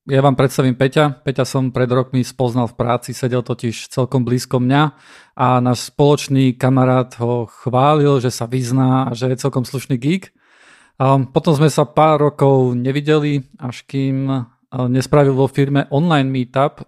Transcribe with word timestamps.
ja 0.05 0.21
vám 0.21 0.37
predstavím 0.37 0.77
Peťa. 0.77 1.25
Peťa 1.25 1.49
som 1.49 1.73
pred 1.73 1.89
rokmi 1.89 2.21
spoznal 2.21 2.69
v 2.69 2.77
práci, 2.77 3.17
sedel 3.17 3.41
totiž 3.41 3.89
celkom 3.89 4.21
blízko 4.21 4.61
mňa 4.61 4.83
a 5.33 5.57
náš 5.57 5.89
spoločný 5.89 6.53
kamarát 6.53 7.09
ho 7.17 7.49
chválil, 7.49 8.21
že 8.21 8.29
sa 8.29 8.45
vyzná 8.45 9.09
a 9.09 9.17
že 9.17 9.33
je 9.33 9.41
celkom 9.41 9.65
slušný 9.65 9.97
geek. 9.97 10.29
Potom 11.33 11.57
sme 11.57 11.73
sa 11.73 11.89
pár 11.89 12.21
rokov 12.21 12.77
nevideli, 12.77 13.41
až 13.57 13.81
kým 13.89 14.29
nespravil 14.69 15.33
vo 15.33 15.49
firme 15.49 15.89
online 15.89 16.29
meetup 16.29 16.85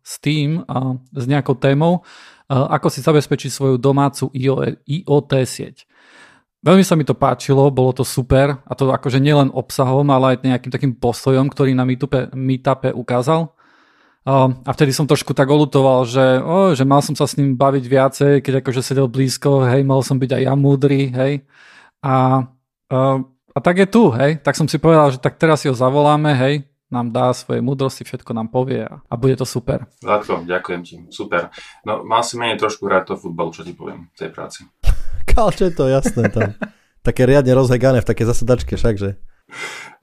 s 0.00 0.16
tým 0.24 0.64
s 1.12 1.24
nejakou 1.28 1.60
témou, 1.60 2.00
ako 2.48 2.88
si 2.88 3.04
zabezpečiť 3.04 3.50
svoju 3.52 3.76
domácu 3.76 4.32
IoT 4.32 5.32
sieť. 5.44 5.84
Veľmi 6.66 6.82
sa 6.82 6.98
mi 6.98 7.06
to 7.06 7.14
páčilo, 7.14 7.70
bolo 7.70 7.94
to 7.94 8.02
super 8.02 8.58
a 8.66 8.72
to 8.74 8.90
akože 8.90 9.22
nielen 9.22 9.54
obsahom, 9.54 10.02
ale 10.10 10.34
aj 10.34 10.50
nejakým 10.50 10.72
takým 10.74 10.92
postojom, 10.98 11.46
ktorý 11.46 11.78
na 11.78 11.86
meetupe, 11.86 12.26
meetupe 12.34 12.90
ukázal. 12.90 13.54
A 14.26 14.70
vtedy 14.74 14.90
som 14.90 15.06
trošku 15.06 15.30
tak 15.30 15.46
olutoval, 15.46 16.02
že, 16.02 16.42
oh, 16.42 16.74
že 16.74 16.82
mal 16.82 16.98
som 16.98 17.14
sa 17.14 17.30
s 17.30 17.38
ním 17.38 17.54
baviť 17.54 17.84
viacej, 17.86 18.32
keď 18.42 18.66
akože 18.66 18.82
sedel 18.82 19.06
blízko, 19.06 19.62
hej, 19.70 19.86
mal 19.86 20.02
som 20.02 20.18
byť 20.18 20.30
aj 20.34 20.42
ja 20.42 20.54
múdry, 20.58 21.14
hej. 21.14 21.46
A, 22.02 22.42
a, 22.90 22.98
a 23.54 23.58
tak 23.62 23.78
je 23.78 23.86
tu, 23.86 24.10
hej. 24.10 24.42
Tak 24.42 24.58
som 24.58 24.66
si 24.66 24.82
povedal, 24.82 25.14
že 25.14 25.22
tak 25.22 25.38
teraz 25.38 25.62
si 25.62 25.70
ho 25.70 25.74
zavoláme, 25.78 26.34
hej, 26.34 26.66
nám 26.90 27.14
dá 27.14 27.30
svoje 27.34 27.62
múdrosti, 27.62 28.02
všetko 28.02 28.34
nám 28.34 28.50
povie 28.50 28.82
a, 28.82 28.98
a 29.06 29.14
bude 29.14 29.38
to 29.38 29.46
super. 29.46 29.86
Zlatko, 30.02 30.42
ďakujem 30.42 30.80
ti, 30.82 30.96
super. 31.14 31.54
No 31.86 32.02
mal 32.02 32.26
si 32.26 32.34
menej 32.34 32.58
trošku 32.58 32.90
hrať 32.90 33.14
to 33.14 33.14
futbal, 33.14 33.54
čo 33.54 33.62
ti 33.62 33.78
poviem, 33.78 34.10
v 34.10 34.18
tej 34.18 34.30
práci. 34.34 34.66
Kalče 35.26 35.74
to, 35.74 35.90
jasné 35.90 36.30
tam. 36.30 36.54
Také 37.06 37.26
riadne 37.26 37.54
rozhegané 37.54 38.02
v 38.02 38.08
také 38.08 38.26
zasedačke 38.26 38.74
však, 38.74 38.94
že? 38.98 39.10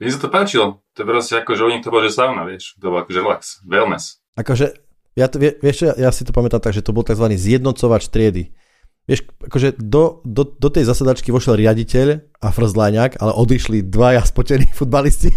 Mne 0.00 0.10
sa 0.10 0.20
to 0.20 0.32
páčilo. 0.32 0.84
To 0.96 1.04
je 1.04 1.06
proste 1.06 1.34
ako, 1.36 1.52
že 1.52 1.62
u 1.64 1.70
nich 1.70 1.84
to 1.84 1.92
bolo, 1.92 2.04
že 2.04 2.16
sauna, 2.16 2.48
vieš. 2.48 2.76
To 2.80 2.88
bolo 2.88 3.04
akože 3.04 3.20
relax, 3.20 3.42
wellness. 3.68 4.24
Akože, 4.40 4.72
ja, 5.14 5.28
to, 5.28 5.36
vieš, 5.38 5.84
ja, 5.84 5.92
ja 5.96 6.10
si 6.10 6.24
to 6.24 6.32
pamätám 6.32 6.64
tak, 6.64 6.72
že 6.72 6.82
to 6.82 6.96
bol 6.96 7.04
tzv. 7.04 7.28
zjednocovač 7.28 8.08
triedy. 8.08 8.56
Vieš, 9.04 9.28
akože 9.36 9.76
do, 9.76 10.24
do, 10.24 10.48
do 10.48 10.68
tej 10.72 10.88
zasedačky 10.88 11.28
vošiel 11.28 11.60
riaditeľ 11.60 12.24
a 12.40 12.48
frzláňak, 12.48 13.20
ale 13.20 13.36
odišli 13.36 13.84
dvaja 13.84 14.24
spotení 14.24 14.64
futbalisti. 14.72 15.28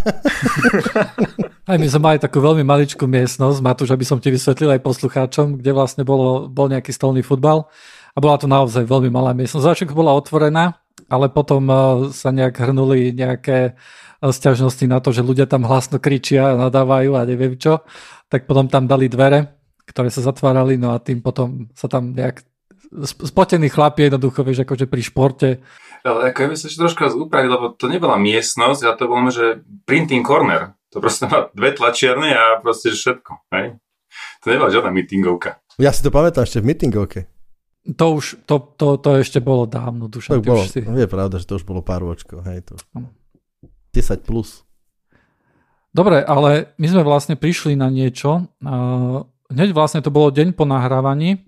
Aj 1.68 1.76
my 1.76 1.84
sme 1.92 2.00
mali 2.00 2.18
takú 2.24 2.40
veľmi 2.40 2.64
maličkú 2.64 3.04
miestnosť, 3.12 3.60
Matúš, 3.60 3.92
aby 3.92 4.08
som 4.08 4.24
ti 4.24 4.32
vysvetlil 4.32 4.72
aj 4.72 4.88
poslucháčom, 4.88 5.60
kde 5.60 5.76
vlastne 5.76 6.08
bolo, 6.08 6.48
bol 6.48 6.72
nejaký 6.72 6.96
stolný 6.96 7.20
futbal 7.20 7.68
a 8.18 8.22
bola 8.22 8.42
to 8.42 8.50
naozaj 8.50 8.82
veľmi 8.90 9.14
malá 9.14 9.38
miestnosť. 9.38 9.62
Začiatku 9.62 9.94
bola 9.94 10.18
otvorená, 10.18 10.82
ale 11.06 11.30
potom 11.30 11.70
uh, 11.70 11.78
sa 12.10 12.34
nejak 12.34 12.58
hrnuli 12.58 13.14
nejaké 13.14 13.78
uh, 13.78 14.34
sťažnosti 14.34 14.82
na 14.90 14.98
to, 14.98 15.14
že 15.14 15.22
ľudia 15.22 15.46
tam 15.46 15.70
hlasno 15.70 16.02
kričia, 16.02 16.58
nadávajú 16.58 17.14
a 17.14 17.30
neviem 17.30 17.54
čo. 17.62 17.86
Tak 18.34 18.50
potom 18.50 18.66
tam 18.66 18.90
dali 18.90 19.06
dvere, 19.06 19.62
ktoré 19.86 20.10
sa 20.10 20.26
zatvárali, 20.26 20.82
no 20.82 20.92
a 20.92 20.98
tým 20.98 21.22
potom 21.22 21.70
sa 21.78 21.86
tam 21.86 22.18
nejak 22.18 22.42
spotený 23.06 23.70
chlapi 23.70 24.10
jednoducho, 24.10 24.42
vieš, 24.42 24.66
akože 24.66 24.90
pri 24.90 25.02
športe. 25.06 25.50
Ale 26.02 26.34
ako 26.34 26.38
ja 26.42 26.48
by 26.50 26.56
sa 26.58 26.66
ešte 26.72 26.82
troška 26.82 27.14
upravil, 27.14 27.52
lebo 27.54 27.76
to 27.76 27.86
nebola 27.86 28.18
miestnosť, 28.18 28.82
a 28.88 28.98
to 28.98 29.06
bolo, 29.06 29.30
že 29.30 29.62
printing 29.86 30.26
corner. 30.26 30.74
To 30.96 31.04
proste 31.04 31.28
má 31.28 31.52
dve 31.52 31.76
tlačiarne 31.76 32.32
a 32.34 32.58
proste 32.64 32.96
všetko. 32.96 33.32
Hej? 33.54 33.78
To 34.42 34.46
nebola 34.50 34.72
žiadna 34.72 34.90
meetingovka. 34.96 35.60
Ja 35.78 35.92
si 35.92 36.02
to 36.02 36.10
pamätám 36.10 36.48
ešte 36.48 36.64
v 36.64 36.74
meetingovke. 36.74 37.37
To 37.96 38.20
už, 38.20 38.44
to, 38.44 38.60
to, 38.76 39.00
to 39.00 39.10
ešte 39.24 39.40
bolo 39.40 39.64
dávno, 39.64 40.12
Dušan. 40.12 40.40
To 40.40 40.44
bolo, 40.44 40.68
si... 40.68 40.84
je 40.84 41.08
pravda, 41.08 41.40
že 41.40 41.48
to 41.48 41.56
už 41.56 41.64
bolo 41.64 41.80
pár 41.80 42.04
ročkov, 42.04 42.44
hej, 42.44 42.68
to. 42.68 42.76
10 43.96 44.28
plus. 44.28 44.68
Dobre, 45.96 46.20
ale 46.22 46.76
my 46.76 46.88
sme 46.92 47.02
vlastne 47.08 47.40
prišli 47.40 47.80
na 47.80 47.88
niečo. 47.88 48.52
Hneď 49.48 49.70
vlastne 49.72 50.04
to 50.04 50.12
bolo 50.12 50.30
deň 50.30 50.52
po 50.52 50.68
nahrávaní. 50.68 51.48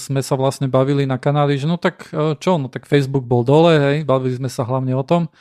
Sme 0.00 0.24
sa 0.24 0.34
vlastne 0.40 0.72
bavili 0.72 1.04
na 1.04 1.20
kanáli, 1.20 1.60
že 1.60 1.64
no 1.64 1.80
tak 1.80 2.12
uh, 2.12 2.36
čo, 2.36 2.60
no 2.60 2.68
tak 2.68 2.84
Facebook 2.84 3.24
bol 3.24 3.40
dole, 3.40 3.80
hej, 3.80 3.96
bavili 4.04 4.36
sme 4.36 4.52
sa 4.52 4.60
hlavne 4.68 4.92
o 4.92 5.00
tom. 5.00 5.32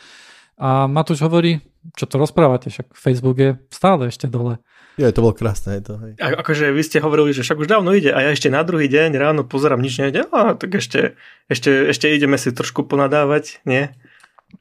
A 0.55 0.87
Matúš 0.87 1.27
hovorí, 1.27 1.59
čo 1.91 2.07
to 2.07 2.15
rozprávate, 2.15 2.71
však 2.71 2.95
Facebook 2.95 3.35
je 3.35 3.51
stále 3.67 4.07
ešte 4.07 4.31
dole. 4.31 4.63
Je, 4.97 5.13
to 5.13 5.21
bolo 5.21 5.37
krásne. 5.37 5.77
To, 5.85 6.01
hej. 6.01 6.17
A, 6.17 6.41
akože 6.41 6.73
vy 6.73 6.81
ste 6.81 6.97
hovorili, 6.97 7.29
že 7.29 7.45
však 7.45 7.61
už 7.61 7.69
dávno 7.69 7.93
ide 7.93 8.09
a 8.09 8.19
ja 8.25 8.29
ešte 8.33 8.49
na 8.49 8.65
druhý 8.65 8.89
deň 8.89 9.13
ráno 9.13 9.45
pozerám, 9.45 9.77
nič 9.77 10.01
nejde, 10.01 10.25
a 10.33 10.57
tak 10.57 10.73
ešte, 10.73 11.13
ešte, 11.45 11.93
ešte 11.93 12.09
ideme 12.09 12.35
si 12.41 12.49
trošku 12.49 12.89
ponadávať, 12.89 13.61
nie? 13.69 13.93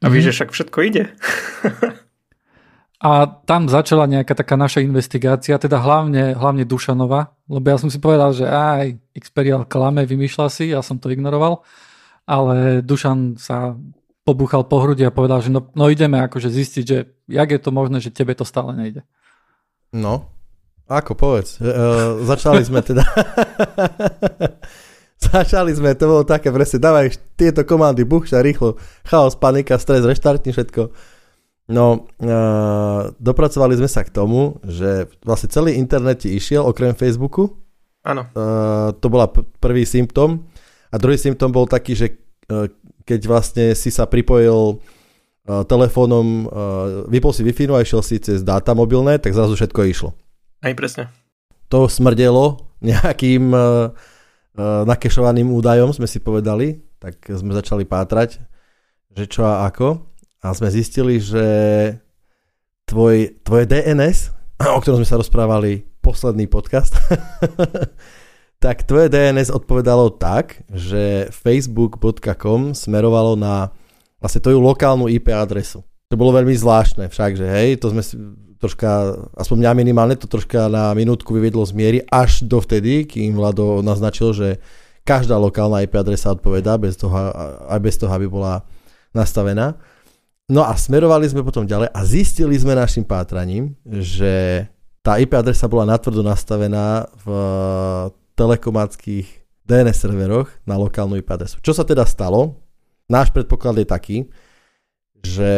A 0.05 0.13
vy, 0.13 0.21
mm-hmm. 0.21 0.25
že 0.29 0.35
však 0.37 0.49
všetko 0.53 0.79
ide. 0.85 1.05
a 3.09 3.11
tam 3.49 3.73
začala 3.73 4.05
nejaká 4.05 4.37
taká 4.37 4.61
naša 4.61 4.85
investigácia, 4.85 5.57
teda 5.57 5.81
hlavne, 5.81 6.37
hlavne 6.37 6.69
Dušanova, 6.69 7.33
lebo 7.49 7.67
ja 7.73 7.81
som 7.81 7.89
si 7.89 7.97
povedal, 7.97 8.37
že 8.37 8.45
aj 8.45 9.01
Xperial 9.17 9.65
klame, 9.65 10.05
vymýšľa 10.05 10.47
si, 10.53 10.69
ja 10.69 10.85
som 10.85 11.01
to 11.01 11.09
ignoroval, 11.09 11.65
ale 12.29 12.85
Dušan 12.85 13.41
sa 13.41 13.73
pobuchal 14.27 14.67
po 14.67 14.83
hrudi 14.83 15.07
a 15.07 15.15
povedal, 15.15 15.39
že 15.39 15.55
no, 15.55 15.71
no 15.73 15.87
ideme 15.87 16.19
akože 16.19 16.51
zistiť, 16.51 16.85
že 16.85 16.99
jak 17.31 17.49
je 17.49 17.61
to 17.63 17.71
možné, 17.71 18.03
že 18.03 18.11
tebe 18.11 18.35
to 18.35 18.43
stále 18.43 18.75
nejde. 18.75 19.07
No, 19.97 20.37
ako 20.87 21.19
povedz. 21.19 21.59
E, 21.59 21.67
začali 22.23 22.63
sme 22.63 22.85
teda... 22.85 23.03
začali 25.33 25.75
sme, 25.75 25.99
to 25.99 26.07
bolo 26.07 26.23
také 26.23 26.55
presne, 26.55 26.79
dávaj 26.79 27.19
tieto 27.35 27.67
komandy, 27.67 28.07
buchša, 28.07 28.45
rýchlo, 28.45 28.79
chaos, 29.03 29.35
panika, 29.35 29.81
stres, 29.81 30.07
reštartni 30.07 30.55
všetko. 30.55 30.93
No, 31.67 32.07
e, 32.23 32.31
dopracovali 33.19 33.75
sme 33.75 33.91
sa 33.91 34.07
k 34.07 34.15
tomu, 34.15 34.63
že 34.63 35.11
vlastne 35.27 35.51
celý 35.51 35.75
internet 35.75 36.23
ti 36.23 36.39
išiel, 36.39 36.63
okrem 36.63 36.95
Facebooku. 36.95 37.59
Áno. 38.07 38.31
E, 38.31 38.43
to 39.03 39.07
bola 39.11 39.27
prvý 39.59 39.83
symptom. 39.83 40.47
A 40.95 41.03
druhý 41.03 41.19
symptom 41.19 41.51
bol 41.51 41.67
taký, 41.67 41.99
že 41.99 42.07
e, 42.47 42.71
keď 43.03 43.21
vlastne 43.27 43.75
si 43.75 43.91
sa 43.91 44.07
pripojil 44.07 44.79
telefónom, 45.47 46.27
uh, 46.47 47.07
vypol 47.07 47.31
si 47.31 47.47
wi 47.47 47.55
a 47.71 47.83
išiel 47.83 48.03
si 48.03 48.19
cez 48.19 48.43
dáta 48.43 48.75
mobilné, 48.75 49.23
tak 49.23 49.31
zrazu 49.31 49.55
všetko 49.55 49.81
išlo. 49.87 50.11
Aj 50.63 50.75
presne. 50.75 51.07
To 51.71 51.87
smrdelo 51.87 52.67
nejakým 52.83 53.55
uh, 53.55 53.95
nakešovaným 54.89 55.53
údajom, 55.53 55.93
sme 55.93 56.09
si 56.09 56.19
povedali, 56.19 56.83
tak 56.99 57.21
sme 57.29 57.53
začali 57.55 57.85
pátrať, 57.85 58.41
že 59.15 59.25
čo 59.29 59.45
a 59.45 59.69
ako. 59.69 60.03
A 60.43 60.55
sme 60.57 60.73
zistili, 60.73 61.21
že 61.21 61.45
tvoj, 62.89 63.37
tvoje 63.43 63.65
DNS, 63.69 64.33
o 64.77 64.81
ktorom 64.81 65.03
sme 65.03 65.09
sa 65.09 65.21
rozprávali 65.21 65.85
posledný 66.01 66.47
podcast, 66.47 66.97
tak 68.65 68.87
tvoje 68.89 69.11
DNS 69.13 69.53
odpovedalo 69.53 70.15
tak, 70.17 70.65
že 70.71 71.29
facebook.com 71.31 72.73
smerovalo 72.73 73.37
na 73.37 73.75
vlastne 74.27 74.43
tvoju 74.43 74.59
lokálnu 74.59 75.07
IP 75.07 75.31
adresu. 75.31 75.87
To 76.11 76.19
bolo 76.19 76.35
veľmi 76.35 76.55
zvláštne 76.59 77.07
však, 77.07 77.39
že 77.39 77.47
hej, 77.47 77.79
to 77.79 77.95
sme 77.95 78.03
si 78.03 78.19
troška, 78.59 79.15
aspoň 79.39 79.57
mňa 79.63 79.73
minimálne 79.79 80.17
to 80.19 80.27
troška 80.27 80.67
na 80.67 80.91
minútku 80.99 81.31
vyvedlo 81.31 81.63
z 81.63 81.73
miery 81.79 81.99
až 82.11 82.43
do 82.43 82.59
vtedy, 82.59 83.07
kým 83.07 83.39
Vlado 83.39 83.85
naznačil, 83.87 84.35
že 84.35 84.49
každá 85.07 85.39
lokálna 85.39 85.87
IP 85.87 85.95
adresa 85.95 86.35
odpovedá, 86.35 86.75
bez 86.75 86.99
toho, 86.99 87.15
aj 87.71 87.79
bez 87.79 87.95
toho, 87.95 88.11
aby 88.11 88.27
bola 88.27 88.67
nastavená. 89.15 89.79
No 90.51 90.67
a 90.67 90.75
smerovali 90.75 91.27
sme 91.31 91.47
potom 91.47 91.67
ďalej 91.67 91.91
a 91.91 92.01
zistili 92.03 92.59
sme 92.59 92.75
našim 92.75 93.07
pátraním, 93.07 93.75
že 93.87 94.67
tá 95.03 95.23
IP 95.23 95.39
adresa 95.39 95.71
bola 95.71 95.87
natvrdo 95.95 96.27
nastavená 96.27 97.07
v 97.23 97.27
telekomáckých 98.35 99.27
DNS 99.67 99.97
serveroch 99.99 100.51
na 100.67 100.79
lokálnu 100.79 101.19
IP 101.19 101.31
adresu. 101.31 101.59
Čo 101.63 101.75
sa 101.75 101.83
teda 101.87 102.07
stalo? 102.07 102.66
Náš 103.07 103.31
predpoklad 103.31 103.83
je 103.83 103.87
taký, 103.87 104.17
že 105.23 105.53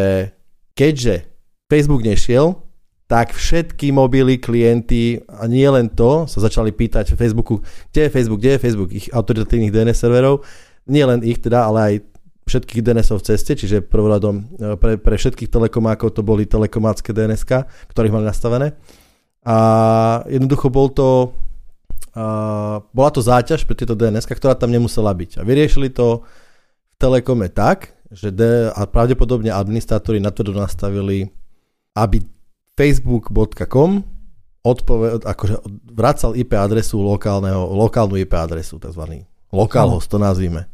keďže 0.72 1.28
Facebook 1.68 2.04
nešiel, 2.04 2.64
tak 3.08 3.32
všetky 3.32 3.88
mobily, 3.88 4.36
klienty 4.36 5.24
a 5.32 5.48
nie 5.48 5.64
len 5.64 5.88
to 5.88 6.28
sa 6.28 6.44
začali 6.44 6.76
pýtať 6.76 7.16
Facebooku, 7.16 7.64
kde 7.88 8.08
je 8.08 8.10
Facebook, 8.12 8.40
kde 8.44 8.52
je 8.56 8.60
Facebook, 8.60 8.90
ich 8.92 9.08
autoritatívnych 9.08 9.72
DNS 9.72 9.96
serverov, 9.96 10.44
nie 10.92 11.04
len 11.04 11.24
ich 11.24 11.40
teda, 11.40 11.64
ale 11.64 11.78
aj 11.80 11.94
všetkých 12.48 12.84
DNS-ov 12.84 13.20
v 13.20 13.26
ceste, 13.32 13.52
čiže 13.56 13.84
prvoradom 13.84 14.44
e, 14.56 14.76
pre, 14.80 14.96
pre 14.96 15.16
všetkých 15.20 15.52
telekomákov 15.52 16.16
to 16.16 16.24
boli 16.24 16.48
telekomácké 16.48 17.12
dns 17.12 17.44
ktorých 17.44 18.12
mali 18.12 18.24
nastavené. 18.24 18.76
A 19.44 19.56
jednoducho 20.28 20.68
bol 20.68 20.92
to, 20.92 21.32
uh, 22.12 22.84
bola 22.92 23.08
to 23.08 23.24
záťaž 23.24 23.64
pre 23.64 23.72
tieto 23.72 23.96
dns 23.96 24.28
ktorá 24.28 24.52
tam 24.52 24.68
nemusela 24.68 25.08
byť. 25.16 25.40
A 25.40 25.42
vyriešili 25.46 25.88
to 25.88 26.28
Telekome 26.98 27.46
tak, 27.46 27.94
že 28.10 28.34
D, 28.34 28.68
a 28.74 28.82
pravdepodobne 28.90 29.54
administrátori 29.54 30.18
na 30.18 30.34
to 30.34 30.42
nastavili, 30.50 31.30
aby 31.94 32.22
facebook.com 32.74 34.02
odpoved, 34.66 35.22
akože 35.22 35.62
vracal 35.94 36.34
IP 36.34 36.58
adresu 36.58 36.98
lokálneho, 36.98 37.70
lokálnu 37.70 38.18
IP 38.18 38.34
adresu, 38.34 38.82
tzv. 38.82 39.24
Localhost, 39.54 40.10
to 40.10 40.18
nazvime. 40.20 40.68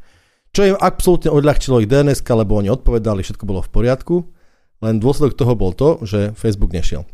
Čo 0.55 0.75
im 0.75 0.77
absolútne 0.79 1.35
odľahčilo 1.35 1.83
ich 1.83 1.91
DNS, 1.91 2.23
lebo 2.23 2.59
oni 2.59 2.71
odpovedali, 2.71 3.27
všetko 3.27 3.45
bolo 3.45 3.61
v 3.63 3.71
poriadku, 3.71 4.17
len 4.83 5.03
dôsledok 5.03 5.35
toho 5.35 5.55
bol 5.59 5.75
to, 5.75 6.03
že 6.07 6.35
Facebook 6.39 6.71
nešiel. 6.71 7.05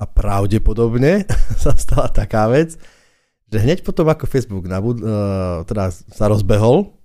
A 0.00 0.04
pravdepodobne 0.08 1.28
sa 1.62 1.76
stala 1.76 2.08
taká 2.12 2.48
vec, 2.48 2.76
že 3.50 3.58
hneď 3.58 3.82
potom, 3.82 4.06
ako 4.06 4.30
Facebook 4.30 4.64
nabud, 4.70 5.02
uh, 5.02 5.66
teda 5.66 5.90
sa 5.90 6.30
rozbehol, 6.30 6.99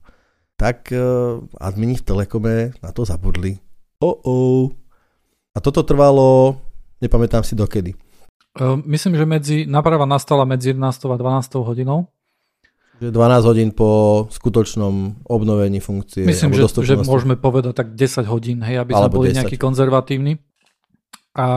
tak 0.56 0.92
uh, 0.92 1.44
admini 1.60 2.00
v 2.00 2.06
Telekome 2.06 2.56
na 2.80 2.90
to 2.96 3.04
zabudli. 3.04 3.60
Oh, 4.00 4.18
oh. 4.24 4.64
A 5.56 5.64
toto 5.64 5.84
trvalo, 5.88 6.60
nepamätám 7.00 7.44
si 7.44 7.56
dokedy. 7.56 7.96
Myslím, 8.88 9.20
že 9.20 9.26
medzi, 9.28 9.58
naprava 9.68 10.08
nastala 10.08 10.48
medzi 10.48 10.72
11. 10.72 11.12
a 11.12 11.18
12. 11.20 11.60
hodinou. 11.60 12.08
Že 13.04 13.12
12 13.12 13.50
hodín 13.52 13.70
po 13.76 14.24
skutočnom 14.32 15.28
obnovení 15.28 15.84
funkcie. 15.84 16.24
Myslím, 16.24 16.56
že, 16.56 16.64
že 16.64 16.96
môžeme 17.04 17.36
povedať 17.36 17.76
tak 17.76 17.92
10 17.92 18.24
hodín, 18.32 18.64
hej, 18.64 18.80
aby 18.80 18.96
sme 18.96 19.12
boli 19.12 19.36
10. 19.36 19.44
nejaký 19.44 19.60
konzervatívny. 19.60 20.40
A 21.36 21.48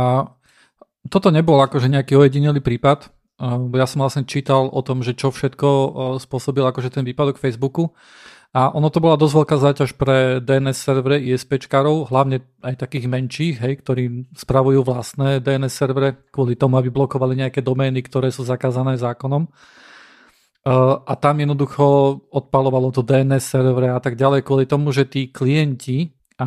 toto 1.06 1.30
nebol 1.30 1.62
akože 1.62 1.86
nejaký 1.86 2.18
ojedinelý 2.18 2.58
prípad. 2.58 3.14
Ja 3.70 3.86
som 3.86 4.02
vlastne 4.02 4.26
čítal 4.26 4.66
o 4.66 4.82
tom, 4.82 5.06
že 5.06 5.14
čo 5.14 5.30
všetko 5.30 5.66
spôsobil 6.18 6.66
akože 6.66 6.90
ten 6.90 7.06
výpadok 7.06 7.38
Facebooku. 7.38 7.94
A 8.56 8.72
ono 8.72 8.88
to 8.88 9.04
bola 9.04 9.20
dosť 9.20 9.34
veľká 9.44 9.56
záťaž 9.60 9.90
pre 10.00 10.40
DNS 10.40 10.72
servery 10.72 11.20
ISPčkarov, 11.36 12.08
hlavne 12.08 12.40
aj 12.64 12.80
takých 12.80 13.04
menších, 13.04 13.60
hej, 13.60 13.74
ktorí 13.84 14.32
spravujú 14.32 14.88
vlastné 14.88 15.44
DNS 15.44 15.68
servery 15.68 16.16
kvôli 16.32 16.56
tomu, 16.56 16.80
aby 16.80 16.88
blokovali 16.88 17.36
nejaké 17.44 17.60
domény, 17.60 18.00
ktoré 18.08 18.32
sú 18.32 18.48
zakázané 18.48 18.96
zákonom. 18.96 19.52
A 21.04 21.12
tam 21.20 21.40
jednoducho 21.40 21.84
odpalovalo 22.32 22.88
to 22.88 23.04
DNS 23.04 23.44
servery 23.44 23.92
a 23.92 24.00
tak 24.00 24.16
ďalej 24.16 24.40
kvôli 24.44 24.64
tomu, 24.64 24.96
že 24.96 25.04
tí 25.04 25.28
klienti 25.28 26.16
a 26.38 26.46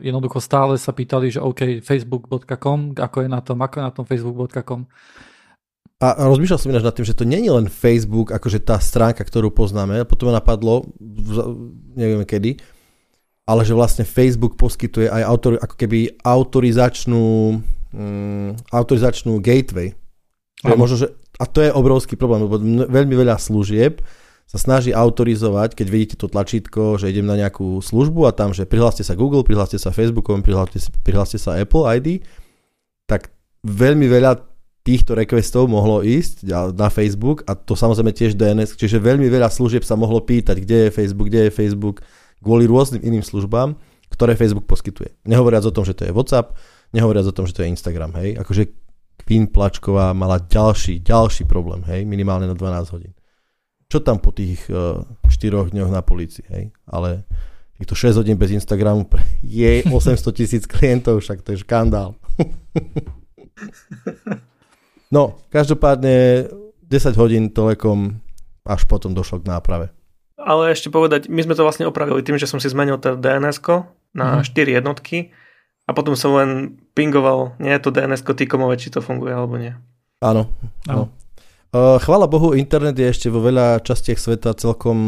jednoducho 0.00 0.40
stále 0.40 0.80
sa 0.80 0.90
pýtali, 0.96 1.28
že 1.28 1.44
OK, 1.44 1.84
facebook.com, 1.84 2.96
ako 2.96 3.16
je 3.22 3.28
na 3.28 3.40
tom, 3.44 3.58
ako 3.62 3.74
je 3.78 3.84
na 3.84 3.92
tom 3.94 4.04
facebook.com. 4.08 4.88
A 5.96 6.28
rozmýšľal 6.28 6.60
som 6.60 6.68
ináč 6.68 6.84
nad 6.84 6.92
tým, 6.92 7.08
že 7.08 7.16
to 7.16 7.24
nie 7.24 7.40
je 7.40 7.48
len 7.48 7.72
Facebook, 7.72 8.28
akože 8.28 8.60
tá 8.60 8.76
stránka, 8.76 9.24
ktorú 9.24 9.48
poznáme, 9.48 10.04
potom 10.04 10.28
ma 10.28 10.36
napadlo, 10.36 10.84
neviem 11.96 12.20
kedy, 12.20 12.60
ale 13.48 13.64
že 13.64 13.72
vlastne 13.72 14.04
Facebook 14.04 14.60
poskytuje 14.60 15.08
aj 15.08 15.22
autor, 15.24 15.56
ako 15.56 15.72
keby 15.72 16.20
autorizačnú, 16.20 17.24
um, 17.96 18.52
autorizačnú 18.68 19.40
gateway. 19.40 19.96
Že 20.60 20.76
možno, 20.76 20.96
že, 21.00 21.16
a 21.40 21.48
to 21.48 21.64
je 21.64 21.72
obrovský 21.72 22.20
problém, 22.20 22.44
lebo 22.44 22.60
veľmi 22.92 23.16
veľa 23.16 23.40
služieb 23.40 24.04
sa 24.44 24.60
snaží 24.60 24.92
autorizovať, 24.92 25.80
keď 25.80 25.86
vidíte 25.88 26.16
to 26.20 26.28
tlačítko, 26.28 27.00
že 27.00 27.08
idem 27.08 27.24
na 27.24 27.40
nejakú 27.40 27.80
službu 27.80 28.28
a 28.28 28.36
tam, 28.36 28.52
že 28.52 28.68
prihláste 28.68 29.00
sa 29.00 29.16
Google, 29.16 29.48
prihláste 29.48 29.80
sa 29.80 29.96
Facebookom, 29.96 30.44
prihláste, 30.44 30.92
prihláste 31.02 31.40
sa 31.40 31.56
Apple 31.56 31.88
ID, 31.88 32.20
tak 33.08 33.32
veľmi 33.64 34.06
veľa 34.12 34.55
týchto 34.86 35.18
requestov 35.18 35.66
mohlo 35.66 36.06
ísť 36.06 36.46
na 36.70 36.86
Facebook 36.86 37.42
a 37.50 37.58
to 37.58 37.74
samozrejme 37.74 38.14
tiež 38.14 38.38
DNS, 38.38 38.78
čiže 38.78 39.02
veľmi 39.02 39.26
veľa 39.26 39.50
služieb 39.50 39.82
sa 39.82 39.98
mohlo 39.98 40.22
pýtať, 40.22 40.62
kde 40.62 40.76
je 40.86 40.94
Facebook, 40.94 41.26
kde 41.26 41.50
je 41.50 41.52
Facebook, 41.52 42.06
kvôli 42.38 42.70
rôznym 42.70 43.02
iným 43.02 43.26
službám, 43.26 43.74
ktoré 44.14 44.38
Facebook 44.38 44.70
poskytuje. 44.70 45.18
Nehovoriac 45.26 45.66
o 45.66 45.74
tom, 45.74 45.82
že 45.82 45.98
to 45.98 46.06
je 46.06 46.14
WhatsApp, 46.14 46.54
nehovoriac 46.94 47.26
o 47.26 47.34
tom, 47.34 47.50
že 47.50 47.58
to 47.58 47.66
je 47.66 47.72
Instagram, 47.74 48.14
hej. 48.22 48.38
Akože 48.38 48.70
Queen 49.26 49.50
Plačková 49.50 50.14
mala 50.14 50.38
ďalší, 50.38 51.02
ďalší 51.02 51.50
problém, 51.50 51.82
hej, 51.90 52.06
minimálne 52.06 52.46
na 52.46 52.54
12 52.54 52.94
hodín. 52.94 53.10
Čo 53.90 54.06
tam 54.06 54.22
po 54.22 54.30
tých 54.30 54.70
uh, 54.70 55.02
e, 55.26 55.34
4 55.34 55.74
dňoch 55.74 55.90
na 55.90 56.06
policii, 56.06 56.46
hej, 56.46 56.70
ale 56.86 57.26
týchto 57.74 57.98
6 57.98 58.22
hodín 58.22 58.38
bez 58.38 58.54
Instagramu 58.54 59.10
pre 59.10 59.26
je 59.42 59.82
800 59.82 60.14
tisíc 60.30 60.62
klientov, 60.70 61.26
však 61.26 61.42
to 61.42 61.58
je 61.58 61.66
škandál. 61.66 62.14
No, 65.10 65.38
každopádne 65.54 66.48
10 66.86 67.20
hodín 67.20 67.50
Telekom 67.50 68.22
až 68.66 68.82
potom 68.90 69.14
došlo 69.14 69.42
k 69.42 69.48
náprave. 69.50 69.86
Ale 70.36 70.74
ešte 70.74 70.90
povedať, 70.90 71.30
my 71.30 71.42
sme 71.42 71.54
to 71.54 71.66
vlastne 71.66 71.86
opravili 71.86 72.22
tým, 72.22 72.38
že 72.38 72.50
som 72.50 72.58
si 72.58 72.70
zmenil 72.70 72.98
to 72.98 73.18
dns 73.18 73.62
na 74.14 74.42
mm. 74.42 74.46
4 74.46 74.78
jednotky 74.78 75.30
a 75.86 75.94
potom 75.94 76.18
som 76.18 76.34
len 76.34 76.78
pingoval, 76.94 77.54
nie 77.62 77.74
to 77.78 77.94
dns 77.94 78.22
T-komové, 78.26 78.78
či 78.78 78.90
to 78.90 78.98
funguje 78.98 79.30
alebo 79.30 79.58
nie. 79.58 79.74
Áno, 80.22 80.50
áno. 80.90 81.14
Uh, 81.74 81.98
chvála 82.00 82.30
Bohu, 82.30 82.54
internet 82.56 82.96
je 82.96 83.10
ešte 83.10 83.28
vo 83.28 83.42
veľa 83.42 83.82
častiach 83.82 84.16
sveta 84.16 84.56
celkom 84.56 84.98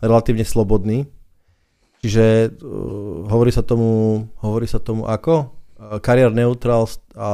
relatívne 0.00 0.42
slobodný. 0.42 1.06
Čiže 2.02 2.58
uh, 2.58 3.28
hovorí 3.28 3.52
sa 3.52 3.62
tomu, 3.62 4.24
hovorí 4.40 4.66
sa 4.66 4.80
tomu 4.82 5.06
ako? 5.06 5.52
Uh, 5.78 6.00
kariér 6.02 6.34
neutral 6.34 6.90
a 7.14 7.30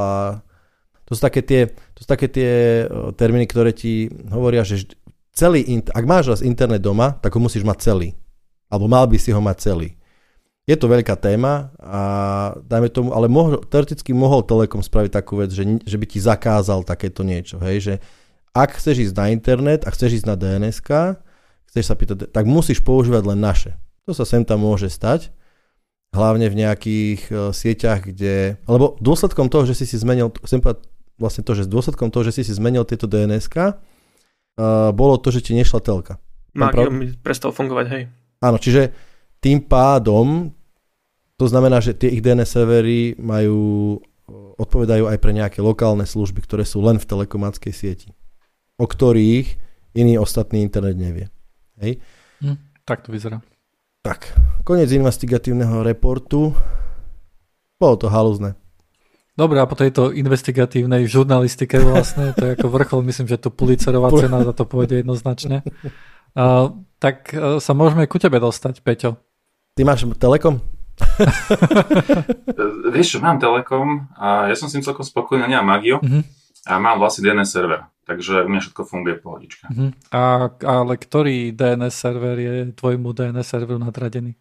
to 1.05 1.17
sú 1.17 1.21
také 1.21 1.41
tie, 1.45 1.61
to 1.95 2.03
sú 2.03 2.07
také 2.11 2.27
tie 2.27 2.51
termíny, 3.15 3.47
ktoré 3.47 3.71
ti 3.71 4.11
hovoria, 4.27 4.67
že 4.67 4.83
celý, 5.31 5.63
ak 5.91 6.03
máš 6.03 6.31
raz 6.31 6.41
internet 6.43 6.83
doma, 6.83 7.15
tak 7.23 7.35
ho 7.35 7.39
musíš 7.39 7.63
mať 7.63 7.77
celý. 7.79 8.09
Alebo 8.67 8.91
mal 8.91 9.07
by 9.07 9.15
si 9.15 9.31
ho 9.31 9.39
mať 9.39 9.57
celý. 9.63 9.89
Je 10.65 10.73
to 10.73 10.89
veľká 10.89 11.13
téma 11.21 11.69
a 11.77 12.01
dajme 12.65 12.89
tomu, 12.89 13.09
ale 13.13 13.29
mohol, 13.29 13.61
teoreticky 13.69 14.17
mohol 14.17 14.41
Telekom 14.41 14.81
spraviť 14.81 15.11
takú 15.13 15.37
vec, 15.37 15.53
že, 15.53 15.61
že 15.85 15.95
by 15.95 16.05
ti 16.09 16.17
zakázal 16.17 16.81
takéto 16.81 17.21
niečo, 17.21 17.61
hej, 17.61 17.77
že 17.79 17.93
ak 18.49 18.81
chceš 18.81 19.11
ísť 19.11 19.15
na 19.19 19.29
internet 19.29 19.85
a 19.85 19.93
chceš 19.93 20.23
ísť 20.23 20.27
na 20.31 20.33
DNS, 20.33 20.81
chceš 21.69 21.85
sa 21.85 21.93
pýtať, 21.93 22.33
tak 22.33 22.49
musíš 22.49 22.81
používať 22.81 23.29
len 23.29 23.45
naše. 23.45 23.77
To 24.09 24.17
sa 24.17 24.25
sem 24.25 24.41
tam 24.41 24.65
môže 24.65 24.89
stať, 24.89 25.29
hlavne 26.15 26.49
v 26.49 26.57
nejakých 26.65 27.21
uh, 27.29 27.53
sieťach, 27.53 28.09
kde, 28.09 28.57
alebo 28.65 28.97
dôsledkom 29.03 29.51
toho, 29.53 29.69
že 29.69 29.77
si 29.77 29.85
si 29.85 30.01
zmenil, 30.01 30.33
chcem 30.41 30.65
povedať, 30.65 30.81
vlastne 31.15 31.43
to, 31.43 31.55
že 31.55 31.65
s 31.65 31.71
dôsledkom 31.71 32.11
toho, 32.11 32.27
že 32.27 32.41
si 32.41 32.41
si 32.47 32.53
zmenil 32.55 32.83
tieto 32.83 33.07
dns 33.07 33.47
uh, 33.51 34.91
bolo 34.91 35.15
to, 35.19 35.31
že 35.31 35.43
ti 35.45 35.51
nešla 35.55 35.79
telka. 35.79 36.19
Prav... 36.55 36.87
mi 36.91 37.11
prestal 37.19 37.51
fungovať, 37.51 37.85
hej. 37.91 38.03
Áno, 38.39 38.59
čiže 38.59 38.95
tým 39.43 39.63
pádom 39.63 40.55
to 41.35 41.45
znamená, 41.51 41.83
že 41.83 41.91
tie 41.91 42.15
ich 42.15 42.23
DNS 42.23 42.47
servery 42.47 43.19
majú, 43.19 43.99
odpovedajú 44.55 45.11
aj 45.11 45.17
pre 45.19 45.35
nejaké 45.35 45.59
lokálne 45.59 46.07
služby, 46.07 46.39
ktoré 46.39 46.63
sú 46.63 46.79
len 46.79 46.95
v 46.95 47.07
telekomáckej 47.07 47.73
sieti, 47.75 48.09
o 48.79 48.87
ktorých 48.87 49.59
iný 49.99 50.15
ostatný 50.15 50.63
internet 50.63 50.95
nevie. 50.95 51.27
Hej? 51.83 51.99
Hm, 52.39 52.55
tak 52.87 53.03
to 53.03 53.11
vyzerá. 53.11 53.43
Tak, 53.99 54.31
koniec 54.63 54.87
investigatívneho 54.95 55.83
reportu. 55.83 56.55
Bolo 57.75 57.95
to 57.99 58.07
halúzne. 58.07 58.55
Dobre, 59.35 59.59
a 59.59 59.67
po 59.67 59.75
tejto 59.75 60.15
investigatívnej 60.15 61.03
žurnalistike 61.11 61.75
vlastne, 61.83 62.31
to 62.31 62.47
je 62.47 62.55
ako 62.55 62.71
vrchol, 62.71 63.03
myslím, 63.03 63.27
že 63.27 63.35
to 63.35 63.51
Pulitzerová 63.51 64.07
cena 64.15 64.39
za 64.39 64.55
to 64.55 64.63
pôjde 64.63 65.03
jednoznačne. 65.03 65.59
Uh, 66.31 66.71
tak 67.03 67.35
uh, 67.35 67.59
sa 67.59 67.75
môžeme 67.75 68.07
ku 68.07 68.15
tebe 68.15 68.39
dostať, 68.39 68.79
Peťo. 68.79 69.19
Ty 69.75 69.81
máš 69.83 70.07
Telekom? 70.15 70.63
Vieš 72.95 73.07
čo, 73.07 73.17
mám 73.19 73.35
Telekom 73.35 74.07
a 74.15 74.47
ja 74.47 74.55
som 74.55 74.71
s 74.71 74.79
tým 74.79 74.87
celkom 74.87 75.03
spokojný, 75.03 75.51
nemám 75.51 75.67
Magio 75.67 75.99
uh-huh. 75.99 76.23
a 76.71 76.79
mám 76.79 77.03
vlastne 77.03 77.27
DNS 77.27 77.51
server, 77.51 77.83
takže 78.07 78.43
u 78.43 78.47
mňa 78.47 78.59
všetko 78.63 78.81
funguje 78.87 79.15
pohodička. 79.19 79.67
Uh-huh. 79.67 79.91
A, 80.15 80.47
ale 80.63 80.95
ktorý 80.95 81.51
DNS 81.51 81.91
server 81.91 82.39
je 82.39 82.71
tvojmu 82.71 83.11
DNS 83.11 83.43
serveru 83.43 83.83
nadradený? 83.83 84.39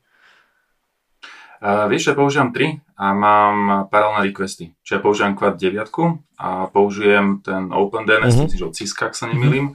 Uh, 1.64 1.88
vieš, 1.88 2.12
ja 2.12 2.14
používam 2.14 2.52
3 2.52 2.76
a 3.00 3.16
mám 3.16 3.88
paralelné 3.88 4.28
requesty. 4.28 4.76
Čiže 4.84 4.94
ja 4.94 5.00
používam 5.00 5.32
Quad 5.32 5.56
9 5.56 5.88
a 6.36 6.68
použijem 6.68 7.40
ten 7.40 7.72
OpenDNS, 7.72 8.36
myslím, 8.36 8.60
že 8.60 8.68
od 8.68 8.76
Cisco, 8.76 9.08
ak 9.08 9.16
sa 9.16 9.32
nemýlim. 9.32 9.72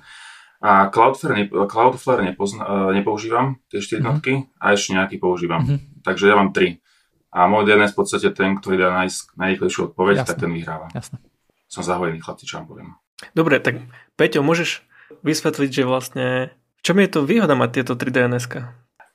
A 0.61 0.93
Cloudflare, 0.93 1.33
ne, 1.33 1.45
Cloudflare 1.49 2.21
nepozna, 2.21 2.61
uh, 2.61 2.89
nepoužívam, 2.93 3.57
tie 3.73 3.81
4 3.81 4.05
jednotky, 4.05 4.31
uh-huh. 4.37 4.61
a 4.61 4.77
ešte 4.77 4.93
nejaký 4.93 5.17
používam. 5.17 5.65
Uh-huh. 5.65 5.81
Takže 6.05 6.29
ja 6.29 6.37
mám 6.37 6.53
3. 6.53 6.77
A 7.33 7.49
môj 7.49 7.65
DNS 7.65 7.93
v 7.93 7.97
podstate 7.97 8.29
ten, 8.37 8.53
ktorý 8.53 8.85
dá 8.85 8.93
naj, 8.93 9.09
najrychlejšiu 9.33 9.89
odpoveď, 9.89 10.21
Jasne. 10.21 10.29
tak 10.29 10.37
ten 10.45 10.51
vyhráva. 10.53 10.93
Jasne. 10.93 11.17
Som 11.65 11.81
zahojený 11.81 12.21
chlapci, 12.21 12.45
čo 12.45 12.61
vám 12.61 12.69
poviem. 12.69 12.89
Dobre, 13.33 13.57
tak 13.57 13.81
Peťo, 14.13 14.45
môžeš 14.45 14.85
vysvetliť, 15.25 15.69
že 15.73 15.83
vlastne 15.89 16.25
v 16.53 16.81
čom 16.85 17.01
je 17.01 17.09
to 17.09 17.25
výhoda 17.25 17.57
mať 17.57 17.81
tieto 17.81 17.93
3 17.97 18.13
dns 18.13 18.45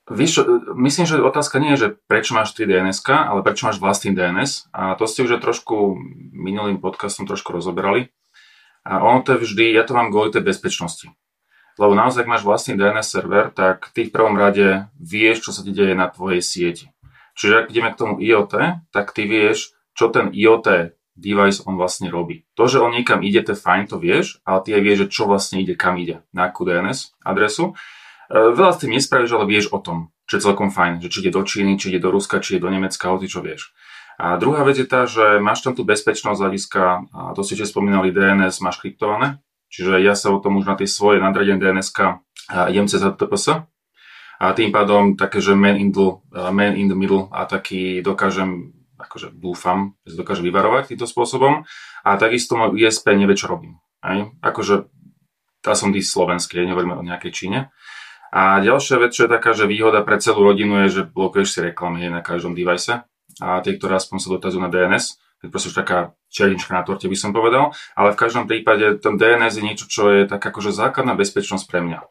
Víš, 0.05 0.45
myslím, 0.77 1.09
že 1.09 1.17
otázka 1.25 1.57
nie 1.57 1.73
je, 1.75 1.81
že 1.81 1.89
prečo 2.05 2.37
máš 2.37 2.53
3 2.53 2.69
DNS, 2.69 3.01
ale 3.09 3.41
prečo 3.41 3.65
máš 3.65 3.81
vlastný 3.81 4.13
DNS. 4.13 4.69
A 4.69 5.01
to 5.01 5.09
ste 5.09 5.25
už 5.25 5.41
trošku 5.41 5.97
minulým 6.37 6.77
podcastom 6.77 7.25
trošku 7.25 7.57
rozoberali. 7.57 8.13
A 8.85 9.01
ono 9.01 9.25
to 9.25 9.33
je 9.33 9.49
vždy, 9.49 9.73
ja 9.73 9.81
to 9.89 9.97
mám 9.97 10.13
kvôli 10.13 10.29
tej 10.29 10.45
bezpečnosti. 10.45 11.09
Lebo 11.81 11.97
naozaj, 11.97 12.29
ak 12.29 12.33
máš 12.37 12.45
vlastný 12.45 12.77
DNS 12.77 13.09
server, 13.09 13.49
tak 13.49 13.89
ty 13.97 14.05
v 14.05 14.13
prvom 14.13 14.37
rade 14.37 14.93
vieš, 15.01 15.49
čo 15.49 15.51
sa 15.57 15.65
ti 15.65 15.73
deje 15.73 15.97
na 15.97 16.13
tvojej 16.13 16.45
sieti. 16.45 16.93
Čiže 17.35 17.65
ak 17.65 17.73
ideme 17.73 17.89
k 17.91 17.99
tomu 17.99 18.21
IoT, 18.21 18.85
tak 18.93 19.11
ty 19.17 19.25
vieš, 19.25 19.73
čo 19.97 20.13
ten 20.13 20.31
IoT 20.31 20.95
device 21.17 21.65
on 21.65 21.81
vlastne 21.81 22.13
robí. 22.13 22.45
To, 22.61 22.69
že 22.69 22.79
on 22.79 22.93
niekam 22.93 23.25
ide, 23.25 23.41
to 23.41 23.57
je 23.57 23.59
fajn, 23.59 23.89
to 23.89 23.97
vieš, 23.99 24.39
ale 24.45 24.63
ty 24.63 24.77
aj 24.77 24.83
vieš, 24.85 24.99
že 25.07 25.11
čo 25.17 25.23
vlastne 25.27 25.65
ide, 25.65 25.75
kam 25.75 25.97
ide, 25.97 26.23
na 26.31 26.53
akú 26.53 26.69
DNS 26.69 27.17
adresu. 27.25 27.73
E, 28.31 28.55
veľa 28.55 28.73
s 28.73 28.81
tým 28.81 28.93
nespravíš, 28.97 29.35
ale 29.37 29.45
vieš 29.49 29.73
o 29.75 29.79
tom, 29.81 30.15
čo 30.25 30.41
je 30.41 30.45
celkom 30.45 30.73
fajn, 30.73 31.05
že 31.05 31.09
či 31.13 31.19
ide 31.25 31.33
do 31.35 31.43
Číny, 31.45 31.77
či 31.77 31.93
ide 31.93 32.01
do 32.01 32.13
Ruska, 32.15 32.41
či 32.41 32.57
ide 32.57 32.65
do 32.65 32.73
Nemecka, 32.73 33.13
hoci 33.13 33.29
čo 33.29 33.45
vieš. 33.45 33.73
A 34.15 34.39
druhá 34.39 34.63
vec 34.63 34.79
je 34.79 34.87
tá, 34.87 35.11
že 35.11 35.43
máš 35.43 35.67
tam 35.67 35.75
tú 35.75 35.83
bezpečnosť 35.83 36.39
hľadiska, 36.39 36.83
to 37.35 37.41
ste 37.43 37.59
že 37.59 37.67
spomínali, 37.67 38.15
DNS 38.15 38.63
máš 38.63 38.79
kryptované, 38.79 39.43
čiže 39.75 39.99
ja 39.99 40.15
sa 40.15 40.31
o 40.31 40.39
tom 40.39 40.55
už 40.63 40.71
na 40.71 40.79
tej 40.79 40.87
svojej 40.87 41.19
nadradenej 41.19 41.59
DNS 41.59 41.91
idem 42.71 42.87
cez 42.87 43.03
HTTPS 43.03 43.67
a 44.39 44.47
tým 44.55 44.71
pádom 44.71 45.19
také, 45.19 45.43
že 45.43 45.59
man 45.59 45.75
in, 45.79 45.91
the, 45.91 46.23
man 46.31 46.79
in 46.79 46.87
the 46.87 46.95
middle 46.95 47.27
a 47.35 47.43
taký 47.47 48.07
dokážem, 48.07 48.71
akože 49.03 49.35
dúfam, 49.35 49.99
že 50.07 50.15
sa 50.15 50.23
dokážem 50.23 50.47
vyvarovať 50.47 50.95
týmto 50.95 51.11
spôsobom 51.11 51.67
a 52.07 52.11
takisto 52.15 52.55
môj 52.55 52.79
ISP 52.79 53.19
nevie, 53.19 53.35
čo 53.35 53.51
robím. 53.51 53.83
Aj? 53.99 54.31
Akože, 54.47 54.87
tá 55.59 55.75
som 55.75 55.91
tý 55.91 56.05
slovenský, 56.05 56.63
nehovoríme 56.63 56.95
o 56.95 57.03
nejakej 57.03 57.33
Číne. 57.35 57.75
A 58.35 58.59
ďalšia 58.59 58.99
vec, 58.99 59.15
čo 59.15 59.25
je 59.25 59.31
taká, 59.31 59.55
že 59.55 59.71
výhoda 59.71 60.03
pre 60.03 60.19
celú 60.19 60.43
rodinu 60.43 60.83
je, 60.85 61.01
že 61.01 61.03
blokuješ 61.07 61.55
si 61.55 61.59
reklamy 61.63 62.11
na 62.11 62.19
každom 62.19 62.59
device 62.59 63.07
a 63.39 63.63
tie, 63.63 63.79
ktoré 63.79 64.03
aspoň 64.03 64.19
sa 64.19 64.29
dotazujú 64.35 64.59
na 64.59 64.67
DNS. 64.75 65.23
To 65.39 65.43
je 65.47 65.51
proste 65.55 65.71
už 65.71 65.79
taká 65.79 66.19
černička 66.35 66.75
na 66.75 66.83
torte, 66.83 67.07
by 67.07 67.15
som 67.15 67.31
povedal. 67.31 67.71
Ale 67.95 68.11
v 68.11 68.19
každom 68.19 68.51
prípade 68.51 68.99
ten 68.99 69.15
DNS 69.15 69.55
je 69.55 69.63
niečo, 69.63 69.87
čo 69.87 70.11
je 70.11 70.27
tak 70.27 70.43
akože 70.43 70.75
základná 70.75 71.15
bezpečnosť 71.15 71.65
pre 71.71 71.79
mňa. 71.87 72.03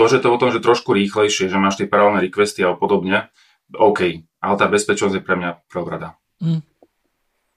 To, 0.00 0.04
že 0.08 0.24
to 0.24 0.32
o 0.32 0.40
tom, 0.40 0.48
že 0.48 0.64
trošku 0.64 0.96
rýchlejšie, 0.96 1.52
že 1.52 1.60
máš 1.60 1.76
tie 1.76 1.88
paralelné 1.88 2.24
requesty 2.24 2.64
a 2.64 2.72
podobne, 2.72 3.28
OK. 3.76 4.24
Ale 4.40 4.54
tá 4.56 4.68
bezpečnosť 4.72 5.20
je 5.20 5.24
pre 5.24 5.36
mňa 5.36 5.68
prvorada. 5.68 6.16
Mm. 6.40 6.64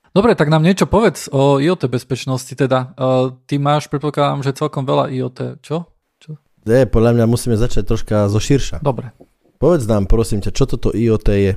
Dobre, 0.09 0.33
tak 0.33 0.49
nám 0.49 0.65
niečo 0.65 0.89
povedz 0.89 1.29
o 1.29 1.61
IoT 1.61 1.88
bezpečnosti. 1.88 2.51
Teda, 2.51 2.91
uh, 2.97 3.31
ty 3.45 3.61
máš, 3.61 3.88
predpokladám, 3.88 4.41
že 4.41 4.57
celkom 4.57 4.83
veľa 4.83 5.13
IoT, 5.13 5.61
čo? 5.61 5.88
Nie, 6.68 6.84
podľa 6.89 7.16
mňa 7.16 7.25
musíme 7.30 7.56
začať 7.56 7.88
troška 7.88 8.28
zo 8.28 8.39
širša. 8.42 8.84
Dobre. 8.84 9.16
Povedz 9.60 9.88
nám, 9.88 10.08
prosím 10.08 10.39
ťa, 10.39 10.56
čo 10.56 10.63
toto 10.68 10.96
IoT 10.96 11.28
je? 11.36 11.54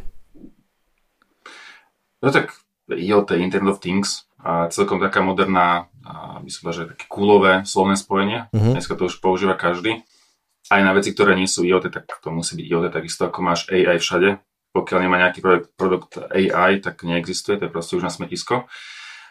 No 2.22 2.30
tak 2.30 2.54
IoT, 2.90 3.34
Internet 3.38 3.78
of 3.78 3.82
Things, 3.82 4.26
a 4.42 4.66
celkom 4.70 4.98
taká 4.98 5.22
moderná, 5.22 5.86
a 6.02 6.42
by 6.42 6.50
som 6.50 6.74
že 6.74 6.90
také 6.90 7.06
kúlové 7.06 7.62
slovné 7.62 7.94
spojenie. 7.94 8.50
Uh-huh. 8.50 8.74
Dneska 8.74 8.98
to 8.98 9.06
už 9.06 9.22
používa 9.22 9.54
každý. 9.54 10.02
Aj 10.70 10.82
na 10.82 10.90
veci, 10.94 11.14
ktoré 11.14 11.38
nie 11.38 11.46
sú 11.46 11.62
IoT, 11.62 11.94
tak 11.94 12.10
to 12.10 12.28
musí 12.34 12.58
byť 12.58 12.66
IoT, 12.66 12.84
takisto 12.90 13.30
ako 13.30 13.38
máš 13.42 13.70
AI 13.70 14.02
všade. 14.02 14.42
Pokiaľ 14.74 14.98
nemá 14.98 15.20
nejaký 15.22 15.38
produkt, 15.44 15.68
produkt 15.78 16.12
AI, 16.18 16.82
tak 16.82 17.06
neexistuje, 17.06 17.60
to 17.60 17.68
je 17.68 17.74
proste 17.74 17.94
už 17.98 18.02
na 18.02 18.10
smetisko. 18.10 18.66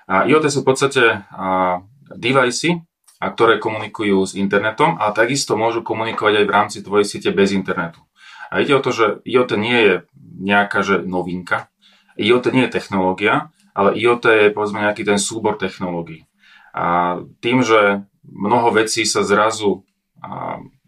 A 0.08 0.28
IoT 0.28 0.48
sú 0.48 0.63
v 0.63 0.68
podstate 0.68 1.04
a, 1.28 1.82
device, 2.16 2.88
a 3.22 3.30
ktoré 3.30 3.62
komunikujú 3.62 4.25
s 4.25 4.34
internetom, 4.34 4.98
ale 4.98 5.13
takisto 5.13 5.54
môžu 5.54 5.86
komunikovať 5.86 6.42
aj 6.42 6.46
v 6.50 6.54
rámci 6.54 6.78
tvojej 6.82 7.06
siete 7.06 7.30
bez 7.30 7.54
internetu. 7.54 8.01
A 8.50 8.66
ide 8.66 8.74
o 8.74 8.82
to, 8.82 8.90
že 8.90 9.06
IoT 9.24 9.51
nie 9.62 9.80
je 9.80 9.96
nejaká 10.42 10.82
že 10.82 11.06
novinka, 11.06 11.70
IoT 12.18 12.50
nie 12.50 12.66
je 12.66 12.74
technológia, 12.74 13.54
ale 13.78 13.94
IoT 13.96 14.25
je 14.25 14.48
povedzme 14.51 14.82
nejaký 14.82 15.06
ten 15.06 15.22
súbor 15.22 15.56
technológií. 15.56 16.25
A 16.74 17.20
tým, 17.40 17.62
že 17.62 18.04
mnoho 18.25 18.74
vecí 18.74 19.06
sa 19.06 19.22
zrazu 19.22 19.86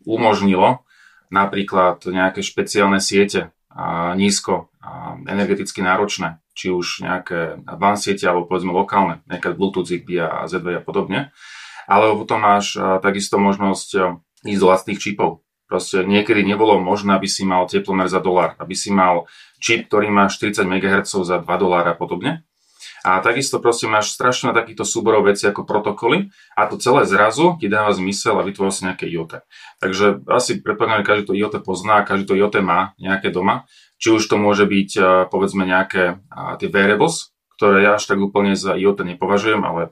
umožnilo, 0.04 0.84
napríklad 1.30 2.04
nejaké 2.04 2.42
špeciálne 2.42 2.98
siete, 2.98 3.54
a 3.74 4.14
nízko 4.14 4.70
a 4.86 5.18
energeticky 5.26 5.82
náročné, 5.82 6.38
či 6.54 6.70
už 6.70 7.02
nejaké 7.02 7.58
WAN 7.66 7.98
siete 7.98 8.30
alebo 8.30 8.46
povedzme 8.46 8.70
lokálne, 8.70 9.26
nejaké 9.26 9.50
Bluetooth, 9.58 9.90
Zigbee 9.90 10.22
a 10.22 10.46
Z2 10.46 10.78
a 10.78 10.82
podobne, 10.86 11.34
alebo 11.90 12.24
potom 12.24 12.44
máš 12.44 12.78
takisto 13.04 13.40
možnosť 13.40 13.90
ísť 14.44 14.62
do 14.62 14.68
vlastných 14.68 15.00
čipov. 15.00 15.44
Proste 15.68 16.06
niekedy 16.06 16.46
nebolo 16.46 16.78
možné, 16.78 17.18
aby 17.18 17.26
si 17.26 17.48
mal 17.48 17.66
teplomer 17.66 18.06
za 18.06 18.22
dolár, 18.22 18.54
aby 18.62 18.78
si 18.78 18.94
mal 18.94 19.26
čip, 19.58 19.90
ktorý 19.90 20.12
má 20.14 20.30
40 20.30 20.68
MHz 20.68 21.24
za 21.24 21.42
2 21.42 21.48
dolára 21.58 21.96
a 21.96 21.98
podobne. 21.98 22.46
A 23.04 23.20
takisto 23.20 23.60
proste 23.60 23.84
máš 23.84 24.16
strašne 24.16 24.56
takýchto 24.56 24.88
súborov 24.88 25.28
veci 25.28 25.44
ako 25.44 25.68
protokoly 25.68 26.32
a 26.56 26.72
to 26.72 26.80
celé 26.80 27.04
zrazu 27.04 27.60
ti 27.60 27.68
dáva 27.68 27.92
zmysel 27.92 28.40
a 28.40 28.48
vytvoril 28.48 28.72
si 28.72 28.88
nejaké 28.88 29.12
IoT. 29.12 29.44
Takže 29.84 30.24
asi 30.32 30.64
predpokladám, 30.64 31.04
že 31.04 31.08
každý 31.12 31.24
to 31.28 31.36
IoT 31.36 31.56
pozná, 31.68 32.00
každý 32.08 32.32
to 32.32 32.36
IoT 32.40 32.64
má 32.64 32.96
nejaké 32.96 33.28
doma. 33.28 33.68
Či 34.00 34.16
už 34.16 34.24
to 34.24 34.40
môže 34.40 34.64
byť 34.64 35.00
povedzme 35.28 35.68
nejaké 35.68 36.24
tie 36.64 36.70
variables, 36.72 37.36
ktoré 37.60 37.84
ja 37.84 38.00
až 38.00 38.08
tak 38.08 38.24
úplne 38.24 38.56
za 38.56 38.72
IoT 38.76 39.04
nepovažujem, 39.16 39.64
ale 39.68 39.92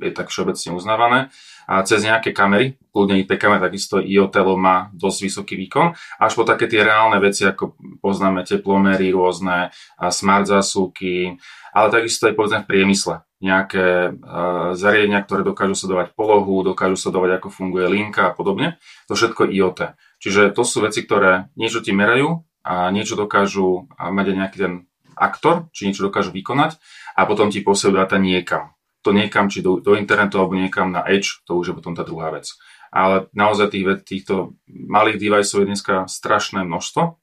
je 0.00 0.12
tak 0.12 0.28
všeobecne 0.28 0.76
uznávané. 0.76 1.20
A 1.66 1.82
cez 1.82 2.06
nejaké 2.06 2.30
kamery, 2.30 2.78
kľudne 2.94 3.18
IP 3.18 3.34
kamery, 3.34 3.58
takisto 3.58 3.98
IoT 3.98 4.36
má 4.54 4.94
dosť 4.94 5.18
vysoký 5.26 5.54
výkon, 5.58 5.98
až 6.22 6.32
po 6.38 6.46
také 6.46 6.70
tie 6.70 6.86
reálne 6.86 7.18
veci, 7.18 7.42
ako 7.42 7.74
poznáme 7.98 8.46
teplomery 8.46 9.10
rôzne, 9.10 9.74
smart 9.98 10.46
zásuvky, 10.46 11.42
ale 11.74 11.86
takisto 11.90 12.30
aj 12.30 12.34
povedzme 12.38 12.60
v 12.62 12.70
priemysle. 12.70 13.26
Nejaké 13.36 14.08
uh, 14.08 14.72
zariadenia, 14.72 15.20
ktoré 15.20 15.44
dokážu 15.44 15.76
sledovať 15.76 16.16
polohu, 16.16 16.64
dokážu 16.64 16.96
sledovať, 16.96 17.36
ako 17.36 17.48
funguje 17.52 17.84
linka 17.84 18.30
a 18.30 18.32
podobne. 18.32 18.80
To 19.10 19.18
všetko 19.18 19.52
IoT. 19.52 19.92
Čiže 20.22 20.56
to 20.56 20.64
sú 20.64 20.80
veci, 20.80 21.04
ktoré 21.04 21.52
niečo 21.52 21.84
ti 21.84 21.92
merajú 21.92 22.48
a 22.64 22.88
niečo 22.88 23.12
dokážu 23.12 23.92
mať 23.92 24.26
aj 24.32 24.36
nejaký 24.40 24.56
ten 24.56 24.72
aktor, 25.16 25.68
či 25.76 25.88
niečo 25.88 26.08
dokážu 26.08 26.32
vykonať 26.32 26.80
a 27.16 27.28
potom 27.28 27.52
ti 27.52 27.60
posielajú 27.60 27.96
dáta 27.96 28.16
niekam 28.16 28.75
to 29.06 29.14
niekam, 29.14 29.46
či 29.46 29.62
do, 29.62 29.78
do 29.78 29.94
internetu 29.94 30.42
alebo 30.42 30.58
niekam 30.58 30.90
na 30.90 31.06
edge, 31.06 31.46
to 31.46 31.54
už 31.54 31.70
je 31.70 31.74
potom 31.78 31.94
tá 31.94 32.02
druhá 32.02 32.34
vec. 32.34 32.50
Ale 32.90 33.30
naozaj 33.30 33.70
tých, 33.70 33.86
týchto 34.02 34.58
malých 34.66 35.22
deviceov 35.22 35.62
je 35.62 35.70
dneska 35.70 35.94
strašné 36.10 36.66
množstvo. 36.66 37.14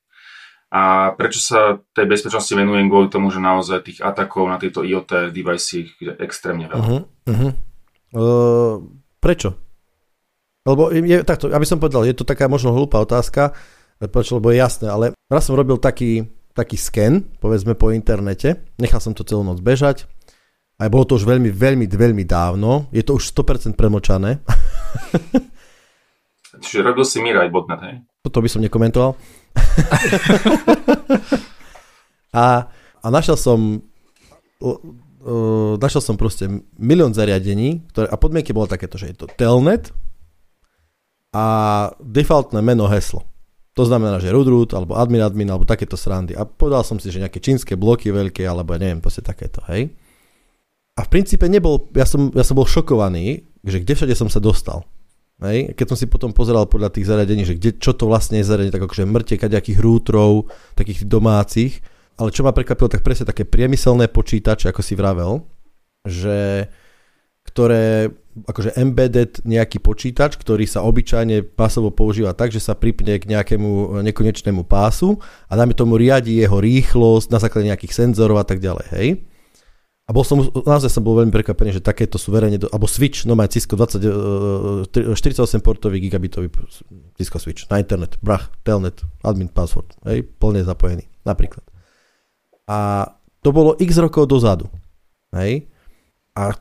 A 0.73 1.13
prečo 1.13 1.37
sa 1.37 1.83
tej 1.93 2.09
bezpečnosti 2.09 2.49
venujem 2.49 2.89
kvôli 2.89 3.11
tomu, 3.11 3.29
že 3.29 3.37
naozaj 3.37 3.85
tých 3.85 3.99
atakov 4.01 4.49
na 4.49 4.57
tieto 4.57 4.81
IoT 4.81 5.29
device 5.29 5.85
je 6.01 6.11
extrémne 6.17 6.65
veľa. 6.65 6.81
Uh-huh, 6.81 7.01
uh-huh. 7.29 7.51
Uh, 8.13 8.75
prečo? 9.21 9.53
Lebo 10.63 10.89
je, 10.89 11.21
takto, 11.27 11.51
aby 11.51 11.67
som 11.67 11.77
povedal, 11.77 12.07
je 12.07 12.15
to 12.15 12.25
taká 12.25 12.47
možno 12.47 12.71
hlúpa 12.73 12.97
otázka, 13.03 13.53
prečo, 13.99 14.39
lebo 14.39 14.49
je 14.49 14.63
jasné, 14.63 14.87
ale 14.89 15.05
raz 15.27 15.45
som 15.45 15.59
robil 15.59 15.75
taký, 15.77 16.25
taký 16.55 16.79
sken, 16.79 17.21
povedzme 17.37 17.75
po 17.75 17.91
internete, 17.91 18.63
nechal 18.79 19.03
som 19.03 19.11
to 19.11 19.27
celú 19.27 19.43
noc 19.43 19.59
bežať, 19.59 20.07
aj 20.83 20.91
bolo 20.91 21.07
to 21.07 21.15
už 21.15 21.23
veľmi, 21.23 21.47
veľmi, 21.47 21.87
veľmi 21.87 22.27
dávno. 22.27 22.91
Je 22.91 23.07
to 23.07 23.15
už 23.15 23.31
100% 23.31 23.79
premočané. 23.79 24.43
Čiže 26.63 26.83
robil 26.83 27.07
si 27.07 27.23
Mirai 27.23 27.47
botnet, 27.47 27.79
hej? 27.79 28.03
To 28.27 28.43
by 28.43 28.49
som 28.51 28.59
nekomentoval. 28.59 29.15
a, 32.43 32.67
a 32.99 33.07
našiel 33.07 33.39
som 33.39 33.79
uh, 34.63 35.75
našiel 35.79 36.03
som 36.03 36.19
proste 36.19 36.51
milión 36.75 37.15
zariadení, 37.15 37.87
ktoré, 37.91 38.11
a 38.11 38.19
podmienky 38.19 38.51
bolo 38.51 38.67
takéto, 38.67 38.99
že 38.99 39.11
je 39.11 39.15
to 39.23 39.27
telnet 39.39 39.95
a 41.33 41.45
defaultné 41.99 42.59
meno 42.59 42.91
heslo. 42.91 43.23
To 43.73 43.89
znamená, 43.89 44.21
že 44.21 44.29
root, 44.29 44.69
alebo 44.77 44.93
admin 44.93 45.25
admin, 45.25 45.49
alebo 45.49 45.65
takéto 45.65 45.97
srandy. 45.97 46.37
A 46.37 46.45
povedal 46.45 46.85
som 46.85 47.01
si, 47.01 47.09
že 47.09 47.17
nejaké 47.17 47.41
čínske 47.41 47.73
bloky 47.73 48.13
veľké, 48.13 48.45
alebo 48.45 48.77
ja 48.77 48.85
neviem, 48.85 49.01
proste 49.01 49.25
takéto, 49.25 49.65
hej. 49.65 49.89
A 50.93 51.01
v 51.05 51.09
princípe 51.09 51.49
nebol, 51.49 51.89
ja 51.97 52.05
som, 52.05 52.29
ja 52.37 52.45
som 52.45 52.53
bol 52.53 52.69
šokovaný, 52.69 53.49
že 53.65 53.81
kde 53.81 53.93
všade 53.97 54.13
som 54.13 54.29
sa 54.29 54.37
dostal. 54.37 54.85
Hej? 55.41 55.73
Keď 55.73 55.85
som 55.89 55.97
si 55.97 56.05
potom 56.05 56.29
pozeral 56.29 56.69
podľa 56.69 56.93
tých 56.93 57.09
zariadení, 57.09 57.43
že 57.43 57.57
kde, 57.57 57.81
čo 57.81 57.97
to 57.97 58.05
vlastne 58.05 58.37
je 58.37 58.45
zariadenie, 58.45 58.75
tak 58.75 58.85
akože 58.85 59.09
mŕte 59.09 59.35
kaďakých 59.41 59.79
rútrov, 59.81 60.53
takých 60.77 61.09
domácich. 61.09 61.81
Ale 62.21 62.29
čo 62.29 62.45
ma 62.45 62.53
prekvapilo, 62.53 62.93
tak 62.93 63.01
presne 63.01 63.25
také 63.25 63.41
priemyselné 63.41 64.05
počítače, 64.05 64.69
ako 64.69 64.81
si 64.85 64.93
vravel, 64.93 65.41
že 66.05 66.69
ktoré 67.43 68.13
akože 68.33 68.77
embedded 68.77 69.41
nejaký 69.45 69.81
počítač, 69.81 70.37
ktorý 70.37 70.65
sa 70.65 70.85
obyčajne 70.85 71.53
pásovo 71.53 71.89
používa 71.93 72.33
tak, 72.33 72.49
že 72.49 72.61
sa 72.61 72.73
pripne 72.73 73.17
k 73.17 73.29
nejakému 73.29 74.01
nekonečnému 74.01 74.65
pásu 74.65 75.21
a 75.49 75.53
dáme 75.53 75.77
tomu 75.77 75.99
riadi 75.99 76.41
jeho 76.41 76.57
rýchlosť 76.57 77.27
na 77.29 77.37
základe 77.37 77.69
nejakých 77.69 77.93
senzorov 77.93 78.41
a 78.41 78.45
tak 78.47 78.57
ďalej, 78.57 78.87
hej. 78.95 79.07
Bol 80.13 80.21
som, 80.21 80.45
naozaj 80.45 80.93
som 80.93 81.01
bol 81.01 81.17
veľmi 81.17 81.33
prekvapený, 81.33 81.73
že 81.73 81.81
takéto 81.81 82.21
sú 82.21 82.29
verejne, 82.29 82.61
alebo 82.69 82.85
Switch, 82.85 83.25
no 83.25 83.33
má 83.33 83.49
Cisco 83.49 83.73
20, 83.73 84.93
48 85.17 85.41
portový 85.65 85.97
gigabitový 85.97 86.53
Cisco 87.17 87.41
Switch 87.41 87.65
na 87.73 87.81
internet, 87.81 88.21
brach, 88.21 88.53
telnet, 88.61 89.01
admin 89.25 89.49
password, 89.49 89.89
hej, 90.05 90.21
plne 90.37 90.61
zapojený, 90.61 91.09
napríklad. 91.25 91.65
A 92.69 93.09
to 93.41 93.49
bolo 93.49 93.73
x 93.81 93.97
rokov 93.97 94.29
dozadu, 94.29 94.69
hej. 95.33 95.65
A 96.33 96.57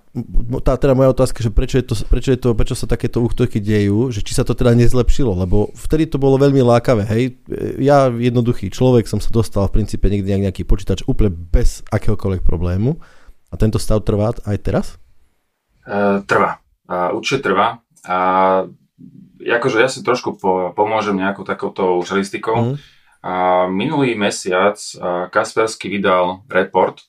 tá 0.60 0.76
teda 0.76 0.92
moja 0.92 1.16
otázka, 1.16 1.40
že 1.40 1.48
prečo, 1.48 1.80
je 1.80 1.84
to, 1.88 1.94
prečo, 2.04 2.28
je 2.28 2.40
to, 2.40 2.52
prečo 2.52 2.76
sa 2.76 2.84
takéto 2.84 3.24
útoky 3.24 3.56
dejú, 3.56 4.12
že 4.12 4.20
či 4.20 4.36
sa 4.36 4.44
to 4.44 4.52
teda 4.52 4.76
nezlepšilo, 4.76 5.32
lebo 5.32 5.72
vtedy 5.72 6.08
to 6.08 6.20
bolo 6.20 6.36
veľmi 6.36 6.60
lákavé, 6.60 7.08
hej. 7.08 7.40
Ja 7.80 8.12
jednoduchý 8.12 8.68
človek 8.68 9.08
som 9.08 9.20
sa 9.20 9.32
dostal 9.32 9.64
v 9.68 9.80
princípe 9.80 10.12
niekde 10.12 10.40
nejaký 10.40 10.68
počítač 10.68 11.04
úplne 11.08 11.32
bez 11.32 11.80
akéhokoľvek 11.88 12.44
problému 12.44 13.00
a 13.52 13.54
tento 13.60 13.76
stav 13.76 14.00
trvá 14.00 14.32
aj 14.48 14.56
teraz? 14.64 14.86
Uh, 15.84 16.24
trvá. 16.24 16.64
Uh, 16.88 17.12
určite 17.12 17.52
trvá. 17.52 17.84
A 18.08 18.16
akože 19.38 19.76
ja 19.78 19.88
si 19.92 20.00
trošku 20.00 20.40
po, 20.40 20.72
pomôžem 20.72 21.20
nejakou 21.20 21.44
takouto 21.44 22.00
žurnalistikou. 22.00 22.72
Mm. 22.72 22.76
A 23.22 23.34
minulý 23.70 24.18
mesiac 24.18 24.74
Kaspersky 25.30 25.86
vydal 25.86 26.42
report, 26.50 27.06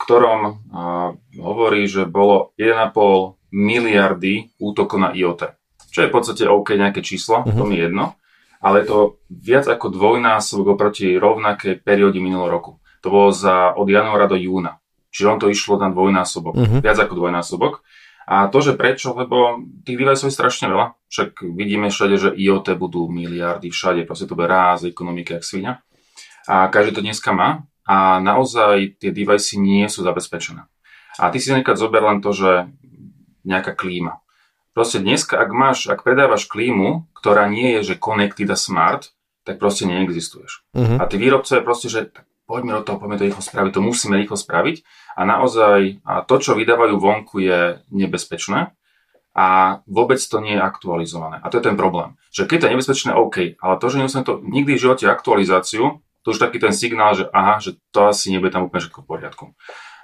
ktorom 0.00 0.40
uh, 0.40 1.12
hovorí, 1.36 1.84
že 1.84 2.08
bolo 2.08 2.56
1,5 2.56 3.36
miliardy 3.52 4.56
útokov 4.56 4.96
na 4.96 5.12
IoT. 5.12 5.52
Čo 5.90 6.06
je 6.06 6.08
v 6.08 6.14
podstate 6.14 6.48
OK 6.48 6.78
nejaké 6.78 7.04
číslo, 7.04 7.44
uh-huh. 7.44 7.52
to 7.52 7.66
mi 7.66 7.76
jedno, 7.76 8.16
ale 8.62 8.80
je 8.80 8.86
to 8.88 8.98
viac 9.28 9.68
ako 9.68 9.92
dvojnásobok 9.92 10.80
oproti 10.80 11.18
rovnakej 11.18 11.82
perióde 11.84 12.22
minulého 12.22 12.48
roku. 12.48 12.72
To 13.04 13.12
bolo 13.12 13.28
za, 13.34 13.74
od 13.76 13.84
januára 13.84 14.30
do 14.30 14.38
júna. 14.38 14.79
Čiže 15.10 15.30
on 15.30 15.38
to 15.42 15.50
išlo 15.50 15.78
na 15.78 15.90
dvojnásobok, 15.90 16.54
uh-huh. 16.54 16.80
viac 16.82 16.98
ako 16.98 17.14
dvojnásobok. 17.18 17.82
A 18.30 18.46
to, 18.46 18.62
že 18.62 18.78
prečo, 18.78 19.10
lebo 19.10 19.58
tých 19.82 19.98
deviceov 19.98 20.30
je 20.30 20.38
strašne 20.38 20.70
veľa. 20.70 20.94
Však 21.10 21.42
vidíme 21.50 21.90
všade, 21.90 22.14
že 22.14 22.30
IoT 22.30 22.78
budú 22.78 23.10
miliardy 23.10 23.74
všade, 23.74 24.06
proste 24.06 24.30
to 24.30 24.38
bude 24.38 24.46
ráz 24.46 24.86
ekonomiky, 24.86 25.34
jak 25.34 25.42
svinia. 25.42 25.72
A 26.46 26.70
každý 26.70 26.94
to 26.94 27.02
dneska 27.02 27.34
má 27.34 27.66
a 27.82 28.22
naozaj 28.22 29.02
tie 29.02 29.10
device 29.10 29.58
nie 29.58 29.82
sú 29.90 30.06
zabezpečené. 30.06 30.62
A 31.18 31.34
ty 31.34 31.42
si 31.42 31.50
nekad 31.50 31.74
zober 31.74 32.06
len 32.06 32.22
to, 32.22 32.30
že 32.30 32.70
nejaká 33.42 33.74
klíma. 33.74 34.22
Proste 34.70 35.02
dneska, 35.02 35.34
ak 35.34 35.50
máš, 35.50 35.90
ak 35.90 36.06
predávaš 36.06 36.46
klímu, 36.46 37.10
ktorá 37.18 37.50
nie 37.50 37.82
je, 37.82 37.92
že 37.92 38.00
connected 38.00 38.46
a 38.46 38.54
smart, 38.54 39.10
tak 39.42 39.58
proste 39.58 39.90
neexistuješ. 39.90 40.62
Uh-huh. 40.70 41.02
A 41.02 41.10
tí 41.10 41.18
výrobcovia 41.18 41.66
proste, 41.66 41.90
že 41.90 42.14
poďme 42.50 42.74
do 42.74 42.82
toho, 42.82 42.98
poďme 42.98 43.22
to 43.22 43.26
rýchlo 43.30 43.42
spraviť, 43.46 43.70
to 43.70 43.86
musíme 43.86 44.18
rýchlo 44.18 44.34
spraviť. 44.34 44.82
A 45.14 45.22
naozaj 45.22 46.02
a 46.02 46.26
to, 46.26 46.42
čo 46.42 46.58
vydávajú 46.58 46.98
vonku, 46.98 47.38
je 47.38 47.78
nebezpečné 47.94 48.74
a 49.30 49.78
vôbec 49.86 50.18
to 50.18 50.42
nie 50.42 50.58
je 50.58 50.66
aktualizované. 50.66 51.38
A 51.38 51.46
to 51.46 51.62
je 51.62 51.70
ten 51.70 51.78
problém. 51.78 52.18
Že 52.34 52.50
keď 52.50 52.56
to 52.58 52.66
je 52.66 52.74
nebezpečné, 52.74 53.10
OK, 53.14 53.36
ale 53.62 53.74
to, 53.78 53.86
že 53.86 53.98
nemusíme 54.02 54.26
to 54.26 54.42
nikdy 54.42 54.74
v 54.74 54.82
živote 54.82 55.06
aktualizáciu, 55.06 56.02
to 56.26 56.34
už 56.34 56.42
taký 56.42 56.58
ten 56.58 56.74
signál, 56.74 57.14
že 57.14 57.30
aha, 57.30 57.62
že 57.62 57.78
to 57.94 58.10
asi 58.10 58.34
nebude 58.34 58.50
tam 58.50 58.66
úplne 58.66 58.82
všetko 58.82 59.06
v 59.06 59.08
poriadku. 59.08 59.44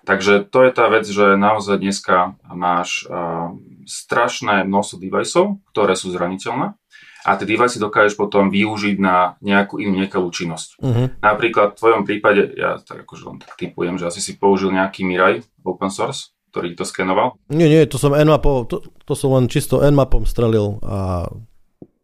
Takže 0.07 0.47
to 0.47 0.63
je 0.63 0.71
tá 0.71 0.87
vec, 0.87 1.03
že 1.03 1.35
naozaj 1.35 1.83
dneska 1.83 2.39
máš 2.47 3.11
uh, 3.11 3.51
strašné 3.91 4.63
množstvo 4.63 5.03
deviceov, 5.03 5.59
ktoré 5.75 5.99
sú 5.99 6.15
zraniteľné 6.15 6.79
a 7.27 7.35
tie 7.35 7.47
device 7.47 7.83
dokážeš 7.83 8.15
potom 8.15 8.55
využiť 8.55 8.97
na 9.03 9.35
nejakú 9.43 9.83
inú 9.83 9.99
nekalú 9.99 10.31
činnosť. 10.31 10.79
Uh-huh. 10.79 11.11
Napríklad 11.19 11.75
v 11.75 11.79
tvojom 11.83 12.03
prípade, 12.07 12.55
ja 12.55 12.79
tak 12.79 13.03
akože 13.03 13.23
len 13.27 13.37
tak 13.43 13.59
typujem, 13.59 13.99
že 13.99 14.07
asi 14.07 14.23
si 14.23 14.39
použil 14.39 14.71
nejaký 14.71 15.03
Mirai 15.03 15.43
open 15.67 15.91
source, 15.91 16.31
ktorý 16.55 16.79
to 16.79 16.87
skenoval. 16.87 17.35
Nie, 17.51 17.67
nie, 17.67 17.83
to 17.91 17.99
som 17.99 18.15
Nmapom, 18.15 18.71
to, 18.71 18.87
to 19.03 19.15
som 19.19 19.35
len 19.35 19.51
čisto 19.51 19.83
Nmapom 19.83 20.23
strelil 20.23 20.79
a 20.87 21.27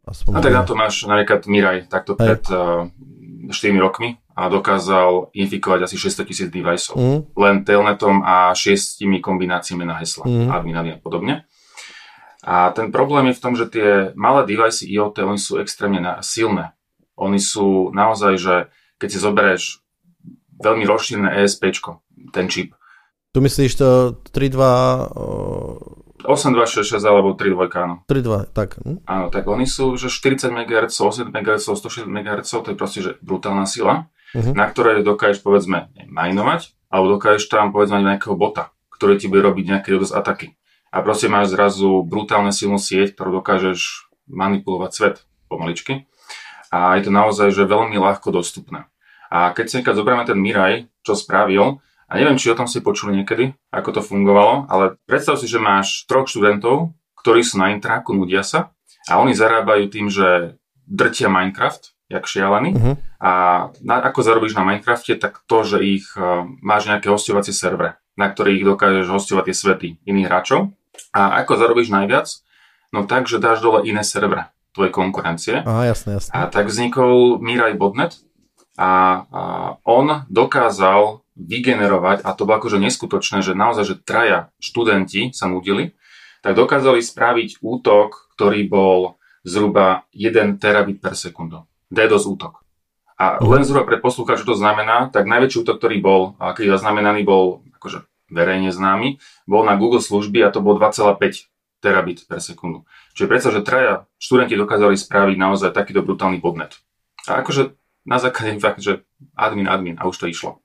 Aspoň 0.02 0.35
a 0.35 0.38
tak 0.43 0.50
na 0.50 0.67
to 0.67 0.75
máš 0.75 1.07
napríklad 1.07 1.47
Mirai, 1.47 1.79
takto 1.87 2.19
pred 2.19 2.43
uh, 2.50 2.91
4 3.47 3.55
rokmi 3.79 4.19
a 4.35 4.50
dokázal 4.50 5.31
infikovať 5.31 5.87
asi 5.87 5.95
600 5.95 6.26
tisíc 6.26 6.49
deviceov. 6.50 6.97
Mm. 6.99 7.19
Len 7.38 7.57
telnetom 7.62 8.25
a 8.26 8.50
šiestimi 8.50 9.23
kombináciami 9.23 9.87
na 9.87 10.02
hesla, 10.02 10.26
mm. 10.26 10.49
admin, 10.50 10.75
admin 10.75 10.97
a 10.99 11.00
podobne. 11.00 11.35
A 12.42 12.74
ten 12.74 12.90
problém 12.90 13.31
je 13.31 13.38
v 13.38 13.42
tom, 13.42 13.55
že 13.55 13.70
tie 13.70 14.11
malé 14.18 14.42
device 14.42 14.83
IoT, 14.83 15.22
oni 15.22 15.38
sú 15.38 15.62
extrémne 15.62 16.02
silné. 16.26 16.74
Oni 17.14 17.38
sú 17.38 17.94
naozaj, 17.94 18.35
že 18.35 18.55
keď 18.98 19.09
si 19.09 19.18
zoberieš 19.22 19.62
veľmi 20.59 20.83
rozšírené 20.83 21.42
ESP, 21.42 21.70
ten 22.35 22.50
čip. 22.50 22.74
Tu 23.33 23.38
myslíš 23.40 23.72
to 23.78 24.18
3.2 24.35 26.02
8266 26.22 27.02
alebo 27.02 27.35
3.2, 27.35 27.66
áno. 27.83 27.94
3.2, 28.07 28.55
tak. 28.55 28.78
Hm? 28.78 29.02
Áno, 29.07 29.26
tak 29.31 29.46
oni 29.50 29.66
sú, 29.66 29.98
že 29.98 30.07
40 30.07 30.55
MHz, 30.55 30.94
80 30.94 31.35
MHz, 31.35 31.66
160 31.66 32.07
MHz, 32.07 32.50
to 32.50 32.68
je 32.70 32.76
proste, 32.78 33.00
že 33.02 33.11
brutálna 33.22 33.66
sila, 33.66 34.07
uh-huh. 34.35 34.55
na 34.55 34.70
ktorej 34.70 35.02
dokážeš, 35.02 35.42
povedzme, 35.42 35.90
minovať, 36.07 36.74
alebo 36.94 37.18
dokážeš 37.18 37.50
tam, 37.50 37.74
povedzme, 37.74 37.98
nejakého 38.07 38.38
bota, 38.38 38.70
ktorý 38.94 39.18
ti 39.18 39.26
bude 39.26 39.42
robiť 39.42 39.64
nejaké 39.66 39.88
DDoS 39.90 40.14
ataky. 40.14 40.55
A 40.92 41.00
proste 41.00 41.26
máš 41.26 41.57
zrazu 41.57 42.05
brutálne 42.05 42.52
silnú 42.52 42.76
sieť, 42.76 43.16
ktorú 43.16 43.40
dokážeš 43.40 44.12
manipulovať 44.28 44.90
svet 44.92 45.16
pomaličky. 45.48 46.05
A 46.68 47.00
je 47.00 47.09
to 47.09 47.12
naozaj, 47.12 47.48
že 47.52 47.68
veľmi 47.68 47.96
ľahko 47.96 48.28
dostupné. 48.28 48.88
A 49.33 49.57
keď 49.57 49.64
si 49.64 49.74
nekad 49.81 49.96
zoberieme 49.96 50.28
ten 50.28 50.37
Mirai, 50.37 50.92
čo 51.00 51.16
spravil, 51.16 51.81
a 52.12 52.12
neviem, 52.20 52.37
či 52.37 52.52
o 52.52 52.59
tom 52.59 52.68
ste 52.68 52.85
počuli 52.85 53.16
niekedy, 53.16 53.57
ako 53.72 53.96
to 53.96 54.00
fungovalo, 54.05 54.68
ale 54.68 55.00
predstav 55.09 55.40
si, 55.40 55.48
že 55.48 55.57
máš 55.57 56.05
troch 56.05 56.28
študentov, 56.28 56.92
ktorí 57.16 57.40
sú 57.40 57.57
na 57.57 57.72
intráku, 57.72 58.12
nudia 58.12 58.44
sa 58.44 58.76
a 59.09 59.16
oni 59.16 59.33
zarábajú 59.33 59.88
tým, 59.88 60.12
že 60.12 60.61
drtia 60.85 61.33
Minecraft, 61.33 61.96
jak 62.12 62.28
šialený. 62.28 62.70
Uh-huh. 62.76 62.94
A 63.16 63.31
na, 63.81 64.05
ako 64.05 64.20
zarobíš 64.20 64.52
na 64.52 64.68
Minecrafte, 64.68 65.16
tak 65.16 65.40
to, 65.48 65.64
že 65.64 65.81
ich 65.81 66.05
uh, 66.20 66.44
máš 66.61 66.92
nejaké 66.92 67.09
hostovacie 67.09 67.57
servere, 67.57 67.96
na 68.20 68.28
ktorých 68.28 68.68
dokážeš 68.68 69.09
hostovať 69.09 69.44
tie 69.48 69.57
svety 69.57 69.88
iných 70.05 70.28
hráčov. 70.28 70.61
A 71.12 71.44
ako 71.44 71.61
zarobíš 71.61 71.92
najviac? 71.92 72.29
No 72.92 73.05
tak, 73.09 73.29
že 73.29 73.40
dáš 73.40 73.64
dole 73.64 73.85
iné 73.88 74.05
servere 74.05 74.53
tvojej 74.72 74.92
konkurencie. 74.92 75.55
Aha, 75.64 75.92
jasné, 75.92 76.16
jasné. 76.16 76.33
A 76.33 76.48
tak 76.48 76.68
vznikol 76.72 77.40
Mirai 77.40 77.77
Botnet 77.77 78.16
a, 78.77 78.81
a 78.81 78.90
on 79.85 80.25
dokázal 80.33 81.20
vygenerovať, 81.37 82.25
a 82.25 82.37
to 82.37 82.44
bolo 82.44 82.61
akože 82.61 82.81
neskutočné, 82.81 83.40
že 83.40 83.57
naozaj, 83.57 83.85
že 83.88 83.96
traja 84.01 84.53
študenti 84.61 85.33
sa 85.33 85.48
nudili, 85.48 85.96
tak 86.44 86.57
dokázali 86.57 87.01
spraviť 87.01 87.64
útok, 87.64 88.33
ktorý 88.37 88.68
bol 88.68 89.01
zhruba 89.44 90.09
1 90.12 90.61
terabit 90.61 91.01
per 91.01 91.16
sekundu. 91.16 91.64
DDoS 91.92 92.25
útok. 92.29 92.64
A 93.20 93.38
mhm. 93.38 93.48
len 93.48 93.62
zhruba 93.64 93.85
pre 93.85 94.01
čo 94.01 94.46
to 94.48 94.57
znamená, 94.57 95.12
tak 95.12 95.29
najväčší 95.29 95.62
útok, 95.64 95.77
ktorý 95.79 95.96
bol, 96.01 96.20
keď 96.40 96.81
zaznamenaný 96.81 97.22
bol 97.25 97.64
akože 97.77 98.09
verejne 98.33 98.73
známy, 98.73 99.21
bol 99.45 99.62
na 99.62 99.77
Google 99.77 100.01
služby 100.01 100.40
a 100.42 100.49
to 100.49 100.64
bol 100.64 100.81
2,5 100.81 101.53
terabit 101.83 102.25
per 102.25 102.40
sekundu. 102.40 102.88
Čiže 103.12 103.29
predsa, 103.29 103.49
že 103.53 103.61
traja 103.66 104.09
študenti 104.16 104.57
dokázali 104.57 104.97
spraviť 104.97 105.37
naozaj 105.37 105.71
takýto 105.77 106.01
brutálny 106.01 106.40
podnet. 106.40 106.81
A 107.29 107.45
akože 107.45 107.77
na 108.09 108.18
základe 108.18 108.59
fakt, 108.59 108.83
že 108.83 109.07
admin, 109.38 109.66
admin 109.66 109.99
a 109.99 110.07
už 110.07 110.16
to 110.18 110.27
išlo. 110.31 110.62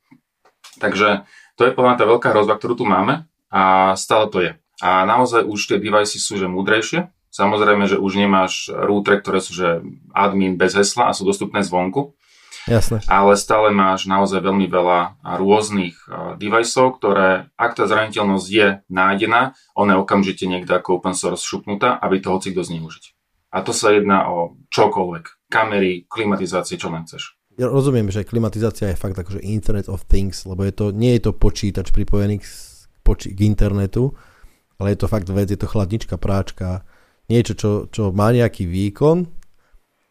Takže 0.77 1.25
to 1.57 1.65
je 1.65 1.73
podľa 1.73 1.97
tá 1.97 2.05
veľká 2.05 2.29
hrozba, 2.33 2.57
ktorú 2.57 2.81
tu 2.81 2.85
máme 2.85 3.25
a 3.49 3.93
stále 3.97 4.25
to 4.29 4.39
je. 4.41 4.51
A 4.77 5.05
naozaj 5.09 5.45
už 5.45 5.73
tie 5.73 5.77
device 5.81 6.21
sú 6.21 6.37
že 6.37 6.45
múdrejšie. 6.45 7.09
Samozrejme, 7.33 7.89
že 7.89 7.97
už 8.01 8.17
nemáš 8.17 8.69
router, 8.69 9.21
ktoré 9.21 9.41
sú 9.41 9.53
že 9.53 9.81
admin 10.13 10.57
bez 10.57 10.73
hesla 10.77 11.09
a 11.09 11.17
sú 11.17 11.25
dostupné 11.25 11.61
zvonku. 11.65 12.16
Jasne. 12.67 12.99
Ale 13.07 13.39
stále 13.39 13.71
máš 13.71 14.11
naozaj 14.11 14.43
veľmi 14.43 14.67
veľa 14.67 15.23
rôznych 15.39 15.95
deviceov, 16.35 16.99
ktoré, 16.99 17.47
ak 17.55 17.79
tá 17.79 17.87
zraniteľnosť 17.87 18.47
je 18.51 18.67
nájdená, 18.91 19.55
ona 19.71 19.95
je 19.95 20.01
okamžite 20.03 20.43
niekde 20.43 20.75
ako 20.75 20.99
open 20.99 21.15
source 21.15 21.47
šupnutá, 21.47 21.95
aby 22.03 22.19
to 22.19 22.27
hoci 22.27 22.51
kto 22.51 22.67
zneužiť. 22.67 23.15
A 23.55 23.63
to 23.63 23.71
sa 23.71 23.95
jedná 23.95 24.27
o 24.27 24.59
čokoľvek. 24.67 25.47
Kamery, 25.47 26.11
klimatizácie, 26.11 26.75
čo 26.75 26.91
len 26.91 27.07
chceš 27.07 27.37
ja 27.57 27.65
rozumiem, 27.65 28.13
že 28.13 28.21
klimatizácia 28.21 28.93
je 28.93 29.01
fakt 29.01 29.17
akože 29.17 29.41
Internet 29.41 29.89
of 29.89 30.05
Things, 30.05 30.45
lebo 30.45 30.61
je 30.61 30.73
to, 30.77 30.85
nie 30.93 31.17
je 31.17 31.25
to 31.29 31.31
počítač 31.33 31.89
pripojený 31.89 32.37
k, 32.37 32.45
poči- 33.01 33.33
k 33.33 33.39
internetu, 33.49 34.13
ale 34.77 34.93
je 34.93 35.01
to 35.01 35.09
fakt 35.09 35.25
vec, 35.33 35.49
je 35.49 35.57
to 35.57 35.65
chladnička, 35.65 36.21
práčka, 36.21 36.85
niečo, 37.25 37.57
čo, 37.57 37.69
čo 37.89 38.13
má 38.13 38.29
nejaký 38.29 38.69
výkon, 38.69 39.25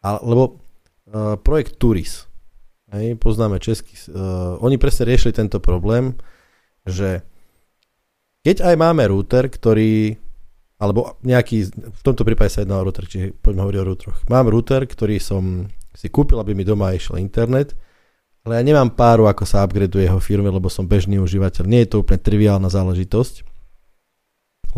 ale, 0.03 0.19
lebo 0.27 0.43
uh, 1.07 1.39
projekt 1.39 1.79
Turis, 1.79 2.26
hej, 2.99 3.17
poznáme 3.21 3.61
český, 3.61 3.97
uh, 4.11 4.57
oni 4.61 4.77
presne 4.81 5.09
riešili 5.09 5.37
tento 5.37 5.61
problém, 5.61 6.17
že 6.87 7.23
keď 8.47 8.63
aj 8.63 8.75
máme 8.79 9.07
router, 9.11 9.51
ktorý 9.51 10.17
alebo 10.77 11.17
nejaký, 11.25 11.73
v 11.73 12.03
tomto 12.05 12.21
prípade 12.21 12.53
sa 12.53 12.61
jedná 12.61 12.77
o 12.77 12.85
router, 12.85 13.09
čiže 13.09 13.33
poďme 13.41 13.65
hovoriť 13.65 13.81
o 13.81 13.89
routeroch. 13.89 14.19
Mám 14.29 14.53
router, 14.53 14.85
ktorý 14.85 15.17
som 15.17 15.73
si 15.97 16.13
kúpil, 16.13 16.37
aby 16.37 16.53
mi 16.53 16.69
doma 16.69 16.93
išiel 16.93 17.17
internet 17.17 17.73
Ale 18.45 18.61
ja 18.61 18.63
nemám 18.63 18.95
páru, 18.95 19.27
ako 19.27 19.43
sa 19.43 19.65
upgradeuje 19.67 20.07
jeho 20.07 20.21
firme, 20.23 20.47
lebo 20.53 20.71
som 20.71 20.87
bežný 20.87 21.19
užívateľ. 21.19 21.67
Nie 21.67 21.83
je 21.83 21.97
to 21.97 22.07
úplne 22.07 22.23
triviálna 22.23 22.71
záležitosť. 22.71 23.43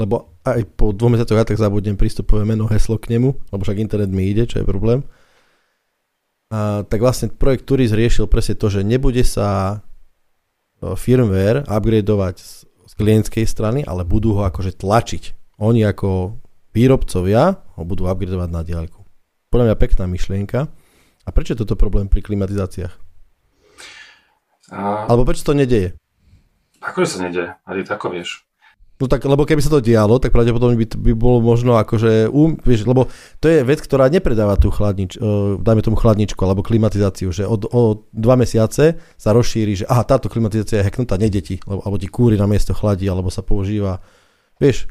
Lebo 0.01 0.41
aj 0.47 0.63
po 0.79 0.95
dvoch 0.95 1.13
mesiacoch 1.13 1.37
ja 1.37 1.45
tak 1.45 1.61
zabudnem 1.61 1.99
prístupové 1.99 2.47
meno, 2.47 2.65
heslo 2.71 2.97
k 2.97 3.13
nemu, 3.19 3.35
lebo 3.51 3.61
však 3.61 3.83
internet 3.83 4.09
mi 4.09 4.31
ide, 4.31 4.49
čo 4.49 4.63
je 4.63 4.65
problém. 4.65 5.05
A, 6.49 6.83
tak 6.89 7.05
vlastne 7.05 7.29
projekt 7.29 7.69
Turis 7.69 7.93
riešil 7.93 8.25
presne 8.25 8.57
to, 8.57 8.73
že 8.73 8.81
nebude 8.81 9.21
sa 9.25 9.81
e, 10.81 10.97
firmware 10.97 11.69
upgradeovať 11.69 12.37
z, 12.41 12.65
z 12.65 12.93
klientskej 12.97 13.45
strany, 13.45 13.85
ale 13.85 14.09
budú 14.09 14.41
ho 14.41 14.49
akože 14.49 14.81
tlačiť. 14.81 15.57
Oni 15.61 15.85
ako 15.85 16.41
výrobcovia 16.73 17.61
ho 17.77 17.83
budú 17.85 18.09
upgradeovať 18.09 18.49
na 18.49 18.63
diaľku. 18.65 19.05
Podľa 19.53 19.73
mňa 19.73 19.77
pekná 19.77 20.05
myšlienka. 20.09 20.73
A 21.25 21.29
prečo 21.29 21.53
je 21.53 21.61
toto 21.61 21.77
problém 21.77 22.09
pri 22.09 22.25
klimatizáciách? 22.25 22.95
A... 24.73 25.05
Alebo 25.05 25.29
prečo 25.29 25.45
to 25.45 25.53
nedeje? 25.53 25.93
Akože 26.81 27.09
sa 27.09 27.19
nedeje, 27.29 27.53
ale 27.69 27.85
tako 27.85 28.17
vieš. 28.17 28.48
No 28.99 29.07
tak, 29.07 29.23
lebo 29.23 29.47
keby 29.47 29.63
sa 29.63 29.71
to 29.71 29.79
dialo, 29.79 30.19
tak 30.19 30.35
pravdepodobne 30.35 30.75
by, 30.75 30.87
by 30.91 31.13
bolo 31.15 31.39
možno 31.39 31.79
akože, 31.79 32.27
um, 32.35 32.59
vieš, 32.67 32.83
lebo 32.83 33.07
to 33.39 33.47
je 33.47 33.63
vec, 33.63 33.79
ktorá 33.79 34.11
nepredáva 34.11 34.59
tú 34.59 34.75
chladnič, 34.75 35.23
uh, 35.23 35.55
dajme 35.63 35.87
tomu 35.87 35.95
chladničku 35.95 36.43
alebo 36.43 36.67
klimatizáciu, 36.67 37.31
že 37.31 37.47
od, 37.47 37.71
o 37.71 38.03
dva 38.11 38.35
mesiace 38.35 38.99
sa 39.15 39.31
rozšíri, 39.31 39.79
že 39.79 39.85
aha, 39.87 40.03
táto 40.03 40.27
klimatizácia 40.27 40.83
je 40.83 40.87
hacknutá, 40.91 41.15
nedeti, 41.15 41.63
lebo, 41.63 41.87
alebo 41.87 41.97
ti 42.03 42.11
kúry 42.11 42.35
na 42.35 42.51
miesto 42.51 42.75
chladí, 42.75 43.07
alebo 43.07 43.31
sa 43.31 43.47
používa, 43.47 44.03
vieš, 44.59 44.91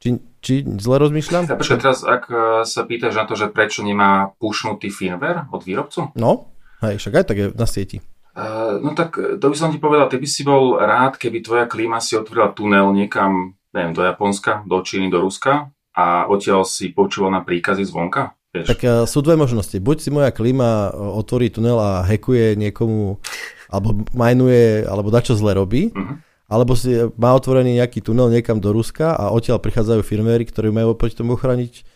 či, 0.00 0.20
či 0.40 0.54
zle 0.80 0.96
rozmýšľam? 1.04 1.44
Ja, 1.44 1.60
počkaj, 1.60 1.78
teraz 1.84 2.00
ak 2.00 2.28
e, 2.32 2.64
sa 2.64 2.82
pýtaš 2.88 3.12
na 3.12 3.24
to, 3.28 3.36
že 3.36 3.52
prečo 3.52 3.84
nemá 3.84 4.32
pušnutý 4.40 4.88
firmware 4.88 5.52
od 5.52 5.64
výrobcu? 5.64 6.16
No, 6.16 6.48
hej, 6.80 6.96
však 6.96 7.12
aj 7.12 7.24
tak 7.28 7.36
je 7.36 7.46
na 7.52 7.68
sieti. 7.68 8.04
Uh, 8.34 8.82
no 8.82 8.98
tak 8.98 9.14
eh, 9.14 9.38
to 9.38 9.46
by 9.46 9.56
som 9.56 9.70
ti 9.70 9.78
povedal, 9.78 10.10
ty 10.10 10.18
by 10.18 10.26
si 10.26 10.42
bol 10.42 10.74
rád, 10.74 11.14
keby 11.22 11.38
tvoja 11.38 11.70
klíma 11.70 12.02
si 12.02 12.18
otvorila 12.18 12.50
tunel 12.50 12.90
niekam, 12.90 13.54
neviem, 13.70 13.94
do 13.94 14.02
Japonska, 14.02 14.66
do 14.66 14.82
Číny, 14.82 15.06
do 15.06 15.22
Ruska 15.22 15.70
a 15.94 16.26
odtiaľ 16.26 16.66
si 16.66 16.90
počúval 16.90 17.30
na 17.30 17.46
príkazy 17.46 17.86
zvonka? 17.86 18.34
Vieš? 18.50 18.66
Tak 18.74 18.80
uh, 18.82 18.92
sú 19.06 19.22
dve 19.22 19.38
možnosti. 19.38 19.78
Buď 19.78 19.96
si 20.02 20.10
moja 20.10 20.34
klíma 20.34 20.90
eh, 20.90 20.98
otvorí 20.98 21.46
tunel 21.46 21.78
a 21.78 22.02
hackuje 22.02 22.58
niekomu, 22.58 23.22
alebo 23.70 24.02
majnuje, 24.10 24.82
alebo 24.82 25.14
dačo 25.14 25.38
zle 25.38 25.54
robí, 25.54 25.94
uh-huh. 25.94 26.18
alebo 26.50 26.74
si 26.74 26.90
má 27.14 27.38
otvorený 27.38 27.78
nejaký 27.78 28.02
tunel 28.02 28.34
niekam 28.34 28.58
do 28.58 28.74
Ruska 28.74 29.14
a 29.14 29.30
odtiaľ 29.30 29.62
prichádzajú 29.62 30.02
firméry, 30.02 30.42
ktorí 30.42 30.74
majú 30.74 30.98
proti 30.98 31.14
tomu 31.14 31.38
ochrániť 31.38 31.86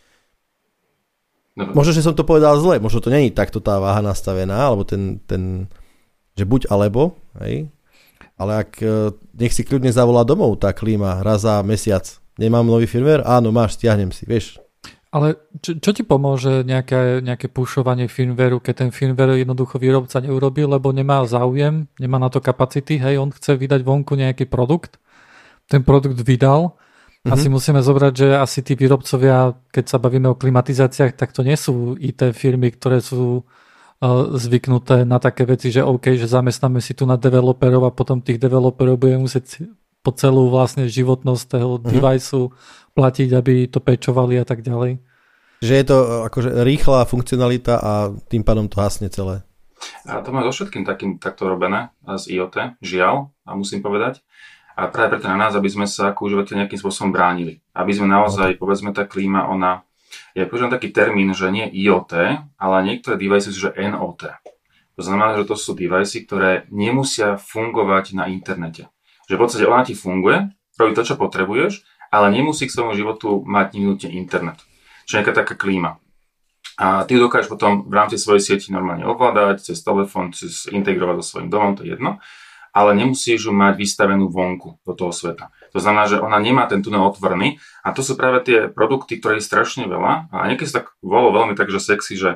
No. 1.59 1.75
Možno, 1.75 1.91
že 1.91 2.07
som 2.07 2.15
to 2.15 2.23
povedal 2.23 2.55
zle, 2.63 2.79
možno 2.79 3.03
to 3.03 3.11
není 3.11 3.35
takto 3.35 3.59
tá 3.59 3.83
váha 3.83 3.99
nastavená, 3.99 4.71
alebo 4.71 4.87
ten, 4.87 5.19
ten, 5.27 5.67
že 6.39 6.47
buď 6.47 6.71
alebo, 6.71 7.19
hej, 7.43 7.67
ale 8.39 8.53
ak 8.63 8.71
e, 8.79 9.11
nech 9.35 9.51
si 9.51 9.67
kľudne 9.67 9.91
zavolá 9.91 10.23
domov 10.23 10.63
tá 10.63 10.71
klíma 10.71 11.27
raz 11.27 11.43
za 11.43 11.59
mesiac. 11.67 12.07
Nemám 12.39 12.63
nový 12.63 12.87
firmware? 12.87 13.27
Áno, 13.27 13.51
máš, 13.51 13.75
stiahnem 13.75 14.15
si, 14.15 14.23
vieš. 14.23 14.63
Ale 15.09 15.41
čo, 15.65 15.75
čo 15.81 15.91
ti 15.97 16.05
pomôže 16.05 16.63
nejaké, 16.69 17.25
nejaké 17.25 17.49
pušovanie 17.49 18.13
firmwareu, 18.13 18.61
keď 18.61 18.87
ten 18.87 18.91
firmware 18.93 19.41
jednoducho 19.41 19.81
výrobca 19.81 20.21
neurobi, 20.21 20.69
lebo 20.69 20.93
nemá 20.93 21.25
záujem, 21.25 21.89
nemá 21.97 22.21
na 22.21 22.29
to 22.29 22.45
kapacity, 22.45 23.01
hej, 23.01 23.17
on 23.17 23.33
chce 23.33 23.57
vydať 23.57 23.81
vonku 23.89 24.15
nejaký 24.15 24.45
produkt, 24.45 25.01
ten 25.65 25.81
produkt 25.81 26.21
vydal, 26.21 26.77
mm-hmm. 26.77 27.33
asi 27.33 27.49
musíme 27.49 27.81
zobrať, 27.81 28.13
že 28.13 28.29
asi 28.37 28.61
tí 28.61 28.77
výrobcovia, 28.77 29.57
keď 29.73 29.85
sa 29.89 29.97
bavíme 29.97 30.29
o 30.29 30.37
klimatizáciách, 30.37 31.17
tak 31.17 31.33
to 31.33 31.41
nie 31.41 31.57
sú 31.57 31.97
IT 31.97 32.37
firmy, 32.37 32.69
ktoré 32.69 33.01
sú 33.01 33.49
zvyknuté 34.39 35.03
na 35.03 35.19
také 35.19 35.43
veci, 35.43 35.75
že 35.75 35.83
OK, 35.83 36.15
že 36.15 36.31
zamestnáme 36.31 36.79
si 36.79 36.95
tu 36.95 37.03
na 37.03 37.19
developerov 37.19 37.91
a 37.91 37.95
potom 37.95 38.23
tých 38.23 38.39
developerov 38.39 38.95
budeme 38.95 39.27
musieť 39.27 39.67
po 40.07 40.15
celú 40.15 40.47
vlastne 40.49 40.87
životnosť 40.87 41.45
toho 41.59 41.77
uh-huh. 41.77 41.83
deviceu 41.83 42.55
platiť, 42.95 43.29
aby 43.35 43.67
to 43.67 43.83
pečovali 43.83 44.39
a 44.39 44.47
tak 44.47 44.63
ďalej. 44.63 45.03
Že 45.59 45.75
je 45.75 45.85
to 45.91 45.97
akože 46.31 46.51
rýchla 46.63 47.11
funkcionalita 47.11 47.75
a 47.83 47.93
tým 48.31 48.47
pádom 48.47 48.71
to 48.71 48.79
hasne 48.79 49.11
celé. 49.11 49.43
A 50.07 50.23
to 50.23 50.31
má 50.31 50.47
so 50.47 50.55
všetkým 50.55 50.87
takým, 50.87 51.19
takto 51.19 51.51
robené 51.51 51.91
z 52.03 52.39
IoT, 52.39 52.79
žiaľ, 52.83 53.35
a 53.47 53.55
musím 53.59 53.83
povedať. 53.83 54.23
A 54.79 54.87
práve 54.87 55.19
preto 55.19 55.27
na 55.27 55.35
nás, 55.35 55.59
aby 55.59 55.67
sme 55.67 55.91
sa 55.91 56.15
ako 56.15 56.31
užívateľ 56.31 56.55
nejakým 56.63 56.79
spôsobom 56.79 57.11
bránili. 57.11 57.59
Aby 57.75 57.99
sme 57.99 58.07
naozaj, 58.07 58.63
povedzme, 58.63 58.95
tá 58.95 59.11
klíma, 59.11 59.51
ona 59.51 59.83
ja 60.37 60.45
používam 60.45 60.73
taký 60.73 60.93
termín, 60.93 61.33
že 61.33 61.49
nie 61.49 61.69
IoT, 61.69 62.13
ale 62.61 62.77
niektoré 62.85 63.17
device 63.17 63.53
sú, 63.53 63.71
že 63.71 63.77
NOT. 63.77 64.29
To 64.99 65.03
znamená, 65.05 65.39
že 65.39 65.47
to 65.47 65.55
sú 65.55 65.79
device, 65.79 66.25
ktoré 66.27 66.67
nemusia 66.69 67.39
fungovať 67.39 68.19
na 68.19 68.27
internete. 68.29 68.91
Že 69.31 69.35
v 69.37 69.41
podstate 69.41 69.65
ona 69.69 69.87
ti 69.87 69.95
funguje, 69.95 70.51
robí 70.75 70.93
to, 70.93 71.07
čo 71.07 71.15
potrebuješ, 71.15 71.87
ale 72.09 72.33
nemusí 72.33 72.67
k 72.67 72.75
svojmu 72.75 72.99
životu 72.99 73.45
mať 73.47 73.79
nutne 73.79 74.11
internet. 74.11 74.59
Čiže 75.07 75.23
nejaká 75.23 75.35
taká 75.45 75.55
klíma. 75.55 76.01
A 76.79 77.03
ty 77.07 77.19
dokážeš 77.19 77.51
potom 77.51 77.87
v 77.91 77.95
rámci 77.95 78.17
svojej 78.19 78.43
sieti 78.43 78.71
normálne 78.71 79.07
ovládať, 79.07 79.73
cez 79.73 79.83
telefón, 79.83 80.31
cez 80.31 80.71
integrovať 80.71 81.21
so 81.21 81.25
svojím 81.37 81.51
domom, 81.51 81.75
to 81.75 81.83
je 81.83 81.95
jedno 81.95 82.23
ale 82.79 82.95
nemusíš 82.95 83.49
ju 83.49 83.53
mať 83.53 83.75
vystavenú 83.75 84.31
vonku 84.31 84.79
do 84.87 84.93
toho 84.95 85.11
sveta. 85.11 85.51
To 85.73 85.79
znamená, 85.83 86.05
že 86.09 86.21
ona 86.21 86.39
nemá 86.41 86.65
ten 86.67 86.81
tunel 86.81 87.05
otvorený 87.05 87.61
a 87.85 87.93
to 87.93 88.01
sú 88.01 88.17
práve 88.17 88.45
tie 88.45 88.59
produkty, 88.69 89.21
ktoré 89.21 89.39
je 89.41 89.49
strašne 89.49 89.85
veľa 89.85 90.33
a 90.33 90.37
niekedy 90.49 90.69
sa 90.69 90.85
tak 90.85 90.97
volalo 91.05 91.35
veľmi 91.35 91.55
tak, 91.55 91.69
že 91.69 91.81
sexy, 91.83 92.15
že 92.17 92.31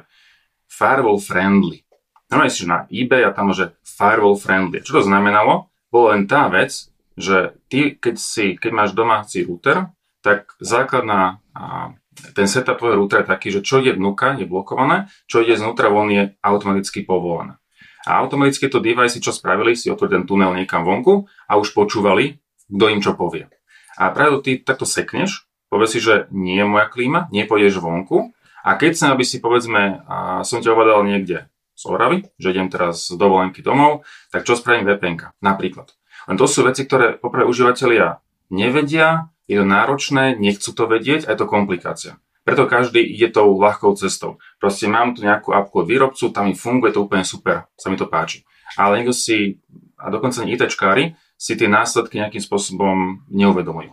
firewall 0.68 1.20
friendly. 1.20 1.84
Normálne 2.32 2.52
si 2.52 2.64
na 2.64 2.88
eBay 2.88 3.28
a 3.28 3.36
tam 3.36 3.52
že 3.52 3.76
firewall 3.84 4.40
friendly. 4.40 4.80
Čo 4.80 5.00
to 5.00 5.08
znamenalo? 5.08 5.68
Bolo 5.92 6.16
len 6.16 6.24
tá 6.24 6.48
vec, 6.48 6.88
že 7.12 7.56
ty, 7.68 7.92
keď, 7.92 8.16
si, 8.16 8.56
keď 8.56 8.70
máš 8.72 8.90
domáci 8.96 9.44
router, 9.44 9.92
tak 10.24 10.56
základná 10.56 11.44
a, 11.52 11.92
ten 12.32 12.48
setup 12.48 12.80
tvojho 12.80 13.04
routera 13.04 13.24
je 13.24 13.32
taký, 13.32 13.48
že 13.52 13.60
čo 13.64 13.80
ide 13.80 13.96
vnúka 13.96 14.36
je 14.36 14.48
blokované, 14.48 15.12
čo 15.28 15.44
ide 15.44 15.56
znútra 15.56 15.88
von 15.88 16.08
je 16.08 16.36
automaticky 16.40 17.04
povolené. 17.04 17.60
A 18.02 18.18
automaticky 18.18 18.66
to 18.66 18.82
device, 18.82 19.22
čo 19.22 19.30
spravili, 19.30 19.78
si 19.78 19.86
otvorili 19.86 20.22
ten 20.22 20.24
tunel 20.26 20.52
niekam 20.58 20.82
vonku 20.82 21.30
a 21.46 21.54
už 21.54 21.70
počúvali, 21.70 22.41
kto 22.72 22.84
im 22.88 23.04
čo 23.04 23.12
povie. 23.12 23.52
A 24.00 24.08
práve 24.08 24.40
ty 24.40 24.56
takto 24.56 24.88
sekneš, 24.88 25.44
povie 25.68 25.86
si, 25.86 26.00
že 26.00 26.26
nie 26.32 26.56
je 26.56 26.64
moja 26.64 26.88
klíma, 26.88 27.28
nepôjdeš 27.28 27.76
vonku 27.78 28.32
a 28.64 28.74
keď 28.80 28.92
sa, 28.96 29.06
aby 29.12 29.22
si 29.22 29.38
povedzme, 29.38 30.08
a 30.08 30.40
som 30.42 30.64
ťa 30.64 30.72
ovadal 30.72 31.04
niekde 31.04 31.52
z 31.76 31.82
Oravy, 31.88 32.24
že 32.40 32.52
idem 32.56 32.72
teraz 32.72 33.12
z 33.12 33.20
dovolenky 33.20 33.60
domov, 33.60 34.08
tak 34.32 34.48
čo 34.48 34.56
spravím 34.56 34.88
VPN 34.88 35.36
napríklad. 35.44 35.92
Len 36.30 36.36
to 36.38 36.46
sú 36.46 36.62
veci, 36.62 36.86
ktoré 36.86 37.18
poprvé 37.18 37.44
užívateľia 37.44 38.22
nevedia, 38.54 39.32
je 39.50 39.58
to 39.58 39.66
náročné, 39.66 40.38
nechcú 40.38 40.70
to 40.70 40.84
vedieť 40.86 41.26
a 41.26 41.34
je 41.34 41.38
to 41.42 41.50
komplikácia. 41.50 42.12
Preto 42.42 42.66
každý 42.66 43.02
ide 43.02 43.30
tou 43.30 43.54
ľahkou 43.54 43.94
cestou. 43.94 44.42
Proste 44.58 44.90
mám 44.90 45.14
tu 45.14 45.22
nejakú 45.22 45.54
apku 45.54 45.82
od 45.82 45.86
výrobcu, 45.86 46.30
tam 46.34 46.50
mi 46.50 46.54
funguje 46.58 46.94
to 46.94 47.06
úplne 47.06 47.22
super, 47.22 47.70
sa 47.78 47.86
mi 47.90 47.98
to 47.98 48.10
páči. 48.10 48.42
Ale 48.74 48.98
niekto 48.98 49.14
si, 49.14 49.62
a 49.98 50.10
dokonca 50.10 50.42
ani 50.42 50.58
ITčkári, 50.58 51.14
si 51.42 51.58
tie 51.58 51.66
následky 51.66 52.22
nejakým 52.22 52.38
spôsobom 52.38 53.26
neuvedomujú. 53.26 53.90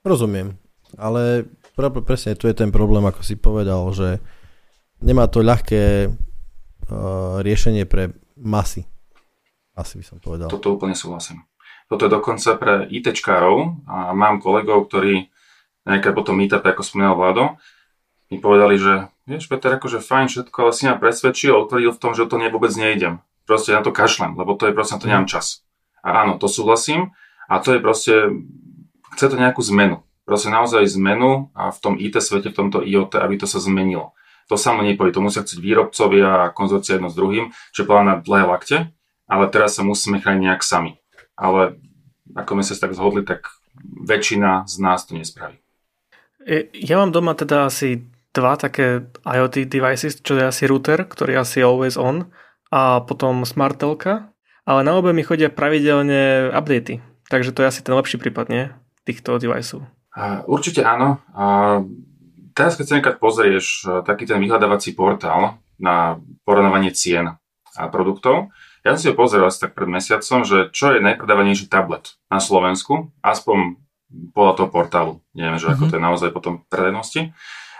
Rozumiem, 0.00 0.56
ale 0.96 1.44
presne 1.76 2.32
tu 2.32 2.48
je 2.48 2.56
ten 2.56 2.72
problém, 2.72 3.04
ako 3.04 3.20
si 3.20 3.36
povedal, 3.36 3.84
že 3.92 4.24
nemá 5.04 5.28
to 5.28 5.44
ľahké 5.44 6.08
uh, 6.08 7.44
riešenie 7.44 7.84
pre 7.84 8.16
masy. 8.40 8.88
Asi 9.76 10.00
by 10.00 10.04
som 10.08 10.16
povedal. 10.16 10.48
Toto 10.48 10.80
úplne 10.80 10.96
súhlasím. 10.96 11.44
Toto 11.84 12.08
je 12.08 12.16
dokonca 12.16 12.56
pre 12.56 12.88
ITčkárov 12.88 13.84
a 13.84 14.16
mám 14.16 14.40
kolegov, 14.40 14.88
ktorí 14.88 15.28
nejaké 15.84 16.16
potom 16.16 16.40
meetup, 16.40 16.64
ako 16.64 16.80
spomínal 16.80 17.20
Vlado, 17.20 17.60
mi 18.32 18.38
povedali, 18.38 18.80
že 18.80 19.12
vieš, 19.28 19.50
Peter, 19.50 19.74
akože 19.76 20.00
fajn 20.00 20.26
všetko, 20.30 20.56
ale 20.56 20.72
si 20.72 20.86
ma 20.86 20.96
presvedčil 20.96 21.52
a 21.52 21.62
utvrdil 21.66 21.92
v 21.92 22.00
tom, 22.00 22.12
že 22.14 22.24
to 22.30 22.38
ne, 22.38 22.48
vôbec 22.48 22.70
nejdem. 22.72 23.20
Proste 23.50 23.74
na 23.74 23.82
to 23.82 23.90
kašlem, 23.90 24.38
lebo 24.38 24.54
to 24.54 24.70
je 24.70 24.76
proste, 24.78 24.94
na 24.94 25.02
to 25.02 25.10
nemám 25.10 25.26
čas. 25.26 25.66
A 26.06 26.22
áno, 26.22 26.38
to 26.38 26.46
súhlasím 26.46 27.10
a 27.50 27.58
to 27.58 27.74
je 27.74 27.82
proste, 27.82 28.14
chce 29.18 29.26
to 29.26 29.34
nejakú 29.34 29.58
zmenu. 29.74 30.06
Proste 30.22 30.54
naozaj 30.54 30.86
zmenu 30.94 31.50
a 31.58 31.74
v 31.74 31.78
tom 31.82 31.98
IT 31.98 32.14
svete, 32.22 32.54
v 32.54 32.58
tomto 32.62 32.78
IoT, 32.78 33.18
aby 33.18 33.42
to 33.42 33.50
sa 33.50 33.58
zmenilo. 33.58 34.14
To 34.46 34.54
samo 34.54 34.86
nepojí, 34.86 35.10
to 35.10 35.18
musia 35.18 35.42
chcieť 35.42 35.58
výrobcovia 35.58 36.46
a 36.46 36.54
konzorcia 36.54 37.02
jedno 37.02 37.10
s 37.10 37.18
druhým, 37.18 37.50
čo 37.74 37.82
je 37.82 37.90
na 37.90 38.22
dlhé 38.22 38.46
lakte, 38.46 38.94
ale 39.26 39.50
teraz 39.50 39.74
sa 39.74 39.82
musíme 39.82 40.22
chrániť 40.22 40.42
nejak 40.46 40.62
sami. 40.62 41.02
Ale 41.34 41.74
ako 42.38 42.54
sme 42.54 42.62
sa 42.62 42.78
tak 42.78 42.94
zhodli, 42.94 43.26
tak 43.26 43.50
väčšina 43.82 44.70
z 44.70 44.74
nás 44.78 45.10
to 45.10 45.18
nespraví. 45.18 45.58
Ja 46.70 47.02
mám 47.02 47.10
doma 47.10 47.34
teda 47.34 47.66
asi 47.66 48.06
dva 48.30 48.54
také 48.54 49.10
IoT 49.26 49.66
devices, 49.66 50.22
čo 50.22 50.38
je 50.38 50.46
asi 50.46 50.70
router, 50.70 51.02
ktorý 51.02 51.34
je 51.34 51.42
asi 51.42 51.58
always 51.66 51.98
on 51.98 52.30
a 52.70 53.02
potom 53.02 53.42
smart 53.42 53.76
telka, 53.76 54.30
ale 54.64 54.80
na 54.86 54.94
obe 54.94 55.10
mi 55.10 55.26
chodia 55.26 55.50
pravidelne 55.50 56.54
updaty. 56.54 57.02
Takže 57.30 57.54
to 57.54 57.62
je 57.62 57.70
asi 57.70 57.80
ten 57.82 57.94
lepší 57.94 58.18
prípad, 58.18 58.46
nie? 58.50 58.70
Týchto 59.06 59.38
deviceov. 59.38 59.86
Určite 60.46 60.82
áno. 60.82 61.22
A 61.34 61.78
teraz 62.54 62.74
keď 62.74 62.86
sa 62.86 62.96
niekad 62.98 63.16
pozrieš 63.22 63.86
taký 64.06 64.26
ten 64.26 64.42
vyhľadávací 64.42 64.94
portál, 64.94 65.58
na 65.80 66.20
porovnávanie 66.44 66.92
cien 66.92 67.40
a 67.74 67.82
produktov. 67.88 68.52
Ja 68.84 68.94
som 68.94 69.00
si 69.00 69.08
ho 69.08 69.16
pozrel 69.16 69.42
asi 69.48 69.64
tak 69.64 69.72
pred 69.72 69.88
mesiacom, 69.88 70.44
že 70.44 70.68
čo 70.70 70.92
je 70.94 71.04
najpredávanejší 71.04 71.72
tablet 71.72 72.20
na 72.28 72.38
Slovensku, 72.38 73.10
aspoň 73.24 73.80
podľa 74.36 74.54
toho 74.60 74.68
portálu. 74.68 75.12
Neviem, 75.32 75.56
že 75.56 75.72
mm-hmm. 75.72 75.80
ako 75.80 75.84
mhm. 75.84 75.90
to 75.90 75.96
je 75.96 76.06
naozaj 76.06 76.28
potom 76.30 76.54
predajnosti. 76.68 77.20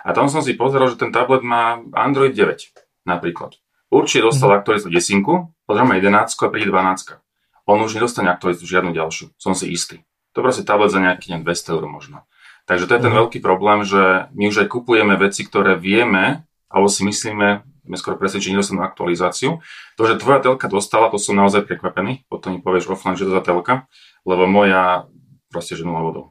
A 0.00 0.16
tam 0.16 0.32
som 0.32 0.40
si 0.40 0.56
pozrel, 0.56 0.88
že 0.88 0.96
ten 0.96 1.12
tablet 1.12 1.44
má 1.44 1.76
Android 1.92 2.32
9 2.32 2.72
napríklad. 3.04 3.59
Určite 3.90 4.22
dostal 4.22 4.54
mm-hmm. 4.54 4.60
aktualizáciu 4.62 4.90
10, 4.94 5.66
potom 5.66 5.90
11 5.90 6.06
a 6.30 6.46
príde 6.48 6.70
12. 6.70 7.18
On 7.66 7.78
už 7.82 7.98
nedostane 7.98 8.30
aktualizáciu 8.30 8.70
žiadnu 8.70 8.94
ďalšiu, 8.94 9.34
som 9.34 9.52
si 9.58 9.70
istý. 9.70 10.06
To 10.38 10.46
proste 10.46 10.62
tablet 10.62 10.94
za 10.94 11.02
nejaký 11.02 11.34
200 11.42 11.74
eur 11.74 11.84
možno. 11.90 12.22
Takže 12.70 12.86
to 12.86 12.94
je 12.94 13.02
ten 13.02 13.10
mm-hmm. 13.10 13.20
veľký 13.26 13.38
problém, 13.42 13.82
že 13.82 14.30
my 14.30 14.46
už 14.46 14.62
aj 14.62 14.68
kupujeme 14.70 15.18
veci, 15.18 15.42
ktoré 15.42 15.74
vieme, 15.74 16.46
alebo 16.70 16.86
si 16.86 17.02
myslíme, 17.02 17.66
sme 17.90 17.96
skoro 17.98 18.14
presvedčení, 18.14 18.54
že 18.62 18.78
aktualizáciu. 18.78 19.58
To, 19.98 20.02
že 20.06 20.22
tvoja 20.22 20.38
telka 20.38 20.70
dostala, 20.70 21.10
to 21.10 21.18
som 21.18 21.34
naozaj 21.34 21.66
prekvapený. 21.66 22.22
Potom 22.30 22.54
mi 22.54 22.62
povieš 22.62 22.94
offline, 22.94 23.18
že 23.18 23.26
to 23.26 23.34
za 23.34 23.42
telka, 23.42 23.90
lebo 24.22 24.46
moja 24.46 25.10
proste 25.50 25.74
že 25.74 25.82
nula 25.82 26.06
vodou. 26.06 26.24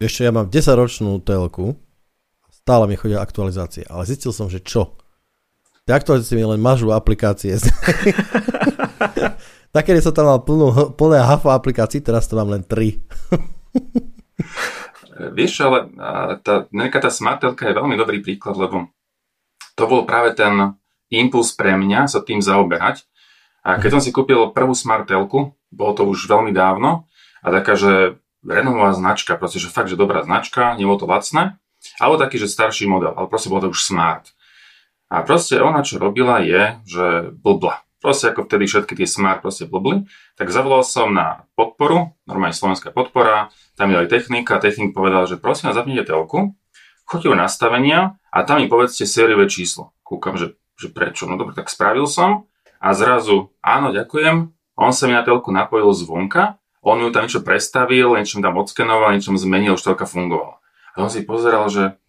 Ešte 0.00 0.24
ja 0.24 0.32
mám 0.32 0.48
10-ročnú 0.48 1.20
telku, 1.20 1.76
stále 2.48 2.88
mi 2.88 2.96
chodia 2.96 3.20
aktualizácie, 3.20 3.84
ale 3.84 4.08
zistil 4.08 4.32
som, 4.32 4.48
že 4.48 4.64
čo? 4.64 4.96
Tie 5.88 5.96
aktualizácie 5.96 6.36
mi 6.36 6.44
len 6.44 6.60
mažú 6.60 6.92
aplikácie. 6.92 7.56
Takedy 9.76 10.02
som 10.02 10.10
tam 10.10 10.26
mal 10.26 10.42
plnú, 10.42 10.98
plné 10.98 11.22
hafa 11.22 11.54
aplikácií, 11.54 12.02
teraz 12.02 12.26
to 12.26 12.34
mám 12.34 12.50
len 12.50 12.66
3. 12.66 12.98
Vieš, 15.36 15.68
ale 15.68 15.92
tá, 16.40 16.64
nejaká 16.72 16.98
tá 16.98 17.12
smartelka 17.12 17.68
je 17.68 17.76
veľmi 17.76 17.94
dobrý 17.94 18.24
príklad, 18.24 18.56
lebo 18.56 18.88
to 19.76 19.84
bol 19.86 20.08
práve 20.08 20.34
ten 20.34 20.74
impuls 21.12 21.54
pre 21.54 21.76
mňa 21.76 22.08
sa 22.08 22.24
tým 22.24 22.40
zaoberať. 22.40 23.04
A 23.60 23.76
keď 23.76 23.98
som 23.98 24.02
si 24.02 24.10
kúpil 24.10 24.56
prvú 24.56 24.72
smartelku, 24.72 25.52
bolo 25.68 25.92
to 25.92 26.08
už 26.08 26.26
veľmi 26.26 26.50
dávno, 26.50 27.06
a 27.40 27.48
taká, 27.52 27.76
že 27.76 28.20
renomová 28.44 28.92
značka, 28.96 29.36
proste, 29.36 29.60
že 29.60 29.72
fakt, 29.72 29.92
že 29.92 30.00
dobrá 30.00 30.24
značka, 30.24 30.76
nebolo 30.76 31.00
to 31.00 31.06
lacné, 31.08 31.60
alebo 32.00 32.20
taký, 32.20 32.40
že 32.40 32.48
starší 32.48 32.88
model, 32.88 33.12
ale 33.16 33.28
proste 33.28 33.52
bolo 33.52 33.68
to 33.68 33.72
už 33.72 33.84
smart. 33.84 34.32
A 35.10 35.26
proste 35.26 35.58
ona, 35.58 35.82
čo 35.82 35.98
robila, 35.98 36.38
je, 36.40 36.78
že 36.86 37.06
blbla. 37.34 37.82
Proste 38.00 38.32
ako 38.32 38.48
vtedy 38.48 38.64
všetky 38.64 38.94
tie 38.96 39.04
smart 39.04 39.44
proste 39.44 39.68
blbli, 39.68 40.08
tak 40.38 40.48
zavolal 40.48 40.86
som 40.86 41.12
na 41.12 41.44
podporu, 41.52 42.16
normálne 42.24 42.56
slovenská 42.56 42.94
podpora, 42.94 43.52
tam 43.76 43.92
je 43.92 44.00
aj 44.00 44.08
technika, 44.08 44.62
technik 44.62 44.96
povedal, 44.96 45.28
že 45.28 45.36
prosím 45.36 45.68
vás, 45.68 45.76
zapnite 45.76 46.08
telku, 46.08 46.56
choďte 47.04 47.28
do 47.28 47.36
nastavenia 47.36 48.16
a 48.32 48.46
tam 48.46 48.62
mi 48.62 48.70
povedzte 48.70 49.04
sériové 49.04 49.50
číslo. 49.52 49.92
Kúkam, 50.00 50.40
že, 50.40 50.56
že 50.80 50.88
prečo. 50.88 51.28
No 51.28 51.36
dobre, 51.36 51.52
tak 51.52 51.68
spravil 51.68 52.08
som 52.08 52.48
a 52.80 52.96
zrazu, 52.96 53.52
áno, 53.60 53.92
ďakujem, 53.92 54.48
on 54.80 54.92
sa 54.96 55.04
mi 55.04 55.12
na 55.12 55.20
telku 55.20 55.52
napojil 55.52 55.92
zvonka 55.92 56.60
on 56.80 56.96
ju 57.00 57.12
tam 57.12 57.28
niečo 57.28 57.44
prestavil, 57.44 58.16
niečo 58.16 58.40
tam 58.40 58.56
odskenoval, 58.56 59.12
niečo 59.12 59.36
zmenil, 59.36 59.76
už 59.76 59.84
telka 59.84 60.08
fungovala. 60.08 60.64
A 60.96 61.04
on 61.04 61.12
si 61.12 61.22
pozeral, 61.22 61.68
že 61.68 61.99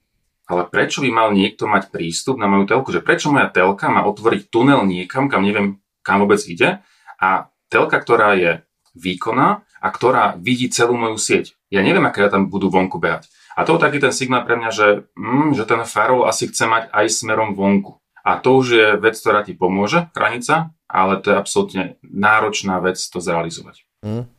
ale 0.50 0.68
prečo 0.68 1.00
by 1.06 1.10
mal 1.14 1.30
niekto 1.32 1.70
mať 1.70 1.94
prístup 1.94 2.36
na 2.42 2.50
moju 2.50 2.66
telku? 2.68 2.90
Že 2.92 3.06
prečo 3.06 3.30
moja 3.30 3.48
telka 3.48 3.88
má 3.88 4.04
otvoriť 4.08 4.52
tunel 4.52 4.84
niekam, 4.84 5.32
kam 5.32 5.46
neviem, 5.46 5.80
kam 6.02 6.24
vôbec 6.24 6.42
ide? 6.50 6.82
A 7.22 7.52
telka, 7.72 8.02
ktorá 8.02 8.36
je 8.36 8.66
výkonná 8.98 9.64
a 9.82 9.88
ktorá 9.88 10.36
vidí 10.36 10.68
celú 10.68 11.00
moju 11.00 11.16
sieť. 11.16 11.56
Ja 11.72 11.80
neviem, 11.80 12.04
aké 12.04 12.22
ja 12.22 12.30
tam 12.30 12.52
budú 12.52 12.68
vonku 12.68 13.00
behať. 13.00 13.32
A 13.56 13.64
to 13.64 13.76
je 13.76 13.84
taký 13.84 14.00
ten 14.00 14.12
signál 14.16 14.44
pre 14.44 14.56
mňa, 14.60 14.72
že, 14.72 14.88
mm, 15.16 15.56
že 15.56 15.64
ten 15.68 15.82
farol 15.88 16.28
asi 16.28 16.48
chce 16.48 16.68
mať 16.68 16.84
aj 16.92 17.06
smerom 17.12 17.56
vonku. 17.56 18.00
A 18.22 18.38
to 18.38 18.60
už 18.60 18.68
je 18.70 18.88
vec, 19.02 19.18
ktorá 19.18 19.42
ti 19.42 19.58
pomôže, 19.58 20.08
hranica, 20.14 20.72
ale 20.86 21.18
to 21.24 21.34
je 21.34 21.40
absolútne 21.40 21.84
náročná 22.06 22.78
vec 22.84 23.02
to 23.02 23.18
zrealizovať. 23.18 23.82
Mm. 24.06 24.30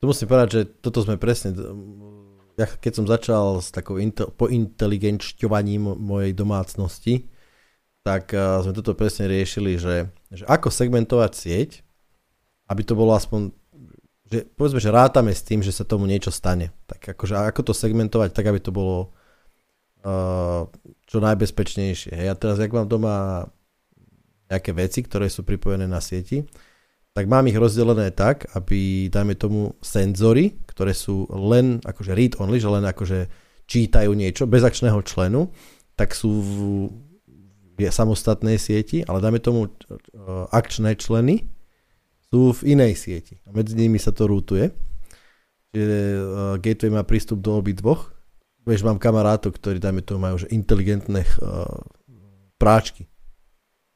Tu 0.00 0.04
musím 0.04 0.28
povedať, 0.28 0.48
že 0.50 0.60
toto 0.84 1.00
sme 1.00 1.16
presne, 1.16 1.56
ja 2.54 2.66
keď 2.70 2.92
som 2.94 3.06
začal 3.06 3.58
s 3.58 3.74
takou 3.74 3.98
intel, 3.98 4.30
pointeligenčťovaním 4.30 5.98
mojej 5.98 6.32
domácnosti, 6.32 7.26
tak 8.04 8.30
uh, 8.36 8.62
sme 8.62 8.76
toto 8.76 8.94
presne 8.94 9.26
riešili, 9.26 9.80
že, 9.80 10.12
že 10.30 10.44
ako 10.46 10.68
segmentovať 10.70 11.32
sieť, 11.34 11.70
aby 12.68 12.82
to 12.84 12.94
bolo 12.94 13.16
aspoň, 13.16 13.50
že 14.28 14.44
povedzme, 14.54 14.78
že 14.78 14.94
rátame 14.94 15.32
s 15.32 15.42
tým, 15.42 15.64
že 15.64 15.72
sa 15.72 15.88
tomu 15.88 16.04
niečo 16.06 16.30
stane. 16.30 16.70
Tak 16.86 17.16
akože 17.16 17.34
ako 17.34 17.60
to 17.70 17.72
segmentovať, 17.72 18.30
tak 18.36 18.46
aby 18.46 18.60
to 18.60 18.70
bolo 18.70 19.10
uh, 20.04 20.68
čo 21.08 21.18
najbezpečnejšie. 21.18 22.12
Ja 22.14 22.36
teraz, 22.38 22.60
jak 22.60 22.70
mám 22.70 22.86
doma 22.86 23.48
nejaké 24.46 24.76
veci, 24.76 25.00
ktoré 25.00 25.32
sú 25.32 25.42
pripojené 25.42 25.88
na 25.88 25.98
sieti, 26.04 26.44
tak 27.14 27.30
mám 27.30 27.46
ich 27.46 27.54
rozdelené 27.54 28.10
tak, 28.10 28.50
aby, 28.58 29.06
dajme 29.06 29.38
tomu, 29.38 29.78
senzory, 29.78 30.58
ktoré 30.66 30.90
sú 30.90 31.30
len 31.30 31.78
akože 31.86 32.10
read 32.10 32.34
only, 32.42 32.58
že 32.58 32.66
len 32.66 32.82
akože 32.82 33.30
čítajú 33.70 34.10
niečo 34.12 34.50
bez 34.50 34.66
akčného 34.66 34.98
členu, 35.06 35.54
tak 35.94 36.10
sú 36.10 36.42
v, 36.42 36.54
v 37.78 37.86
samostatnej 37.86 38.58
sieti, 38.58 39.06
ale 39.06 39.22
dajme 39.22 39.38
tomu 39.38 39.70
akčné 40.50 40.98
členy 40.98 41.46
sú 42.34 42.50
v 42.50 42.74
inej 42.74 42.98
sieti. 42.98 43.38
A 43.46 43.54
medzi 43.54 43.78
nimi 43.78 44.02
sa 44.02 44.10
to 44.10 44.26
rútuje. 44.26 44.74
Uh, 45.74 46.58
gateway 46.58 46.90
má 46.90 47.06
prístup 47.06 47.38
do 47.38 47.54
obi 47.54 47.78
dvoch. 47.78 48.10
Vieš, 48.66 48.82
mám 48.82 48.98
kamarátov, 48.98 49.54
ktorí, 49.54 49.78
dajme 49.78 50.02
tomu, 50.02 50.26
majú 50.26 50.42
že 50.42 50.50
inteligentné 50.50 51.22
uh, 51.22 51.78
práčky. 52.58 53.06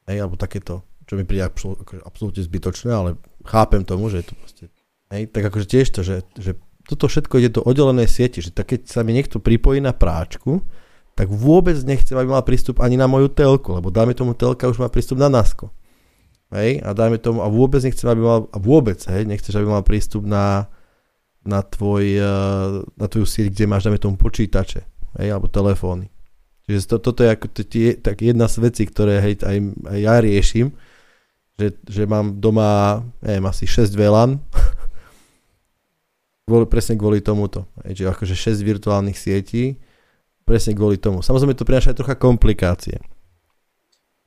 Hej, 0.07 0.23
alebo 0.23 0.39
takéto 0.39 0.87
čo 1.09 1.17
mi 1.17 1.25
príde 1.25 1.49
akože 1.49 2.05
absolútne 2.05 2.45
zbytočné, 2.45 2.93
ale 2.93 3.17
chápem 3.49 3.81
tomu, 3.81 4.13
že 4.13 4.21
je 4.21 4.27
to 4.29 4.35
proste, 4.37 4.65
hej, 5.09 5.23
tak 5.33 5.43
akože 5.49 5.67
tiež 5.67 5.87
to, 5.89 6.01
že, 6.05 6.21
že 6.37 6.53
toto 6.85 7.09
všetko 7.09 7.41
ide 7.41 7.51
do 7.57 7.65
oddelenej 7.65 8.09
sieti, 8.09 8.45
že 8.45 8.53
tak 8.53 8.77
keď 8.77 8.93
sa 8.93 9.01
mi 9.01 9.17
niekto 9.17 9.41
pripojí 9.41 9.81
na 9.81 9.97
práčku, 9.97 10.61
tak 11.17 11.33
vôbec 11.33 11.75
nechcem, 11.83 12.15
aby 12.15 12.29
mal 12.29 12.45
prístup 12.45 12.85
ani 12.85 13.01
na 13.01 13.09
moju 13.09 13.33
telku, 13.33 13.75
lebo 13.75 13.89
dáme 13.89 14.13
tomu 14.13 14.37
telka 14.37 14.69
už 14.69 14.79
má 14.79 14.87
prístup 14.93 15.19
na 15.19 15.33
NASCO. 15.33 15.73
Hej, 16.49 16.81
a 16.81 16.97
dáme 16.97 17.21
tomu, 17.21 17.45
a 17.45 17.49
vôbec 17.53 17.85
nechcem, 17.85 18.09
aby 18.09 18.25
mal, 18.25 18.49
a 18.49 18.57
vôbec, 18.57 18.97
hej, 19.05 19.29
nechceš, 19.29 19.53
aby 19.61 19.69
mal 19.69 19.85
prístup 19.85 20.25
na, 20.25 20.73
na, 21.45 21.61
tvoj, 21.61 22.05
eh, 22.09 22.69
na 22.97 23.07
tvoju 23.09 23.29
sieť, 23.29 23.53
kde 23.53 23.65
máš, 23.69 23.85
dáme 23.85 24.01
tomu 24.01 24.17
počítače, 24.17 24.81
hej, 25.21 25.29
alebo 25.29 25.53
telefóny. 25.53 26.09
Čiže 26.65 26.89
to, 26.89 26.97
toto 27.01 27.21
je 27.21 27.37
ako 27.37 27.47
tie, 27.53 27.97
tak 28.01 28.25
jedna 28.25 28.49
z 28.49 28.65
vecí, 28.65 28.89
ktoré 28.89 29.21
hej, 29.21 29.45
aj, 29.45 29.57
aj 29.93 29.99
ja 30.01 30.15
riešim, 30.25 30.73
že, 31.59 31.75
že 31.91 32.07
mám 32.07 32.39
doma, 32.39 33.03
neviem, 33.19 33.45
asi 33.51 33.67
6 33.67 33.91
VLAN, 33.99 34.39
kvôli, 36.47 36.65
presne 36.71 36.95
kvôli 36.95 37.19
tomuto. 37.19 37.67
Že 37.83 38.15
akože 38.15 38.39
6 38.39 38.63
virtuálnych 38.63 39.19
sietí, 39.19 39.83
presne 40.47 40.79
kvôli 40.79 40.97
tomu. 40.97 41.21
Samozrejme 41.21 41.59
to 41.59 41.67
prináša 41.67 41.93
aj 41.93 41.99
trocha 41.99 42.15
komplikácie. 42.15 43.03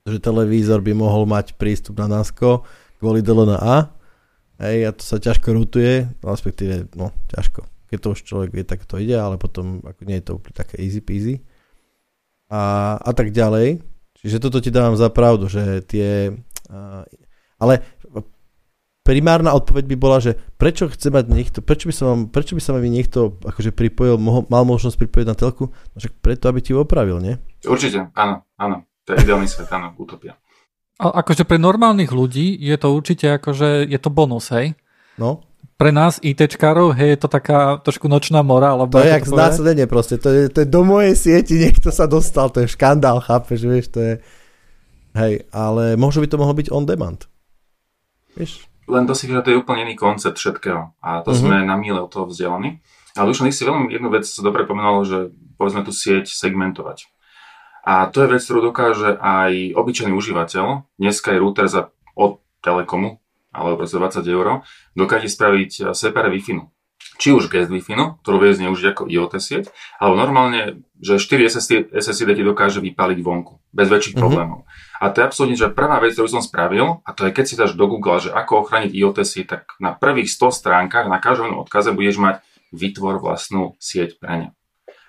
Že 0.03 0.19
televízor 0.19 0.83
by 0.83 0.91
mohol 0.91 1.23
mať 1.23 1.55
prístup 1.55 1.95
na 1.97 2.11
NASCO 2.11 2.67
kvôli 2.99 3.23
DLNA, 3.23 3.89
hej, 4.61 4.77
a 4.85 4.91
to 4.93 5.01
sa 5.01 5.17
ťažko 5.17 5.57
rutuje, 5.57 6.05
respektíve, 6.21 6.91
no, 6.93 7.09
ťažko. 7.33 7.65
Keď 7.89 7.97
to 7.97 8.07
už 8.13 8.19
človek 8.27 8.49
vie, 8.53 8.63
tak 8.67 8.85
to 8.85 9.01
ide, 9.01 9.17
ale 9.17 9.41
potom 9.41 9.81
ako 9.81 10.01
nie 10.05 10.19
je 10.21 10.25
to 10.29 10.37
úplne 10.37 10.55
také 10.55 10.79
easy 10.83 11.01
peasy. 11.01 11.35
A, 12.51 12.95
a 12.99 13.11
tak 13.15 13.31
ďalej. 13.31 13.81
Čiže 14.21 14.37
toto 14.37 14.61
ti 14.61 14.69
dávam 14.69 14.93
za 14.93 15.09
pravdu, 15.09 15.49
že 15.49 15.81
tie 15.89 16.35
ale 17.61 17.85
primárna 19.01 19.53
odpoveď 19.57 19.85
by 19.93 19.95
bola, 19.97 20.17
že 20.21 20.37
prečo 20.57 20.85
chce 20.89 21.09
mať 21.09 21.25
niekto, 21.29 21.59
prečo 21.65 21.89
by 21.89 21.93
sa 21.93 22.03
vám, 22.13 22.19
prečo 22.29 22.53
by 22.53 22.61
sa 22.61 22.77
mi 22.77 22.89
niekto 22.89 23.37
akože 23.41 23.73
pripojil, 23.73 24.21
mohol, 24.21 24.45
mal 24.49 24.63
možnosť 24.65 24.97
pripojiť 24.97 25.27
na 25.27 25.35
telku, 25.37 25.73
no 25.73 25.97
však 25.97 26.21
preto, 26.21 26.49
aby 26.49 26.59
ti 26.61 26.71
opravil, 26.77 27.17
nie? 27.17 27.35
Určite, 27.65 28.13
áno, 28.13 28.45
áno. 28.57 28.85
To 29.09 29.17
je 29.17 29.25
ideálny 29.25 29.49
svet, 29.49 29.69
áno, 29.73 29.97
utopia. 29.97 30.37
A 31.01 31.25
akože 31.25 31.49
pre 31.49 31.57
normálnych 31.57 32.13
ľudí 32.13 32.53
je 32.61 32.77
to 32.77 32.93
určite 32.93 33.25
akože, 33.41 33.89
je 33.89 33.97
to 33.97 34.13
bonus, 34.13 34.53
hej? 34.53 34.77
No. 35.17 35.41
Pre 35.81 35.89
nás 35.89 36.21
ITčkárov, 36.21 36.93
hej, 36.93 37.17
je 37.17 37.19
to 37.25 37.29
taká 37.29 37.81
trošku 37.81 38.05
nočná 38.05 38.45
mora, 38.45 38.77
alebo... 38.77 39.01
To 39.01 39.05
je 39.05 39.17
jak 39.17 39.25
znásilnenie 39.25 39.89
proste, 39.89 40.21
to 40.21 40.29
je, 40.29 40.45
to 40.53 40.61
je 40.61 40.67
do 40.69 40.85
mojej 40.85 41.17
sieti, 41.17 41.57
niekto 41.57 41.89
sa 41.89 42.05
dostal, 42.05 42.53
to 42.53 42.61
je 42.61 42.69
škandál, 42.69 43.17
chápeš, 43.17 43.65
vieš, 43.65 43.89
to 43.89 43.97
je... 43.97 44.13
Hej, 45.17 45.49
ale 45.49 45.97
možno 45.97 46.21
by 46.21 46.29
to 46.29 46.37
mohlo 46.37 46.53
byť 46.53 46.69
on 46.69 46.85
demand. 46.85 47.30
Vieš? 48.35 48.67
Len 48.89 49.07
to 49.07 49.13
si 49.15 49.29
to 49.29 49.49
je 49.49 49.59
úplne 49.59 49.87
iný 49.87 49.95
koncept 49.95 50.35
všetkého 50.35 50.97
a 50.99 51.09
to 51.23 51.31
uh-huh. 51.31 51.39
sme 51.39 51.55
na 51.63 51.77
míle 51.79 52.01
od 52.01 52.11
toho 52.11 52.27
vzdelaní. 52.27 52.81
Ale 53.15 53.31
už 53.35 53.43
si 53.51 53.67
veľmi 53.67 53.91
jednu 53.91 54.07
vec 54.07 54.23
sa 54.23 54.39
dobre 54.39 54.63
pomenul, 54.63 55.03
že 55.03 55.17
povedzme 55.59 55.83
tú 55.83 55.91
sieť 55.91 56.31
segmentovať. 56.31 57.11
A 57.83 58.07
to 58.07 58.23
je 58.23 58.31
vec, 58.31 58.41
ktorú 58.45 58.71
dokáže 58.71 59.17
aj 59.19 59.75
obyčajný 59.75 60.13
užívateľ. 60.13 60.85
Dneska 61.01 61.33
je 61.33 61.41
router 61.41 61.65
za, 61.67 61.89
od 62.13 62.39
Telekomu, 62.61 63.19
alebo 63.51 63.83
proste 63.83 63.99
20 63.99 64.21
eur, 64.31 64.63
dokáže 64.93 65.27
spraviť 65.27 65.91
separe 65.91 66.29
wi 66.31 66.39
či 67.21 67.29
už 67.33 67.53
guest 67.53 67.69
wi 67.69 67.81
ktorú 67.85 68.37
vie 68.41 68.57
zneužiť 68.57 68.85
ako 68.97 69.03
IoT 69.05 69.33
sieť, 69.37 69.65
alebo 70.01 70.17
normálne, 70.17 70.81
že 70.97 71.21
4 71.21 71.53
SSD, 71.53 71.71
SSD 71.93 72.33
ti 72.33 72.43
dokáže 72.45 72.81
vypaliť 72.81 73.19
vonku, 73.21 73.61
bez 73.69 73.87
väčších 73.89 74.17
mm-hmm. 74.17 74.21
problémov. 74.21 74.59
A 74.97 75.09
to 75.13 75.21
je 75.21 75.27
absolútne, 75.29 75.57
že 75.57 75.69
prvá 75.69 75.97
vec, 76.01 76.17
ktorú 76.17 76.29
som 76.29 76.43
spravil, 76.45 77.01
a 77.05 77.09
to 77.13 77.25
je 77.25 77.31
keď 77.33 77.45
si 77.45 77.55
dáš 77.57 77.77
do 77.77 77.85
Google, 77.85 78.21
že 78.21 78.33
ako 78.33 78.65
ochraniť 78.65 78.91
IoT 78.93 79.17
sieť, 79.21 79.45
tak 79.49 79.61
na 79.77 79.93
prvých 79.93 80.29
100 80.29 80.61
stránkach, 80.61 81.05
na 81.09 81.21
každom 81.21 81.57
odkaze 81.61 81.93
budeš 81.93 82.17
mať 82.21 82.35
vytvor 82.73 83.21
vlastnú 83.21 83.77
sieť 83.77 84.17
pre 84.17 84.33
ne. 84.37 84.47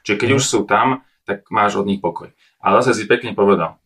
Čiže 0.04 0.18
keď 0.18 0.28
mm. 0.32 0.36
už 0.36 0.44
sú 0.44 0.60
tam, 0.68 1.06
tak 1.24 1.46
máš 1.48 1.78
od 1.78 1.86
nich 1.86 2.02
pokoj. 2.02 2.34
Ale 2.58 2.82
zase 2.82 3.02
si 3.02 3.04
pekne 3.06 3.32
povedal, 3.32 3.78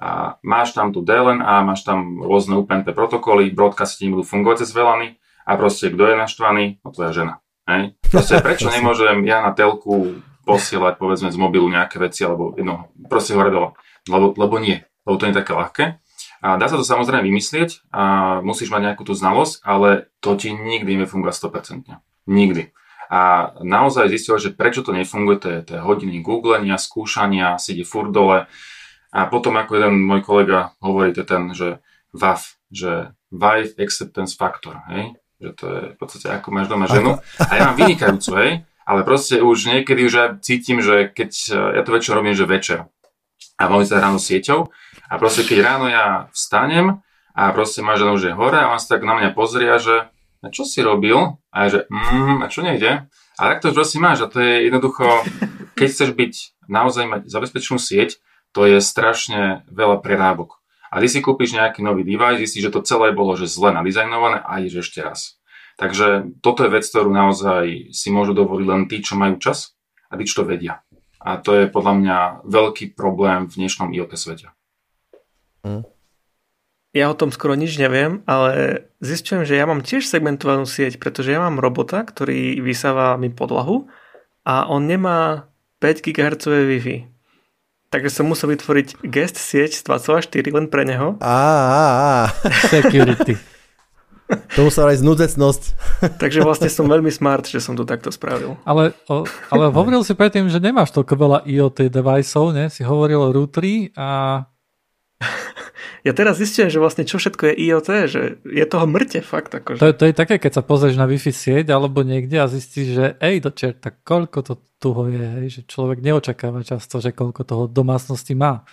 a 0.00 0.40
máš 0.40 0.72
tam 0.72 0.96
tu 0.96 1.04
DLNA, 1.04 1.60
máš 1.60 1.84
tam 1.84 2.24
rôzne 2.24 2.56
UPnP 2.56 2.96
protokoly, 2.96 3.52
broadcasty 3.52 4.08
budú 4.08 4.24
fungovať 4.24 4.64
cez 4.64 4.72
VLANy 4.72 5.20
a 5.44 5.52
proste 5.60 5.92
kto 5.92 6.08
je 6.08 6.16
naštvaný? 6.16 6.64
No 6.80 6.88
tvoja 6.88 7.12
žena. 7.12 7.34
Hej? 7.70 7.82
Proste 8.10 8.38
prečo 8.44 8.66
nemôžem 8.66 9.22
ja 9.22 9.46
na 9.46 9.54
telku 9.54 10.18
posielať 10.42 10.98
povedzme 10.98 11.30
z 11.30 11.38
mobilu 11.38 11.70
nejaké 11.70 12.02
veci 12.02 12.26
alebo 12.26 12.58
jedno, 12.58 12.90
proste 13.06 13.38
hore 13.38 13.54
dole. 13.54 13.78
Lebo, 14.10 14.34
lebo 14.34 14.58
nie 14.58 14.82
lebo 15.10 15.16
to 15.18 15.26
nie 15.26 15.34
je 15.34 15.40
také 15.42 15.52
ľahké. 15.58 15.84
A 16.40 16.56
dá 16.56 16.70
sa 16.70 16.80
to 16.80 16.84
samozrejme 16.84 17.26
vymyslieť 17.26 17.84
a 17.92 18.04
musíš 18.40 18.72
mať 18.72 18.92
nejakú 18.92 19.04
tú 19.04 19.12
znalosť, 19.12 19.60
ale 19.60 20.08
to 20.24 20.38
ti 20.40 20.54
nikdy 20.54 20.96
nefunguje 20.96 21.34
100%. 21.34 22.00
Nikdy. 22.30 22.72
A 23.10 23.52
naozaj 23.60 24.08
zistil, 24.08 24.38
že 24.38 24.54
prečo 24.54 24.80
to 24.80 24.94
nefunguje, 24.94 25.36
to 25.42 25.48
je, 25.50 25.58
to 25.66 25.72
je 25.76 25.84
hodiny 25.84 26.22
googlenia, 26.22 26.80
skúšania, 26.80 27.60
sedí 27.60 27.84
furt 27.84 28.14
dole. 28.14 28.48
A 29.10 29.26
potom 29.26 29.58
ako 29.58 29.82
jeden 29.82 30.06
môj 30.06 30.22
kolega 30.22 30.78
hovorí, 30.78 31.10
to 31.10 31.26
je 31.26 31.28
ten, 31.28 31.42
že 31.52 31.68
VAF, 32.14 32.56
že 32.70 33.12
Wife 33.34 33.76
Acceptance 33.76 34.38
Factor, 34.38 34.78
hej? 34.94 35.18
Že 35.40 35.50
to 35.56 35.66
je 35.66 35.80
v 35.92 35.96
podstate 35.96 36.26
ako 36.28 36.48
máš 36.52 36.68
doma 36.68 36.86
ženu. 36.86 37.16
A 37.40 37.52
ja 37.56 37.72
mám 37.72 37.76
vynikajúcu, 37.80 38.30
hej? 38.38 38.50
Ale 38.84 39.00
proste 39.08 39.40
už 39.40 39.72
niekedy 39.72 40.00
už 40.04 40.12
ja 40.12 40.26
cítim, 40.38 40.84
že 40.84 41.08
keď, 41.08 41.30
ja 41.78 41.82
to 41.82 41.94
väčšinou 41.94 42.20
robím, 42.20 42.36
že 42.36 42.44
večer. 42.44 42.78
A 43.56 43.68
veľmi 43.68 43.88
sa 43.88 44.00
ráno 44.00 44.20
sieťou 44.20 44.72
a 45.08 45.14
proste 45.16 45.44
keď 45.44 45.58
ráno 45.64 45.86
ja 45.88 46.32
vstanem 46.32 47.00
a 47.36 47.42
proste 47.52 47.84
má 47.84 47.96
žena 47.96 48.16
už 48.16 48.32
je 48.32 48.36
hore 48.36 48.56
a 48.56 48.72
on 48.72 48.80
sa 48.80 48.96
tak 48.96 49.04
na 49.04 49.16
mňa 49.16 49.30
pozrie, 49.36 49.68
že 49.80 50.08
a 50.40 50.48
čo 50.48 50.64
si 50.64 50.80
robil? 50.80 51.36
A 51.52 51.68
ja, 51.68 51.68
že 51.68 51.80
mm, 51.92 52.40
a 52.40 52.46
čo 52.48 52.64
nejde? 52.64 53.08
A 53.36 53.42
tak 53.52 53.60
to 53.60 53.76
proste 53.76 54.00
máš 54.00 54.24
a 54.24 54.30
to 54.32 54.40
je 54.40 54.68
jednoducho, 54.68 55.04
keď 55.76 55.88
chceš 55.88 56.10
byť 56.16 56.32
naozaj 56.68 57.04
mať 57.08 57.22
zabezpečenú 57.28 57.76
sieť, 57.76 58.20
to 58.52 58.64
je 58.64 58.80
strašne 58.80 59.64
veľa 59.68 60.00
prerábok. 60.00 60.59
A 60.90 60.98
ty 60.98 61.06
si 61.06 61.22
kúpiš 61.22 61.54
nejaký 61.54 61.86
nový 61.86 62.02
device, 62.02 62.42
zistíš, 62.42 62.68
že 62.68 62.74
to 62.74 62.82
celé 62.82 63.14
bolo 63.14 63.38
že 63.38 63.46
zle 63.46 63.70
nadizajnované 63.70 64.42
a 64.42 64.58
ideš 64.58 64.90
ešte 64.90 65.00
raz. 65.06 65.40
Takže 65.78 66.36
toto 66.44 66.66
je 66.66 66.74
vec, 66.74 66.84
ktorú 66.84 67.08
naozaj 67.08 67.94
si 67.94 68.08
môžu 68.12 68.36
dovoliť 68.36 68.66
len 68.66 68.82
tí, 68.90 69.00
čo 69.00 69.16
majú 69.16 69.38
čas 69.38 69.78
a 70.10 70.18
tí, 70.18 70.26
čo 70.26 70.42
to 70.42 70.50
vedia. 70.50 70.82
A 71.22 71.38
to 71.38 71.56
je 71.56 71.70
podľa 71.70 71.94
mňa 71.96 72.18
veľký 72.44 72.98
problém 72.98 73.48
v 73.48 73.64
dnešnom 73.64 73.94
IoT 73.94 74.12
svete. 74.18 74.52
Hm. 75.64 75.86
Ja 76.90 77.06
o 77.06 77.14
tom 77.14 77.30
skoro 77.30 77.54
nič 77.54 77.78
neviem, 77.78 78.26
ale 78.26 78.82
zistujem, 78.98 79.46
že 79.46 79.54
ja 79.54 79.62
mám 79.62 79.86
tiež 79.86 80.10
segmentovanú 80.10 80.66
sieť, 80.66 80.98
pretože 80.98 81.30
ja 81.30 81.38
mám 81.38 81.62
robota, 81.62 82.02
ktorý 82.02 82.58
vysáva 82.58 83.14
mi 83.14 83.30
podlahu 83.30 83.86
a 84.42 84.66
on 84.66 84.90
nemá 84.90 85.46
5 85.78 86.02
GHz 86.02 86.50
Wi-Fi. 86.50 87.19
Takže 87.90 88.22
som 88.22 88.30
musel 88.30 88.54
vytvoriť 88.54 89.02
guest 89.02 89.34
sieť 89.34 89.74
z 89.74 89.82
2.4 89.82 90.54
len 90.54 90.70
pre 90.70 90.86
neho. 90.86 91.18
Á, 91.18 91.26
á, 91.26 91.84
á. 91.98 92.14
Security. 92.70 93.34
To 94.54 94.62
musel 94.62 94.86
aj 94.86 95.02
znudecnosť. 95.02 95.62
Takže 96.22 96.46
vlastne 96.46 96.70
som 96.70 96.86
veľmi 96.86 97.10
smart, 97.10 97.50
že 97.50 97.58
som 97.58 97.74
to 97.74 97.82
takto 97.82 98.14
spravil. 98.14 98.54
Ale, 98.62 98.94
o, 99.10 99.26
ale 99.26 99.74
hovoril 99.74 100.06
si 100.06 100.14
predtým, 100.14 100.46
že 100.46 100.62
nemáš 100.62 100.94
toľko 100.94 101.14
veľa 101.18 101.38
IoT 101.50 101.90
deviceov, 101.90 102.54
ne? 102.54 102.70
Si 102.70 102.86
hovoril 102.86 103.18
o 103.18 103.34
routery 103.34 103.90
a 103.98 104.38
ja 106.06 106.12
teraz 106.16 106.40
zistím, 106.40 106.72
že 106.72 106.80
vlastne 106.80 107.04
čo 107.04 107.20
všetko 107.20 107.52
je 107.52 107.54
IoT, 107.68 107.88
že 108.08 108.20
je 108.44 108.64
toho 108.64 108.86
mŕte 108.88 109.20
fakt. 109.20 109.52
Akože. 109.52 109.80
To, 109.80 109.88
je, 109.92 109.94
to 109.96 110.04
je 110.08 110.14
také, 110.16 110.40
keď 110.40 110.60
sa 110.60 110.62
pozrieš 110.64 110.96
na 110.96 111.04
Wi-Fi 111.04 111.32
sieť 111.32 111.66
alebo 111.72 112.00
niekde 112.00 112.40
a 112.40 112.48
zistíš, 112.48 112.88
že 112.96 113.06
ej 113.20 113.44
do 113.44 113.52
čerta, 113.52 113.92
koľko 113.92 114.38
to 114.40 114.54
toho 114.80 115.12
je, 115.12 115.20
hej, 115.20 115.46
že 115.60 115.60
človek 115.68 116.00
neočakáva 116.00 116.64
často, 116.64 117.04
že 117.04 117.12
koľko 117.12 117.44
toho 117.44 117.64
domácnosti 117.68 118.32
má. 118.32 118.64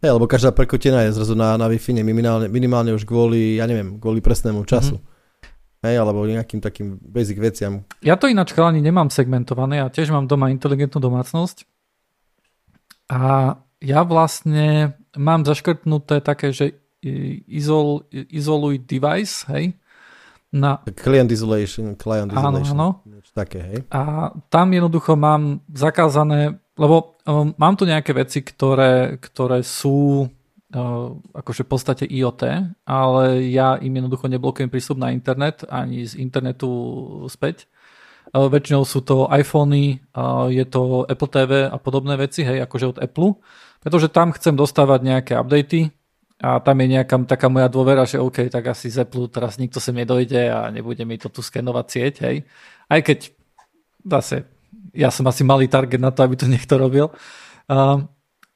Hej, 0.00 0.16
lebo 0.16 0.28
každá 0.28 0.52
prekotená 0.52 1.04
je 1.08 1.16
zrazu 1.16 1.36
na, 1.36 1.56
na 1.60 1.68
Wi-Fi 1.68 2.00
minimálne, 2.00 2.48
minimálne 2.48 2.92
už 2.96 3.04
kvôli, 3.04 3.60
ja 3.60 3.68
neviem, 3.68 4.00
kvôli 4.00 4.24
presnému 4.24 4.64
času. 4.64 5.00
Mm. 5.00 5.04
Hej, 5.84 5.96
alebo 6.00 6.24
nejakým 6.24 6.64
takým 6.64 6.96
basic 6.96 7.36
veciam. 7.36 7.84
Ja 8.00 8.16
to 8.16 8.24
ináč 8.24 8.56
ani 8.56 8.80
nemám 8.80 9.12
segmentované, 9.12 9.84
ja 9.84 9.92
tiež 9.92 10.08
mám 10.16 10.24
doma 10.24 10.48
inteligentnú 10.48 10.96
domácnosť 10.96 11.68
a 13.12 13.52
ja 13.84 14.00
vlastne 14.02 14.96
mám 15.12 15.44
zaškrtnuté 15.44 16.24
také, 16.24 16.56
že 16.56 16.80
izol, 17.46 18.08
izoluj 18.10 18.80
device, 18.80 19.44
hej, 19.52 19.76
na... 20.54 20.80
Client 20.94 21.28
isolation, 21.34 21.98
client 21.98 22.30
isolation. 22.30 22.78
Áno, 22.78 23.02
áno. 23.02 23.22
Také, 23.34 23.58
hej. 23.58 23.78
A 23.90 24.30
tam 24.46 24.70
jednoducho 24.70 25.18
mám 25.18 25.58
zakázané, 25.66 26.54
lebo 26.78 27.18
um, 27.26 27.50
mám 27.58 27.74
tu 27.74 27.82
nejaké 27.82 28.14
veci, 28.14 28.46
ktoré, 28.46 29.18
ktoré 29.18 29.66
sú 29.66 30.22
uh, 30.22 31.08
akože 31.34 31.66
v 31.66 31.70
podstate 31.70 32.04
IoT, 32.06 32.42
ale 32.86 33.50
ja 33.50 33.74
im 33.82 33.90
jednoducho 33.90 34.30
neblokujem 34.30 34.70
prístup 34.70 35.02
na 35.02 35.10
internet 35.10 35.66
ani 35.66 36.06
z 36.06 36.14
internetu 36.22 36.70
späť. 37.26 37.66
Uh, 38.30 38.46
väčšinou 38.46 38.86
sú 38.86 39.02
to 39.02 39.26
iPhony, 39.34 39.98
uh, 40.14 40.46
je 40.46 40.62
to 40.70 41.02
Apple 41.10 41.30
TV 41.30 41.66
a 41.66 41.76
podobné 41.82 42.14
veci, 42.14 42.46
hej, 42.46 42.62
akože 42.62 42.94
od 42.94 42.98
Apple. 43.02 43.34
Pretože 43.84 44.08
tam 44.08 44.32
chcem 44.32 44.56
dostávať 44.56 45.00
nejaké 45.04 45.32
updaty 45.36 45.92
a 46.40 46.58
tam 46.58 46.76
je 46.80 46.86
nejaká 46.96 47.20
taká 47.28 47.52
moja 47.52 47.68
dôvera, 47.68 48.08
že 48.08 48.16
OK, 48.16 48.48
tak 48.48 48.72
asi 48.72 48.88
z 48.88 49.04
Apple 49.04 49.28
teraz 49.28 49.60
nikto 49.60 49.78
sem 49.78 49.92
nedojde 49.92 50.48
a 50.48 50.72
nebude 50.72 51.04
mi 51.04 51.20
to 51.20 51.28
tu 51.28 51.44
skenovať 51.44 51.86
sieť, 51.86 52.14
hej. 52.24 52.36
Aj 52.88 53.00
keď 53.04 53.30
zase 54.08 54.48
ja 54.94 55.10
som 55.10 55.26
asi 55.26 55.42
malý 55.42 55.66
target 55.66 55.98
na 55.98 56.14
to, 56.14 56.22
aby 56.22 56.38
to 56.38 56.46
niekto 56.52 56.78
robil. 56.78 57.10
Uh, 57.66 58.06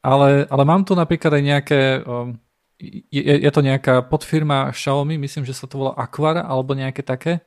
ale, 0.00 0.46
ale 0.46 0.62
mám 0.64 0.86
tu 0.86 0.94
napríklad 0.94 1.34
aj 1.34 1.42
nejaké, 1.42 1.80
um, 2.06 2.38
je, 2.78 3.34
je 3.42 3.50
to 3.50 3.60
nejaká 3.60 4.06
podfirma 4.06 4.70
Xiaomi, 4.70 5.18
myslím, 5.18 5.42
že 5.44 5.52
sa 5.52 5.66
to 5.66 5.82
volá 5.82 5.92
Aquar 5.98 6.38
alebo 6.38 6.72
nejaké 6.78 7.02
také 7.02 7.42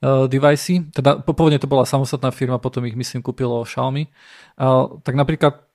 uh, 0.00 0.24
devicey. 0.24 0.88
Teda 0.90 1.20
pôvodne 1.20 1.60
to 1.60 1.68
bola 1.68 1.84
samostatná 1.84 2.32
firma, 2.32 2.56
potom 2.56 2.82
ich 2.88 2.96
myslím 2.96 3.20
kúpilo 3.20 3.62
Xiaomi. 3.62 4.08
Uh, 4.56 4.98
tak 5.04 5.14
napríklad 5.14 5.69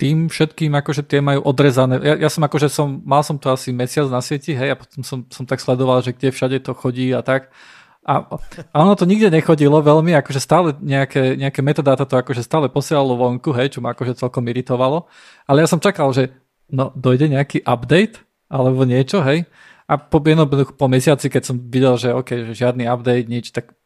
tým 0.00 0.32
všetkým 0.32 0.72
akože 0.72 1.04
tie 1.04 1.20
majú 1.20 1.44
odrezané. 1.44 2.00
Ja, 2.00 2.16
ja 2.16 2.30
som 2.32 2.40
akože 2.40 2.72
som, 2.72 3.04
mal 3.04 3.20
som 3.20 3.36
to 3.36 3.52
asi 3.52 3.68
mesiac 3.68 4.08
na 4.08 4.24
sieti, 4.24 4.56
hej, 4.56 4.72
a 4.72 4.80
potom 4.80 5.04
som, 5.04 5.18
som 5.28 5.44
tak 5.44 5.60
sledoval, 5.60 6.00
že 6.00 6.16
kde 6.16 6.32
všade 6.32 6.56
to 6.64 6.72
chodí 6.72 7.12
a 7.12 7.20
tak. 7.20 7.52
A, 8.00 8.24
a 8.72 8.76
ono 8.80 8.96
to 8.96 9.04
nikde 9.04 9.28
nechodilo 9.28 9.84
veľmi, 9.84 10.16
akože 10.16 10.40
stále 10.40 10.72
nejaké, 10.80 11.36
nejaké 11.36 11.60
metadáta 11.60 12.08
to 12.08 12.16
akože 12.16 12.40
stále 12.40 12.72
posielalo 12.72 13.12
vonku, 13.12 13.52
hej, 13.52 13.76
čo 13.76 13.84
ma 13.84 13.92
akože 13.92 14.16
celkom 14.16 14.48
iritovalo. 14.48 15.04
Ale 15.44 15.60
ja 15.60 15.68
som 15.68 15.84
čakal, 15.84 16.08
že 16.16 16.32
no 16.72 16.96
dojde 16.96 17.28
nejaký 17.28 17.60
update 17.60 18.24
alebo 18.48 18.88
niečo, 18.88 19.20
hej. 19.20 19.44
A 19.84 20.00
po, 20.00 20.24
jednoducho 20.24 20.72
po 20.80 20.88
mesiaci, 20.88 21.28
keď 21.28 21.42
som 21.44 21.60
videl, 21.60 22.00
že 22.00 22.16
OK, 22.16 22.48
že 22.48 22.56
žiadny 22.56 22.88
update, 22.88 23.28
nič, 23.28 23.52
tak, 23.52 23.76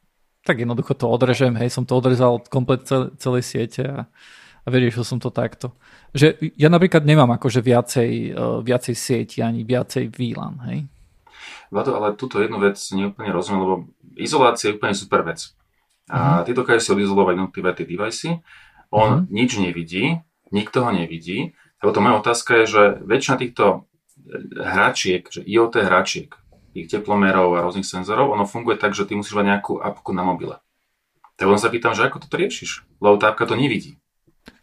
tak 0.46 0.62
jednoducho 0.62 0.94
to 0.94 1.10
odrežem, 1.10 1.58
hej, 1.58 1.74
som 1.74 1.82
to 1.82 1.98
odrezal 1.98 2.38
komplet 2.46 2.86
celé, 2.86 3.10
celej 3.18 3.42
siete 3.42 3.82
a, 3.82 4.06
a 4.64 4.68
vyriešil 4.72 5.04
som 5.04 5.20
to 5.20 5.28
takto 5.28 5.76
že 6.14 6.38
ja 6.54 6.70
napríklad 6.70 7.02
nemám 7.02 7.34
akože 7.34 7.58
viacej, 7.58 8.10
uh, 8.38 8.62
viacej 8.62 8.94
sieti 8.94 9.42
ani 9.42 9.66
viacej 9.66 10.14
VLAN, 10.14 10.54
hej? 10.70 10.86
Vlado, 11.74 11.98
ale 11.98 12.14
túto 12.14 12.38
jednu 12.38 12.62
vec 12.62 12.78
neúplne 12.94 13.34
rozumiem, 13.34 13.60
lebo 13.66 13.76
izolácia 14.14 14.70
je 14.70 14.78
úplne 14.78 14.94
super 14.94 15.26
vec. 15.26 15.50
A 16.06 16.38
uh-huh. 16.38 16.42
ty 16.46 16.54
dokážeš 16.54 16.86
si 16.86 16.94
odizolovať 16.94 17.34
jednotlivé 17.34 17.70
tie 17.74 17.86
device, 17.88 18.28
on 18.94 19.26
uh-huh. 19.26 19.34
nič 19.34 19.58
nevidí, 19.58 20.22
nikto 20.54 20.86
ho 20.86 20.94
nevidí. 20.94 21.58
A 21.82 21.90
potom 21.90 22.06
moja 22.06 22.22
otázka 22.22 22.62
je, 22.62 22.64
že 22.70 22.82
väčšina 23.02 23.36
týchto 23.42 23.90
hračiek, 24.54 25.26
že 25.26 25.42
IoT 25.42 25.82
hračiek, 25.82 26.30
tých 26.78 26.86
teplomerov 26.94 27.58
a 27.58 27.64
rôznych 27.66 27.84
senzorov, 27.84 28.30
ono 28.30 28.46
funguje 28.46 28.78
tak, 28.78 28.94
že 28.94 29.02
ty 29.02 29.18
musíš 29.18 29.34
mať 29.34 29.46
nejakú 29.50 29.82
apku 29.82 30.14
na 30.14 30.22
mobile. 30.22 30.62
Tak 31.34 31.50
on 31.50 31.58
sa 31.58 31.74
pýtam, 31.74 31.98
že 31.98 32.06
ako 32.06 32.22
to 32.22 32.38
riešiš? 32.38 32.86
Lebo 33.02 33.18
tá 33.18 33.34
apka 33.34 33.50
to 33.50 33.58
nevidí. 33.58 33.98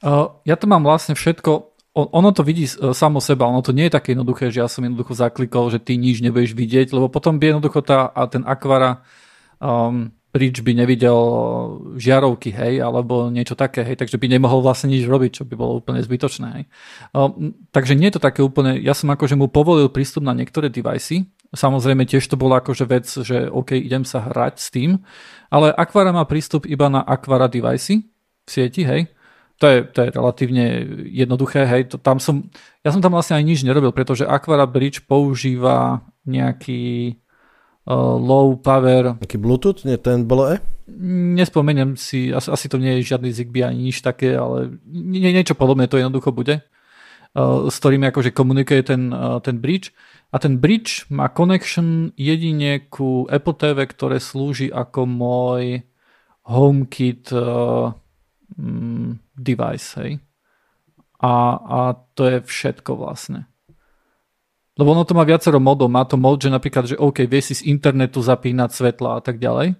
Uh, 0.01 0.37
ja 0.45 0.57
to 0.57 0.65
mám 0.65 0.81
vlastne 0.81 1.13
všetko, 1.13 1.71
ono 1.93 2.29
to 2.31 2.41
vidí 2.41 2.65
uh, 2.65 2.95
samo 2.95 3.19
seba, 3.19 3.45
ono 3.49 3.61
to 3.61 3.75
nie 3.75 3.89
je 3.89 3.95
také 3.97 4.17
jednoduché, 4.17 4.49
že 4.49 4.63
ja 4.63 4.69
som 4.71 4.81
jednoducho 4.81 5.13
zaklikol, 5.13 5.69
že 5.69 5.81
ty 5.81 5.97
nič 5.99 6.23
nebudeš 6.25 6.57
vidieť, 6.57 6.93
lebo 6.95 7.11
potom 7.11 7.37
by 7.37 7.53
jednoducho 7.53 7.85
tá, 7.85 8.09
a 8.09 8.25
ten 8.25 8.41
akvara 8.47 9.05
um, 9.61 10.09
príč 10.31 10.63
by 10.63 10.71
nevidel 10.73 11.19
žiarovky, 11.99 12.55
hej, 12.55 12.79
alebo 12.79 13.27
niečo 13.27 13.53
také, 13.53 13.83
hej, 13.83 13.99
takže 13.99 14.15
by 14.15 14.31
nemohol 14.31 14.63
vlastne 14.63 14.89
nič 14.89 15.03
robiť, 15.03 15.31
čo 15.37 15.43
by 15.43 15.53
bolo 15.59 15.83
úplne 15.83 15.99
zbytočné, 15.99 16.47
hej. 16.55 16.63
Um, 17.11 17.53
takže 17.75 17.93
nie 17.93 18.07
je 18.09 18.15
to 18.17 18.23
také 18.23 18.39
úplne, 18.39 18.79
ja 18.79 18.95
som 18.95 19.11
akože 19.11 19.35
mu 19.35 19.51
povolil 19.51 19.91
prístup 19.91 20.23
na 20.23 20.31
niektoré 20.31 20.71
device, 20.71 21.27
Samozrejme 21.51 22.07
tiež 22.07 22.23
to 22.31 22.39
bola 22.39 22.63
akože 22.63 22.85
vec, 22.87 23.11
že 23.11 23.51
OK, 23.51 23.75
idem 23.75 24.07
sa 24.07 24.23
hrať 24.23 24.55
s 24.55 24.71
tým, 24.71 25.03
ale 25.51 25.75
Aquara 25.75 26.15
má 26.15 26.23
prístup 26.23 26.63
iba 26.63 26.87
na 26.87 27.03
Aquara 27.03 27.51
device 27.51 28.07
v 28.47 28.47
sieti, 28.47 28.87
hej. 28.87 29.11
To 29.61 29.69
je, 29.69 29.85
to 29.93 29.99
je 30.01 30.09
relatívne 30.09 30.65
jednoduché, 31.05 31.69
hej. 31.69 31.93
To, 31.93 32.01
tam 32.01 32.17
som, 32.17 32.49
ja 32.81 32.89
som 32.89 32.97
tam 32.97 33.13
vlastne 33.13 33.37
aj 33.37 33.45
nič 33.45 33.61
nerobil, 33.61 33.93
pretože 33.93 34.25
Aquara 34.25 34.65
Bridge 34.65 35.05
používa 35.05 36.01
nejaký 36.25 37.13
uh, 37.85 38.17
low 38.17 38.57
power... 38.57 39.21
Nejaký 39.21 39.37
Bluetooth, 39.37 39.85
nie 39.85 40.01
ten 40.01 40.25
bolo 40.25 40.49
E? 40.49 40.65
Nespomeniem 41.37 41.93
si, 41.93 42.33
asi, 42.33 42.49
asi 42.49 42.65
to 42.73 42.81
nie 42.81 42.97
je 42.99 43.13
žiadny 43.13 43.29
Zigbee 43.29 43.61
ani 43.61 43.93
nič 43.93 44.01
také, 44.01 44.33
ale 44.33 44.81
nie, 44.89 45.29
niečo 45.29 45.53
podobné 45.53 45.85
to 45.85 46.01
jednoducho 46.01 46.33
bude, 46.33 46.65
uh, 47.37 47.69
s 47.69 47.77
ktorým 47.77 48.01
akože 48.09 48.33
komunikuje 48.33 48.81
ten, 48.81 49.13
uh, 49.13 49.37
ten 49.45 49.61
bridge. 49.61 49.93
A 50.33 50.41
ten 50.41 50.57
bridge 50.57 51.05
má 51.13 51.29
connection 51.29 52.17
jedine 52.17 52.89
ku 52.89 53.29
Apple 53.29 53.61
TV, 53.61 53.85
ktoré 53.85 54.17
slúži 54.17 54.73
ako 54.73 55.05
môj 55.05 55.85
HomeKit 56.49 57.29
uh, 57.29 57.93
device, 59.37 59.87
hej. 60.01 60.11
A, 61.21 61.33
a 61.57 61.79
to 62.17 62.25
je 62.25 62.37
všetko 62.41 62.97
vlastne. 62.97 63.45
Lebo 64.79 64.97
ono 64.97 65.05
to 65.05 65.13
má 65.13 65.21
viacero 65.21 65.61
modov. 65.61 65.91
Má 65.91 66.01
to 66.07 66.17
mod, 66.17 66.41
že 66.41 66.49
napríklad, 66.49 66.89
že 66.89 66.97
OK, 66.97 67.27
vie 67.29 67.41
si 67.43 67.53
z 67.53 67.69
internetu 67.69 68.23
zapínať 68.23 68.69
svetla 68.73 69.19
a 69.19 69.21
tak 69.21 69.37
ďalej. 69.37 69.77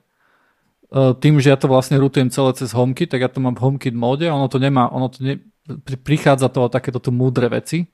Uh, 0.91 1.15
tým, 1.15 1.39
že 1.39 1.49
ja 1.49 1.57
to 1.57 1.71
vlastne 1.71 1.95
rutujem 1.95 2.27
celé 2.27 2.51
cez 2.51 2.75
HomeKit, 2.75 3.15
tak 3.15 3.23
ja 3.23 3.31
to 3.31 3.39
mám 3.39 3.55
v 3.55 3.63
HomeKit 3.63 3.95
móde 3.95 4.27
a 4.27 4.35
ono 4.35 4.51
to 4.51 4.59
nemá, 4.59 4.91
ono 4.91 5.07
to 5.07 5.23
ne, 5.23 5.39
prichádza 6.03 6.51
to 6.51 6.67
o 6.67 6.73
takéto 6.73 6.99
tu 6.99 7.15
múdre 7.15 7.47
veci 7.47 7.87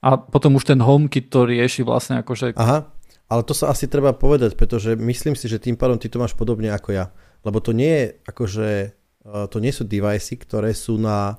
a 0.00 0.16
potom 0.16 0.56
už 0.56 0.64
ten 0.64 0.80
HomeKit 0.80 1.28
to 1.28 1.44
rieši 1.44 1.84
vlastne 1.84 2.24
akože... 2.24 2.56
Aha, 2.56 2.88
ale 3.28 3.42
to 3.44 3.52
sa 3.52 3.68
asi 3.68 3.84
treba 3.84 4.16
povedať, 4.16 4.56
pretože 4.56 4.96
myslím 4.96 5.36
si, 5.36 5.44
že 5.44 5.60
tým 5.60 5.76
pádom 5.76 6.00
ty 6.00 6.08
to 6.08 6.16
máš 6.16 6.32
podobne 6.32 6.72
ako 6.72 6.96
ja. 6.96 7.12
Lebo 7.44 7.60
to 7.60 7.76
nie 7.76 7.92
je 7.92 8.06
akože, 8.24 8.68
to 9.22 9.56
nie 9.62 9.70
sú 9.70 9.86
device, 9.86 10.34
ktoré 10.34 10.74
sú 10.74 10.98
na 10.98 11.38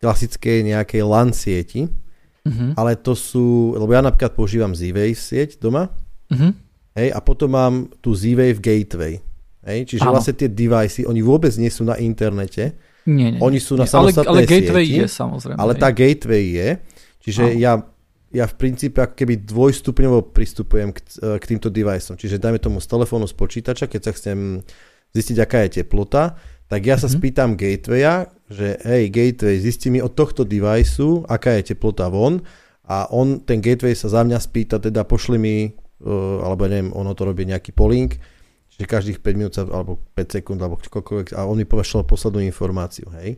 klasickej 0.00 0.66
nejakej 0.72 1.02
LAN 1.04 1.30
sieti, 1.30 1.86
uh-huh. 1.86 2.74
ale 2.74 2.98
to 2.98 3.14
sú, 3.14 3.76
lebo 3.78 3.92
ja 3.94 4.02
napríklad 4.02 4.34
používam 4.34 4.74
Z-Wave 4.74 5.14
sieť 5.14 5.62
doma, 5.62 5.92
uh-huh. 6.32 6.50
hej, 6.98 7.08
a 7.14 7.18
potom 7.22 7.54
mám 7.54 7.74
tu 8.02 8.10
Z-Wave 8.16 8.58
Gateway. 8.58 9.22
Hej? 9.62 9.94
Čiže 9.94 10.02
Áno. 10.08 10.18
vlastne 10.18 10.34
tie 10.34 10.50
device, 10.50 11.06
oni 11.06 11.22
vôbec 11.22 11.54
nie 11.54 11.70
sú 11.70 11.86
na 11.86 11.94
internete. 12.02 12.74
Nie, 13.06 13.34
nie. 13.34 13.40
Oni 13.42 13.58
sú 13.62 13.78
na 13.78 13.86
samostatnej 13.86 14.26
ale, 14.26 14.46
ale 14.46 14.50
gateway 14.50 14.86
sieti, 14.86 15.02
je 15.02 15.08
samozrejme. 15.10 15.58
Ale 15.58 15.72
tá 15.78 15.88
gateway 15.90 16.44
je. 16.54 16.68
Čiže 17.22 17.42
ja, 17.58 17.78
ja 18.34 18.44
v 18.46 18.54
princípe 18.58 18.98
ako 18.98 19.14
keby 19.14 19.42
dvojstupňovo 19.46 20.34
pristupujem 20.34 20.90
k, 20.94 20.98
k 21.18 21.44
týmto 21.46 21.70
deviceom. 21.70 22.18
Čiže 22.18 22.42
dajme 22.42 22.58
tomu 22.58 22.82
z 22.82 22.90
telefónu, 22.90 23.26
z 23.30 23.34
počítača, 23.38 23.86
keď 23.86 24.00
sa 24.02 24.12
chcem 24.14 24.38
zistiť, 25.14 25.36
aká 25.38 25.58
je 25.66 25.82
teplota, 25.82 26.34
tak 26.72 26.88
ja 26.88 26.96
sa 26.96 27.04
mm-hmm. 27.04 27.20
spýtam 27.20 27.50
gatewaya, 27.52 28.32
že 28.48 28.80
hej, 28.88 29.12
gateway, 29.12 29.60
zistí 29.60 29.92
mi 29.92 30.00
od 30.00 30.16
tohto 30.16 30.48
deviceu, 30.48 31.20
aká 31.28 31.60
je 31.60 31.76
teplota 31.76 32.08
von 32.08 32.40
a 32.88 33.12
on, 33.12 33.44
ten 33.44 33.60
gateway 33.60 33.92
sa 33.92 34.08
za 34.08 34.24
mňa 34.24 34.40
spýta, 34.40 34.80
teda 34.80 35.04
pošli 35.04 35.36
mi, 35.36 35.68
uh, 35.68 36.40
alebo 36.40 36.64
neviem, 36.64 36.88
ono 36.96 37.12
to 37.12 37.28
robí 37.28 37.44
nejaký 37.44 37.76
polling, 37.76 38.16
Čiže 38.72 38.88
každých 38.88 39.18
5 39.20 39.36
minút 39.36 39.52
sa, 39.52 39.68
alebo 39.68 40.00
5 40.16 40.40
sekúnd, 40.40 40.56
alebo 40.64 40.80
čokoľvek, 40.80 41.36
a 41.36 41.44
on 41.44 41.60
mi 41.60 41.68
pošlal 41.68 42.08
poslednú 42.08 42.40
informáciu, 42.40 43.04
hej. 43.20 43.36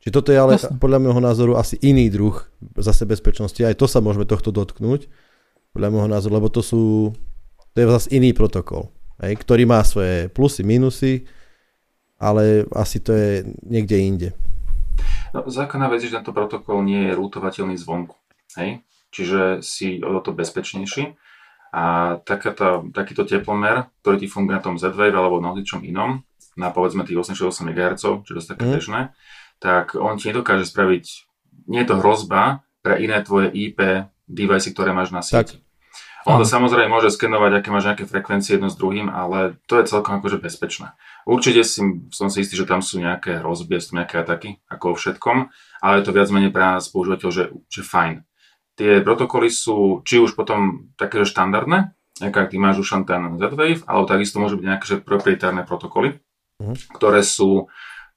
Čiže 0.00 0.12
toto 0.16 0.32
je 0.32 0.40
ale 0.40 0.56
Jasne. 0.56 0.80
podľa 0.80 1.04
môjho 1.04 1.20
názoru 1.20 1.52
asi 1.60 1.76
iný 1.84 2.08
druh 2.08 2.32
zase 2.80 3.04
bezpečnosti, 3.04 3.60
aj 3.60 3.76
to 3.76 3.84
sa 3.84 4.00
môžeme 4.00 4.24
tohto 4.24 4.48
dotknúť, 4.48 5.12
podľa 5.76 5.88
môjho 5.92 6.08
názoru, 6.08 6.40
lebo 6.40 6.48
to 6.48 6.64
sú, 6.64 7.12
to 7.70 7.76
je 7.76 7.84
zase 7.92 8.08
iný 8.08 8.32
protokol, 8.32 8.88
hej, 9.20 9.36
ktorý 9.36 9.68
má 9.68 9.84
svoje 9.84 10.32
plusy, 10.32 10.64
minusy, 10.64 11.28
ale 12.20 12.68
asi 12.76 13.00
to 13.00 13.16
je 13.16 13.42
niekde 13.64 13.96
inde. 13.96 14.28
No, 15.32 15.48
základná 15.48 15.88
vec 15.88 16.04
že 16.04 16.12
tento 16.12 16.36
protokol 16.36 16.84
nie 16.84 17.08
je 17.08 17.16
rútovateľný 17.16 17.80
zvonku. 17.80 18.14
Hej? 18.60 18.84
Čiže 19.10 19.64
si 19.64 19.98
o 20.04 20.20
to 20.20 20.36
bezpečnejší. 20.36 21.16
A 21.70 22.18
takáto, 22.26 22.90
takýto 22.90 23.22
teplomer, 23.22 23.86
ktorý 24.02 24.26
ti 24.26 24.28
funguje 24.28 24.58
na 24.58 24.62
tom 24.62 24.74
Z-Wave 24.74 25.14
alebo 25.14 25.38
na 25.38 25.54
čom 25.62 25.86
inom, 25.86 26.26
na 26.58 26.74
povedzme 26.74 27.06
tých 27.06 27.22
868 27.22 27.70
MHz, 27.70 28.04
čo 28.26 28.30
je 28.34 28.42
také 28.42 28.66
mm. 28.66 28.72
bežné, 28.74 29.00
tak 29.62 29.94
on 29.94 30.18
ti 30.18 30.34
nedokáže 30.34 30.66
spraviť, 30.66 31.04
nie 31.70 31.80
je 31.86 31.88
to 31.94 32.02
hrozba 32.02 32.66
pre 32.82 32.98
iné 32.98 33.22
tvoje 33.22 33.54
IP 33.54 34.10
device, 34.26 34.74
ktoré 34.74 34.90
máš 34.90 35.14
na 35.14 35.22
sieti. 35.22 35.62
On 35.62 35.69
to 36.26 36.44
samozrejme 36.44 36.92
môže 36.92 37.08
skenovať, 37.14 37.50
aké 37.60 37.68
máš 37.72 37.88
nejaké 37.88 38.04
frekvencie 38.04 38.60
jedno 38.60 38.68
s 38.68 38.76
druhým, 38.76 39.08
ale 39.08 39.56
to 39.64 39.80
je 39.80 39.88
celkom 39.88 40.20
akože 40.20 40.36
bezpečné. 40.36 40.92
Určite 41.24 41.64
si, 41.64 41.80
som 42.12 42.28
si 42.28 42.44
istý, 42.44 42.60
že 42.60 42.68
tam 42.68 42.84
sú 42.84 43.00
nejaké 43.00 43.40
hrozby, 43.40 43.80
sú 43.80 43.96
nejaké 43.96 44.20
ataky, 44.20 44.60
ako 44.68 44.92
vo 44.92 44.96
všetkom, 45.00 45.36
ale 45.80 45.92
je 46.00 46.04
to 46.04 46.12
viac 46.12 46.28
menej 46.28 46.52
pre 46.52 46.64
nás 46.76 46.92
používateľ, 46.92 47.28
že, 47.32 47.44
že 47.72 47.80
fajn 47.80 48.28
tie 48.80 49.04
protokoly 49.04 49.52
sú 49.52 50.00
či 50.08 50.16
už 50.16 50.32
potom 50.32 50.88
také 50.96 51.28
štandardné, 51.28 51.92
ako 52.24 52.36
ak 52.40 52.48
ty 52.48 52.56
máš 52.56 52.80
už 52.80 53.04
ten 53.04 53.36
Z-Wave, 53.36 53.84
alebo 53.84 54.08
takisto 54.08 54.40
môžu 54.40 54.56
byť 54.56 54.64
nejaké 54.64 54.84
že 54.88 54.96
proprietárne 55.04 55.68
protokoly, 55.68 56.16
uh-huh. 56.16 56.76
ktoré 56.96 57.20
sú, 57.20 57.68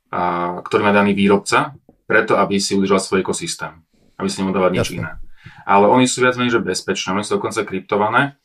a, 0.08 0.60
ktorý 0.64 0.88
má 0.88 0.96
daný 0.96 1.12
výrobca, 1.12 1.76
preto 2.08 2.40
aby 2.40 2.64
si 2.64 2.80
udržal 2.80 3.04
svoj 3.04 3.28
ekosystém, 3.28 3.84
aby 4.16 4.28
si 4.32 4.40
nemodával 4.40 4.72
nič 4.72 4.96
iné. 4.96 5.20
Ale 5.64 5.88
oni 5.88 6.06
sú 6.06 6.24
viac 6.24 6.36
menej 6.36 6.60
že 6.60 6.62
bezpečné, 6.62 7.16
oni 7.16 7.26
sú 7.26 7.40
dokonca 7.40 7.64
kryptované, 7.64 8.36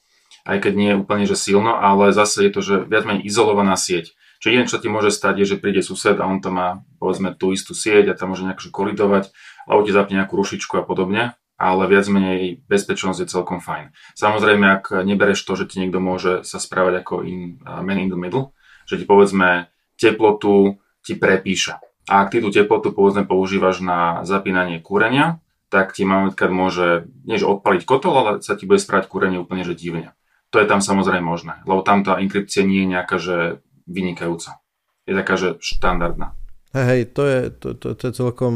aj 0.48 0.58
keď 0.64 0.72
nie 0.74 0.88
je 0.94 1.00
úplne 1.00 1.24
že 1.28 1.36
silno, 1.36 1.76
ale 1.76 2.14
zase 2.14 2.48
je 2.48 2.50
to 2.54 2.60
že 2.64 2.74
viac 2.86 3.04
menej 3.04 3.26
izolovaná 3.26 3.74
sieť. 3.74 4.14
Čiže 4.38 4.52
jeden, 4.54 4.70
čo 4.70 4.78
ti 4.78 4.86
môže 4.86 5.10
stať, 5.10 5.42
je, 5.42 5.46
že 5.54 5.56
príde 5.58 5.82
sused 5.82 6.14
a 6.14 6.24
on 6.24 6.38
tam 6.38 6.54
má 6.54 6.68
povedzme 7.02 7.34
tú 7.34 7.50
istú 7.50 7.74
sieť 7.74 8.14
a 8.14 8.18
tam 8.18 8.30
môže 8.30 8.46
nejak 8.46 8.62
kolidovať, 8.70 9.34
alebo 9.66 9.82
ti 9.82 9.90
zapne 9.90 10.22
nejakú 10.22 10.38
rušičku 10.38 10.78
a 10.78 10.86
podobne 10.86 11.34
ale 11.58 11.90
viac 11.90 12.06
menej 12.06 12.62
bezpečnosť 12.70 13.18
je 13.18 13.32
celkom 13.34 13.58
fajn. 13.58 13.90
Samozrejme, 14.14 14.78
ak 14.78 15.02
nebereš 15.02 15.42
to, 15.42 15.58
že 15.58 15.66
ti 15.66 15.82
niekto 15.82 15.98
môže 15.98 16.46
sa 16.46 16.62
správať 16.62 17.02
ako 17.02 17.26
in, 17.26 17.58
man 17.66 17.98
in 17.98 18.08
the 18.08 18.16
middle, 18.16 18.54
že 18.86 19.02
ti 19.02 19.04
povedzme 19.04 19.66
teplotu 19.98 20.78
ti 21.02 21.18
prepíše. 21.18 21.82
A 22.06 22.24
ak 22.24 22.32
ty 22.32 22.38
tú 22.38 22.54
teplotu 22.54 22.94
povedzme 22.94 23.26
používaš 23.26 23.82
na 23.82 24.22
zapínanie 24.22 24.78
kúrenia, 24.78 25.42
tak 25.68 25.92
ti 25.92 26.08
napríklad 26.08 26.50
môže, 26.52 26.88
nie 27.28 27.36
že 27.36 27.48
odpaliť 27.48 27.82
kotol, 27.84 28.14
ale 28.16 28.30
sa 28.40 28.56
ti 28.56 28.64
bude 28.64 28.80
správať 28.80 29.08
kúrenie 29.08 29.40
úplne 29.40 29.64
že 29.64 29.76
divne. 29.76 30.16
To 30.52 30.56
je 30.56 30.66
tam 30.68 30.80
samozrejme 30.80 31.20
možné, 31.20 31.60
lebo 31.68 31.84
tam 31.84 32.00
tá 32.00 32.16
inkrypcia 32.16 32.64
nie 32.64 32.88
je 32.88 32.92
nejaká, 32.96 33.16
že 33.20 33.36
vynikajúca. 33.84 34.64
Je 35.04 35.12
taká, 35.12 35.36
že 35.36 35.60
štandardná. 35.60 36.32
Hej, 36.72 36.84
hej, 36.84 37.02
to 37.12 37.22
je, 37.24 37.40
to, 37.52 37.68
to, 37.76 37.86
to 37.96 38.02
je 38.08 38.12
celkom 38.12 38.54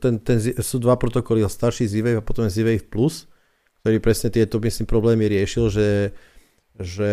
ten, 0.00 0.16
ten, 0.24 0.40
sú 0.40 0.80
dva 0.80 0.96
protokoly, 0.96 1.44
starší 1.44 1.84
Z-Wave 1.84 2.20
a 2.20 2.24
potom 2.24 2.48
Z-Wave 2.48 2.88
Plus, 2.88 3.28
ktorý 3.84 4.00
presne 4.00 4.32
tieto 4.32 4.56
myslím, 4.64 4.88
problémy 4.88 5.28
riešil, 5.28 5.68
že, 5.68 5.88
že 6.80 7.10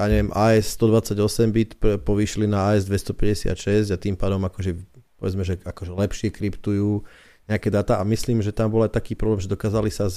a 0.00 0.08
neviem, 0.08 0.32
AS 0.32 0.72
128 0.80 1.52
bit 1.52 1.76
povýšili 1.78 2.48
na 2.48 2.72
AS 2.72 2.88
256 2.88 3.92
a 3.92 3.96
tým 4.00 4.16
pádom 4.16 4.40
akože 4.48 4.72
povedzme, 5.20 5.44
že 5.44 5.60
akože 5.64 5.92
lepšie 5.92 6.28
kryptujú 6.32 7.04
nejaké 7.46 7.70
data 7.70 8.02
a 8.02 8.04
myslím, 8.06 8.42
že 8.42 8.50
tam 8.50 8.74
bol 8.74 8.82
aj 8.82 8.94
taký 8.94 9.14
problém, 9.14 9.38
že 9.38 9.50
dokázali 9.50 9.90
sa, 9.90 10.10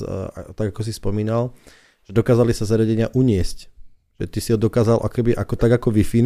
tak 0.58 0.74
ako 0.74 0.82
si 0.82 0.94
spomínal, 0.94 1.54
že 2.06 2.12
dokázali 2.12 2.54
sa 2.58 2.66
zariadenia 2.66 3.14
uniesť. 3.14 3.70
Že 4.18 4.26
ty 4.28 4.40
si 4.42 4.50
ho 4.52 4.58
dokázal 4.58 5.00
akoby, 5.00 5.38
ako, 5.38 5.54
tak 5.56 5.72
ako 5.78 5.94
Wi-Fi, 5.94 6.26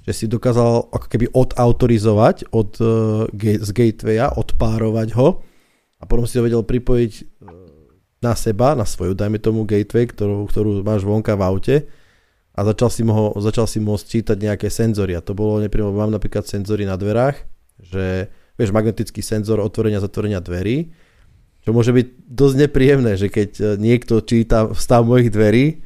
že 0.00 0.12
si 0.16 0.24
dokázal 0.24 0.88
ako 0.90 1.06
keby 1.06 1.28
odautorizovať 1.36 2.48
od, 2.56 2.70
uh, 2.80 3.28
z 3.36 3.70
gatewaya, 3.70 4.32
odpárovať 4.32 5.12
ho 5.14 5.44
a 6.00 6.08
potom 6.08 6.24
si 6.24 6.40
ho 6.40 6.42
vedel 6.48 6.64
pripojiť 6.64 7.12
uh, 7.20 7.24
na 8.24 8.32
seba, 8.32 8.72
na 8.72 8.88
svoju, 8.88 9.12
dajme 9.12 9.36
tomu 9.36 9.68
gateway, 9.68 10.08
ktorú, 10.08 10.48
ktorú 10.48 10.80
máš 10.80 11.04
vonka 11.04 11.36
v 11.36 11.44
aute 11.44 11.76
a 12.56 12.60
začal 12.64 12.88
si, 12.88 13.04
mo, 13.04 13.36
začal 13.36 13.68
si 13.68 13.76
môcť 13.76 14.04
čítať 14.08 14.36
nejaké 14.40 14.68
senzory 14.72 15.12
a 15.16 15.24
to 15.24 15.36
bolo 15.36 15.60
nepriamo, 15.60 15.92
mám 15.92 16.12
napríklad 16.12 16.48
senzory 16.48 16.88
na 16.88 16.96
dverách, 16.96 17.44
že 17.80 18.32
vieš, 18.60 18.76
magnetický 18.76 19.24
senzor 19.24 19.64
otvorenia 19.64 20.04
zatvorenia 20.04 20.44
dverí, 20.44 20.92
čo 21.64 21.72
môže 21.72 21.96
byť 21.96 22.06
dosť 22.28 22.56
nepríjemné, 22.68 23.16
že 23.16 23.32
keď 23.32 23.50
uh, 23.56 23.66
niekto 23.80 24.20
číta 24.20 24.68
stav 24.76 25.08
mojich 25.08 25.32
dverí, 25.32 25.80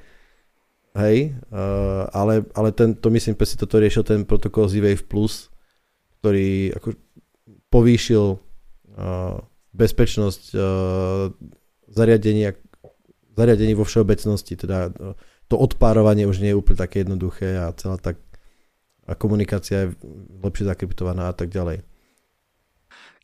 hej, 0.98 1.38
uh, 1.54 2.10
ale, 2.10 2.42
ale 2.58 2.74
ten, 2.74 2.98
to 2.98 3.14
myslím, 3.14 3.38
si 3.38 3.54
toto 3.54 3.78
riešil 3.78 4.02
ten 4.02 4.26
protokol 4.26 4.66
Z-Wave 4.66 5.06
Plus, 5.06 5.54
ktorý 6.18 6.74
ako 6.74 6.98
povýšil 7.70 8.24
uh, 8.34 9.38
bezpečnosť 9.70 10.42
uh, 10.58 11.30
zariadenia, 11.94 12.58
zariadení 13.38 13.78
vo 13.78 13.86
všeobecnosti, 13.86 14.58
teda 14.58 14.90
to 15.46 15.54
odpárovanie 15.58 16.26
už 16.26 16.42
nie 16.42 16.50
je 16.50 16.58
úplne 16.58 16.78
také 16.78 17.06
jednoduché 17.06 17.54
a 17.58 17.70
celá 17.76 17.98
tá 17.98 18.18
komunikácia 19.18 19.86
je 19.86 19.88
lepšie 20.40 20.64
zakryptovaná 20.64 21.28
a 21.30 21.34
tak 21.36 21.52
ďalej. 21.52 21.84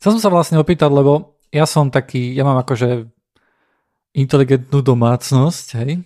Chcel 0.01 0.17
som 0.17 0.23
sa 0.25 0.33
vlastne 0.33 0.57
opýtať, 0.57 0.89
lebo 0.89 1.37
ja 1.53 1.69
som 1.69 1.93
taký, 1.93 2.33
ja 2.33 2.41
mám 2.41 2.57
akože 2.65 3.05
inteligentnú 4.17 4.81
domácnosť, 4.81 5.67
hej, 5.77 6.01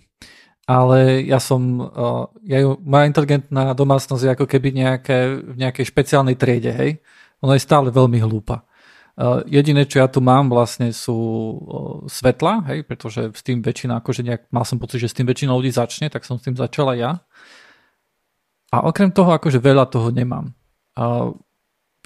ale 0.68 1.24
ja 1.24 1.40
som, 1.40 1.80
uh, 1.80 2.28
ja 2.44 2.60
ju, 2.60 2.76
moja 2.84 3.08
inteligentná 3.08 3.72
domácnosť 3.72 4.20
je 4.20 4.34
ako 4.36 4.44
keby 4.44 4.76
nejaké, 4.76 5.40
v 5.40 5.56
nejakej 5.56 5.88
špeciálnej 5.88 6.36
triede, 6.36 6.76
hej. 6.76 7.00
Ona 7.40 7.56
je 7.56 7.64
stále 7.64 7.88
veľmi 7.88 8.20
hlúpa. 8.20 8.68
Uh, 9.16 9.40
jediné, 9.48 9.88
čo 9.88 10.04
ja 10.04 10.12
tu 10.12 10.20
mám 10.20 10.52
vlastne 10.52 10.92
sú 10.92 11.16
uh, 11.16 11.56
svetla, 12.04 12.68
hej, 12.68 12.84
pretože 12.84 13.32
s 13.32 13.40
tým 13.40 13.64
väčšina, 13.64 14.04
akože 14.04 14.20
nejak, 14.28 14.42
mal 14.52 14.68
som 14.68 14.76
pocit, 14.76 15.00
že 15.00 15.08
s 15.08 15.16
tým 15.16 15.24
väčšina 15.24 15.56
ľudí 15.56 15.72
začne, 15.72 16.12
tak 16.12 16.28
som 16.28 16.36
s 16.36 16.44
tým 16.44 16.52
začala 16.52 16.92
ja. 17.00 17.24
A 18.76 18.84
okrem 18.84 19.08
toho, 19.08 19.32
akože 19.32 19.56
veľa 19.56 19.88
toho 19.88 20.12
nemám. 20.12 20.52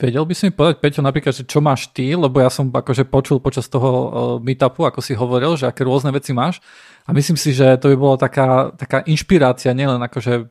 Vedel 0.01 0.25
by 0.25 0.33
si 0.33 0.49
mi 0.49 0.53
povedať, 0.57 0.81
Peťo, 0.81 1.05
napríklad, 1.05 1.37
že 1.37 1.45
čo 1.45 1.61
máš 1.61 1.93
ty, 1.93 2.17
lebo 2.17 2.41
ja 2.41 2.49
som 2.49 2.73
akože 2.73 3.05
počul 3.05 3.37
počas 3.37 3.69
toho 3.69 3.91
uh, 3.93 4.09
meetupu, 4.41 4.89
ako 4.89 5.05
si 5.05 5.13
hovoril, 5.13 5.61
že 5.61 5.69
aké 5.69 5.85
rôzne 5.85 6.09
veci 6.09 6.33
máš 6.33 6.65
a 7.05 7.13
myslím 7.13 7.37
si, 7.37 7.53
že 7.53 7.77
to 7.77 7.93
by 7.93 7.97
bola 8.01 8.17
taká, 8.17 8.73
taká 8.81 9.05
inšpirácia 9.05 9.77
nielen 9.77 10.01
akože 10.01 10.49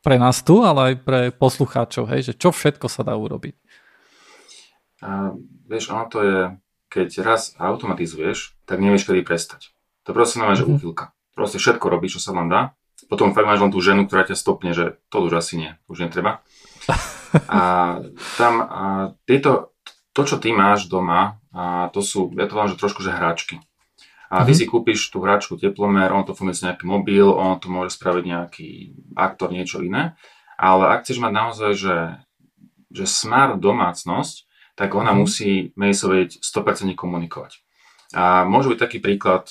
pre 0.00 0.16
nás 0.16 0.40
tu, 0.40 0.64
ale 0.64 0.80
aj 0.80 0.94
pre 1.04 1.20
poslucháčov, 1.36 2.08
hej, 2.16 2.32
že 2.32 2.38
čo 2.38 2.48
všetko 2.48 2.88
sa 2.88 3.04
dá 3.04 3.12
urobiť. 3.12 3.60
A, 5.04 5.36
vieš, 5.68 5.92
ono 5.92 6.08
to 6.08 6.18
je, 6.24 6.38
keď 6.88 7.08
raz 7.20 7.52
automatizuješ, 7.60 8.56
tak 8.64 8.80
nevieš, 8.80 9.04
kedy 9.04 9.20
prestať. 9.20 9.76
To 10.08 10.16
proste 10.16 10.40
znamená, 10.40 10.56
že 10.56 10.64
mm-hmm. 10.64 10.80
úchylka. 10.80 11.12
Proste 11.36 11.60
všetko 11.60 11.84
robíš, 11.92 12.16
čo 12.16 12.30
sa 12.30 12.32
vám 12.32 12.48
dá. 12.48 12.60
Potom 13.12 13.36
fakt 13.36 13.44
máš 13.44 13.60
len 13.60 13.68
tú 13.68 13.82
ženu, 13.84 14.08
ktorá 14.08 14.24
ťa 14.24 14.38
stopne, 14.38 14.72
že 14.72 14.96
to 15.12 15.20
už 15.20 15.36
asi 15.36 15.60
nie, 15.60 15.70
už 15.90 16.08
netreba. 16.08 16.40
A 17.48 18.00
tam 18.40 18.54
a 18.64 18.84
tieto, 19.28 19.76
to, 20.16 20.22
čo 20.24 20.40
ty 20.40 20.54
máš 20.56 20.88
doma, 20.88 21.42
a 21.52 21.92
to 21.92 22.00
sú, 22.00 22.32
ja 22.36 22.48
to 22.48 22.56
volám, 22.56 22.72
že 22.72 22.80
trošku, 22.80 23.04
že 23.04 23.12
hráčky. 23.12 23.60
A 24.26 24.42
ty 24.42 24.50
mm-hmm. 24.50 24.58
si 24.58 24.64
kúpiš 24.66 25.00
tú 25.14 25.22
hračku 25.22 25.54
teplomer, 25.54 26.10
on 26.10 26.26
to 26.26 26.34
funguje 26.34 26.66
nejaký 26.66 26.84
mobil, 26.84 27.30
on 27.30 27.62
to 27.62 27.70
môže 27.70 27.94
spraviť 27.94 28.24
nejaký 28.26 28.68
aktor, 29.14 29.54
niečo 29.54 29.84
iné. 29.86 30.18
Ale 30.58 30.90
ak 30.90 31.06
chceš 31.06 31.22
mať 31.22 31.32
naozaj, 31.32 31.70
že, 31.78 31.96
že 32.90 33.04
smart 33.06 33.62
domácnosť, 33.62 34.48
tak 34.74 34.92
ona 34.92 35.14
mm-hmm. 35.14 35.20
musí 35.20 35.50
medzi 35.78 36.04
vedieť 36.04 36.30
100% 36.42 36.90
komunikovať. 36.98 37.62
A 38.16 38.42
môže 38.42 38.70
byť 38.72 38.78
taký 38.80 38.98
príklad, 38.98 39.46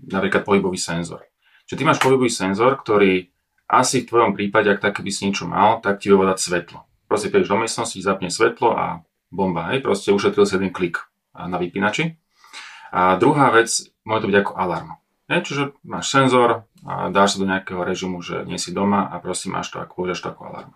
napríklad 0.00 0.46
pohybový 0.46 0.78
senzor. 0.78 1.26
Čiže 1.66 1.78
ty 1.82 1.84
máš 1.84 1.98
pohybový 1.98 2.30
senzor, 2.30 2.78
ktorý 2.78 3.26
asi 3.66 4.02
v 4.02 4.08
tvojom 4.08 4.32
prípade, 4.38 4.70
ak 4.70 4.82
také 4.82 5.02
by 5.02 5.10
si 5.10 5.26
niečo 5.26 5.50
mal, 5.50 5.82
tak 5.82 6.02
ti 6.02 6.10
bude 6.14 6.30
dať 6.30 6.38
svetlo. 6.38 6.78
Proste 7.10 7.30
prídeš 7.30 7.50
do 7.50 7.58
miestnosti, 7.58 7.98
zapne 7.98 8.30
svetlo 8.30 8.74
a 8.74 8.84
bomba, 9.30 9.74
hej, 9.74 9.82
proste 9.82 10.14
ušetril 10.14 10.46
si 10.46 10.54
jeden 10.58 10.70
klik 10.70 11.06
na 11.34 11.58
vypínači. 11.58 12.18
A 12.94 13.18
druhá 13.18 13.50
vec, 13.50 13.68
môže 14.06 14.26
to 14.26 14.28
byť 14.30 14.38
ako 14.42 14.52
alarm. 14.54 14.90
Hej, 15.26 15.40
čiže 15.50 15.62
máš 15.82 16.06
senzor, 16.14 16.70
a 16.86 17.10
dáš 17.10 17.34
sa 17.34 17.42
do 17.42 17.50
nejakého 17.50 17.82
režimu, 17.82 18.22
že 18.22 18.46
nie 18.46 18.62
si 18.62 18.70
doma 18.70 19.10
a 19.10 19.18
prosím, 19.18 19.58
máš 19.58 19.74
to, 19.74 19.82
ako 19.82 19.92
používaš 20.06 20.22
to 20.22 20.30
ako 20.30 20.42
alarm. 20.46 20.72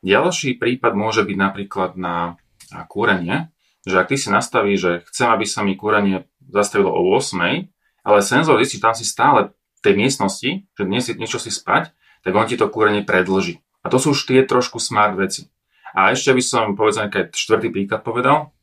Ďalší 0.00 0.56
prípad 0.56 0.96
môže 0.96 1.22
byť 1.22 1.36
napríklad 1.36 2.00
na, 2.00 2.40
kúrenie, 2.88 3.52
že 3.84 4.00
ak 4.00 4.08
ty 4.08 4.16
si 4.16 4.32
nastavíš, 4.32 4.78
že 4.80 4.92
chcem, 5.12 5.28
aby 5.28 5.44
sa 5.44 5.60
mi 5.60 5.76
kúrenie 5.76 6.24
zastavilo 6.48 6.88
o 6.88 7.12
8, 7.14 7.68
ale 8.02 8.18
senzor 8.24 8.56
zistí, 8.58 8.80
tam 8.80 8.96
si 8.96 9.04
stále 9.04 9.52
v 9.52 9.80
tej 9.84 9.94
miestnosti, 9.98 10.50
že 10.72 10.82
dnes 10.82 11.04
niečo 11.12 11.36
si 11.36 11.52
spať, 11.52 11.92
tak 12.22 12.32
on 12.34 12.46
ti 12.46 12.56
to 12.56 12.70
kúrenie 12.70 13.02
predlží. 13.02 13.60
A 13.82 13.90
to 13.90 13.98
sú 13.98 14.14
už 14.14 14.30
tie 14.30 14.46
trošku 14.46 14.78
smart 14.78 15.18
veci. 15.18 15.50
A 15.92 16.14
ešte 16.14 16.32
by 16.32 16.42
som, 16.42 16.64
povedzme, 16.72 17.12
keď 17.12 17.36
štvrtý 17.36 17.68
príklad 17.68 18.00
povedal, 18.00 18.54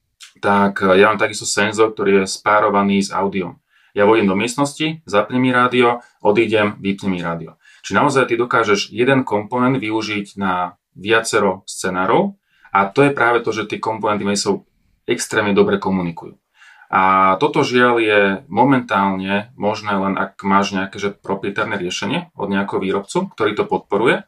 tak 0.42 0.82
eh, 0.82 1.00
ja 1.00 1.12
mám 1.12 1.22
takisto 1.22 1.46
senzor, 1.46 1.94
ktorý 1.94 2.24
je 2.24 2.32
spárovaný 2.32 3.04
s 3.04 3.14
audiom. 3.14 3.60
Ja 3.98 4.06
vodím 4.06 4.30
do 4.30 4.38
miestnosti, 4.38 5.02
zapnem 5.04 5.42
mi 5.42 5.50
rádio, 5.50 6.06
odídem, 6.22 6.78
vypnem 6.78 7.18
mi 7.18 7.20
rádio. 7.26 7.58
Či 7.82 7.98
naozaj 7.98 8.30
ty 8.30 8.38
dokážeš 8.38 8.94
jeden 8.94 9.26
komponent 9.26 9.82
využiť 9.82 10.38
na 10.38 10.78
viacero 10.94 11.66
scenárov 11.66 12.38
a 12.70 12.86
to 12.86 13.02
je 13.08 13.12
práve 13.12 13.42
to, 13.42 13.50
že 13.50 13.66
tie 13.66 13.82
komponenty 13.82 14.24
medzi 14.28 14.46
extrémne 15.10 15.58
dobre 15.58 15.82
komunikujú. 15.82 16.38
A 16.90 17.38
toto 17.38 17.62
žiaľ 17.62 18.02
je 18.02 18.22
momentálne 18.50 19.54
možné 19.54 19.94
len 19.94 20.18
ak 20.18 20.42
máš 20.42 20.74
nejaké 20.74 20.98
že 20.98 21.14
proprietárne 21.14 21.78
riešenie 21.78 22.34
od 22.34 22.50
nejakého 22.50 22.82
výrobcu, 22.82 23.30
ktorý 23.30 23.54
to 23.54 23.70
podporuje. 23.70 24.26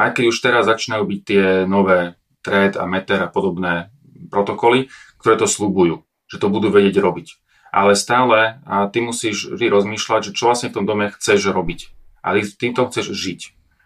Aj 0.00 0.08
keď 0.16 0.24
už 0.32 0.38
teraz 0.40 0.64
začínajú 0.64 1.04
byť 1.04 1.20
tie 1.28 1.44
nové 1.68 2.16
thread 2.40 2.80
a 2.80 2.88
meter 2.88 3.20
a 3.20 3.28
podobné 3.28 3.92
protokoly, 4.32 4.88
ktoré 5.20 5.36
to 5.36 5.44
slúbujú, 5.44 6.08
že 6.24 6.40
to 6.40 6.48
budú 6.48 6.72
vedieť 6.72 7.04
robiť. 7.04 7.36
Ale 7.70 7.92
stále 7.94 8.64
a 8.64 8.88
ty 8.88 9.04
musíš 9.04 9.52
vždy 9.52 9.68
rozmýšľať, 9.68 10.32
že 10.32 10.34
čo 10.34 10.50
vlastne 10.50 10.72
v 10.72 10.76
tom 10.80 10.88
dome 10.88 11.12
chceš 11.12 11.52
robiť. 11.52 11.92
A 12.24 12.32
ty 12.32 12.48
týmto 12.48 12.88
chceš 12.88 13.12
žiť. 13.12 13.40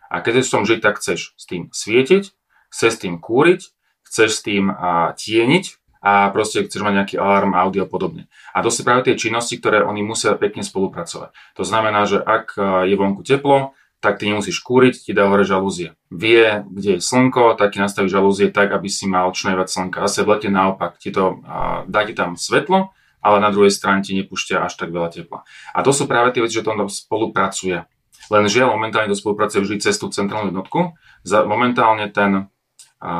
A 0.06 0.22
keď 0.22 0.40
chceš 0.40 0.54
tom 0.54 0.64
žiť, 0.64 0.80
tak 0.80 1.02
chceš 1.02 1.34
s 1.34 1.44
tým 1.50 1.66
svietiť, 1.74 2.24
chceš 2.70 2.90
s 2.94 3.00
tým 3.02 3.18
kúriť, 3.18 3.60
chceš 4.06 4.30
s 4.38 4.40
tým 4.46 4.70
a, 4.70 5.10
tieniť, 5.18 5.83
a 6.04 6.28
proste 6.28 6.60
chceš 6.68 6.84
mať 6.84 6.94
nejaký 7.00 7.16
alarm, 7.16 7.56
audio 7.56 7.88
a 7.88 7.90
podobne. 7.90 8.28
A 8.52 8.60
to 8.60 8.68
sú 8.68 8.84
práve 8.84 9.08
tie 9.08 9.16
činnosti, 9.16 9.56
ktoré 9.56 9.80
oni 9.80 10.04
musia 10.04 10.36
pekne 10.36 10.60
spolupracovať. 10.60 11.32
To 11.56 11.64
znamená, 11.64 12.04
že 12.04 12.20
ak 12.20 12.60
e, 12.60 12.92
je 12.92 12.94
vonku 13.00 13.24
teplo, 13.24 13.72
tak 14.04 14.20
ty 14.20 14.28
nemusíš 14.28 14.60
kúriť, 14.60 15.00
ti 15.00 15.16
dá 15.16 15.32
hore 15.32 15.48
žalúzie. 15.48 15.96
Vie, 16.12 16.60
kde 16.68 17.00
je 17.00 17.00
slnko, 17.00 17.56
tak 17.56 17.72
ti 17.72 17.80
nastaví 17.80 18.12
žalúzie 18.12 18.52
tak, 18.52 18.76
aby 18.76 18.84
si 18.92 19.08
mal 19.08 19.32
čo 19.32 19.48
najviac 19.48 19.72
slnka. 19.72 20.04
Asi 20.04 20.20
v 20.20 20.36
lete 20.36 20.52
naopak, 20.52 21.00
ti 21.00 21.08
to, 21.08 21.40
a, 21.48 21.88
dá 21.88 22.04
ti 22.04 22.12
tam 22.12 22.36
svetlo, 22.36 22.92
ale 23.24 23.36
na 23.40 23.48
druhej 23.48 23.72
strane 23.72 24.04
ti 24.04 24.12
nepúšťa 24.12 24.60
až 24.60 24.76
tak 24.76 24.92
veľa 24.92 25.08
tepla. 25.08 25.48
A 25.72 25.80
to 25.80 25.96
sú 25.96 26.04
práve 26.04 26.36
tie 26.36 26.44
veci, 26.44 26.60
že 26.60 26.68
to 26.68 26.76
spolupracuje. 26.84 27.80
Len 28.28 28.44
žiaľ, 28.44 28.76
momentálne 28.76 29.08
to 29.08 29.16
spolupracuje 29.16 29.64
vždy 29.64 29.76
cez 29.80 29.96
tú 29.96 30.12
centrálnu 30.12 30.52
jednotku. 30.52 31.00
Za, 31.24 31.48
momentálne 31.48 32.12
ten, 32.12 32.52
a, 33.00 33.12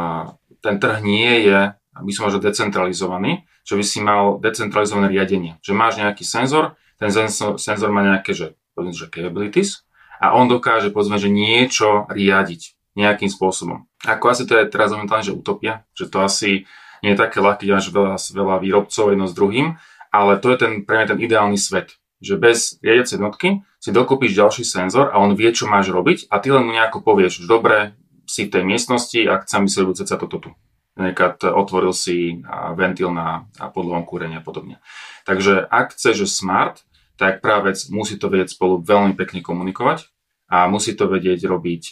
ten 0.61 0.77
trh 0.77 1.01
nie 1.01 1.49
je 1.49 1.73
by 2.03 2.11
som 2.11 2.27
možno 2.27 2.43
decentralizovaný, 2.43 3.47
že 3.63 3.79
by 3.79 3.85
si 3.87 3.99
mal 4.03 4.43
decentralizované 4.43 5.15
riadenie. 5.15 5.63
Že 5.63 5.73
máš 5.79 5.95
nejaký 6.03 6.27
senzor, 6.27 6.75
ten 6.99 7.11
senzor, 7.11 7.91
má 7.95 8.03
nejaké, 8.03 8.35
že, 8.35 8.59
povedzme, 8.75 8.95
že 8.95 9.07
capabilities 9.11 9.87
a 10.19 10.35
on 10.35 10.51
dokáže, 10.51 10.91
povedzme, 10.91 11.19
že 11.19 11.31
niečo 11.31 12.11
riadiť 12.11 12.75
nejakým 12.95 13.31
spôsobom. 13.31 13.87
Ako 14.07 14.31
asi 14.31 14.47
to 14.47 14.55
je 14.55 14.71
teraz 14.71 14.95
momentálne, 14.95 15.27
že 15.27 15.35
utopia, 15.35 15.87
že 15.95 16.07
to 16.07 16.23
asi 16.23 16.67
nie 17.03 17.13
je 17.15 17.21
také 17.21 17.43
ľahké, 17.43 17.67
máš 17.67 17.91
veľa, 17.91 18.17
veľa 18.17 18.57
výrobcov 18.63 19.11
jedno 19.11 19.27
s 19.27 19.35
druhým, 19.35 19.77
ale 20.15 20.39
to 20.39 20.55
je 20.55 20.57
ten, 20.63 20.73
pre 20.87 21.03
mňa 21.03 21.07
ten 21.15 21.21
ideálny 21.21 21.59
svet, 21.59 21.99
že 22.23 22.39
bez 22.39 22.79
riadiacej 22.81 23.19
jednotky 23.19 23.49
si 23.83 23.91
dokúpiš 23.91 24.39
ďalší 24.39 24.63
senzor 24.63 25.11
a 25.11 25.19
on 25.19 25.35
vie, 25.35 25.51
čo 25.51 25.67
máš 25.67 25.91
robiť 25.91 26.31
a 26.31 26.39
ty 26.39 26.55
len 26.55 26.65
mu 26.65 26.73
nejako 26.73 27.03
povieš, 27.03 27.45
že 27.45 27.51
dobre, 27.51 27.99
si 28.25 28.49
v 28.49 28.53
tej 28.57 28.65
miestnosti 28.65 29.21
a 29.29 29.45
chcem 29.45 29.69
si 29.69 29.85
ceca 30.01 30.17
toto 30.17 30.39
tu 30.41 30.51
napríklad 30.95 31.43
otvoril 31.55 31.91
si 31.91 32.43
ventil 32.79 33.11
na 33.11 33.51
podlovom 33.59 34.07
kúrenia 34.07 34.39
a 34.41 34.47
podobne. 34.47 34.79
Takže 35.27 35.67
ak 35.67 35.95
chceš, 35.95 36.31
smart, 36.31 36.87
tak 37.15 37.43
práve 37.43 37.75
musí 37.91 38.19
to 38.19 38.31
vedieť 38.31 38.55
spolu 38.55 38.83
veľmi 38.83 39.15
pekne 39.15 39.43
komunikovať 39.43 40.11
a 40.51 40.67
musí 40.67 40.95
to 40.99 41.07
vedieť 41.07 41.47
robiť 41.47 41.83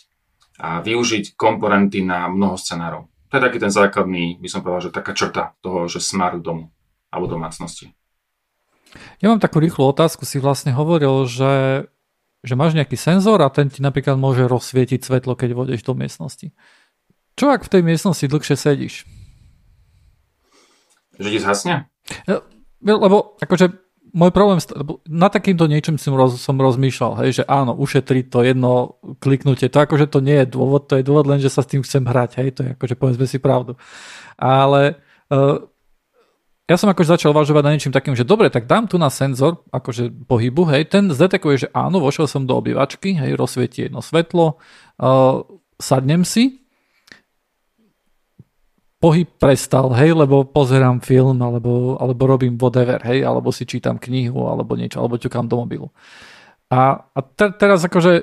a 0.62 0.78
využiť 0.82 1.34
komponenty 1.34 2.06
na 2.06 2.30
mnoho 2.30 2.54
scenárov. 2.54 3.10
To 3.30 3.40
je 3.40 3.42
taký 3.42 3.58
ten 3.58 3.72
základný, 3.72 4.36
by 4.38 4.48
som 4.50 4.60
povedal, 4.60 4.90
že 4.90 4.94
taká 4.94 5.16
črta 5.16 5.56
toho, 5.64 5.88
že 5.88 6.04
smart 6.04 6.38
domu 6.44 6.68
alebo 7.08 7.26
domácnosti. 7.26 7.96
Ja 9.24 9.32
mám 9.32 9.40
takú 9.40 9.56
rýchlu 9.56 9.88
otázku. 9.88 10.28
Si 10.28 10.36
vlastne 10.36 10.76
hovoril, 10.76 11.24
že, 11.24 11.88
že 12.44 12.54
máš 12.54 12.76
nejaký 12.76 13.00
senzor 13.00 13.40
a 13.40 13.48
ten 13.48 13.72
ti 13.72 13.80
napríklad 13.80 14.20
môže 14.20 14.44
rozsvietiť 14.44 15.00
svetlo, 15.00 15.32
keď 15.32 15.56
vodeš 15.56 15.80
do 15.80 15.96
miestnosti. 15.96 16.52
Čo 17.42 17.50
ak 17.50 17.66
v 17.66 17.72
tej 17.74 17.82
miestnosti 17.82 18.22
dlhšie 18.22 18.54
sedíš? 18.54 19.02
Že 21.18 21.26
ti 21.26 21.38
zhasne? 21.42 21.90
Lebo 22.78 23.34
akože 23.42 23.82
môj 24.14 24.30
problém, 24.30 24.62
na 25.10 25.26
takýmto 25.26 25.66
niečom 25.66 25.98
som, 25.98 26.14
roz, 26.14 26.38
som 26.38 26.54
rozmýšľal, 26.54 27.18
hej, 27.18 27.42
že 27.42 27.44
áno, 27.50 27.74
ušetriť 27.74 28.24
to 28.30 28.46
jedno 28.46 28.94
kliknutie, 29.18 29.66
to 29.66 29.82
akože 29.82 30.06
to 30.06 30.22
nie 30.22 30.38
je 30.38 30.54
dôvod, 30.54 30.86
to 30.86 31.02
je 31.02 31.02
dôvod 31.02 31.26
len, 31.26 31.42
že 31.42 31.50
sa 31.50 31.66
s 31.66 31.70
tým 31.74 31.82
chcem 31.82 32.06
hrať, 32.06 32.30
hej, 32.38 32.48
to 32.54 32.60
je 32.62 32.70
akože 32.78 32.94
povedzme 32.94 33.26
si 33.26 33.42
pravdu. 33.42 33.74
Ale 34.38 35.02
uh, 35.34 35.66
ja 36.70 36.78
som 36.78 36.94
akože 36.94 37.18
začal 37.18 37.34
uvažovať 37.34 37.62
na 37.66 37.72
niečím 37.74 37.90
takým, 37.90 38.14
že 38.14 38.22
dobre, 38.22 38.54
tak 38.54 38.70
dám 38.70 38.86
tu 38.86 39.02
na 39.02 39.10
senzor 39.10 39.66
akože 39.74 40.30
pohybu, 40.30 40.62
hej, 40.70 40.86
ten 40.94 41.10
zdetekuje, 41.10 41.66
že 41.66 41.68
áno, 41.74 41.98
vošiel 41.98 42.30
som 42.30 42.46
do 42.46 42.54
obývačky, 42.54 43.18
hej, 43.18 43.34
rozsvieti 43.34 43.90
jedno 43.90 43.98
svetlo, 43.98 44.62
uh, 45.02 45.42
sadnem 45.82 46.22
si, 46.22 46.61
pohyb 49.02 49.26
prestal, 49.34 49.90
hej, 49.98 50.14
lebo 50.14 50.46
pozerám 50.46 51.02
film, 51.02 51.42
alebo, 51.42 51.98
alebo 51.98 52.22
robím 52.30 52.54
whatever, 52.54 53.02
hej, 53.02 53.26
alebo 53.26 53.50
si 53.50 53.66
čítam 53.66 53.98
knihu, 53.98 54.46
alebo 54.46 54.78
niečo, 54.78 55.02
alebo 55.02 55.18
ťukám 55.18 55.50
do 55.50 55.58
mobilu. 55.58 55.90
A, 56.70 57.02
a 57.10 57.18
te, 57.18 57.50
teraz 57.58 57.82
akože, 57.82 58.22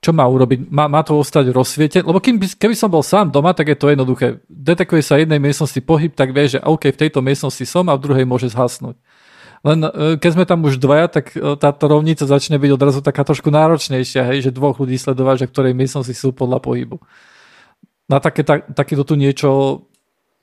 čo 0.00 0.10
má 0.16 0.24
urobiť? 0.24 0.72
Má, 0.72 0.88
má 0.88 1.04
to 1.04 1.20
ostať 1.20 1.52
rozsvietené? 1.52 2.08
Lebo 2.08 2.24
keby, 2.24 2.56
keby 2.56 2.72
som 2.72 2.88
bol 2.88 3.04
sám 3.04 3.28
doma, 3.28 3.52
tak 3.52 3.68
je 3.68 3.76
to 3.76 3.92
jednoduché. 3.92 4.40
Detekuje 4.48 5.04
sa 5.04 5.20
jednej 5.20 5.38
miestnosti 5.38 5.78
pohyb, 5.84 6.10
tak 6.16 6.32
vie, 6.32 6.56
že 6.56 6.64
OK, 6.64 6.88
v 6.88 7.00
tejto 7.06 7.20
miestnosti 7.20 7.62
som 7.68 7.86
a 7.86 7.94
v 7.94 8.02
druhej 8.02 8.24
môže 8.24 8.48
zhasnúť. 8.48 8.96
Len 9.62 9.78
e, 9.78 9.90
keď 10.18 10.30
sme 10.34 10.44
tam 10.48 10.66
už 10.66 10.82
dvaja, 10.82 11.06
tak 11.06 11.38
e, 11.38 11.54
táto 11.54 11.86
rovnica 11.86 12.26
začne 12.26 12.58
byť 12.58 12.70
odrazu 12.74 12.98
taká 12.98 13.22
trošku 13.22 13.46
náročnejšia, 13.54 14.26
hej, 14.26 14.50
že 14.50 14.56
dvoch 14.56 14.74
ľudí 14.74 14.98
sledovať, 14.98 15.46
že 15.46 15.50
ktorej 15.54 15.76
miestnosti 15.76 16.16
sú 16.18 16.34
podľa 16.34 16.58
pohybu. 16.58 16.98
Na 18.12 18.20
také, 18.20 18.44
tak, 18.44 18.68
takéto 18.76 19.08
tu 19.08 19.16
niečo 19.16 19.82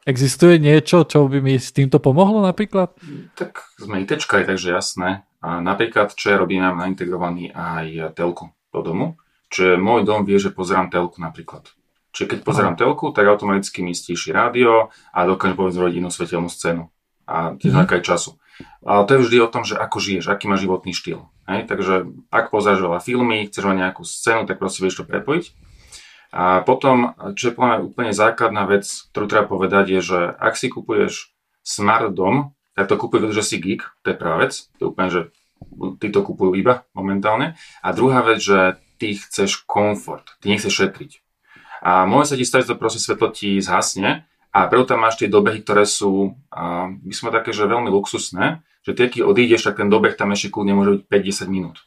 Existuje 0.07 0.57
niečo, 0.57 1.05
čo 1.05 1.29
by 1.29 1.37
mi 1.37 1.61
s 1.61 1.69
týmto 1.69 2.01
pomohlo 2.01 2.41
napríklad? 2.41 2.97
Tak 3.37 3.77
sme 3.77 4.01
ITčkari, 4.01 4.47
takže 4.47 4.73
jasné. 4.73 5.27
A 5.43 5.61
napríklad, 5.61 6.17
čo 6.17 6.33
ja 6.33 6.41
robím, 6.41 6.65
mám 6.65 6.81
naintegrovaný 6.81 7.53
aj 7.53 8.17
telku 8.17 8.49
do 8.73 8.79
domu. 8.81 9.07
Čiže 9.53 9.77
môj 9.77 10.09
dom 10.09 10.25
vie, 10.25 10.41
že 10.41 10.49
pozerám 10.49 10.89
telku 10.89 11.21
napríklad. 11.21 11.69
Čiže 12.15 12.25
keď 12.25 12.39
pozerám 12.41 12.73
Aha. 12.73 12.81
telku, 12.81 13.13
tak 13.13 13.29
automaticky 13.29 13.85
mi 13.85 13.93
stíši 13.93 14.33
rádio 14.33 14.89
a 15.13 15.19
dokážem 15.29 15.53
povedzme 15.53 15.93
inú 15.93 16.09
svetelnú 16.09 16.49
scénu. 16.49 16.89
A 17.29 17.53
tiež 17.53 17.77
mm. 17.77 17.85
aj 17.85 18.01
času. 18.01 18.41
Ale 18.81 19.05
to 19.05 19.13
je 19.13 19.21
vždy 19.29 19.37
o 19.45 19.51
tom, 19.51 19.61
že 19.61 19.77
ako 19.77 20.01
žiješ, 20.01 20.25
aký 20.25 20.49
má 20.49 20.57
životný 20.57 20.89
štýl. 20.89 21.29
Hej? 21.45 21.69
Takže 21.69 22.09
ak 22.33 22.49
pozeráš 22.49 22.81
veľa 22.81 22.99
filmy, 23.03 23.45
chceš 23.45 23.61
mať 23.61 23.77
nejakú 23.77 24.01
scénu, 24.01 24.49
tak 24.49 24.57
proste 24.57 24.81
vieš 24.81 25.03
to 25.03 25.05
prepojiť. 25.05 25.68
A 26.29 26.61
potom, 26.61 27.17
čo 27.33 27.49
je 27.49 27.57
úplne 27.57 28.13
základná 28.13 28.69
vec, 28.69 28.85
ktorú 29.09 29.25
treba 29.25 29.45
povedať, 29.49 29.97
je, 29.97 30.01
že 30.01 30.19
ak 30.37 30.53
si 30.53 30.69
kupuješ 30.69 31.33
smart 31.65 32.13
dom, 32.13 32.53
tak 32.77 32.85
to 32.85 32.95
kupuje, 33.01 33.33
že 33.33 33.43
si 33.43 33.57
geek, 33.57 33.83
to 34.05 34.13
je 34.13 34.19
prvá 34.19 34.37
vec. 34.45 34.69
To 34.77 34.79
je 34.79 34.89
úplne, 34.93 35.09
že 35.09 35.21
ty 35.99 36.07
to 36.13 36.21
kupujú 36.21 36.55
iba 36.55 36.85
momentálne. 36.93 37.57
A 37.81 37.91
druhá 37.91 38.21
vec, 38.21 38.39
že 38.39 38.77
ty 39.01 39.17
chceš 39.17 39.65
komfort, 39.65 40.37
ty 40.39 40.53
nechceš 40.53 40.71
šetriť. 40.71 41.11
A 41.81 42.03
môže 42.03 42.35
sa 42.35 42.39
ti 42.39 42.45
stať, 42.45 42.67
že 42.67 42.69
to 42.75 42.81
proste 42.81 42.99
svetlo 42.99 43.31
ti 43.31 43.59
zhasne 43.63 44.27
a 44.51 44.59
preto 44.67 44.95
tam 44.95 45.07
máš 45.07 45.19
tie 45.19 45.31
dobehy, 45.31 45.63
ktoré 45.63 45.87
sú, 45.87 46.35
a 46.51 46.91
my 46.91 47.13
sme 47.15 47.31
také, 47.31 47.55
že 47.55 47.69
veľmi 47.69 47.87
luxusné, 47.87 48.59
že 48.83 48.91
ty, 48.95 49.07
keď 49.07 49.23
odídeš, 49.23 49.67
tak 49.67 49.79
ten 49.79 49.87
dobeh 49.87 50.15
tam 50.19 50.35
ešte 50.35 50.51
kľudne 50.51 50.75
môže 50.75 50.91
byť 50.99 51.03
5-10 51.47 51.47
minút. 51.51 51.77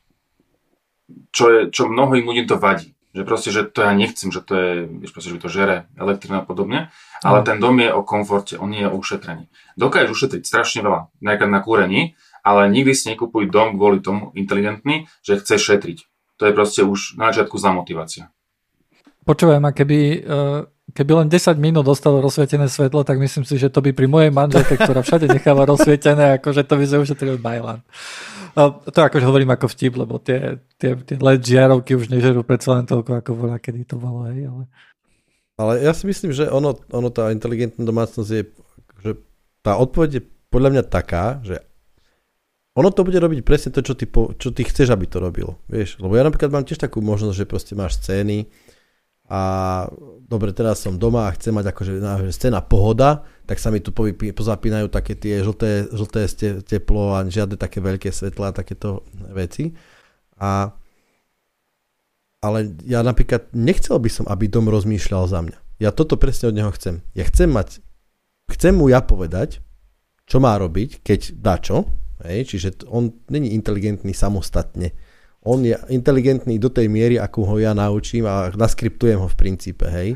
Čo, 1.32 1.45
je, 1.53 1.61
čo 1.68 1.88
mnohým 1.88 2.24
ľuďom 2.24 2.47
to 2.49 2.57
vadí. 2.57 2.97
Že 3.12 3.22
proste, 3.28 3.50
že 3.52 3.68
to 3.68 3.84
ja 3.84 3.92
nechcem, 3.92 4.32
že 4.32 4.40
to 4.40 4.52
je, 4.56 4.70
vieš 4.88 5.12
proste, 5.12 5.30
že 5.36 5.42
to 5.44 5.52
žere 5.52 5.84
elektrina 6.00 6.40
a 6.40 6.44
podobne, 6.48 6.88
ale 7.20 7.38
mm. 7.40 7.44
ten 7.44 7.56
dom 7.60 7.76
je 7.76 7.92
o 7.92 8.00
komforte, 8.00 8.56
on 8.56 8.72
nie 8.72 8.80
je 8.80 8.88
o 8.88 8.96
ušetrení. 8.96 9.52
Dokážeš 9.76 10.16
ušetriť 10.16 10.42
strašne 10.48 10.80
veľa, 10.80 11.12
napríklad 11.20 11.50
na 11.52 11.60
kúrení, 11.60 12.00
ale 12.40 12.72
nikdy 12.72 12.92
si 12.96 13.12
nekupuj 13.12 13.52
dom 13.52 13.76
kvôli 13.76 14.00
tomu 14.00 14.32
inteligentný, 14.32 15.06
že 15.20 15.38
chceš 15.38 15.60
šetriť. 15.60 15.98
To 16.40 16.50
je 16.50 16.52
proste 16.56 16.82
už 16.82 17.20
na 17.20 17.30
začiatku 17.30 17.54
zlá 17.60 17.76
motivácia. 17.76 18.32
Ma, 19.22 19.70
keby, 19.70 19.98
eh, 20.26 20.60
keby 20.90 21.12
len 21.22 21.28
10 21.30 21.54
minút 21.54 21.86
dostalo 21.86 22.18
rozsvietené 22.18 22.66
svetlo, 22.66 23.06
tak 23.06 23.22
myslím 23.22 23.46
si, 23.46 23.54
že 23.54 23.70
to 23.70 23.78
by 23.78 23.94
pri 23.94 24.10
mojej 24.10 24.34
manželke, 24.34 24.74
ktorá 24.74 25.06
všade 25.06 25.30
necháva 25.30 25.62
rozsvietené, 25.62 26.42
akože 26.42 26.66
to 26.66 26.74
by 26.74 26.84
sme 26.90 26.98
ušetrili 27.06 27.38
bajlan. 27.38 27.86
To 28.55 29.00
akože 29.00 29.24
hovorím 29.24 29.55
ako 29.57 29.66
vtip, 29.72 29.96
lebo 29.96 30.20
tie, 30.20 30.61
tie, 30.76 30.92
tie 30.96 31.16
LED 31.16 31.42
žiarovky 31.42 31.96
už 31.96 32.12
nežerú 32.12 32.44
predsa 32.44 32.76
len 32.76 32.84
toľko, 32.84 33.24
ako 33.24 33.30
voľa, 33.32 33.57
kedy 33.59 33.88
to 33.88 33.96
bolo, 33.96 34.28
hej, 34.28 34.48
ale... 34.48 34.64
Ale 35.61 35.72
ja 35.84 35.92
si 35.92 36.09
myslím, 36.09 36.32
že 36.32 36.48
ono, 36.48 36.76
ono 36.90 37.09
tá 37.12 37.28
inteligentná 37.28 37.84
domácnosť 37.84 38.30
je, 38.32 38.42
že 39.05 39.11
tá 39.61 39.76
odpoveď 39.76 40.11
je 40.18 40.22
podľa 40.48 40.68
mňa 40.74 40.82
taká, 40.88 41.40
že 41.44 41.61
ono 42.72 42.88
to 42.88 43.05
bude 43.05 43.20
robiť 43.20 43.44
presne 43.44 43.68
to, 43.68 43.84
čo 43.84 43.92
ty, 43.92 44.09
po, 44.09 44.32
čo 44.32 44.48
ty 44.48 44.64
chceš, 44.64 44.92
aby 44.96 45.05
to 45.05 45.20
robil. 45.20 45.61
Vieš? 45.68 46.00
Lebo 46.00 46.16
ja 46.16 46.24
napríklad 46.24 46.48
mám 46.48 46.64
tiež 46.64 46.80
takú 46.80 47.05
možnosť, 47.05 47.36
že 47.36 47.48
proste 47.48 47.72
máš 47.76 48.00
scény, 48.00 48.48
a 49.32 49.40
dobre, 50.28 50.53
teraz 50.53 50.84
som 50.84 51.00
doma 51.00 51.24
a 51.24 51.32
chcem 51.32 51.57
mať 51.57 51.72
akože 51.72 51.92
scéna 52.36 52.61
pohoda, 52.61 53.24
tak 53.47 53.59
sa 53.59 53.74
mi 53.74 53.82
tu 53.82 53.90
pozapínajú 53.95 54.86
také 54.88 55.18
tie 55.18 55.43
žlté, 55.43 55.90
žlté 55.90 56.26
teplo 56.62 57.14
a 57.14 57.26
žiadne 57.26 57.59
také 57.59 57.82
veľké 57.82 58.09
svetlá 58.09 58.51
a 58.51 58.57
takéto 58.57 59.03
veci. 59.34 59.74
A, 60.38 60.72
ale 62.43 62.59
ja 62.86 63.03
napríklad 63.03 63.51
nechcel 63.55 63.99
by 63.99 64.11
som, 64.11 64.24
aby 64.30 64.47
dom 64.47 64.70
rozmýšľal 64.70 65.24
za 65.26 65.40
mňa. 65.43 65.59
Ja 65.82 65.90
toto 65.90 66.14
presne 66.14 66.55
od 66.55 66.57
neho 66.59 66.70
chcem. 66.74 67.03
Ja 67.12 67.26
chcem 67.26 67.51
mať, 67.51 67.82
chcem 68.51 68.78
mu 68.78 68.86
ja 68.90 69.03
povedať, 69.03 69.59
čo 70.26 70.38
má 70.38 70.55
robiť, 70.55 71.03
keď 71.03 71.20
dá 71.38 71.59
čo. 71.59 71.90
Hej, 72.22 72.55
čiže 72.55 72.86
on 72.86 73.11
není 73.26 73.51
inteligentný 73.51 74.14
samostatne 74.14 74.95
on 75.43 75.66
je 75.66 75.74
inteligentný 75.90 76.59
do 76.59 76.70
tej 76.70 76.86
miery, 76.86 77.18
akú 77.18 77.43
ho 77.43 77.59
ja 77.59 77.74
naučím 77.74 78.30
a 78.30 78.55
naskriptujem 78.55 79.18
ho 79.18 79.26
v 79.26 79.38
princípe, 79.38 79.90
hej. 79.90 80.14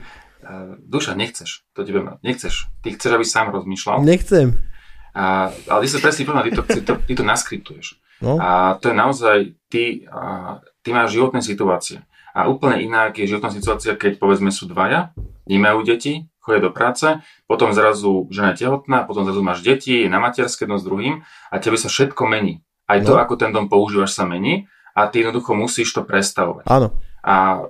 Duša, 0.87 1.19
nechceš, 1.19 1.67
to 1.75 1.83
tebe 1.83 2.03
nechceš. 2.23 2.71
Ty 2.83 2.89
chceš, 2.95 3.11
aby 3.13 3.27
sám 3.27 3.51
rozmýšľal. 3.51 4.07
Nechcem. 4.07 4.55
A, 5.17 5.51
ale 5.67 5.81
ty 5.85 5.89
sa 5.89 5.99
presne 5.99 6.29
povedal, 6.29 6.45
ty 6.47 6.53
to, 6.53 6.63
ty 6.63 6.81
to, 6.85 6.95
ty 7.03 7.13
to 7.17 7.25
naskriptuješ. 7.25 7.99
No. 8.21 8.37
A 8.37 8.77
to 8.79 8.93
je 8.93 8.97
naozaj, 8.97 9.39
ty, 9.73 10.05
a, 10.07 10.61
ty 10.85 10.93
máš 10.93 11.17
životné 11.17 11.41
situácie. 11.41 12.05
A 12.37 12.53
úplne 12.53 12.85
inak 12.85 13.17
je 13.17 13.25
životná 13.25 13.49
situácia, 13.49 13.97
keď 13.97 14.21
povedzme 14.21 14.53
sú 14.53 14.69
dvaja, 14.69 15.17
nemajú 15.49 15.89
deti, 15.89 16.29
chodia 16.45 16.63
do 16.63 16.71
práce, 16.71 17.09
potom 17.49 17.73
zrazu 17.73 18.29
žena 18.29 18.55
je 18.55 18.69
tehotná, 18.69 19.09
potom 19.09 19.25
zrazu 19.25 19.41
máš 19.41 19.65
deti, 19.65 20.05
je 20.05 20.13
na 20.13 20.23
materské 20.23 20.69
jedno 20.69 20.77
s 20.79 20.85
druhým 20.87 21.27
a 21.51 21.55
tebe 21.59 21.75
sa 21.81 21.91
všetko 21.91 22.23
mení. 22.29 22.63
Aj 22.87 23.03
to, 23.03 23.17
no. 23.17 23.19
ako 23.19 23.35
ten 23.35 23.51
dom 23.51 23.67
používaš, 23.67 24.15
sa 24.15 24.29
mení 24.29 24.71
a 24.95 25.11
ty 25.11 25.27
jednoducho 25.27 25.59
musíš 25.59 25.91
to 25.91 26.07
prestavovať. 26.07 26.71
Áno. 26.71 26.95
A 27.27 27.67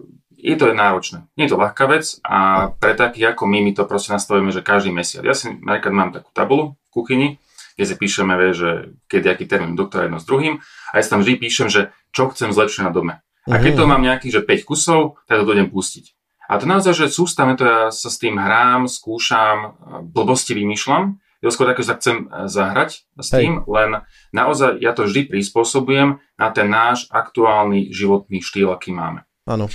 je 0.47 0.55
to 0.55 0.71
náročné. 0.71 1.27
Nie 1.35 1.51
je 1.51 1.53
to 1.55 1.59
ľahká 1.59 1.91
vec 1.91 2.23
a 2.23 2.71
pre 2.79 2.95
takých 2.95 3.35
ako 3.35 3.51
my, 3.51 3.59
my 3.67 3.73
to 3.75 3.83
proste 3.83 4.15
nastavujeme, 4.15 4.55
že 4.55 4.63
každý 4.63 4.95
mesiac. 4.95 5.27
Ja 5.27 5.35
si 5.35 5.51
napríklad 5.51 5.93
mám 5.93 6.11
takú 6.15 6.31
tabulu 6.31 6.65
v 6.87 6.91
kuchyni, 6.95 7.29
kde 7.75 7.85
si 7.85 7.95
píšeme, 7.99 8.33
vie, 8.39 8.51
že 8.55 8.71
keď 9.11 9.35
aký 9.35 9.45
termín 9.51 9.75
doktora 9.75 10.07
jedno 10.07 10.23
s 10.23 10.25
druhým 10.25 10.63
a 10.63 10.93
ja 10.95 11.03
si 11.03 11.11
tam 11.11 11.21
vždy 11.21 11.35
píšem, 11.43 11.69
že 11.69 11.91
čo 12.15 12.31
chcem 12.31 12.55
zlepšiť 12.55 12.83
na 12.87 12.93
dome. 12.95 13.15
A 13.47 13.59
keď 13.59 13.75
mhm. 13.75 13.79
to 13.79 13.85
mám 13.91 14.03
nejakých, 14.03 14.33
že 14.39 14.41
5 14.43 14.71
kusov, 14.71 15.01
tak 15.27 15.43
to 15.43 15.55
idem 15.55 15.71
pustiť. 15.71 16.15
A 16.47 16.63
to 16.63 16.65
naozaj, 16.71 16.95
že 16.95 17.11
sústavne 17.11 17.59
to 17.59 17.67
ja 17.67 17.81
sa 17.91 18.07
s 18.07 18.23
tým 18.23 18.39
hrám, 18.39 18.87
skúšam, 18.87 19.75
blbosti 20.07 20.55
vymýšľam 20.55 21.19
je 21.47 21.55
skôr 21.55 21.69
také, 21.71 21.87
že 21.87 21.91
sa 21.95 21.99
chcem 21.99 22.17
e, 22.27 22.51
zahrať 22.51 22.91
s 23.17 23.29
tým, 23.31 23.63
Hej. 23.63 23.69
len 23.71 23.91
naozaj 24.35 24.83
ja 24.83 24.93
to 24.97 25.07
vždy 25.07 25.31
prispôsobujem 25.31 26.19
na 26.37 26.49
ten 26.51 26.67
náš 26.67 27.07
aktuálny 27.13 27.95
životný 27.95 28.43
štýl, 28.43 28.73
aký 28.75 28.91
máme. 28.91 29.23
Áno. 29.47 29.71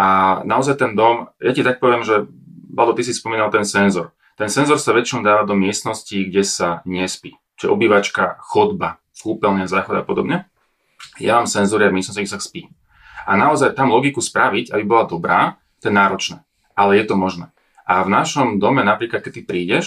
A 0.00 0.40
naozaj 0.48 0.80
ten 0.80 0.96
dom, 0.96 1.28
ja 1.36 1.52
ti 1.52 1.60
tak 1.60 1.76
poviem, 1.76 2.00
že 2.00 2.24
Vlado, 2.70 2.94
ty 2.94 3.02
si 3.02 3.12
spomínal 3.12 3.50
ten 3.50 3.66
senzor. 3.66 4.14
Ten 4.38 4.48
senzor 4.48 4.78
sa 4.80 4.94
väčšinou 4.94 5.26
dáva 5.26 5.42
do 5.44 5.58
miestnosti, 5.58 6.14
kde 6.14 6.46
sa 6.46 6.80
nespí. 6.88 7.36
Čiže 7.58 7.68
obývačka, 7.68 8.40
chodba, 8.40 9.02
kúpeľňa, 9.20 9.68
záchod 9.68 10.00
a 10.00 10.04
podobne. 10.06 10.48
Ja 11.20 11.36
mám 11.36 11.50
senzory 11.50 11.90
v 11.90 12.00
miestnosti, 12.00 12.22
kde 12.24 12.32
sa 12.32 12.40
spí. 12.40 12.72
A 13.28 13.36
naozaj 13.36 13.76
tam 13.76 13.92
logiku 13.92 14.24
spraviť, 14.24 14.72
aby 14.72 14.82
bola 14.86 15.04
dobrá, 15.04 15.60
to 15.82 15.92
je 15.92 15.94
náročné. 15.94 16.36
Ale 16.72 16.96
je 16.96 17.04
to 17.04 17.20
možné. 17.20 17.52
A 17.84 18.00
v 18.06 18.08
našom 18.08 18.62
dome 18.62 18.80
napríklad, 18.80 19.20
keď 19.20 19.32
ty 19.34 19.42
prídeš, 19.44 19.84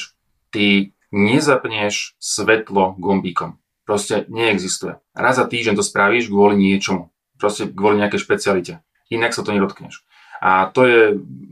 ty 0.53 0.93
nezapneš 1.09 2.19
svetlo 2.21 2.99
gombíkom. 2.99 3.57
Proste 3.87 4.29
neexistuje. 4.29 4.99
Raz 5.17 5.41
za 5.41 5.49
týždeň 5.49 5.79
to 5.79 5.83
spravíš 5.83 6.29
kvôli 6.29 6.59
niečomu. 6.59 7.09
Proste 7.41 7.65
kvôli 7.71 8.03
nejakej 8.03 8.21
špecialite. 8.21 8.73
Inak 9.11 9.35
sa 9.35 9.43
to 9.43 9.51
nedotkneš. 9.51 10.05
A 10.43 10.67
to 10.71 10.83
je, 10.83 11.01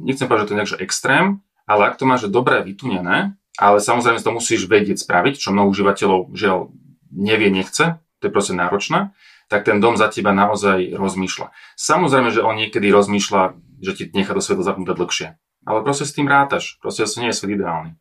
nechcem 0.04 0.28
povedať, 0.28 0.44
že 0.44 0.48
to 0.48 0.54
je 0.54 0.60
nejaký 0.60 0.78
extrém, 0.84 1.26
ale 1.64 1.88
ak 1.88 1.96
to 1.96 2.04
máš 2.04 2.28
dobre 2.28 2.60
vytunené, 2.64 3.40
ale 3.56 3.78
samozrejme 3.80 4.20
to 4.20 4.36
musíš 4.36 4.68
vedieť 4.68 5.00
spraviť, 5.00 5.40
čo 5.40 5.56
mnoho 5.56 5.72
užívateľov 5.72 6.36
žiaľ 6.36 6.76
nevie, 7.12 7.52
nechce, 7.52 8.00
to 8.20 8.24
je 8.28 8.32
proste 8.32 8.56
náročné, 8.56 9.16
tak 9.52 9.68
ten 9.68 9.84
dom 9.84 10.00
za 10.00 10.08
teba 10.08 10.32
naozaj 10.32 10.96
rozmýšľa. 10.96 11.52
Samozrejme, 11.76 12.32
že 12.32 12.44
on 12.44 12.56
niekedy 12.56 12.88
rozmýšľa, 12.88 13.42
že 13.84 13.92
ti 13.96 14.04
nechá 14.16 14.32
do 14.32 14.40
svetla 14.40 14.64
zapnuté 14.64 14.96
dlhšie. 14.96 15.36
Ale 15.68 15.84
proste 15.84 16.08
s 16.08 16.16
tým 16.16 16.26
rátaš. 16.26 16.80
Proste 16.80 17.04
to 17.06 17.20
nie 17.22 17.30
je 17.30 17.38
svet 17.38 17.54
ideálny. 17.60 17.92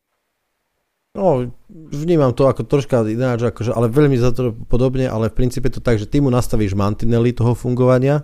No, 1.11 1.51
vnímam 1.91 2.31
to 2.31 2.47
ako 2.47 2.63
troška 2.63 3.03
ináč, 3.03 3.43
akože, 3.43 3.75
ale 3.75 3.91
veľmi 3.91 4.15
za 4.15 4.31
to 4.31 4.55
podobne, 4.71 5.11
ale 5.11 5.27
v 5.27 5.43
princípe 5.43 5.67
to 5.67 5.83
tak, 5.83 5.99
že 5.99 6.07
ty 6.07 6.23
mu 6.23 6.31
nastavíš 6.31 6.71
mantinely 6.71 7.35
toho 7.35 7.51
fungovania 7.51 8.23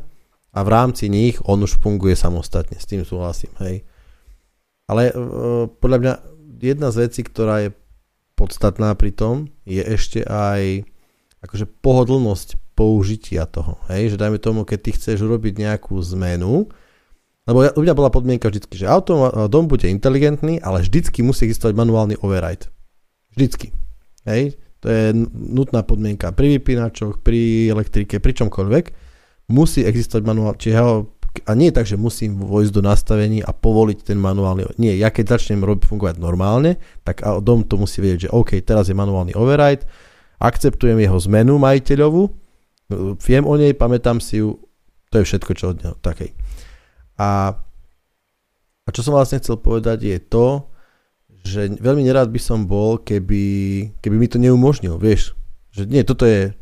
a 0.57 0.65
v 0.65 0.73
rámci 0.73 1.05
nich 1.05 1.37
on 1.45 1.61
už 1.61 1.77
funguje 1.77 2.17
samostatne, 2.17 2.81
s 2.81 2.89
tým 2.89 3.05
súhlasím, 3.05 3.53
hej. 3.61 3.85
Ale 4.89 5.13
e, 5.13 5.13
podľa 5.69 5.97
mňa 6.01 6.13
jedna 6.57 6.89
z 6.89 7.05
vecí, 7.05 7.21
ktorá 7.21 7.69
je 7.69 7.69
podstatná 8.33 8.97
pri 8.97 9.13
tom, 9.13 9.53
je 9.69 9.85
ešte 9.85 10.25
aj 10.25 10.81
akože 11.45 11.69
pohodlnosť 11.85 12.57
použitia 12.73 13.45
toho, 13.45 13.77
hej, 13.93 14.17
že 14.17 14.17
dajme 14.17 14.41
tomu, 14.41 14.65
keď 14.65 14.79
ty 14.81 14.91
chceš 14.97 15.21
urobiť 15.21 15.61
nejakú 15.61 15.93
zmenu, 16.17 16.65
lebo 17.45 17.63
u 17.63 17.81
mňa 17.85 17.93
bola 17.93 18.09
podmienka 18.09 18.49
vždycky, 18.49 18.75
že 18.81 18.89
auto, 18.89 19.29
dom 19.47 19.69
bude 19.69 19.87
inteligentný, 19.87 20.59
ale 20.59 20.83
vždycky 20.83 21.21
musí 21.23 21.47
existovať 21.47 21.79
manuálny 21.79 22.19
override. 22.19 22.67
Vždycky. 23.37 23.71
Hej? 24.27 24.59
To 24.83 24.91
je 24.91 25.15
nutná 25.31 25.87
podmienka 25.87 26.35
pri 26.35 26.59
vypínačoch, 26.59 27.23
pri 27.23 27.71
elektrike, 27.71 28.19
pri 28.19 28.33
čomkoľvek. 28.35 29.06
Musí 29.47 29.83
existovať 29.87 30.23
manuál, 30.27 30.59
čiže 30.59 30.75
ja 30.75 30.83
ho, 30.83 31.15
a 31.47 31.51
nie 31.55 31.71
tak, 31.71 31.87
že 31.87 31.95
musím 31.95 32.35
vojsť 32.35 32.71
do 32.73 32.81
nastavení 32.83 33.39
a 33.39 33.55
povoliť 33.55 34.11
ten 34.11 34.19
manuálny. 34.19 34.75
Nie, 34.75 34.99
ja 34.99 35.07
keď 35.13 35.39
začnem 35.39 35.63
robiť 35.63 35.87
fungovať 35.87 36.15
normálne, 36.19 36.81
tak 37.07 37.23
dom 37.45 37.63
to 37.63 37.79
musí 37.79 38.03
vedieť, 38.03 38.27
že 38.27 38.33
OK, 38.33 38.59
teraz 38.65 38.91
je 38.91 38.95
manuálny 38.97 39.37
override 39.37 39.87
akceptujem 40.37 41.01
jeho 41.01 41.17
zmenu 41.29 41.57
majiteľovú, 41.57 42.29
viem 43.25 43.43
o 43.43 43.55
nej, 43.57 43.73
pamätám 43.73 44.21
si 44.21 44.39
ju, 44.39 44.61
to 45.09 45.21
je 45.21 45.27
všetko, 45.27 45.51
čo 45.57 45.65
od 45.73 45.77
neho. 45.81 45.95
Takej. 45.99 46.31
A, 47.17 47.57
a 48.85 48.89
čo 48.93 49.01
som 49.01 49.17
vlastne 49.17 49.41
chcel 49.41 49.57
povedať 49.57 50.05
je 50.05 50.17
to, 50.21 50.69
že 51.47 51.79
veľmi 51.81 52.05
nerád 52.05 52.29
by 52.29 52.39
som 52.39 52.69
bol, 52.69 53.01
keby, 53.01 53.43
keby 54.03 54.15
mi 54.15 54.27
to 54.29 54.37
neumožnil, 54.37 55.01
vieš. 55.01 55.33
Že 55.73 55.89
nie, 55.89 56.03
toto 56.05 56.27
je, 56.27 56.53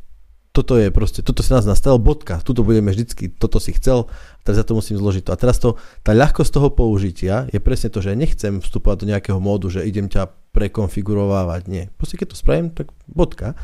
toto 0.55 0.79
je 0.79 0.87
proste, 0.87 1.19
toto 1.19 1.43
si 1.43 1.51
nás 1.51 1.67
nastavil, 1.67 1.99
bodka, 1.99 2.39
tuto 2.39 2.63
budeme 2.63 2.95
vždycky, 2.95 3.27
toto 3.27 3.59
si 3.59 3.75
chcel, 3.75 4.07
a 4.07 4.41
teraz 4.47 4.63
ja 4.63 4.65
to 4.65 4.79
musím 4.79 4.95
zložiť. 4.95 5.27
A 5.27 5.35
teraz 5.35 5.59
to, 5.59 5.75
tá 5.99 6.15
ľahkosť 6.15 6.51
toho 6.55 6.71
použitia 6.71 7.51
je 7.51 7.59
presne 7.59 7.91
to, 7.91 7.99
že 7.99 8.15
nechcem 8.15 8.63
vstupovať 8.63 9.03
do 9.03 9.09
nejakého 9.11 9.39
módu, 9.43 9.67
že 9.67 9.83
idem 9.83 10.07
ťa 10.07 10.31
prekonfigurovávať, 10.55 11.67
nie. 11.67 11.91
Proste 11.99 12.15
keď 12.15 12.31
to 12.31 12.39
spravím, 12.39 12.71
tak 12.71 12.95
bodka, 13.11 13.59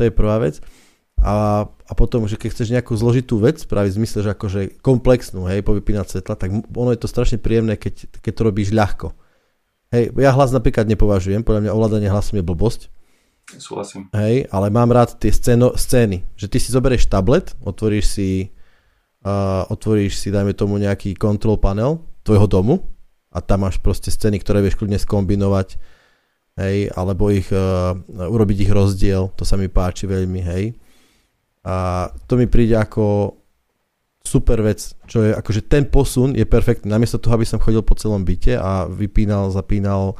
to 0.00 0.08
je 0.08 0.10
prvá 0.10 0.40
vec. 0.40 0.64
A, 1.20 1.68
a 1.68 1.92
potom, 1.92 2.24
že 2.24 2.40
keď 2.40 2.48
chceš 2.56 2.72
nejakú 2.72 2.96
zložitú 2.96 3.36
vec 3.44 3.60
spraviť 3.60 3.92
zmysle, 4.00 4.24
že 4.24 4.32
akože 4.32 4.60
komplexnú, 4.80 5.44
hej, 5.52 5.60
povypínať 5.60 6.16
svetla, 6.16 6.34
tak 6.40 6.48
ono 6.72 6.96
je 6.96 7.00
to 7.04 7.12
strašne 7.12 7.36
príjemné, 7.36 7.76
keď, 7.76 8.08
keď 8.24 8.32
to 8.32 8.42
robíš 8.48 8.72
ľahko. 8.72 9.12
Hej, 9.92 10.16
ja 10.16 10.32
hlas 10.32 10.48
napríklad 10.56 10.88
nepovažujem, 10.88 11.44
podľa 11.44 11.68
mňa 11.68 11.74
ovládanie 11.76 12.08
hlasom 12.08 12.40
je 12.40 12.48
blbosť. 12.48 12.88
Súhlasím. 13.58 14.06
Hej, 14.14 14.46
ale 14.54 14.70
mám 14.70 14.92
rád 14.94 15.18
tie 15.18 15.34
scéno, 15.34 15.74
scény, 15.74 16.22
že 16.38 16.46
ty 16.46 16.62
si 16.62 16.70
zoberieš 16.70 17.10
tablet, 17.10 17.56
otvoríš 17.64 18.04
si, 18.06 18.30
uh, 19.26 19.66
otvoríš 19.66 20.22
si, 20.22 20.28
dajme 20.30 20.54
tomu 20.54 20.78
nejaký 20.78 21.18
control 21.18 21.58
panel 21.58 22.04
tvojho 22.22 22.46
domu 22.46 22.74
a 23.34 23.42
tam 23.42 23.66
máš 23.66 23.82
proste 23.82 24.12
scény, 24.12 24.38
ktoré 24.38 24.62
vieš 24.62 24.78
kľudne 24.78 25.00
skombinovať, 25.00 25.80
hej, 26.62 26.94
alebo 26.94 27.32
ich, 27.34 27.50
uh, 27.50 27.98
urobiť 28.06 28.68
ich 28.68 28.72
rozdiel, 28.72 29.34
to 29.34 29.42
sa 29.42 29.58
mi 29.58 29.66
páči 29.66 30.06
veľmi, 30.06 30.40
hej. 30.46 30.64
A 31.66 32.08
to 32.30 32.38
mi 32.38 32.46
príde 32.46 32.78
ako 32.78 33.36
super 34.20 34.60
vec, 34.62 34.94
čo 35.08 35.24
je 35.24 35.32
akože 35.32 35.66
ten 35.66 35.88
posun 35.88 36.36
je 36.36 36.44
perfektný. 36.44 36.92
Namiesto 36.92 37.18
toho, 37.18 37.34
aby 37.40 37.48
som 37.48 37.58
chodil 37.58 37.80
po 37.80 37.96
celom 37.96 38.22
byte 38.22 38.54
a 38.56 38.86
vypínal, 38.86 39.50
zapínal 39.50 40.14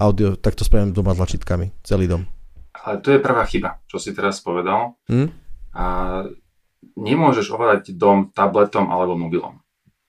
audio, 0.00 0.38
tak 0.38 0.56
to 0.56 0.64
spravím 0.64 0.96
doma 0.96 1.12
tlačítkami, 1.12 1.74
celý 1.84 2.08
dom. 2.08 2.39
Ale 2.80 3.00
to 3.04 3.12
je 3.12 3.20
prvá 3.20 3.44
chyba, 3.44 3.80
čo 3.86 4.00
si 4.00 4.16
teraz 4.16 4.40
povedal. 4.40 4.96
Hm? 5.08 5.28
A 5.76 5.84
nemôžeš 6.96 7.52
ovládať 7.52 7.94
dom 7.94 8.32
tabletom 8.32 8.88
alebo 8.88 9.14
mobilom. 9.14 9.60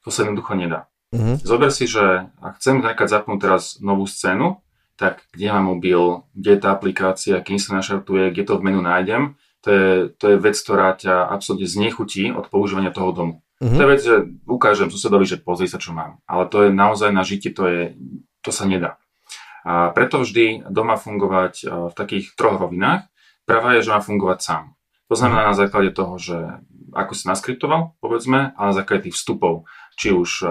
To 0.02 0.10
sa 0.10 0.24
jednoducho 0.26 0.58
nedá. 0.58 0.90
Uh-huh. 1.12 1.36
Zober 1.44 1.70
si, 1.70 1.86
že 1.86 2.32
ak 2.40 2.58
chcem 2.58 2.80
napríklad 2.80 3.12
zapnúť 3.12 3.40
teraz 3.44 3.64
novú 3.84 4.08
scénu, 4.08 4.64
tak 4.96 5.28
kde 5.36 5.52
mám 5.52 5.78
mobil, 5.78 6.24
kde 6.32 6.50
je 6.56 6.60
tá 6.64 6.70
aplikácia, 6.72 7.44
kým 7.44 7.60
sa 7.60 7.76
našartuje, 7.78 8.32
kde 8.32 8.44
to 8.48 8.58
v 8.58 8.66
menu 8.72 8.82
nájdem 8.82 9.36
to 9.62 9.70
je, 9.70 9.90
to 10.18 10.26
je 10.34 10.38
vec, 10.42 10.58
ktorá 10.58 10.98
ťa 10.98 11.30
absolútne 11.30 11.70
znechutí 11.70 12.34
od 12.34 12.50
používania 12.50 12.90
toho 12.90 13.14
domu. 13.14 13.36
Uh-huh. 13.62 13.78
To 13.78 13.82
je 13.86 13.92
vec, 13.94 14.02
že 14.02 14.16
ukážem 14.50 14.90
susedovi, 14.90 15.30
že 15.30 15.38
pozri 15.38 15.70
sa, 15.70 15.78
čo 15.78 15.94
mám. 15.94 16.18
Ale 16.26 16.50
to 16.50 16.66
je 16.66 16.70
naozaj 16.74 17.14
na 17.14 17.22
žitie, 17.22 17.54
to, 17.54 17.70
je, 17.70 17.82
to 18.42 18.50
sa 18.50 18.66
nedá. 18.66 18.98
A 19.62 19.94
preto 19.94 20.22
vždy 20.26 20.66
doma 20.70 20.98
fungovať 20.98 21.54
v 21.66 21.94
takých 21.94 22.34
troch 22.34 22.58
rovinách. 22.58 23.06
Prvá 23.46 23.78
je, 23.78 23.86
že 23.86 23.94
má 23.94 24.02
fungovať 24.02 24.40
sám. 24.42 24.64
To 25.12 25.16
znamená 25.20 25.52
na 25.52 25.56
základe 25.58 25.92
toho, 25.92 26.16
že 26.18 26.38
ako 26.92 27.14
si 27.16 27.28
naskriptoval, 27.28 27.96
povedzme, 28.04 28.56
a 28.56 28.62
na 28.70 28.74
základe 28.74 29.12
tých 29.12 29.16
vstupov, 29.20 29.70
či 29.96 30.16
už 30.16 30.48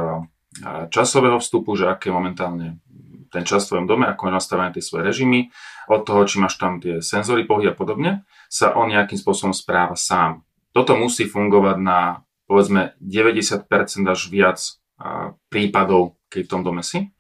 časového 0.91 1.39
vstupu, 1.41 1.75
že 1.77 1.89
aké 1.89 2.13
momentálne 2.13 2.83
ten 3.31 3.47
čas 3.47 3.67
v 3.67 3.79
tvojom 3.79 3.87
dome, 3.87 4.11
ako 4.11 4.27
je 4.27 4.37
nastavené 4.37 4.69
tie 4.75 4.83
svoje 4.83 5.07
režimy, 5.07 5.55
od 5.87 6.03
toho, 6.03 6.27
či 6.27 6.43
máš 6.43 6.59
tam 6.59 6.83
tie 6.83 6.99
senzory 6.99 7.47
pohy 7.47 7.71
a 7.71 7.75
podobne, 7.75 8.27
sa 8.51 8.75
on 8.75 8.91
nejakým 8.91 9.15
spôsobom 9.15 9.55
správa 9.55 9.95
sám. 9.95 10.43
Toto 10.75 10.99
musí 10.99 11.31
fungovať 11.31 11.77
na 11.79 12.27
povedzme 12.51 12.99
90% 12.99 13.71
až 14.11 14.21
viac 14.27 14.59
prípadov, 15.47 16.19
keď 16.27 16.41
v 16.47 16.51
tom 16.51 16.63
dome 16.67 16.83
si. 16.83 17.15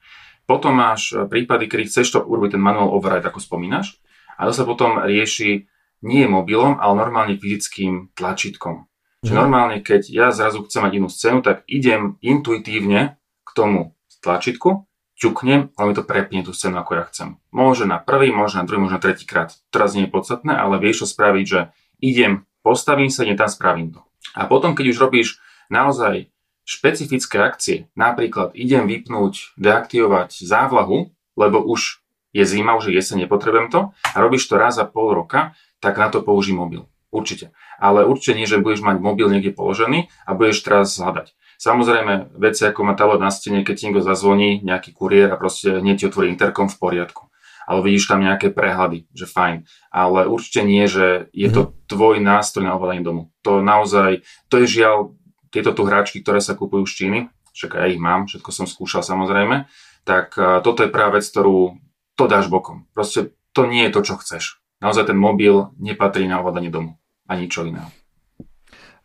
Potom 0.51 0.75
máš 0.75 1.15
prípady, 1.31 1.71
kedy 1.71 1.87
chceš 1.87 2.19
to 2.19 2.27
urobiť 2.27 2.59
ten 2.59 2.63
manual 2.63 2.91
override, 2.91 3.23
ako 3.23 3.39
spomínaš, 3.39 4.03
a 4.35 4.51
to 4.51 4.53
sa 4.57 4.67
potom 4.67 4.99
rieši 4.99 5.71
nie 6.03 6.27
mobilom, 6.27 6.83
ale 6.83 6.99
normálne 6.99 7.39
fyzickým 7.39 8.11
tlačítkom. 8.19 8.91
Čiže 9.23 9.37
mhm. 9.37 9.41
normálne, 9.47 9.77
keď 9.79 10.11
ja 10.11 10.27
zrazu 10.35 10.67
chcem 10.67 10.83
mať 10.83 10.93
inú 10.99 11.07
scénu, 11.07 11.39
tak 11.47 11.63
idem 11.71 12.19
intuitívne 12.19 13.23
k 13.47 13.51
tomu 13.55 13.95
tlačítku 14.27 14.91
ťuknem, 15.21 15.77
ale 15.77 15.87
mi 15.87 15.95
to 15.95 16.03
prepne 16.03 16.41
tú 16.41 16.57
scénu, 16.57 16.81
ako 16.81 16.99
ja 16.99 17.05
chcem. 17.13 17.37
Môže 17.53 17.85
na 17.85 18.01
prvý, 18.01 18.33
môže 18.33 18.57
na 18.57 18.65
druhý, 18.65 18.81
môže 18.81 18.97
na 18.97 19.05
tretí 19.05 19.29
krát. 19.29 19.53
Teraz 19.69 19.93
nie 19.93 20.09
je 20.09 20.11
podstatné, 20.11 20.57
ale 20.57 20.81
vieš 20.81 21.05
čo 21.05 21.13
spraviť, 21.13 21.45
že 21.45 21.61
idem, 22.01 22.49
postavím 22.65 23.13
sa, 23.13 23.23
idem 23.23 23.37
tam, 23.37 23.53
spravím 23.53 23.93
to. 23.93 24.01
A 24.33 24.49
potom, 24.49 24.73
keď 24.73 24.97
už 24.97 24.99
robíš 24.99 25.29
naozaj 25.69 26.33
špecifické 26.65 27.43
akcie, 27.43 27.91
napríklad 27.99 28.55
idem 28.55 28.87
vypnúť, 28.87 29.57
deaktivovať 29.59 30.43
závlahu, 30.43 31.11
lebo 31.35 31.59
už 31.61 32.01
je 32.31 32.45
zima, 32.47 32.79
už 32.79 32.91
je 32.91 32.99
jeseň, 32.99 33.27
nepotrebujem 33.27 33.69
to, 33.71 33.81
a 33.91 34.17
robíš 34.23 34.47
to 34.47 34.55
raz 34.55 34.79
za 34.79 34.87
pol 34.87 35.15
roka, 35.15 35.55
tak 35.83 35.99
na 35.99 36.13
to 36.13 36.23
použij 36.23 36.55
mobil. 36.55 36.87
Určite. 37.11 37.51
Ale 37.83 38.07
určite 38.07 38.39
nie, 38.39 38.47
že 38.47 38.63
budeš 38.63 38.87
mať 38.87 39.03
mobil 39.03 39.27
niekde 39.27 39.51
položený 39.51 40.07
a 40.23 40.31
budeš 40.39 40.63
teraz 40.63 40.95
hľadať. 40.95 41.35
Samozrejme, 41.59 42.39
veci 42.39 42.63
ako 42.65 42.87
má 42.87 42.95
tablet 42.95 43.19
na 43.19 43.35
stene, 43.35 43.67
keď 43.67 43.91
niekto 43.91 44.03
zazvoní, 44.07 44.63
nejaký 44.63 44.95
kuriér 44.95 45.35
a 45.35 45.41
proste 45.41 45.83
hneď 45.83 45.97
ti 46.01 46.05
otvorí 46.07 46.31
interkom 46.31 46.71
v 46.71 46.79
poriadku. 46.79 47.29
Ale 47.67 47.85
vidíš 47.85 48.09
tam 48.09 48.25
nejaké 48.25 48.55
prehľady, 48.55 49.11
že 49.13 49.29
fajn. 49.29 49.69
Ale 49.93 50.27
určite 50.27 50.65
nie, 50.65 50.87
že 50.89 51.29
je 51.35 51.49
to 51.51 51.69
mm-hmm. 51.69 51.87
tvoj 51.87 52.17
nástroj 52.23 52.65
na 52.65 52.75
ovládanie 52.79 53.05
domu. 53.05 53.23
To 53.45 53.61
naozaj, 53.61 54.25
to 54.49 54.65
je 54.65 54.81
žiaľ, 54.81 55.15
tieto 55.51 55.75
tu 55.75 55.83
hráčky, 55.85 56.23
ktoré 56.23 56.39
sa 56.39 56.55
kupujú 56.55 56.87
z 56.87 56.95
Číny, 56.95 57.19
však 57.51 57.77
ja 57.77 57.91
ich 57.91 57.99
mám, 57.99 58.31
všetko 58.31 58.51
som 58.55 58.67
skúšal 58.71 59.03
samozrejme, 59.03 59.67
tak 60.07 60.33
toto 60.39 60.87
je 60.87 60.91
práve 60.91 61.21
vec, 61.21 61.27
ktorú 61.27 61.77
to 62.15 62.25
dáš 62.31 62.47
bokom. 62.49 62.87
Proste 62.95 63.35
to 63.53 63.67
nie 63.67 63.85
je 63.91 63.95
to, 63.95 64.01
čo 64.07 64.15
chceš. 64.23 64.63
Naozaj 64.81 65.13
ten 65.13 65.19
mobil 65.19 65.75
nepatrí 65.77 66.25
na 66.25 66.41
ovládanie 66.41 66.73
domu. 66.73 66.97
Ani 67.29 67.51
ničo 67.51 67.69
iného. 67.69 67.91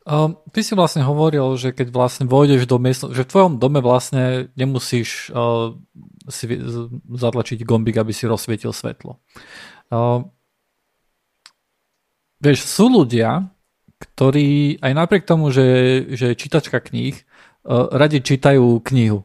Um, 0.05 0.37
ty 0.53 0.61
si 0.61 0.77
vlastne 0.77 1.01
hovoril, 1.01 1.57
že 1.57 1.73
keď 1.73 1.89
vlastne 1.89 2.25
vojdeš 2.29 2.69
do 2.69 2.77
miestnosti, 2.77 3.17
že 3.17 3.25
v 3.25 3.31
tvojom 3.33 3.53
dome 3.57 3.81
vlastne 3.81 4.53
nemusíš 4.53 5.33
uh, 5.33 5.73
si 6.29 6.45
zatlačiť 7.09 7.65
gombík, 7.65 7.97
aby 7.97 8.13
si 8.13 8.29
rozsvietil 8.29 8.69
svetlo. 8.69 9.17
Uh, 9.89 10.29
vieš, 12.37 12.69
sú 12.69 12.85
ľudia, 12.85 13.49
ktorí 13.99 14.79
aj 14.83 14.91
napriek 14.93 15.23
tomu, 15.23 15.49
že, 15.49 16.03
že 16.13 16.33
je 16.33 16.39
čítačka 16.39 16.79
kníh, 16.83 17.15
uh, 17.15 17.91
radi 17.95 18.19
čítajú 18.19 18.79
knihu. 18.91 19.23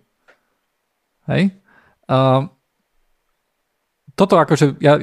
Hej? 1.27 1.55
Uh, 2.11 2.51
toto 4.15 4.39
akože, 4.39 4.79
ja, 4.83 4.99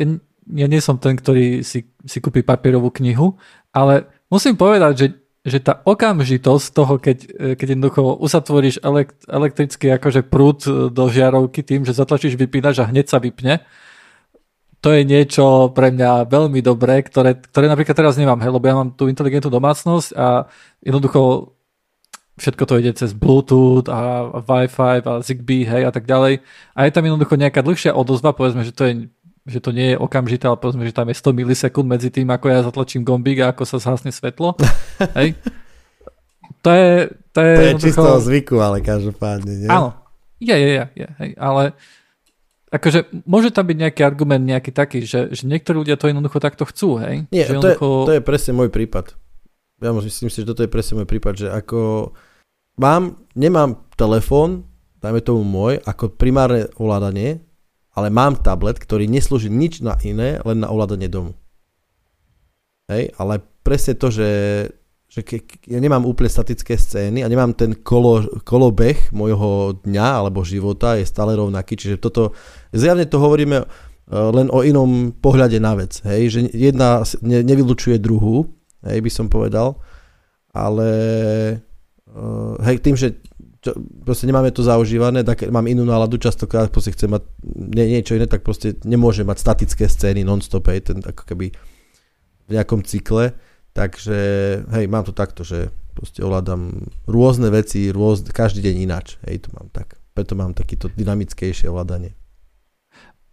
ja 0.47 0.67
nie 0.67 0.81
som 0.83 0.99
ten, 0.99 1.15
ktorý 1.15 1.63
si, 1.63 1.87
si 2.05 2.17
kúpi 2.19 2.43
papierovú 2.43 2.91
knihu, 2.95 3.39
ale 3.71 4.07
musím 4.31 4.55
povedať, 4.55 4.93
že 4.95 5.07
že 5.47 5.63
tá 5.63 5.79
okamžitosť 5.79 6.67
toho, 6.75 6.99
keď, 6.99 7.17
e, 7.23 7.37
keď 7.55 7.67
jednoducho 7.79 8.19
usatvoríš 8.19 8.83
elekt, 8.83 9.23
elektrický 9.31 9.95
akože 9.95 10.27
prúd 10.27 10.59
e, 10.67 10.91
do 10.91 11.07
žiarovky 11.07 11.63
tým, 11.63 11.87
že 11.87 11.95
zatlačíš 11.95 12.35
vypínač 12.35 12.83
a 12.83 12.91
hneď 12.91 13.07
sa 13.07 13.23
vypne, 13.23 13.63
to 14.87 14.95
je 14.95 15.03
niečo 15.03 15.75
pre 15.75 15.91
mňa 15.91 16.31
veľmi 16.31 16.63
dobré, 16.63 17.03
ktoré, 17.03 17.35
ktoré 17.35 17.67
napríklad 17.67 17.91
teraz 17.91 18.15
nemám, 18.15 18.39
hej, 18.39 18.55
lebo 18.55 18.63
ja 18.63 18.79
mám 18.79 18.95
tú 18.95 19.11
inteligentnú 19.11 19.51
domácnosť 19.51 20.15
a 20.15 20.47
jednoducho 20.79 21.51
všetko 22.39 22.63
to 22.63 22.73
ide 22.79 22.95
cez 22.95 23.11
Bluetooth 23.11 23.91
a 23.91 24.31
Wi-Fi 24.47 25.03
a 25.03 25.19
Zigbee, 25.19 25.67
hej, 25.67 25.83
a 25.83 25.91
tak 25.91 26.07
ďalej. 26.07 26.39
A 26.71 26.87
je 26.87 26.95
tam 26.95 27.03
jednoducho 27.03 27.35
nejaká 27.35 27.59
dlhšia 27.59 27.91
odozva, 27.99 28.31
povedzme, 28.31 28.63
že 28.63 28.71
to 28.71 28.87
je 28.87 28.93
že 29.47 29.63
to 29.63 29.71
nie 29.71 29.95
je 29.95 29.97
okamžité, 29.99 30.47
ale 30.47 30.59
povedzme, 30.59 30.83
že 30.83 30.95
tam 30.95 31.07
je 31.07 31.15
100 31.15 31.31
milisekúnd 31.31 31.87
medzi 31.87 32.11
tým, 32.11 32.27
ako 32.31 32.51
ja 32.51 32.67
zatlačím 32.67 33.07
gombík 33.07 33.43
a 33.43 33.55
ako 33.55 33.63
sa 33.63 33.79
zhasne 33.79 34.11
svetlo. 34.11 34.55
Hej. 35.19 35.39
To 36.63 36.69
je... 36.71 37.11
To 37.31 37.39
je, 37.39 37.55
to 37.55 37.63
je 37.63 37.73
čisto 37.79 38.11
zvyku, 38.27 38.59
ale 38.59 38.83
každopádne, 38.83 39.51
nie? 39.63 39.69
Áno. 39.71 39.95
Je, 40.37 40.53
je, 40.53 40.69
je, 40.69 40.85
je 40.93 41.07
hej. 41.17 41.31
ale 41.41 41.73
akože 42.67 43.23
môže 43.23 43.55
tam 43.55 43.67
byť 43.67 43.77
nejaký 43.79 44.01
argument 44.03 44.43
nejaký 44.43 44.71
taký, 44.75 45.07
že, 45.07 45.31
že 45.31 45.43
niektorí 45.47 45.83
ľudia 45.83 45.95
to 45.95 46.11
jednoducho 46.11 46.39
takto 46.43 46.67
chcú, 46.67 46.99
hej? 46.99 47.23
Nie, 47.31 47.47
že 47.47 47.55
to, 47.55 47.67
jednoducho... 47.67 47.87
je, 47.87 48.07
to 48.07 48.15
je 48.19 48.21
presne 48.23 48.51
môj 48.59 48.69
prípad. 48.71 49.15
Ja 49.79 49.93
myslím 49.93 50.29
si, 50.33 50.41
že 50.41 50.49
toto 50.49 50.65
je 50.65 50.71
presne 50.71 50.99
môj 50.99 51.07
prípad, 51.07 51.33
že 51.37 51.47
ako 51.47 52.11
mám, 52.81 53.21
nemám 53.37 53.77
telefón, 53.95 54.67
dajme 54.99 55.21
tomu 55.23 55.45
môj, 55.45 55.79
ako 55.85 56.11
primárne 56.17 56.67
ovládanie, 56.75 57.39
ale 57.95 58.13
mám 58.13 58.37
tablet, 58.37 58.77
ktorý 58.77 59.09
neslúži 59.09 59.49
nič 59.49 59.81
na 59.81 59.97
iné, 60.05 60.41
len 60.43 60.61
na 60.61 60.69
ovládanie 60.69 61.09
domu. 61.09 61.33
Hej, 62.87 63.15
ale 63.19 63.43
presne 63.65 63.99
to, 63.99 64.13
že, 64.13 64.29
že 65.07 65.23
ke, 65.23 65.39
ja 65.71 65.79
nemám 65.79 66.03
úplne 66.03 66.27
statické 66.27 66.75
scény 66.75 67.23
a 67.23 67.31
nemám 67.31 67.55
ten 67.55 67.71
kolo, 67.79 68.27
kolobeh 68.43 69.15
môjho 69.15 69.79
dňa 69.87 70.07
alebo 70.19 70.43
života 70.43 70.99
je 70.99 71.07
stále 71.07 71.33
rovnaký, 71.33 71.79
čiže 71.79 72.03
toto, 72.03 72.35
zjavne 72.75 73.07
to 73.07 73.17
hovoríme 73.17 73.63
len 74.07 74.47
o 74.51 74.63
inom 74.63 75.11
pohľade 75.11 75.59
na 75.59 75.75
vec. 75.75 75.99
Hej? 76.07 76.21
Že 76.31 76.39
jedna 76.55 77.03
ne, 77.23 77.43
nevylučuje 77.43 77.99
druhú, 77.99 78.47
hej, 78.87 79.03
by 79.03 79.11
som 79.11 79.27
povedal, 79.27 79.79
ale 80.55 80.89
uh, 82.11 82.55
hej, 82.63 82.79
tým, 82.79 82.95
že 82.95 83.19
čo, 83.59 83.75
proste 84.07 84.23
nemáme 84.23 84.51
to 84.55 84.63
zaužívané, 84.63 85.27
tak 85.27 85.43
mám 85.51 85.67
inú 85.67 85.83
náladu, 85.83 86.15
častokrát 86.15 86.71
proste 86.71 86.95
chcem 86.95 87.11
mať 87.11 87.23
nie, 87.75 87.99
niečo 87.99 88.15
iné, 88.15 88.31
tak 88.31 88.47
proste 88.47 88.79
nemôže 88.87 89.27
mať 89.27 89.43
statické 89.43 89.91
scény 89.91 90.23
non-stop, 90.23 90.71
hej, 90.71 90.87
ten 90.87 91.03
ako 91.03 91.23
keby 91.27 91.51
v 92.47 92.51
nejakom 92.55 92.87
cykle, 92.87 93.35
takže 93.77 94.17
hej, 94.73 94.85
mám 94.89 95.05
to 95.05 95.13
takto, 95.13 95.45
že 95.45 95.69
proste 95.93 96.25
ovládam 96.25 96.89
rôzne 97.05 97.53
veci, 97.53 97.93
rôz, 97.93 98.25
každý 98.25 98.65
deň 98.65 98.75
ináč, 98.89 99.21
hej, 99.29 99.45
to 99.45 99.53
mám 99.53 99.69
tak, 99.69 100.01
preto 100.17 100.33
mám 100.33 100.57
takýto 100.57 100.89
dynamickejšie 100.89 101.69
ovládanie. 101.69 102.17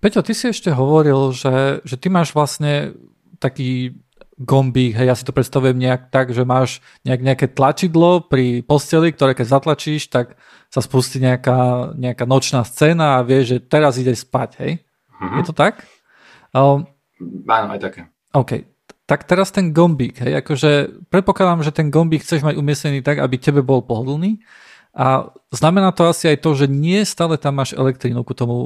Peťo, 0.05 0.20
ty 0.20 0.36
si 0.36 0.53
ešte 0.53 0.68
hovoril, 0.68 1.32
že, 1.32 1.80
že 1.80 1.97
ty 1.97 2.12
máš 2.12 2.36
vlastne 2.36 2.92
taký 3.40 3.97
gombík, 4.36 4.92
hej, 5.01 5.09
ja 5.09 5.16
si 5.16 5.24
to 5.24 5.32
predstavujem 5.32 5.80
nejak 5.80 6.12
tak, 6.12 6.36
že 6.36 6.45
máš 6.45 6.84
nejak, 7.09 7.20
nejaké 7.24 7.47
tlačidlo 7.49 8.28
pri 8.28 8.61
posteli, 8.61 9.16
ktoré 9.16 9.32
keď 9.32 9.49
zatlačíš, 9.49 10.12
tak 10.12 10.36
sa 10.68 10.84
spustí 10.84 11.24
nejaká, 11.24 11.95
nejaká 11.97 12.28
nočná 12.28 12.68
scéna 12.68 13.16
a 13.16 13.24
vieš, 13.24 13.57
že 13.57 13.59
teraz 13.64 13.97
ide 13.97 14.12
spať, 14.12 14.51
hej? 14.61 14.72
Mm-hmm. 15.09 15.38
Je 15.40 15.42
to 15.47 15.55
tak? 15.57 15.86
Um, 16.53 16.84
Áno, 17.49 17.66
aj 17.72 17.80
také. 17.80 18.01
OK. 18.34 18.74
Tak 19.05 19.29
teraz 19.29 19.53
ten 19.53 19.77
gombík, 19.77 20.17
hej, 20.25 20.41
akože 20.41 20.71
predpokladám, 21.13 21.61
že 21.61 21.77
ten 21.77 21.93
gombík 21.93 22.25
chceš 22.25 22.41
mať 22.41 22.57
umiestnený 22.57 23.05
tak, 23.05 23.21
aby 23.21 23.37
tebe 23.37 23.61
bol 23.61 23.85
pohodlný 23.85 24.41
a 24.97 25.29
znamená 25.51 25.91
to 25.91 26.07
asi 26.07 26.33
aj 26.33 26.39
to, 26.41 26.55
že 26.55 26.67
nie 26.71 27.03
stále 27.03 27.35
tam 27.37 27.59
máš 27.59 27.75
elektrínu 27.75 28.23
ku 28.23 28.33
tomu 28.33 28.57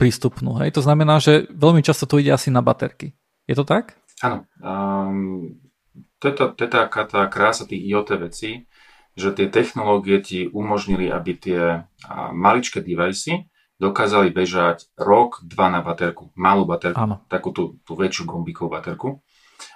prístupnú, 0.00 0.58
hej? 0.64 0.72
To 0.74 0.82
znamená, 0.82 1.20
že 1.20 1.44
veľmi 1.52 1.84
často 1.84 2.08
to 2.08 2.18
ide 2.18 2.32
asi 2.32 2.48
na 2.48 2.64
baterky. 2.64 3.12
Je 3.44 3.54
to 3.54 3.62
tak? 3.68 4.00
Áno. 4.24 4.48
Um, 4.58 5.60
to, 6.18 6.32
je 6.32 6.34
to, 6.34 6.44
to 6.56 6.60
je 6.64 6.70
taká 6.72 7.04
tá 7.04 7.28
krása 7.28 7.68
tých 7.68 7.84
IoT 7.84 8.10
vecí, 8.16 8.64
že 9.14 9.30
tie 9.30 9.46
technológie 9.46 10.18
ti 10.24 10.38
umožnili, 10.50 11.06
aby 11.06 11.38
tie 11.38 11.86
maličké 12.34 12.82
devicey 12.82 13.46
dokázali 13.78 14.30
bežať 14.30 14.90
rok, 14.98 15.42
dva 15.44 15.70
na 15.70 15.82
baterku, 15.82 16.30
malú 16.34 16.64
baterku, 16.64 16.98
Áno. 16.98 17.22
takú 17.26 17.50
tú, 17.50 17.78
tú 17.82 17.94
väčšiu 17.98 18.24
gombíkovú 18.24 18.70
baterku. 18.72 19.22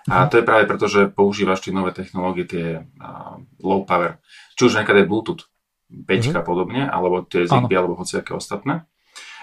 A 0.09 0.25
to 0.25 0.41
je 0.41 0.47
práve 0.47 0.65
preto, 0.65 0.89
že 0.89 1.13
používaš 1.13 1.69
tie 1.69 1.73
nové 1.73 1.93
technológie, 1.93 2.49
tie 2.49 2.67
uh, 2.81 3.37
low 3.61 3.85
power, 3.85 4.17
či 4.57 4.69
už 4.69 4.81
nejaké 4.81 5.05
Bluetooth, 5.05 5.45
5 5.89 6.05
mm-hmm. 6.05 6.45
podobne, 6.45 6.83
alebo 6.89 7.25
tie 7.25 7.45
Zigbee, 7.45 7.77
alebo 7.77 7.97
hociaké 7.97 8.33
ostatné. 8.33 8.89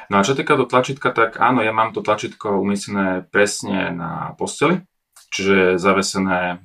No 0.10 0.22
a 0.22 0.26
čo 0.26 0.38
týka 0.38 0.54
do 0.54 0.70
tlačítka, 0.70 1.10
tak 1.10 1.42
áno, 1.42 1.66
ja 1.66 1.74
mám 1.74 1.90
to 1.90 2.06
tlačítko 2.06 2.62
umiestnené 2.62 3.26
presne 3.26 3.90
na 3.90 4.38
posteli, 4.38 4.86
čiže 5.34 5.82
zavesené 5.82 6.62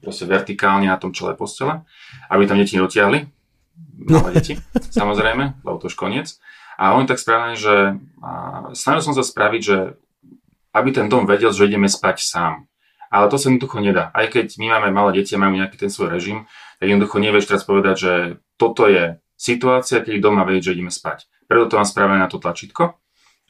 proste 0.00 0.24
vertikálne 0.24 0.88
na 0.88 0.96
tom 0.96 1.12
čele 1.12 1.36
postele, 1.36 1.84
aby 2.32 2.48
tam 2.48 2.56
deti 2.56 2.80
nedotiahli, 2.80 3.28
malé 4.08 4.30
deti, 4.32 4.56
samozrejme, 5.00 5.60
lebo 5.60 5.76
to 5.76 5.92
už 5.92 5.96
koniec. 5.96 6.40
A 6.80 6.96
oni 6.96 7.04
tak 7.04 7.20
správne, 7.20 7.60
že 7.60 8.00
snažil 8.72 9.04
som 9.04 9.12
sa 9.12 9.20
spraviť, 9.20 9.60
že 9.60 10.00
aby 10.74 10.88
ten 10.94 11.06
dom 11.10 11.26
vedel, 11.26 11.50
že 11.50 11.66
ideme 11.66 11.90
spať 11.90 12.22
sám. 12.22 12.54
Ale 13.10 13.26
to 13.26 13.42
sa 13.42 13.50
jednoducho 13.50 13.82
nedá. 13.82 14.14
Aj 14.14 14.30
keď 14.30 14.54
my 14.62 14.78
máme 14.78 14.88
malé 14.94 15.22
deti 15.22 15.34
a 15.34 15.42
majú 15.42 15.58
nejaký 15.58 15.76
ten 15.76 15.90
svoj 15.90 16.14
režim, 16.14 16.46
tak 16.78 16.86
jednoducho 16.86 17.18
nevieš 17.18 17.50
teraz 17.50 17.62
povedať, 17.66 17.96
že 17.98 18.12
toto 18.54 18.86
je 18.86 19.18
situácia, 19.34 20.04
keď 20.04 20.22
doma 20.22 20.46
vedieť, 20.46 20.70
že 20.70 20.74
ideme 20.78 20.92
spať. 20.94 21.26
Preto 21.50 21.66
to 21.66 21.78
mám 21.80 21.88
spravené 21.88 22.22
na 22.22 22.30
to 22.30 22.38
tlačítko. 22.38 23.00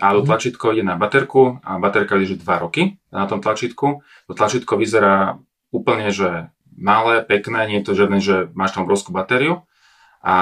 A 0.00 0.16
to 0.16 0.24
mhm. 0.24 0.28
tlačítko 0.32 0.72
ide 0.72 0.80
na 0.80 0.96
baterku 0.96 1.60
a 1.60 1.76
baterka 1.76 2.16
vydrží 2.16 2.40
2 2.40 2.64
roky 2.64 2.96
na 3.12 3.28
tom 3.28 3.44
tlačítku. 3.44 4.00
To 4.00 4.32
tlačítko 4.32 4.80
vyzerá 4.80 5.36
úplne, 5.68 6.08
že 6.08 6.48
malé, 6.72 7.20
pekné, 7.20 7.68
nie 7.68 7.78
je 7.84 7.86
to 7.86 7.92
žiadne, 7.92 8.18
že 8.18 8.48
máš 8.56 8.72
tam 8.72 8.88
obrovskú 8.88 9.12
batériu 9.12 9.68
a, 10.24 10.32
a 10.32 10.36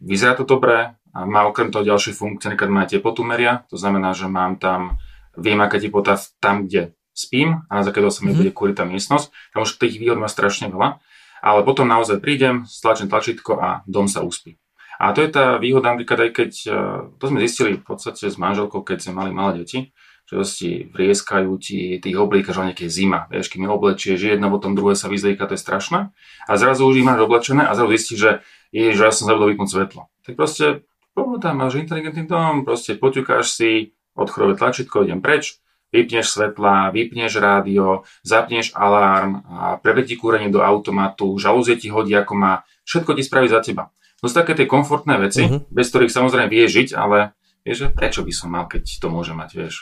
vyzerá 0.00 0.32
to 0.34 0.48
dobre 0.48 0.96
a 1.12 1.18
má 1.28 1.44
okrem 1.44 1.68
toho 1.68 1.84
ďalšie 1.84 2.16
funkcie, 2.16 2.48
napríklad 2.48 2.72
má 2.72 2.82
teplotu 2.88 3.20
meria, 3.20 3.68
to 3.68 3.76
znamená, 3.76 4.16
že 4.16 4.26
mám 4.26 4.56
tam, 4.56 4.96
viem 5.36 5.58
aká 5.60 5.80
teplota 5.80 6.20
tam, 6.38 6.68
kde 6.68 6.96
spím 7.12 7.64
a 7.68 7.80
na 7.80 7.82
základe 7.84 8.08
toho 8.08 8.16
sa 8.16 8.22
mi 8.24 8.32
mm. 8.32 8.38
bude 8.40 8.50
kúriť 8.56 8.76
tá 8.80 8.84
miestnosť. 8.88 9.26
Tam 9.52 9.60
už 9.64 9.76
tých 9.76 10.00
výhod 10.00 10.16
má 10.16 10.28
strašne 10.28 10.72
veľa, 10.72 11.00
ale 11.44 11.60
potom 11.64 11.84
naozaj 11.84 12.20
prídem, 12.24 12.64
stlačím 12.64 13.12
tlačítko 13.12 13.60
a 13.60 13.68
dom 13.84 14.08
sa 14.08 14.24
uspí. 14.24 14.56
A 15.02 15.10
to 15.10 15.20
je 15.24 15.34
tá 15.34 15.58
výhoda 15.58 15.92
napríklad 15.92 16.28
aj 16.28 16.30
keď, 16.30 16.50
e, 16.70 16.76
to 17.18 17.24
sme 17.26 17.42
zistili 17.42 17.74
v 17.74 17.84
podstate 17.84 18.30
s 18.30 18.38
manželkou, 18.38 18.86
keď 18.86 19.02
sme 19.02 19.18
mali 19.18 19.30
malé 19.34 19.66
deti, 19.66 19.90
že 20.30 20.46
si 20.46 20.70
vrieskajú 20.88 21.50
ti 21.58 21.98
tých 21.98 22.16
oblíkaš, 22.16 22.56
ale 22.56 22.72
nejaké 22.72 22.88
zima, 22.88 23.28
vieš, 23.28 23.52
kým 23.52 23.68
oblečieš, 23.68 24.16
jedno 24.16 24.48
potom 24.48 24.72
druhé 24.72 24.96
sa 24.96 25.10
vyzlieka, 25.10 25.44
to 25.44 25.58
je 25.58 25.60
strašné. 25.60 26.14
A 26.48 26.52
zrazu 26.56 26.88
už 26.88 27.02
ich 27.02 27.06
máš 27.06 27.20
oblečené 27.20 27.66
a 27.66 27.76
zrazu 27.76 27.90
zistíš, 27.98 28.18
že 28.18 28.32
je, 28.72 28.96
že 28.96 29.02
ja 29.04 29.12
som 29.12 29.28
zabudol 29.28 29.52
vypnúť 29.52 29.68
svetlo. 29.68 30.08
Tak 30.24 30.38
proste, 30.38 30.88
tam 31.12 31.54
máš 31.58 31.76
inteligentný 31.76 32.24
dom, 32.24 32.64
proste 32.64 32.96
poťukáš 32.96 33.44
si, 33.52 33.70
odchodové 34.16 34.58
tlačítko, 34.58 35.04
idem 35.04 35.20
preč, 35.24 35.62
vypneš 35.92 36.32
svetla, 36.32 36.90
vypneš 36.90 37.36
rádio, 37.36 38.08
zapneš 38.24 38.72
alarm, 38.72 39.44
a 39.44 39.76
prevedí 39.76 40.16
kúrenie 40.16 40.48
do 40.48 40.64
automatu, 40.64 41.36
žalúzie 41.36 41.76
ti 41.76 41.92
hodí 41.92 42.16
ako 42.16 42.32
má, 42.32 42.52
všetko 42.88 43.12
ti 43.12 43.22
spraví 43.22 43.48
za 43.52 43.60
teba. 43.60 43.92
To 44.24 44.30
sú 44.30 44.34
také 44.38 44.56
tie 44.56 44.70
komfortné 44.70 45.18
veci, 45.18 45.44
uh-huh. 45.44 45.68
bez 45.68 45.90
ktorých 45.92 46.14
samozrejme 46.14 46.48
vie 46.48 46.64
žiť, 46.64 46.94
ale 46.96 47.36
vieš, 47.66 47.86
že 47.86 47.88
prečo 47.90 48.24
by 48.24 48.32
som 48.32 48.48
mal, 48.54 48.64
keď 48.70 48.86
to 48.86 49.06
môže 49.12 49.34
mať, 49.34 49.50
vieš. 49.58 49.74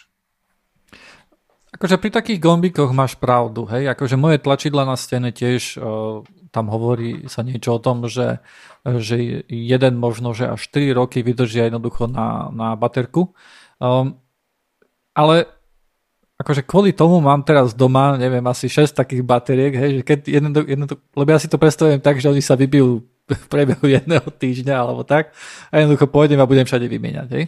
Akože 1.70 2.02
pri 2.02 2.10
takých 2.10 2.42
gombíkoch 2.42 2.90
máš 2.90 3.14
pravdu, 3.14 3.62
hej, 3.70 3.86
akože 3.94 4.18
moje 4.18 4.42
tlačidla 4.42 4.82
na 4.82 4.98
stene 4.98 5.30
tiež 5.30 5.78
uh, 5.78 6.26
tam 6.50 6.66
hovorí 6.66 7.30
sa 7.30 7.46
niečo 7.46 7.78
o 7.78 7.82
tom, 7.82 8.10
že, 8.10 8.42
že 8.84 9.46
jeden 9.46 9.94
možno, 9.96 10.34
že 10.34 10.50
až 10.50 10.60
4 10.66 10.98
roky 10.98 11.22
vydržia 11.22 11.70
jednoducho 11.70 12.10
na, 12.10 12.50
na 12.50 12.74
baterku. 12.74 13.32
Um, 13.80 14.19
ale 15.14 15.48
akože 16.40 16.64
kvôli 16.64 16.96
tomu 16.96 17.20
mám 17.20 17.44
teraz 17.44 17.76
doma, 17.76 18.16
neviem, 18.16 18.42
asi 18.48 18.66
6 18.72 18.96
takých 18.96 19.20
bateriek, 19.20 19.72
hej, 19.76 19.90
že 20.00 20.02
keď 20.02 20.18
jedno, 20.24 20.48
jedno, 20.64 20.84
lebo 21.12 21.28
ja 21.28 21.38
si 21.38 21.52
to 21.52 21.60
predstavujem 21.60 22.00
tak, 22.00 22.16
že 22.16 22.32
oni 22.32 22.40
sa 22.40 22.56
vybijú 22.56 23.04
v 23.44 23.46
priebehu 23.52 23.84
jedného 23.84 24.24
týždňa 24.24 24.74
alebo 24.74 25.04
tak 25.04 25.36
a 25.68 25.84
jednoducho 25.84 26.08
pôjdem 26.08 26.40
a 26.40 26.48
budem 26.48 26.64
všade 26.64 26.88
vymieňať. 26.88 27.28
Hej. 27.36 27.44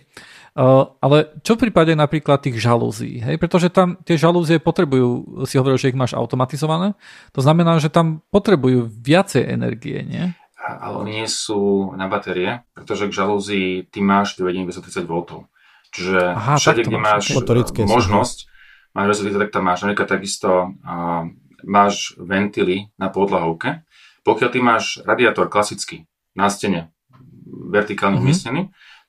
Ale 1.01 1.33
čo 1.41 1.57
v 1.57 1.65
prípade 1.69 1.97
napríklad 1.97 2.45
tých 2.45 2.61
žalúzií? 2.61 3.25
Hej? 3.25 3.41
Pretože 3.41 3.73
tam 3.73 3.97
tie 4.05 4.21
žalúzie 4.21 4.61
potrebujú, 4.61 5.41
si 5.49 5.57
hovoril, 5.57 5.81
že 5.81 5.89
ich 5.89 5.97
máš 5.97 6.13
automatizované, 6.13 6.93
to 7.33 7.41
znamená, 7.41 7.81
že 7.81 7.89
tam 7.89 8.21
potrebujú 8.29 8.93
viacej 8.93 9.49
energie, 9.49 10.05
nie? 10.05 10.37
Ale 10.63 11.09
nie 11.09 11.25
sú 11.25 11.91
na 11.97 12.07
batérie, 12.07 12.63
pretože 12.77 13.09
k 13.09 13.17
žalúzii 13.17 13.69
ty 13.89 13.99
máš 14.05 14.37
privedenie 14.37 14.69
230 14.69 15.09
V. 15.09 15.49
Čiže 15.93 16.21
Aha, 16.33 16.57
všade, 16.57 16.89
kde 16.89 16.99
máš, 16.99 17.37
máš 17.37 17.69
možnosť, 17.85 18.37
máš 18.97 19.21
230, 19.29 19.43
tak 19.45 19.51
tam 19.53 19.65
máš. 19.69 19.79
Napríklad 19.85 20.09
takisto 20.09 20.51
uh, 20.73 21.29
máš 21.69 22.17
ventily 22.17 22.89
na 22.97 23.13
podlahovke, 23.13 23.85
pokiaľ 24.25 24.49
ty 24.49 24.59
máš 24.65 24.85
radiátor 25.05 25.53
klasický 25.53 26.09
na 26.33 26.49
stene, 26.49 26.97
vertikálne 27.69 28.17
mm-hmm. 28.17 28.25
umiestnený, 28.25 28.63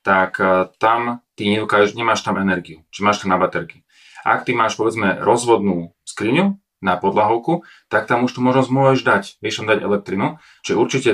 tak 0.04 0.36
uh, 0.36 0.68
tam 0.76 1.24
ty 1.40 1.48
nedokážeš, 1.48 1.96
nemáš 1.96 2.20
tam 2.20 2.36
energiu, 2.36 2.84
či 2.92 3.00
máš 3.00 3.24
tam 3.24 3.32
na 3.32 3.40
baterky. 3.40 3.80
Ak 4.24 4.44
ty 4.44 4.52
máš 4.52 4.76
povedzme 4.76 5.20
rozvodnú 5.24 5.96
skriňu 6.04 6.60
na 6.84 7.00
podlahovku, 7.00 7.64
tak 7.88 8.04
tam 8.04 8.28
už 8.28 8.36
tu 8.36 8.40
možnosť 8.44 8.68
môžeš 8.68 9.00
dať, 9.04 9.22
vieš 9.40 9.64
tam 9.64 9.72
dať 9.72 9.80
elektrinu, 9.80 10.36
čiže 10.60 10.76
určite 10.76 11.10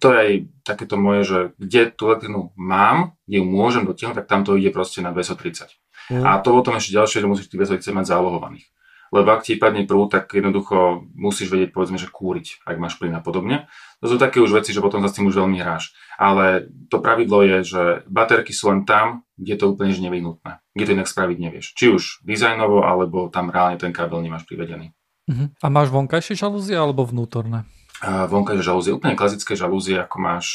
to 0.00 0.08
je 0.08 0.16
aj 0.16 0.32
takéto 0.64 0.96
moje, 0.96 1.20
že 1.28 1.38
kde 1.60 1.92
tú 1.92 2.10
elektrinu 2.10 2.50
mám, 2.56 3.14
kde 3.28 3.40
ju 3.40 3.46
môžem 3.46 3.84
dotiahnuť, 3.84 4.24
tak 4.24 4.26
tam 4.26 4.42
to 4.42 4.56
ide 4.56 4.72
proste 4.72 5.04
na 5.04 5.12
230. 5.12 5.68
Mm. 6.10 6.24
A 6.24 6.40
to 6.40 6.56
potom 6.56 6.76
ešte 6.80 6.96
ďalšie, 6.96 7.20
že 7.20 7.28
musíš 7.28 7.52
tých 7.52 7.68
230 7.68 8.00
mať 8.00 8.06
zálohovaných 8.08 8.64
lebo 9.14 9.30
ak 9.30 9.46
ti 9.46 9.54
padne 9.54 9.86
prúd, 9.86 10.10
tak 10.10 10.26
jednoducho 10.34 11.06
musíš 11.14 11.54
vedieť, 11.54 11.70
povedzme, 11.70 12.02
že 12.02 12.10
kúriť, 12.10 12.66
ak 12.66 12.82
máš 12.82 12.98
plyn 12.98 13.14
a 13.14 13.22
podobne. 13.22 13.70
To 14.02 14.10
sú 14.10 14.18
také 14.18 14.42
už 14.42 14.58
veci, 14.58 14.74
že 14.74 14.82
potom 14.82 15.06
sa 15.06 15.06
s 15.06 15.14
tým 15.14 15.30
už 15.30 15.38
veľmi 15.38 15.62
hráš. 15.62 15.94
Ale 16.18 16.66
to 16.90 16.98
pravidlo 16.98 17.46
je, 17.46 17.58
že 17.62 17.82
baterky 18.10 18.50
sú 18.50 18.74
len 18.74 18.82
tam, 18.82 19.22
kde 19.38 19.54
to 19.54 19.70
úplne 19.70 19.94
nevyhnutné. 19.94 20.58
Kde 20.74 20.84
to 20.90 20.94
inak 20.98 21.06
spraviť 21.06 21.38
nevieš. 21.38 21.66
Či 21.78 21.94
už 21.94 22.02
dizajnovo, 22.26 22.82
alebo 22.82 23.30
tam 23.30 23.54
reálne 23.54 23.78
ten 23.78 23.94
kábel 23.94 24.18
nemáš 24.18 24.50
privedený. 24.50 24.90
Uh-huh. 25.30 25.46
A 25.62 25.66
máš 25.70 25.94
vonkajšie 25.94 26.34
žalúzie 26.34 26.74
alebo 26.74 27.06
vnútorné? 27.06 27.70
Vonkajšie 28.02 28.64
žalúzie, 28.64 28.96
úplne 28.96 29.14
klasické 29.14 29.54
žalúzie, 29.54 30.00
ako 30.02 30.16
máš 30.18 30.46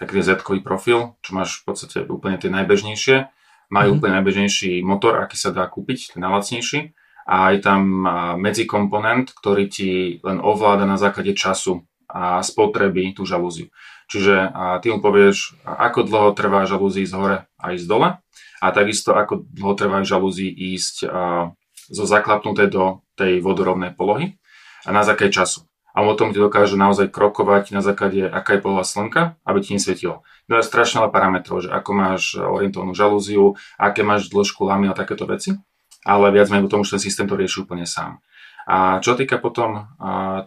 taký 0.00 0.24
z 0.24 0.40
profil, 0.64 1.18
čo 1.20 1.30
máš 1.36 1.60
v 1.60 1.62
podstate 1.68 1.98
úplne 2.08 2.40
tie 2.40 2.48
najbežnejšie. 2.48 3.28
Majú 3.70 3.88
uh-huh. 3.92 3.98
úplne 4.00 4.18
najbežnejší 4.18 4.80
motor, 4.82 5.20
aký 5.20 5.36
sa 5.36 5.52
dá 5.52 5.68
kúpiť, 5.68 6.16
ten 6.16 6.24
najlacnejší 6.24 6.96
a 7.30 7.54
je 7.54 7.60
tam 7.62 8.02
medzikomponent, 8.42 9.30
ktorý 9.30 9.70
ti 9.70 10.18
len 10.26 10.42
ovláda 10.42 10.82
na 10.82 10.98
základe 10.98 11.30
času 11.38 11.86
a 12.10 12.42
spotreby 12.42 13.14
tú 13.14 13.22
žalúziu. 13.22 13.70
Čiže 14.10 14.50
a 14.50 14.82
ty 14.82 14.90
mu 14.90 14.98
povieš, 14.98 15.62
ako 15.62 16.02
dlho 16.02 16.34
trvá 16.34 16.66
žalúzii 16.66 17.06
z 17.06 17.14
hore 17.14 17.38
a 17.54 17.66
ísť 17.70 17.86
dole 17.86 18.18
a 18.58 18.66
takisto 18.74 19.14
ako 19.14 19.46
dlho 19.46 19.74
trvá 19.78 20.02
žalúzii 20.02 20.50
ísť 20.50 21.06
a, 21.06 21.54
zo 21.86 22.04
zaklapnuté 22.10 22.66
do 22.66 23.06
tej 23.14 23.38
vodorovnej 23.38 23.94
polohy 23.94 24.34
a 24.82 24.90
na 24.90 25.06
základe 25.06 25.30
času. 25.30 25.69
A 25.90 26.06
o 26.06 26.14
tom 26.14 26.30
ti 26.30 26.38
dokáže 26.38 26.78
naozaj 26.78 27.10
krokovať 27.10 27.74
na 27.74 27.82
základe, 27.82 28.22
aká 28.22 28.56
je 28.56 28.62
poloha 28.62 28.86
slnka, 28.86 29.34
aby 29.42 29.58
ti 29.58 29.74
nesvietilo. 29.74 30.22
To 30.46 30.58
je 30.58 30.66
strašne 30.66 31.02
veľa 31.02 31.10
parametrov, 31.10 31.66
že 31.66 31.70
ako 31.70 31.90
máš 31.94 32.34
orientovanú 32.38 32.94
žalúziu, 32.94 33.58
aké 33.78 34.06
máš 34.06 34.30
dĺžku 34.30 34.62
lamy 34.66 34.90
a 34.90 34.94
takéto 34.94 35.26
veci, 35.26 35.58
ale 36.06 36.30
viac 36.30 36.50
menej 36.50 36.70
tomu, 36.70 36.86
že 36.86 36.98
ten 36.98 37.02
systém 37.06 37.26
to 37.26 37.34
rieši 37.38 37.66
úplne 37.66 37.86
sám. 37.86 38.22
A 38.70 39.02
čo 39.02 39.18
týka 39.18 39.42
potom 39.42 39.90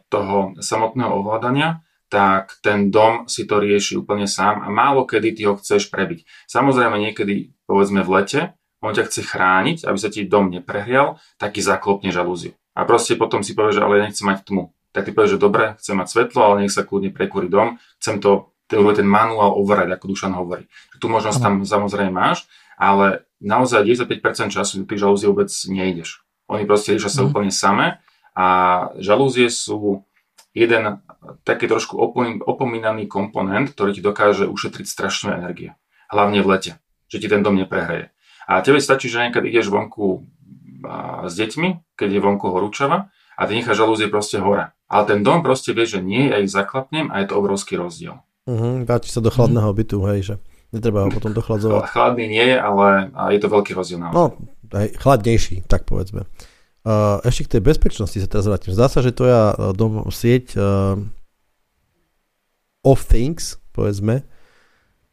toho 0.07 0.55
samotného 0.63 1.11
ovládania, 1.11 1.83
tak 2.07 2.61
ten 2.61 2.93
dom 2.93 3.25
si 3.25 3.43
to 3.49 3.57
rieši 3.57 3.97
úplne 3.97 4.29
sám 4.29 4.61
a 4.61 4.69
málo 4.69 5.03
kedy 5.03 5.33
ty 5.33 5.41
ho 5.49 5.57
chceš 5.57 5.89
prebiť. 5.89 6.23
Samozrejme 6.45 7.01
niekedy, 7.09 7.51
povedzme 7.65 8.05
v 8.05 8.09
lete, 8.13 8.41
on 8.85 8.93
ťa 8.93 9.07
chce 9.09 9.23
chrániť, 9.23 9.87
aby 9.87 9.97
sa 9.97 10.13
ti 10.13 10.27
dom 10.27 10.51
neprehrial, 10.53 11.17
tak 11.41 11.57
ti 11.57 11.65
zaklopne 11.65 12.13
žalúziu. 12.13 12.53
A 12.77 12.85
proste 12.85 13.17
potom 13.17 13.41
si 13.41 13.57
povie, 13.57 13.73
že 13.73 13.81
ale 13.81 13.97
ja 13.97 14.05
nechcem 14.05 14.29
mať 14.29 14.45
tmu. 14.45 14.75
Tak 14.93 15.09
ty 15.09 15.11
povieš, 15.11 15.35
že 15.35 15.39
dobre, 15.41 15.73
chcem 15.81 15.97
mať 15.97 16.07
svetlo, 16.13 16.39
ale 16.45 16.55
nech 16.63 16.73
sa 16.73 16.85
kľudne 16.85 17.09
prekúri 17.09 17.49
dom, 17.49 17.81
chcem 17.97 18.21
to, 18.21 18.53
ten, 18.69 18.77
ten 18.93 19.07
manuál 19.09 19.57
overať, 19.57 19.97
ako 19.97 20.13
Dušan 20.13 20.37
hovorí. 20.37 20.69
Tu 21.01 21.09
možnosť 21.09 21.41
tam 21.41 21.53
samozrejme 21.65 22.13
máš, 22.13 22.45
ale 22.77 23.25
naozaj 23.41 23.83
95% 23.83 24.53
času 24.53 24.85
ty 24.85 24.95
žalúzie 24.95 25.27
vôbec 25.33 25.49
nejdeš. 25.49 26.21
Oni 26.45 26.69
proste 26.69 26.93
riešia 26.93 27.09
sa 27.09 27.21
mm. 27.25 27.27
úplne 27.33 27.51
samé 27.51 27.97
a 28.37 28.45
žalúzie 29.01 29.49
sú 29.49 30.05
jeden 30.53 31.01
taký 31.41 31.65
trošku 31.65 31.97
opomínaný 32.45 33.09
komponent, 33.09 33.73
ktorý 33.73 33.97
ti 33.97 34.01
dokáže 34.05 34.45
ušetriť 34.45 34.85
strašnú 34.85 35.33
energie. 35.33 35.73
Hlavne 36.13 36.45
v 36.45 36.47
lete, 36.53 36.71
že 37.09 37.17
ti 37.17 37.25
ten 37.25 37.41
dom 37.41 37.57
neprehreje. 37.57 38.13
A 38.45 38.61
tebe 38.61 38.77
stačí, 38.77 39.09
že 39.09 39.23
niekedy 39.23 39.49
ideš 39.49 39.73
vonku 39.73 40.27
s 41.25 41.33
deťmi, 41.33 41.95
keď 41.95 42.09
je 42.11 42.19
vonku 42.21 42.45
horúčava 42.51 43.09
a 43.33 43.41
ty 43.49 43.57
necháš 43.57 43.81
žalúzie 43.81 44.07
proste 44.09 44.37
hore. 44.37 44.71
Ale 44.89 45.03
ten 45.09 45.25
dom 45.25 45.41
proste 45.41 45.73
vie, 45.73 45.89
že 45.89 45.99
nie, 46.05 46.29
ja 46.29 46.37
ich 46.37 46.53
zaklapnem 46.53 47.09
a 47.09 47.25
je 47.25 47.33
to 47.33 47.39
obrovský 47.41 47.81
rozdiel. 47.81 48.21
Uh-huh, 48.45 48.85
vráti 48.85 49.09
sa 49.09 49.23
do 49.23 49.33
chladného 49.33 49.71
uh-huh. 49.71 49.79
bytu, 49.81 49.97
hej, 50.05 50.19
že 50.21 50.35
netreba 50.69 51.05
ho 51.05 51.09
potom 51.09 51.33
dochladzovať. 51.33 51.89
Chladný 51.89 52.25
nie 52.29 52.53
ale 52.53 53.09
je 53.33 53.39
to 53.41 53.49
veľký 53.49 53.73
rozdiel. 53.73 54.03
Naozaj. 54.03 54.13
No, 54.13 54.23
hej, 54.77 54.89
chladnejší, 55.01 55.65
tak 55.65 55.89
povedzme. 55.89 56.29
Uh, 56.83 57.23
ešte 57.23 57.47
k 57.47 57.51
tej 57.57 57.61
bezpečnosti 57.63 58.17
sa 58.19 58.27
teraz 58.27 58.43
vrátim. 58.43 58.75
Zdá 58.75 58.91
sa, 58.91 58.99
že 58.99 59.15
tvoja 59.15 59.55
uh, 59.55 59.71
dom, 59.71 60.11
sieť 60.11 60.59
uh, 60.59 60.99
of 62.83 63.07
things, 63.07 63.55
povedzme, 63.71 64.27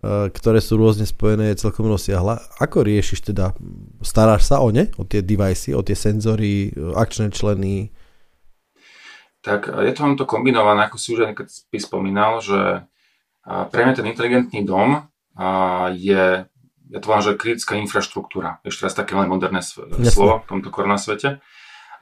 uh, 0.02 0.26
ktoré 0.34 0.58
sú 0.58 0.74
rôzne 0.74 1.06
spojené, 1.06 1.54
je 1.54 1.62
celkom 1.62 1.86
rozsiahla. 1.86 2.42
Ako 2.58 2.82
riešiš 2.82 3.30
teda? 3.30 3.54
Staráš 4.02 4.50
sa 4.50 4.58
o 4.58 4.74
ne? 4.74 4.90
O 4.98 5.06
tie 5.06 5.22
device, 5.22 5.70
o 5.70 5.80
tie 5.86 5.94
senzory, 5.94 6.74
akčné 6.74 7.30
členy? 7.30 7.94
Tak 9.40 9.72
je 9.72 9.92
to 9.96 10.04
to 10.20 10.24
kombinované, 10.28 10.84
ako 10.84 11.00
si 11.00 11.16
už 11.16 11.32
aj 11.32 11.48
spomínal, 11.80 12.44
že 12.44 12.84
pre 13.44 13.80
mňa 13.88 13.94
ten 13.96 14.06
inteligentný 14.06 14.60
dom 14.68 15.08
je 15.96 16.44
ja 16.90 16.98
to 16.98 17.06
volám, 17.06 17.22
že 17.22 17.38
kritická 17.38 17.78
infraštruktúra. 17.78 18.58
Ešte 18.66 18.90
raz 18.90 18.98
také 18.98 19.14
veľmi 19.14 19.30
moderné 19.30 19.62
slovo 19.62 20.42
v 20.42 20.48
tomto 20.50 20.74
korona 20.74 20.98
svete. 20.98 21.38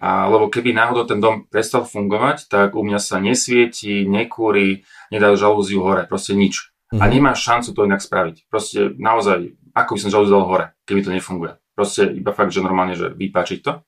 A, 0.01 0.31
lebo 0.33 0.49
keby 0.49 0.73
náhodou 0.73 1.05
ten 1.05 1.21
dom 1.21 1.45
prestal 1.45 1.85
fungovať, 1.85 2.49
tak 2.49 2.73
u 2.73 2.81
mňa 2.81 2.97
sa 3.03 3.21
nesvieti, 3.21 4.09
nekúri, 4.09 4.89
nedá 5.13 5.35
žalúziu 5.37 5.85
hore, 5.85 6.09
proste 6.09 6.33
nič. 6.33 6.73
Mm-hmm. 6.89 7.01
A 7.03 7.05
mhm. 7.05 7.13
nemáš 7.13 7.39
šancu 7.45 7.69
to 7.77 7.85
inak 7.85 8.01
spraviť. 8.01 8.37
Proste 8.49 8.97
naozaj, 8.97 9.53
ako 9.77 9.91
by 9.93 9.99
som 10.01 10.11
žalúziu 10.15 10.35
dal 10.41 10.49
hore, 10.49 10.67
keby 10.89 11.01
to 11.05 11.13
nefunguje. 11.13 11.53
Proste 11.77 12.09
iba 12.09 12.33
fakt, 12.33 12.55
že 12.55 12.65
normálne, 12.65 12.97
že 12.97 13.13
vypáčiť 13.13 13.59
to. 13.61 13.85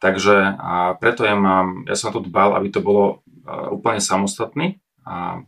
Takže 0.00 0.56
a 0.56 0.96
preto 0.96 1.28
ja 1.28 1.36
mám, 1.36 1.84
ja 1.84 1.92
som 1.92 2.08
na 2.10 2.16
to 2.16 2.24
dbal, 2.24 2.56
aby 2.56 2.72
to 2.72 2.80
bolo 2.80 3.20
úplne 3.68 4.00
samostatný 4.00 4.80
a 5.04 5.44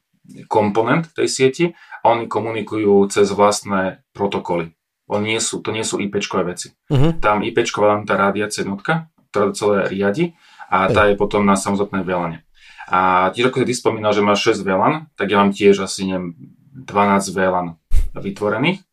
komponent 0.47 1.09
tej 1.17 1.29
sieti 1.29 1.65
a 2.05 2.13
oni 2.13 2.29
komunikujú 2.29 3.09
cez 3.09 3.33
vlastné 3.33 4.05
protokoly. 4.13 4.77
Oni 5.09 5.37
nie 5.37 5.41
sú, 5.43 5.65
to 5.65 5.75
nie 5.75 5.85
sú 5.85 5.99
IP-čkové 5.99 6.53
veci. 6.53 6.73
Uh-huh. 6.89 7.17
Tam 7.19 7.43
IP-čková 7.43 8.05
tá 8.05 8.15
rádiacia 8.17 8.63
jednotka, 8.65 9.11
ktorá 9.33 9.51
to 9.51 9.57
celé 9.57 9.77
riadi 9.89 10.25
a 10.73 10.89
tá 10.89 11.09
je 11.09 11.17
potom 11.17 11.45
na 11.45 11.57
samostatné 11.57 12.05
VLAN. 12.05 12.41
A 12.93 13.33
tiež 13.33 13.49
ako 13.53 13.65
ty 13.65 13.73
spomínal, 13.77 14.13
že 14.13 14.25
máš 14.25 14.53
6 14.53 14.65
VLAN, 14.69 15.09
tak 15.17 15.33
ja 15.33 15.41
mám 15.41 15.53
tiež 15.53 15.85
asi 15.85 16.09
neviem, 16.09 16.37
12 16.77 17.33
VLAN 17.33 17.81
vytvorených. 18.17 18.85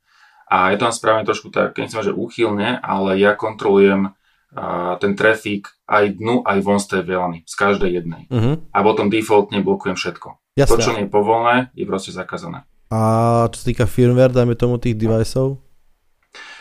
A 0.50 0.74
je 0.74 0.82
to 0.82 0.90
tam 0.90 0.94
spravené 0.96 1.24
trošku 1.30 1.54
tak, 1.54 1.78
nechcem 1.78 2.02
že 2.02 2.16
úchylne, 2.16 2.82
ale 2.82 3.22
ja 3.22 3.38
kontrolujem 3.38 4.18
a, 4.56 4.98
ten 5.02 5.14
trafik 5.14 5.70
aj 5.90 6.18
dnu, 6.18 6.46
aj 6.46 6.58
von 6.62 6.80
z 6.82 6.86
tej 6.98 7.02
VLANy, 7.06 7.40
z 7.46 7.54
každej 7.58 7.90
jednej. 7.90 8.24
Uh-huh. 8.30 8.62
A 8.74 8.78
potom 8.82 9.10
defaultne 9.10 9.62
blokujem 9.62 9.98
všetko. 9.98 10.38
Jasne. 10.58 10.72
To, 10.74 10.84
čo 10.84 10.94
nie 10.96 11.06
je 11.06 11.12
povolné, 11.12 11.56
je 11.78 11.86
proste 11.86 12.12
zakázané. 12.14 12.66
A 12.90 13.46
čo 13.54 13.58
sa 13.62 13.66
týka 13.70 13.86
firmware, 13.86 14.34
dajme 14.34 14.58
tomu 14.58 14.82
tých 14.82 14.98
deviceov? 14.98 15.62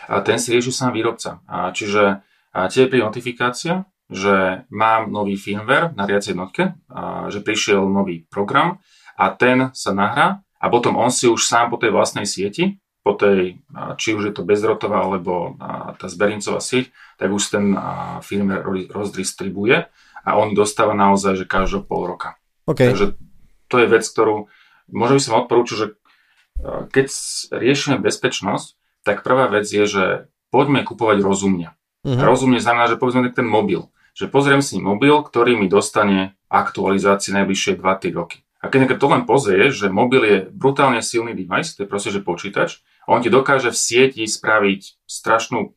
A 0.09 0.21
ten 0.25 0.41
si 0.41 0.53
rieši 0.53 0.73
sám 0.73 0.93
výrobca. 0.93 1.41
A 1.45 1.69
čiže 1.73 2.21
a 2.49 2.65
tiež 2.65 2.89
pri 2.89 3.05
notifikácia, 3.05 3.85
že 4.09 4.65
mám 4.73 5.13
nový 5.13 5.37
firmware 5.37 5.93
na 5.93 6.09
riacej 6.09 6.33
jednotke, 6.33 6.73
a 6.89 7.29
že 7.29 7.45
prišiel 7.45 7.85
nový 7.85 8.25
program 8.25 8.81
a 9.13 9.29
ten 9.29 9.69
sa 9.77 9.93
nahrá 9.93 10.41
a 10.57 10.65
potom 10.73 10.97
on 10.97 11.13
si 11.13 11.29
už 11.29 11.45
sám 11.45 11.69
po 11.69 11.77
tej 11.77 11.93
vlastnej 11.93 12.25
sieti, 12.25 12.81
po 13.05 13.13
tej, 13.13 13.61
či 14.01 14.17
už 14.17 14.23
je 14.29 14.33
to 14.33 14.41
bezdrotová 14.49 15.05
alebo 15.05 15.53
tá 16.01 16.09
zberincová 16.09 16.57
sieť, 16.57 16.89
tak 17.19 17.29
už 17.35 17.43
ten 17.51 17.75
firmware 18.23 18.63
rozdistribuje 18.87 19.91
a 20.23 20.29
on 20.39 20.55
dostáva 20.55 20.95
naozaj, 20.95 21.43
že 21.43 21.45
každého 21.45 21.83
pol 21.83 22.07
roka. 22.07 22.39
Okay. 22.63 22.95
Takže 22.95 23.19
to 23.67 23.75
je 23.83 23.87
vec, 23.91 24.07
ktorú 24.07 24.47
možno 24.89 25.19
by 25.19 25.21
som 25.21 25.39
odporúčil, 25.43 25.75
že 25.77 25.87
keď 26.63 27.07
riešime 27.55 27.99
bezpečnosť, 27.99 28.75
tak 29.03 29.23
prvá 29.23 29.47
vec 29.47 29.67
je, 29.67 29.85
že 29.87 30.05
poďme 30.51 30.83
kupovať 30.83 31.23
rozumne. 31.23 31.71
Uh-huh. 32.03 32.19
Rozumne 32.19 32.59
znamená, 32.59 32.91
že 32.91 32.99
povedzme 32.99 33.31
ten 33.31 33.47
mobil. 33.47 33.87
Že 34.11 34.27
pozriem 34.27 34.59
si 34.59 34.79
mobil, 34.81 35.15
ktorý 35.23 35.55
mi 35.55 35.71
dostane 35.71 36.35
aktualizácie 36.51 37.31
najbližšie 37.31 37.79
2-3 37.79 38.11
roky. 38.11 38.43
A 38.59 38.67
keď 38.67 38.99
to 38.99 39.07
len 39.07 39.23
pozrieš, 39.23 39.85
že 39.85 39.87
mobil 39.87 40.21
je 40.27 40.37
brutálne 40.51 40.99
silný 40.99 41.31
device, 41.31 41.79
to 41.79 41.87
je 41.87 41.91
proste, 41.91 42.11
že 42.11 42.19
počítač, 42.19 42.83
on 43.07 43.23
ti 43.23 43.31
dokáže 43.31 43.71
v 43.71 43.79
sieti 43.79 44.27
spraviť 44.27 45.07
strašnú 45.07 45.71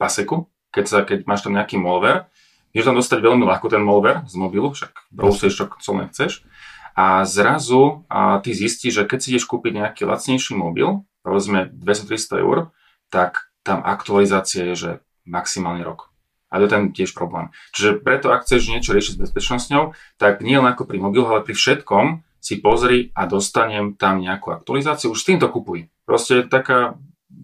paseku, 0.00 0.48
keď, 0.76 0.84
sa, 0.84 0.98
keď 1.00 1.24
máš 1.24 1.48
tam 1.48 1.56
nejaký 1.56 1.80
malware, 1.80 2.28
vieš 2.76 2.92
tam 2.92 3.00
dostať 3.00 3.24
veľmi 3.24 3.48
ľahko 3.48 3.72
ten 3.72 3.80
malware 3.80 4.28
z 4.28 4.36
mobilu, 4.36 4.76
však 4.76 5.08
browsuješ, 5.08 5.54
čo, 5.56 5.64
čo 5.80 5.90
len 5.96 6.12
chceš, 6.12 6.44
a 6.92 7.24
zrazu 7.24 8.04
a 8.12 8.40
ty 8.44 8.52
zistíš, 8.52 9.00
že 9.00 9.08
keď 9.08 9.18
si 9.20 9.28
ideš 9.32 9.48
kúpiť 9.48 9.72
nejaký 9.72 10.02
lacnejší 10.04 10.52
mobil, 10.56 11.04
povedzme 11.24 11.72
200-300 11.72 12.44
eur, 12.44 12.72
tak 13.08 13.48
tam 13.64 13.80
aktualizácia 13.84 14.68
je, 14.72 14.74
že 14.76 14.90
maximálne 15.28 15.84
rok. 15.84 16.12
A 16.48 16.62
to 16.62 16.70
je 16.70 16.72
ten 16.72 16.84
tiež 16.94 17.12
problém. 17.12 17.50
Čiže 17.74 18.00
preto, 18.00 18.30
ak 18.30 18.46
chceš 18.46 18.70
niečo 18.70 18.94
riešiť 18.94 19.18
s 19.18 19.22
bezpečnosťou, 19.28 19.92
tak 20.16 20.40
nie 20.40 20.56
len 20.56 20.70
ako 20.70 20.86
pri 20.86 21.02
mobilu, 21.02 21.26
ale 21.26 21.42
pri 21.42 21.58
všetkom 21.58 22.22
si 22.38 22.62
pozri 22.62 23.10
a 23.12 23.26
dostanem 23.26 23.98
tam 23.98 24.22
nejakú 24.22 24.54
aktualizáciu. 24.54 25.10
Už 25.10 25.20
s 25.20 25.28
týmto 25.28 25.50
kupuj. 25.50 25.90
Proste 26.06 26.46
taká, 26.46 26.94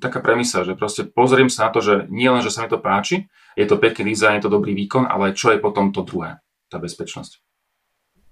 taká 0.03 0.19
premisa, 0.19 0.67
že 0.67 0.75
proste 0.75 1.07
pozriem 1.07 1.47
sa 1.47 1.71
na 1.71 1.71
to, 1.71 1.79
že 1.79 1.95
nie 2.11 2.27
len, 2.27 2.43
že 2.43 2.51
sa 2.51 2.67
mi 2.67 2.69
to 2.69 2.83
páči, 2.83 3.31
je 3.55 3.67
to 3.71 3.79
pekný 3.79 4.11
dizajn, 4.11 4.43
je 4.43 4.51
to 4.51 4.57
dobrý 4.59 4.75
výkon, 4.75 5.07
ale 5.07 5.31
čo 5.39 5.55
je 5.55 5.63
potom 5.63 5.95
to 5.95 6.03
druhé, 6.03 6.43
tá 6.67 6.83
bezpečnosť. 6.83 7.39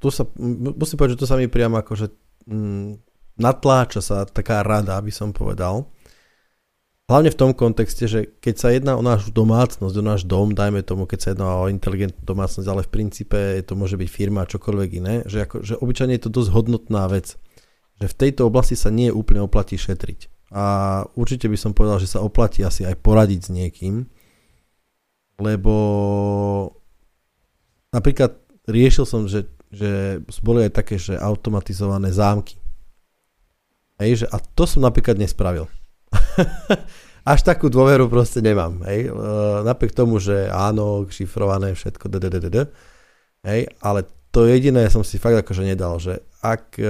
Tu 0.03 0.09
sa, 0.11 0.27
musím 0.35 0.97
povedať, 0.99 1.14
že 1.14 1.23
to 1.23 1.31
sa 1.31 1.39
mi 1.39 1.47
priamo 1.47 1.79
akože 1.79 2.11
natláča 3.39 4.01
sa 4.03 4.27
taká 4.27 4.66
rada, 4.66 4.99
aby 4.99 5.14
som 5.14 5.31
povedal, 5.31 5.87
Hlavne 7.11 7.35
v 7.35 7.41
tom 7.43 7.51
kontexte, 7.51 8.07
že 8.07 8.39
keď 8.39 8.55
sa 8.55 8.71
jedná 8.71 8.95
o 8.95 9.03
náš 9.03 9.35
domácnosť, 9.35 9.99
o 9.99 10.05
náš 10.07 10.23
dom, 10.23 10.55
dajme 10.55 10.87
tomu, 10.87 11.11
keď 11.11 11.18
sa 11.18 11.29
jedná 11.35 11.59
o 11.59 11.66
inteligentnú 11.66 12.23
domácnosť, 12.23 12.71
ale 12.71 12.87
v 12.87 12.93
princípe 12.95 13.39
to 13.66 13.75
môže 13.75 13.99
byť 13.99 14.07
firma, 14.07 14.47
čokoľvek 14.47 14.91
iné, 15.03 15.14
že, 15.27 15.43
ako, 15.43 15.59
že 15.59 15.75
obyčajne 15.75 16.14
je 16.14 16.23
to 16.23 16.31
dosť 16.31 16.55
hodnotná 16.55 17.11
vec. 17.11 17.35
Že 17.99 18.07
v 18.14 18.18
tejto 18.23 18.47
oblasti 18.47 18.79
sa 18.79 18.95
nie 18.95 19.11
úplne 19.11 19.43
oplatí 19.43 19.75
šetriť. 19.75 20.31
A 20.51 20.65
určite 21.15 21.47
by 21.47 21.55
som 21.55 21.71
povedal, 21.71 22.03
že 22.03 22.11
sa 22.11 22.27
oplatí 22.27 22.67
asi 22.67 22.83
aj 22.83 22.99
poradiť 22.99 23.41
s 23.47 23.51
niekým, 23.55 24.03
lebo 25.39 25.75
napríklad 27.95 28.35
riešil 28.67 29.07
som, 29.07 29.31
že, 29.31 29.47
že 29.71 30.19
boli 30.43 30.67
aj 30.67 30.73
také, 30.75 30.99
že 30.99 31.15
automatizované 31.15 32.11
zámky. 32.11 32.59
Hej, 34.03 34.25
že, 34.25 34.27
a 34.27 34.43
to 34.43 34.67
som 34.67 34.83
napríklad 34.83 35.15
nespravil. 35.17 35.71
Až 37.31 37.41
takú 37.45 37.69
dôveru 37.71 38.09
proste 38.09 38.41
nemám. 38.43 38.81
Hej. 38.89 39.13
Napriek 39.63 39.93
tomu, 39.93 40.19
že 40.19 40.49
áno, 40.49 41.05
šifrované 41.07 41.77
všetko, 41.77 42.09
dddd, 42.09 42.73
hej, 43.45 43.69
ale 43.85 44.09
to 44.33 44.49
jediné 44.49 44.89
som 44.89 45.05
si 45.05 45.21
fakt 45.21 45.37
akože 45.45 45.63
nedal, 45.63 46.01
že 46.01 46.25
ak 46.41 46.81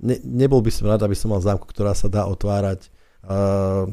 ne, 0.00 0.16
nebol 0.24 0.64
by 0.64 0.72
som 0.72 0.88
rád, 0.88 1.04
aby 1.04 1.14
som 1.14 1.30
mal 1.30 1.44
zámku, 1.44 1.68
ktorá 1.68 1.92
sa 1.92 2.08
dá 2.08 2.24
otvárať 2.26 2.88
uh, 3.28 3.86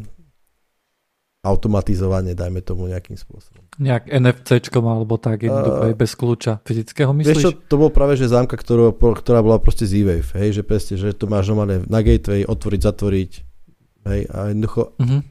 automatizovane, 1.48 2.36
dajme 2.36 2.60
tomu 2.60 2.92
nejakým 2.92 3.16
spôsobom. 3.16 3.64
Nejak 3.80 4.10
NFCčkom 4.10 4.84
alebo 4.84 5.16
tak, 5.16 5.48
jednoducho 5.48 5.94
uh, 5.94 5.96
bez 5.96 6.12
kľúča 6.18 6.60
fyzického, 6.68 7.12
myslíš? 7.14 7.30
Vieš 7.30 7.44
čo, 7.46 7.52
to 7.56 7.76
bol 7.80 7.94
práve, 7.94 8.20
že 8.20 8.28
zámka, 8.28 8.58
ktorú, 8.60 8.92
ktorá 8.92 9.40
bola 9.40 9.62
proste 9.62 9.88
Z-Wave, 9.88 10.28
hej, 10.36 10.60
že 10.60 10.64
presne, 10.66 11.00
že 11.00 11.16
to 11.16 11.30
máš 11.30 11.54
normálne 11.54 11.86
na 11.88 12.00
gateway, 12.04 12.44
otvoriť, 12.44 12.82
zatvoriť, 12.84 13.32
hej, 14.12 14.22
a 14.28 14.38
jednoducho 14.52 14.98
uh-huh. 14.98 15.22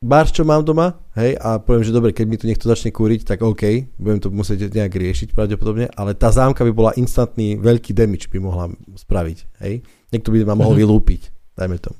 bar, 0.00 0.26
čo 0.30 0.46
mám 0.46 0.62
doma, 0.62 0.94
hej, 1.18 1.36
a 1.36 1.58
poviem, 1.58 1.84
že 1.84 1.92
dobre, 1.92 2.14
keď 2.14 2.26
mi 2.30 2.38
tu 2.38 2.46
niekto 2.46 2.70
začne 2.70 2.94
kúriť, 2.94 3.26
tak 3.26 3.42
OK, 3.44 3.92
budem 3.98 4.22
to 4.22 4.30
musieť 4.30 4.70
nejak 4.70 4.94
riešiť 4.94 5.34
pravdepodobne, 5.34 5.90
ale 5.92 6.14
tá 6.14 6.30
zámka 6.30 6.62
by 6.62 6.72
bola 6.72 6.96
instantný 6.96 7.58
veľký 7.58 7.92
damage 7.92 8.30
by 8.30 8.38
mohla 8.40 8.72
spraviť, 8.94 9.38
hej. 9.66 9.82
Niekto 10.12 10.28
by 10.30 10.44
ma 10.44 10.54
mohol 10.54 10.76
uh-huh. 10.76 10.84
vylúpiť, 10.84 11.32
dajme 11.56 11.80
tomu. 11.80 11.98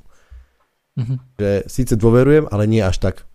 Uh-huh. 0.93 1.17
Že 1.41 1.49
síce 1.65 1.93
dôverujem, 1.97 2.45
ale 2.53 2.69
nie 2.69 2.85
až 2.85 3.01
tak. 3.01 3.25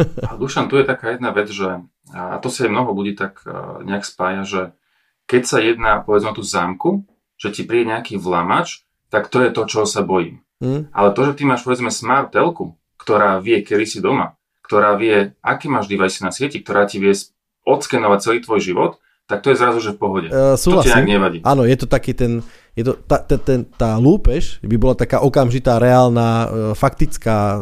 A 0.00 0.34
Dušan, 0.40 0.72
tu 0.72 0.80
je 0.80 0.88
taká 0.88 1.12
jedna 1.12 1.30
vec, 1.30 1.52
že, 1.52 1.84
a 2.10 2.40
to 2.40 2.48
si 2.48 2.64
aj 2.64 2.72
mnoho 2.72 2.96
ľudí 2.96 3.12
tak 3.12 3.44
nejak 3.84 4.08
spája, 4.08 4.42
že 4.48 4.62
keď 5.28 5.42
sa 5.44 5.58
jedná, 5.60 6.00
povedzme, 6.00 6.32
tú 6.32 6.42
zámku, 6.42 7.04
že 7.36 7.52
ti 7.52 7.62
príde 7.62 7.92
nejaký 7.92 8.16
vlamač, 8.16 8.82
tak 9.12 9.28
to 9.28 9.44
je 9.44 9.52
to, 9.52 9.62
čo 9.68 9.84
sa 9.84 10.00
bojím. 10.00 10.40
Hmm. 10.64 10.88
Ale 10.96 11.12
to, 11.12 11.28
že 11.28 11.36
ty 11.36 11.44
máš, 11.44 11.62
povedzme, 11.62 11.92
smart 11.92 12.32
telku, 12.32 12.80
ktorá 12.96 13.36
vie, 13.42 13.60
kedy 13.60 13.84
si 13.84 13.98
doma, 14.00 14.38
ktorá 14.64 14.96
vie, 14.96 15.36
aký 15.44 15.68
máš 15.68 15.90
device 15.90 16.24
na 16.24 16.32
sieti, 16.32 16.62
ktorá 16.62 16.88
ti 16.88 17.02
vie 17.02 17.12
odskenovať 17.68 18.18
celý 18.22 18.38
tvoj 18.40 18.60
život, 18.62 18.92
tak 19.26 19.42
to 19.42 19.54
je 19.54 19.60
zrazu, 19.60 19.78
že 19.82 19.94
v 19.94 19.98
pohode. 19.98 20.28
Uh, 20.30 20.58
to 20.58 20.82
ti 20.82 20.90
nejak 20.90 21.08
nevadí. 21.08 21.38
Áno, 21.46 21.62
je 21.66 21.76
to 21.78 21.86
taký 21.86 22.14
ten, 22.14 22.42
je 22.72 22.82
to, 22.88 22.96
tá, 23.04 23.20
tá, 23.20 23.36
tá, 23.36 23.54
tá 23.76 23.90
lúpež 24.00 24.56
by 24.64 24.76
bola 24.80 24.96
taká 24.96 25.20
okamžitá, 25.20 25.76
reálna, 25.76 26.28
e, 26.28 26.46
faktická, 26.72 27.60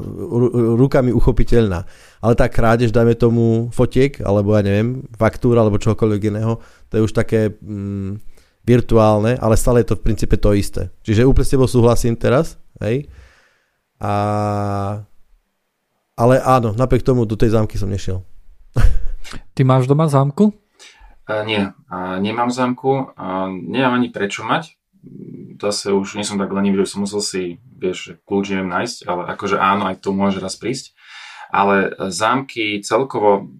rukami 0.79 1.11
uchopiteľná 1.11 1.83
ale 2.21 2.37
tá 2.37 2.47
krádež, 2.53 2.93
dajme 2.93 3.17
tomu 3.17 3.73
fotiek, 3.73 4.21
alebo 4.21 4.53
ja 4.53 4.61
neviem, 4.61 5.09
faktúra, 5.17 5.65
alebo 5.65 5.81
čokoľvek 5.81 6.23
iného, 6.29 6.61
to 6.93 7.01
je 7.01 7.05
už 7.09 7.13
také 7.17 7.57
mm, 7.57 8.21
virtuálne, 8.61 9.41
ale 9.41 9.57
stále 9.57 9.81
je 9.81 9.93
to 9.93 9.99
v 9.99 10.05
princípe 10.05 10.37
to 10.37 10.53
isté. 10.53 10.93
Čiže 11.01 11.25
úplne 11.25 11.49
s 11.49 11.53
tebou 11.57 11.69
súhlasím 11.69 12.15
teraz, 12.15 12.61
hej. 12.85 13.09
A... 13.97 14.13
Ale 16.21 16.37
áno, 16.45 16.77
napriek 16.77 17.01
tomu 17.01 17.25
do 17.25 17.41
tej 17.41 17.57
zámky 17.57 17.81
som 17.81 17.89
nešiel. 17.89 18.21
Ty 19.57 19.63
máš 19.65 19.89
doma 19.89 20.05
zámku? 20.05 20.53
Uh, 21.25 21.43
nie, 21.49 21.65
uh, 21.65 22.21
nemám 22.21 22.53
zámku, 22.53 23.17
uh, 23.17 23.49
nemám 23.49 23.97
ani 23.97 24.13
prečo 24.13 24.45
mať. 24.45 24.77
Zase 25.61 25.93
už 25.93 26.17
nie 26.17 26.25
som 26.25 26.41
tak 26.41 26.53
lenivý, 26.53 26.85
že 26.85 26.97
som 26.97 27.05
musel 27.05 27.21
si, 27.21 27.43
vieš, 27.77 28.17
kľúč 28.25 28.53
neviem 28.53 28.73
nájsť, 28.73 28.99
ale 29.05 29.23
akože 29.33 29.57
áno, 29.61 29.89
aj 29.89 30.01
to 30.01 30.13
môže 30.13 30.41
raz 30.41 30.57
prísť 30.57 30.97
ale 31.51 31.91
zámky 32.09 32.79
celkovo, 32.81 33.51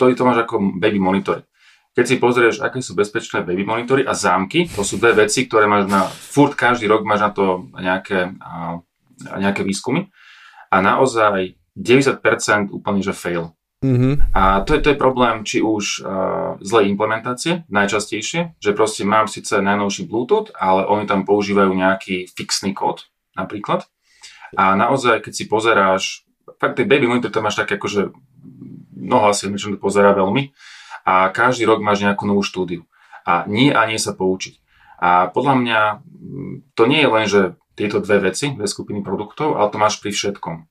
to, 0.00 0.08
to 0.16 0.24
máš 0.24 0.48
ako 0.48 0.80
baby 0.80 0.98
monitory. 0.98 1.44
Keď 1.92 2.04
si 2.08 2.16
pozrieš, 2.16 2.64
aké 2.64 2.80
sú 2.80 2.96
bezpečné 2.96 3.44
baby 3.44 3.68
monitory 3.68 4.00
a 4.08 4.16
zámky, 4.16 4.64
to 4.64 4.80
sú 4.80 4.96
dve 4.96 5.28
veci, 5.28 5.44
ktoré 5.44 5.68
máš 5.68 5.92
na, 5.92 6.08
furt 6.08 6.56
každý 6.56 6.88
rok 6.88 7.04
máš 7.04 7.20
na 7.20 7.30
to 7.36 7.68
nejaké, 7.76 8.32
nejaké 9.20 9.60
výskumy 9.60 10.08
a 10.72 10.76
naozaj 10.80 11.60
90% 11.76 12.72
úplne, 12.72 13.04
že 13.04 13.12
fail. 13.12 13.52
Mm-hmm. 13.82 14.30
A 14.30 14.62
to 14.62 14.78
je, 14.78 14.80
to 14.80 14.88
je 14.94 15.02
problém, 15.02 15.42
či 15.42 15.58
už 15.58 16.06
uh, 16.06 16.54
zlej 16.62 16.86
implementácie, 16.94 17.66
najčastejšie, 17.66 18.54
že 18.62 18.70
proste 18.78 19.02
mám 19.02 19.26
síce 19.26 19.58
najnovší 19.58 20.06
Bluetooth, 20.06 20.54
ale 20.54 20.86
oni 20.86 21.10
tam 21.10 21.26
používajú 21.26 21.74
nejaký 21.74 22.30
fixný 22.30 22.78
kód, 22.78 23.10
napríklad. 23.34 23.90
A 24.54 24.78
naozaj, 24.78 25.26
keď 25.26 25.32
si 25.34 25.44
pozeráš 25.50 26.02
fakt 26.62 26.78
tej 26.78 26.86
baby 26.86 27.10
monitor 27.10 27.34
tam 27.34 27.46
máš 27.46 27.58
tak 27.58 27.74
akože 27.74 28.14
mnoho 28.94 29.34
asi 29.34 29.50
to 29.50 29.78
pozerá 29.82 30.14
veľmi 30.14 30.54
a 31.02 31.34
každý 31.34 31.66
rok 31.66 31.82
máš 31.82 32.06
nejakú 32.06 32.22
novú 32.22 32.46
štúdiu. 32.46 32.86
A 33.26 33.46
nie 33.50 33.74
a 33.74 33.86
nie 33.86 33.98
sa 33.98 34.14
poučiť. 34.14 34.62
A 35.02 35.26
podľa 35.30 35.54
mňa 35.58 35.80
mm, 35.98 36.54
to 36.78 36.82
nie 36.86 37.02
je 37.02 37.10
len, 37.10 37.26
že 37.26 37.40
tieto 37.74 37.98
dve 37.98 38.30
veci, 38.30 38.54
dve 38.54 38.70
skupiny 38.70 39.02
produktov, 39.02 39.58
ale 39.58 39.66
to 39.74 39.78
máš 39.82 39.98
pri 39.98 40.14
všetkom. 40.14 40.70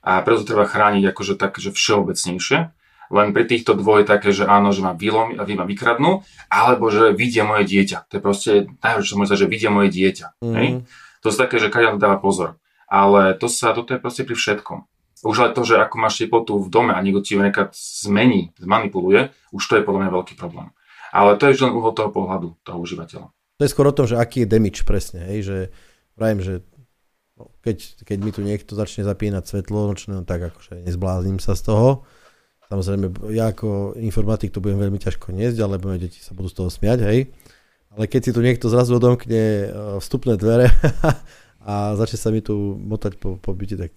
A 0.00 0.24
preto 0.24 0.48
treba 0.48 0.64
chrániť 0.64 1.12
akože 1.12 1.34
tak, 1.36 1.60
že 1.60 1.72
všeobecnejšie. 1.72 2.58
Len 3.10 3.34
pri 3.34 3.44
týchto 3.44 3.74
dvoch 3.74 4.00
je 4.00 4.06
také, 4.06 4.30
že 4.30 4.46
áno, 4.46 4.70
že 4.70 4.86
ma, 4.86 4.94
vylom, 4.94 5.34
ma 5.34 5.66
vykradnú, 5.66 6.22
alebo 6.46 6.94
že 6.94 7.10
vidia 7.10 7.42
moje 7.42 7.66
dieťa. 7.66 8.06
To 8.06 8.12
je 8.16 8.22
proste 8.22 8.50
najhoršie, 8.80 9.34
že 9.34 9.50
vidia 9.50 9.68
moje 9.68 9.90
dieťa. 9.90 10.40
Mm. 10.40 10.54
Hej? 10.54 10.68
To 11.20 11.28
sú 11.28 11.36
také, 11.36 11.58
že 11.58 11.68
každý 11.74 11.98
dáva 11.98 12.22
pozor. 12.22 12.56
Ale 12.86 13.34
to 13.34 13.50
sa, 13.50 13.74
toto 13.74 13.92
je 13.92 14.00
proste 14.00 14.22
pri 14.22 14.38
všetkom. 14.38 14.86
Už 15.20 15.36
len 15.36 15.52
to, 15.52 15.68
že 15.68 15.76
ako 15.76 15.96
máš 16.00 16.16
teplotu 16.16 16.56
v 16.56 16.72
dome 16.72 16.96
a 16.96 17.02
niekto 17.04 17.20
ti 17.20 17.36
ju 17.36 17.44
nekad 17.44 17.76
zmení, 17.76 18.56
zmanipuluje, 18.56 19.36
už 19.52 19.62
to 19.68 19.76
je 19.76 19.84
podľa 19.84 20.06
mňa 20.06 20.10
veľký 20.16 20.34
problém. 20.38 20.72
Ale 21.12 21.36
to 21.36 21.50
je 21.50 21.60
len 21.60 21.76
uhol 21.76 21.92
toho 21.92 22.08
pohľadu 22.08 22.56
toho 22.64 22.78
užívateľa. 22.80 23.28
To 23.60 23.62
je 23.66 23.72
skôr 23.74 23.84
o 23.84 23.92
tom, 23.92 24.08
že 24.08 24.16
aký 24.16 24.46
je 24.46 24.48
damage 24.48 24.88
presne, 24.88 25.20
hej, 25.28 25.40
že 25.44 25.56
prajem, 26.16 26.40
že 26.40 26.54
keď, 27.64 28.04
keď 28.04 28.18
mi 28.20 28.30
tu 28.30 28.40
niekto 28.44 28.72
začne 28.76 29.06
zapínať 29.06 29.44
svetlo 29.46 29.88
nočné, 29.88 30.12
no 30.18 30.24
tak 30.26 30.52
akože 30.52 30.84
nezblázním 30.84 31.40
sa 31.40 31.56
z 31.56 31.72
toho. 31.72 32.04
Samozrejme, 32.70 33.34
ja 33.34 33.50
ako 33.50 33.98
informatik 33.98 34.54
to 34.54 34.62
budem 34.62 34.78
veľmi 34.78 35.02
ťažko 35.02 35.34
niesť, 35.34 35.58
ale 35.58 35.82
moje 35.82 36.06
deti 36.06 36.22
sa 36.22 36.38
budú 36.38 36.46
z 36.46 36.56
toho 36.62 36.70
smiať, 36.70 37.02
hej. 37.02 37.18
Ale 37.90 38.06
keď 38.06 38.20
si 38.22 38.34
tu 38.34 38.40
niekto 38.40 38.70
zrazu 38.70 38.94
odomkne 38.94 39.42
e, 39.42 39.66
vstupné 39.98 40.38
dvere 40.38 40.70
a 41.70 41.98
začne 41.98 42.18
sa 42.22 42.30
mi 42.30 42.38
tu 42.38 42.78
motať 42.78 43.18
po, 43.18 43.34
po 43.42 43.50
byte, 43.50 43.74
tak 43.74 43.90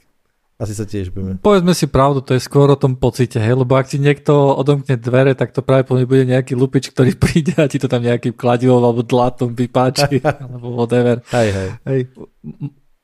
asi 0.58 0.74
sa 0.74 0.86
tiež 0.86 1.14
budeme. 1.14 1.38
Povedzme 1.38 1.74
si 1.78 1.86
pravdu, 1.86 2.22
to 2.22 2.34
je 2.38 2.41
skôr 2.41 2.70
o 2.70 2.78
tom 2.78 2.98
pocite, 2.98 3.38
hej, 3.38 3.54
lebo 3.54 3.74
ak 3.78 3.89
ti 3.89 3.98
niekto 3.98 4.34
odomkne 4.58 4.98
dvere, 4.98 5.34
tak 5.34 5.54
to 5.54 5.66
práve 5.66 5.89
bude 5.89 6.26
nejaký 6.26 6.54
lupič, 6.58 6.94
ktorý 6.94 7.18
príde 7.24 7.54
a 7.58 7.70
ti 7.70 7.78
to 7.78 7.86
tam 7.86 8.02
nejakým 8.02 8.34
kladivom 8.34 8.82
alebo 8.82 9.02
dlatom 9.06 9.54
vypáči, 9.54 10.22
alebo 10.50 10.74
whatever. 10.74 11.22
Hej, 11.30 11.50
hej. 11.54 11.70
hej. 11.86 12.02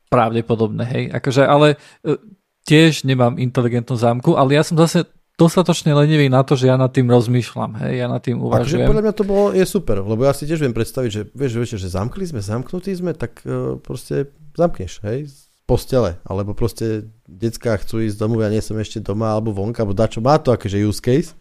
Pravdepodobné, 0.10 0.84
hej. 0.90 1.04
Akože, 1.14 1.46
ale 1.46 1.78
e, 2.02 2.18
tiež 2.66 3.06
nemám 3.06 3.38
inteligentnú 3.38 3.94
zámku, 3.94 4.34
ale 4.34 4.58
ja 4.58 4.66
som 4.66 4.78
zase 4.78 5.06
dostatočne 5.40 5.96
lenivý 5.96 6.28
na 6.28 6.44
to, 6.44 6.60
že 6.60 6.68
ja 6.68 6.76
nad 6.76 6.92
tým 6.92 7.08
rozmýšľam, 7.08 7.80
hej, 7.88 8.04
ja 8.04 8.12
nad 8.12 8.20
tým 8.20 8.44
akože 8.44 8.46
uvažujem. 8.46 8.84
Akože 8.84 8.90
podľa 8.92 9.04
mňa 9.08 9.14
to 9.16 9.24
bolo, 9.24 9.44
je 9.56 9.66
super, 9.66 9.98
lebo 10.04 10.22
ja 10.28 10.36
si 10.36 10.44
tiež 10.44 10.60
viem 10.60 10.76
predstaviť, 10.76 11.10
že 11.10 11.22
vieš, 11.32 11.52
vieš 11.56 11.72
že 11.80 11.90
zamkli 11.96 12.28
sme, 12.28 12.44
zamknutí 12.44 12.92
sme, 12.92 13.16
tak 13.16 13.40
uh, 13.48 13.80
proste 13.80 14.36
zamkneš, 14.60 15.00
hej, 15.08 15.32
postele, 15.64 16.20
alebo 16.28 16.52
proste 16.52 17.08
detská 17.24 17.80
chcú 17.80 18.04
ísť 18.04 18.20
domov, 18.20 18.44
ja 18.44 18.52
nie 18.52 18.60
som 18.60 18.76
ešte 18.76 19.00
doma, 19.00 19.32
alebo 19.32 19.56
vonka, 19.56 19.88
alebo 19.88 19.96
dačo, 19.96 20.20
má 20.20 20.36
to 20.36 20.52
akože 20.52 20.84
use 20.84 21.00
case. 21.00 21.32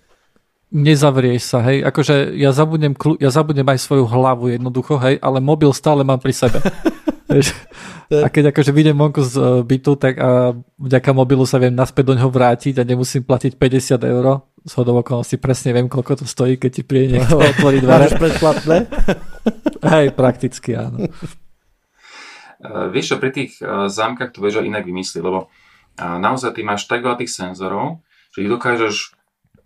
Nezavrieš 0.68 1.42
sa, 1.42 1.64
hej, 1.66 1.82
akože 1.82 2.38
ja 2.38 2.54
zabudnem, 2.54 2.94
ja 3.18 3.32
zabudnem 3.34 3.66
aj 3.66 3.82
svoju 3.82 4.04
hlavu 4.06 4.52
jednoducho, 4.54 5.00
hej, 5.02 5.18
ale 5.18 5.42
mobil 5.42 5.74
stále 5.74 6.06
mám 6.06 6.22
pri 6.22 6.36
sebe. 6.36 6.60
a 8.08 8.28
keď 8.32 8.56
akože 8.56 8.72
vidím 8.72 8.96
vonku 8.96 9.20
z 9.20 9.34
e, 9.36 9.44
bytu, 9.60 10.00
tak 10.00 10.16
a 10.16 10.56
vďaka 10.80 11.12
mobilu 11.12 11.44
sa 11.44 11.60
viem 11.60 11.76
naspäť 11.76 12.12
do 12.12 12.14
ňoho 12.16 12.32
vrátiť 12.32 12.80
a 12.80 12.88
nemusím 12.88 13.20
platiť 13.20 13.60
50 13.60 14.00
eur. 14.00 14.48
Z 14.64 14.72
hodou 14.80 14.96
okolností 15.00 15.36
presne 15.36 15.76
viem, 15.76 15.92
koľko 15.92 16.24
to 16.24 16.26
stojí, 16.26 16.56
keď 16.56 16.70
ti 16.72 16.82
príde 16.88 17.20
niekto 17.20 17.36
otvoriť 17.52 17.80
dvere. 17.84 18.04
Máš 18.08 18.16
predplatné? 18.16 18.76
Hej, 19.92 20.06
prakticky 20.16 20.72
áno. 20.72 21.04
Uh, 22.64 22.88
vieš 22.94 23.12
čo, 23.12 23.16
pri 23.20 23.30
tých 23.36 23.60
uh, 23.60 23.92
zámkach 23.92 24.32
to 24.32 24.40
vieš 24.40 24.64
inak 24.64 24.88
vymyslieť, 24.88 25.20
lebo 25.20 25.52
uh, 25.52 26.16
naozaj 26.16 26.56
ty 26.56 26.64
máš 26.64 26.88
tak 26.88 27.04
veľa 27.04 27.20
tých 27.20 27.32
senzorov, 27.32 28.00
že 28.32 28.40
ich 28.40 28.50
dokážeš 28.50 28.96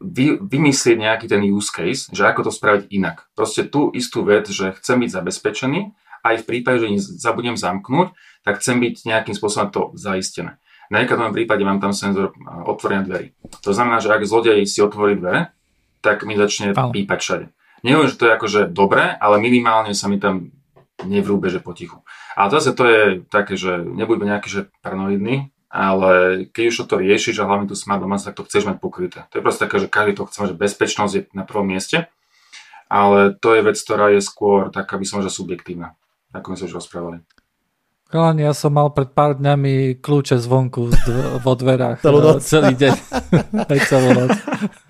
vy, 0.02 0.42
vymyslieť 0.42 0.98
nejaký 0.98 1.26
ten 1.30 1.46
use 1.46 1.70
case, 1.70 2.10
že 2.10 2.26
ako 2.26 2.50
to 2.50 2.52
spraviť 2.52 2.90
inak. 2.90 3.30
Proste 3.38 3.70
tú 3.70 3.94
istú 3.94 4.26
vec, 4.26 4.50
že 4.50 4.74
chcem 4.82 4.98
byť 5.06 5.10
zabezpečený, 5.14 5.80
aj 6.22 6.42
v 6.42 6.46
prípade, 6.48 6.82
že 6.82 7.18
zabudnem 7.18 7.58
zamknúť, 7.58 8.14
tak 8.42 8.58
chcem 8.62 8.78
byť 8.78 9.06
nejakým 9.06 9.34
spôsobom 9.34 9.68
to 9.70 9.82
zaistené. 9.94 10.58
Na 10.90 11.00
nejakom 11.00 11.32
prípade 11.32 11.64
mám 11.64 11.80
tam 11.80 11.96
senzor 11.96 12.36
otvorenia 12.68 13.06
dverí. 13.06 13.32
To 13.64 13.72
znamená, 13.72 14.02
že 14.02 14.12
ak 14.12 14.28
zlodej 14.28 14.66
si 14.68 14.84
otvorí 14.84 15.16
dvere, 15.16 15.54
tak 16.04 16.26
mi 16.26 16.36
začne 16.36 16.74
pípať 16.74 17.18
všade. 17.22 17.46
Neviem, 17.82 18.10
že 18.10 18.18
to 18.18 18.28
je 18.28 18.36
akože 18.36 18.60
dobré, 18.70 19.16
ale 19.16 19.40
minimálne 19.42 19.96
sa 19.96 20.06
mi 20.06 20.20
tam 20.20 20.52
nevrúbe, 21.02 21.50
že 21.50 21.58
potichu. 21.64 22.04
A 22.36 22.46
zase 22.52 22.76
to 22.76 22.84
je 22.86 23.02
také, 23.26 23.58
že 23.58 23.82
nebuďme 23.82 24.30
nejaký 24.36 24.48
že 24.50 24.60
paranoidný, 24.84 25.50
ale 25.72 26.44
keď 26.52 26.64
už 26.68 26.76
to 26.84 27.00
riešiš 27.00 27.40
a 27.40 27.48
hlavne 27.48 27.66
tu 27.66 27.72
smart 27.72 28.04
domáca, 28.04 28.28
tak 28.28 28.36
to 28.36 28.44
chceš 28.44 28.68
mať 28.68 28.76
pokryté. 28.76 29.24
To 29.32 29.40
je 29.40 29.44
proste 29.44 29.64
také, 29.64 29.80
že 29.80 29.88
každý 29.88 30.12
to 30.20 30.28
chce, 30.28 30.52
že 30.52 30.60
bezpečnosť 30.60 31.12
je 31.16 31.22
na 31.32 31.48
prvom 31.48 31.64
mieste, 31.64 32.12
ale 32.92 33.32
to 33.32 33.56
je 33.56 33.64
vec, 33.64 33.80
ktorá 33.80 34.12
je 34.12 34.20
skôr 34.20 34.68
taká, 34.68 35.00
by 35.00 35.06
som 35.08 35.24
že 35.24 35.32
subjektívna, 35.32 35.96
ako 36.32 36.44
sme 36.52 36.56
sa 36.56 36.64
už 36.68 36.74
rozprávali. 36.80 37.18
Chalani, 38.12 38.44
ja 38.44 38.52
som 38.52 38.76
mal 38.76 38.92
pred 38.92 39.08
pár 39.08 39.40
dňami 39.40 39.96
kľúče 40.04 40.36
zvonku 40.36 40.92
vo 41.40 41.52
dverách 41.56 42.04
celý 42.44 42.76
deň. 42.76 42.92
Aj 43.72 43.78
celú 43.88 44.08
noc. 44.12 44.36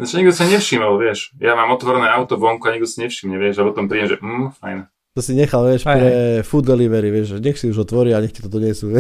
Znači, 0.03 0.13
nikto 0.19 0.35
sa 0.35 0.51
nevšimol, 0.51 0.99
vieš. 0.99 1.31
Ja 1.39 1.55
mám 1.55 1.71
otvorené 1.71 2.11
auto 2.11 2.35
vonku 2.35 2.67
a 2.67 2.75
nikto 2.75 2.91
si 2.91 2.99
nevšimne, 3.07 3.39
vieš, 3.39 3.63
a 3.63 3.67
potom 3.71 3.87
prídem, 3.87 4.11
že 4.11 4.19
mm, 4.19 4.59
fajn. 4.59 4.79
To 5.15 5.21
si 5.23 5.39
nechal, 5.39 5.63
vieš, 5.71 5.87
Aj, 5.87 5.95
pre 5.95 6.11
food 6.43 6.67
delivery, 6.67 7.15
vieš, 7.15 7.37
že 7.37 7.39
nech 7.39 7.61
si 7.63 7.71
už 7.71 7.87
otvoria 7.87 8.19
a 8.19 8.23
nech 8.27 8.35
ti 8.35 8.43
to 8.43 8.51
donesú. 8.51 8.91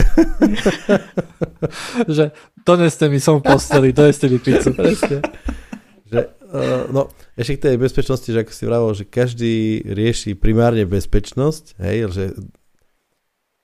že 2.20 2.30
doneste 2.62 3.10
mi 3.10 3.18
som 3.18 3.42
v 3.42 3.50
posteli, 3.50 3.90
doneste 3.90 4.30
mi 4.30 4.38
pizzu. 4.38 4.70
Presne. 4.70 5.18
Že, 6.12 6.22
uh, 6.28 6.84
no, 6.92 7.08
ešte 7.40 7.56
k 7.56 7.62
tej 7.64 7.76
bezpečnosti, 7.80 8.28
že 8.28 8.44
ako 8.44 8.52
si 8.52 8.64
vravol, 8.68 8.92
že 8.92 9.08
každý 9.08 9.80
rieši 9.80 10.36
primárne 10.36 10.84
bezpečnosť, 10.84 11.80
hej, 11.80 12.12
že 12.12 12.24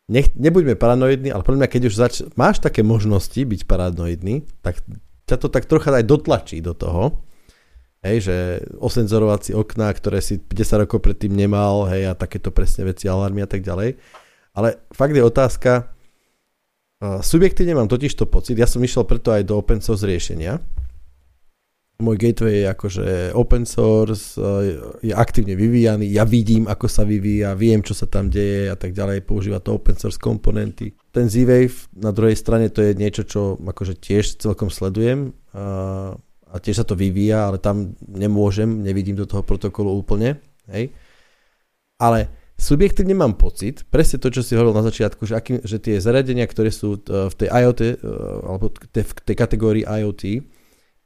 nech, 0.09 0.33
nebuďme 0.33 0.73
paranoidní, 0.81 1.29
ale 1.29 1.45
podľa 1.45 1.61
mňa, 1.61 1.69
keď 1.69 1.83
už 1.93 1.95
zač- 1.95 2.25
máš 2.41 2.65
také 2.65 2.81
možnosti 2.81 3.37
byť 3.37 3.69
paranoidný, 3.69 4.49
tak 4.65 4.81
ťa 5.29 5.37
to 5.37 5.53
tak 5.53 5.69
trocha 5.69 5.93
aj 5.93 6.09
dotlačí 6.09 6.65
do 6.65 6.73
toho, 6.73 7.21
hej, 8.01 8.25
že 8.25 8.37
osenzorovať 8.81 9.41
si 9.45 9.53
okná, 9.53 9.93
ktoré 9.93 10.25
si 10.25 10.41
10 10.41 10.89
rokov 10.89 11.05
predtým 11.05 11.37
nemal, 11.37 11.85
hej, 11.93 12.09
a 12.09 12.17
takéto 12.17 12.49
presne 12.49 12.89
veci, 12.89 13.05
alarmy 13.13 13.45
a 13.45 13.51
tak 13.51 13.61
ďalej. 13.61 14.01
Ale 14.57 14.81
fakt 14.97 15.13
je 15.13 15.21
otázka, 15.21 15.71
uh, 15.85 17.21
subjektívne 17.21 17.77
mám 17.77 17.93
totiž 17.93 18.17
to 18.17 18.25
pocit, 18.25 18.57
ja 18.57 18.65
som 18.65 18.81
išiel 18.81 19.05
preto 19.05 19.37
aj 19.37 19.45
do 19.45 19.61
open 19.61 19.85
source 19.85 20.09
riešenia, 20.09 20.57
môj 21.99 22.15
gateway 22.15 22.63
je 22.63 22.67
akože 22.71 23.07
open 23.35 23.67
source, 23.67 24.39
je 25.03 25.11
aktívne 25.11 25.59
vyvíjaný, 25.59 26.07
ja 26.15 26.23
vidím, 26.23 26.71
ako 26.71 26.87
sa 26.87 27.03
vyvíja, 27.03 27.59
viem, 27.59 27.83
čo 27.83 27.91
sa 27.91 28.07
tam 28.07 28.31
deje 28.31 28.71
a 28.71 28.79
tak 28.79 28.95
ďalej, 28.95 29.27
používa 29.27 29.59
to 29.59 29.75
open 29.75 29.99
source 29.99 30.15
komponenty. 30.15 30.95
Ten 31.11 31.27
Z-Wave 31.27 31.91
na 31.99 32.15
druhej 32.15 32.39
strane 32.39 32.71
to 32.71 32.87
je 32.87 32.95
niečo, 32.95 33.27
čo 33.27 33.59
akože 33.59 33.99
tiež 33.99 34.39
celkom 34.39 34.71
sledujem 34.71 35.35
a, 35.51 36.15
a 36.47 36.57
tiež 36.63 36.79
sa 36.79 36.87
to 36.87 36.95
vyvíja, 36.95 37.51
ale 37.51 37.59
tam 37.59 37.99
nemôžem, 38.07 38.79
nevidím 38.79 39.19
do 39.19 39.27
toho 39.27 39.43
protokolu 39.43 39.91
úplne, 39.91 40.39
hej. 40.71 40.95
Ale 41.99 42.31
subjektívne 42.55 43.19
mám 43.19 43.35
pocit, 43.35 43.83
presne 43.91 44.23
to, 44.23 44.31
čo 44.31 44.47
si 44.47 44.55
hovoril 44.55 44.71
na 44.71 44.87
začiatku, 44.87 45.27
že, 45.27 45.35
aký, 45.35 45.67
že 45.67 45.83
tie 45.83 45.99
zariadenia, 45.99 46.47
ktoré 46.47 46.71
sú 46.71 47.03
v 47.03 47.35
tej 47.35 47.51
IoT, 47.51 48.07
alebo 48.47 48.71
v 48.71 49.23
tej 49.27 49.35
kategórii 49.35 49.83
IoT, 49.83 50.47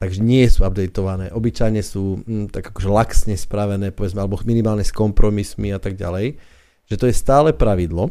takže 0.03 0.19
nie 0.19 0.43
sú 0.51 0.67
updateované. 0.67 1.31
Obyčajne 1.31 1.79
sú 1.79 2.27
hm, 2.27 2.51
tak 2.51 2.75
akože 2.75 2.91
laxne 2.91 3.39
spravené, 3.39 3.95
povedzme, 3.95 4.19
alebo 4.19 4.35
minimálne 4.43 4.83
s 4.83 4.91
kompromismi 4.91 5.71
a 5.71 5.79
tak 5.79 5.95
ďalej. 5.95 6.43
Že 6.91 6.97
to 6.99 7.07
je 7.07 7.15
stále 7.15 7.55
pravidlo. 7.55 8.11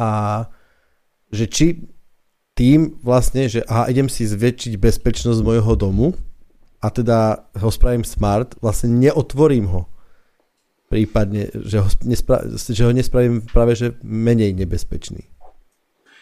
A 0.00 0.48
že 1.28 1.44
či 1.44 1.66
tým 2.56 2.96
vlastne, 3.04 3.52
že 3.52 3.68
aha, 3.68 3.92
idem 3.92 4.08
si 4.08 4.24
zväčšiť 4.24 4.80
bezpečnosť 4.80 5.44
mojho 5.44 5.76
domu 5.76 6.16
a 6.80 6.88
teda 6.88 7.44
ho 7.60 7.68
spravím 7.68 8.08
smart, 8.08 8.56
vlastne 8.64 8.96
neotvorím 8.96 9.68
ho. 9.76 9.92
Prípadne, 10.88 11.52
že 11.52 11.84
ho, 11.84 11.88
nespra- 12.08 12.48
že 12.48 12.80
ho 12.80 12.96
nespravím 12.96 13.44
práve, 13.44 13.76
že 13.76 14.00
menej 14.00 14.56
nebezpečný. 14.56 15.28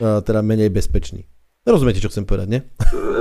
Teda 0.02 0.42
menej 0.42 0.74
bezpečný. 0.74 1.22
Rozumiete, 1.62 2.02
čo 2.02 2.10
chcem 2.10 2.26
povedať, 2.26 2.48
nie? 2.50 2.60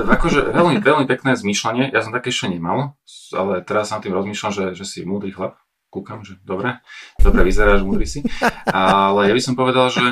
Akože 0.02 0.50
veľmi, 0.50 0.82
veľmi 0.82 1.06
pekné 1.06 1.38
zmýšľanie. 1.38 1.94
Ja 1.94 2.02
som 2.02 2.10
také 2.10 2.34
ešte 2.34 2.50
nemal, 2.50 2.98
ale 3.30 3.62
teraz 3.62 3.94
sa 3.94 4.02
tým 4.02 4.10
rozmýšľam, 4.18 4.50
že, 4.50 4.64
že 4.74 4.82
si 4.82 5.06
múdry 5.06 5.30
chlap. 5.30 5.54
Kúkam, 5.92 6.24
že 6.24 6.40
dobre, 6.42 6.80
dobre 7.20 7.44
vyzeráš, 7.46 7.84
múdry 7.84 8.08
si. 8.08 8.24
Ale 8.66 9.28
ja 9.28 9.34
by 9.36 9.42
som 9.44 9.54
povedal, 9.54 9.92
že 9.92 10.02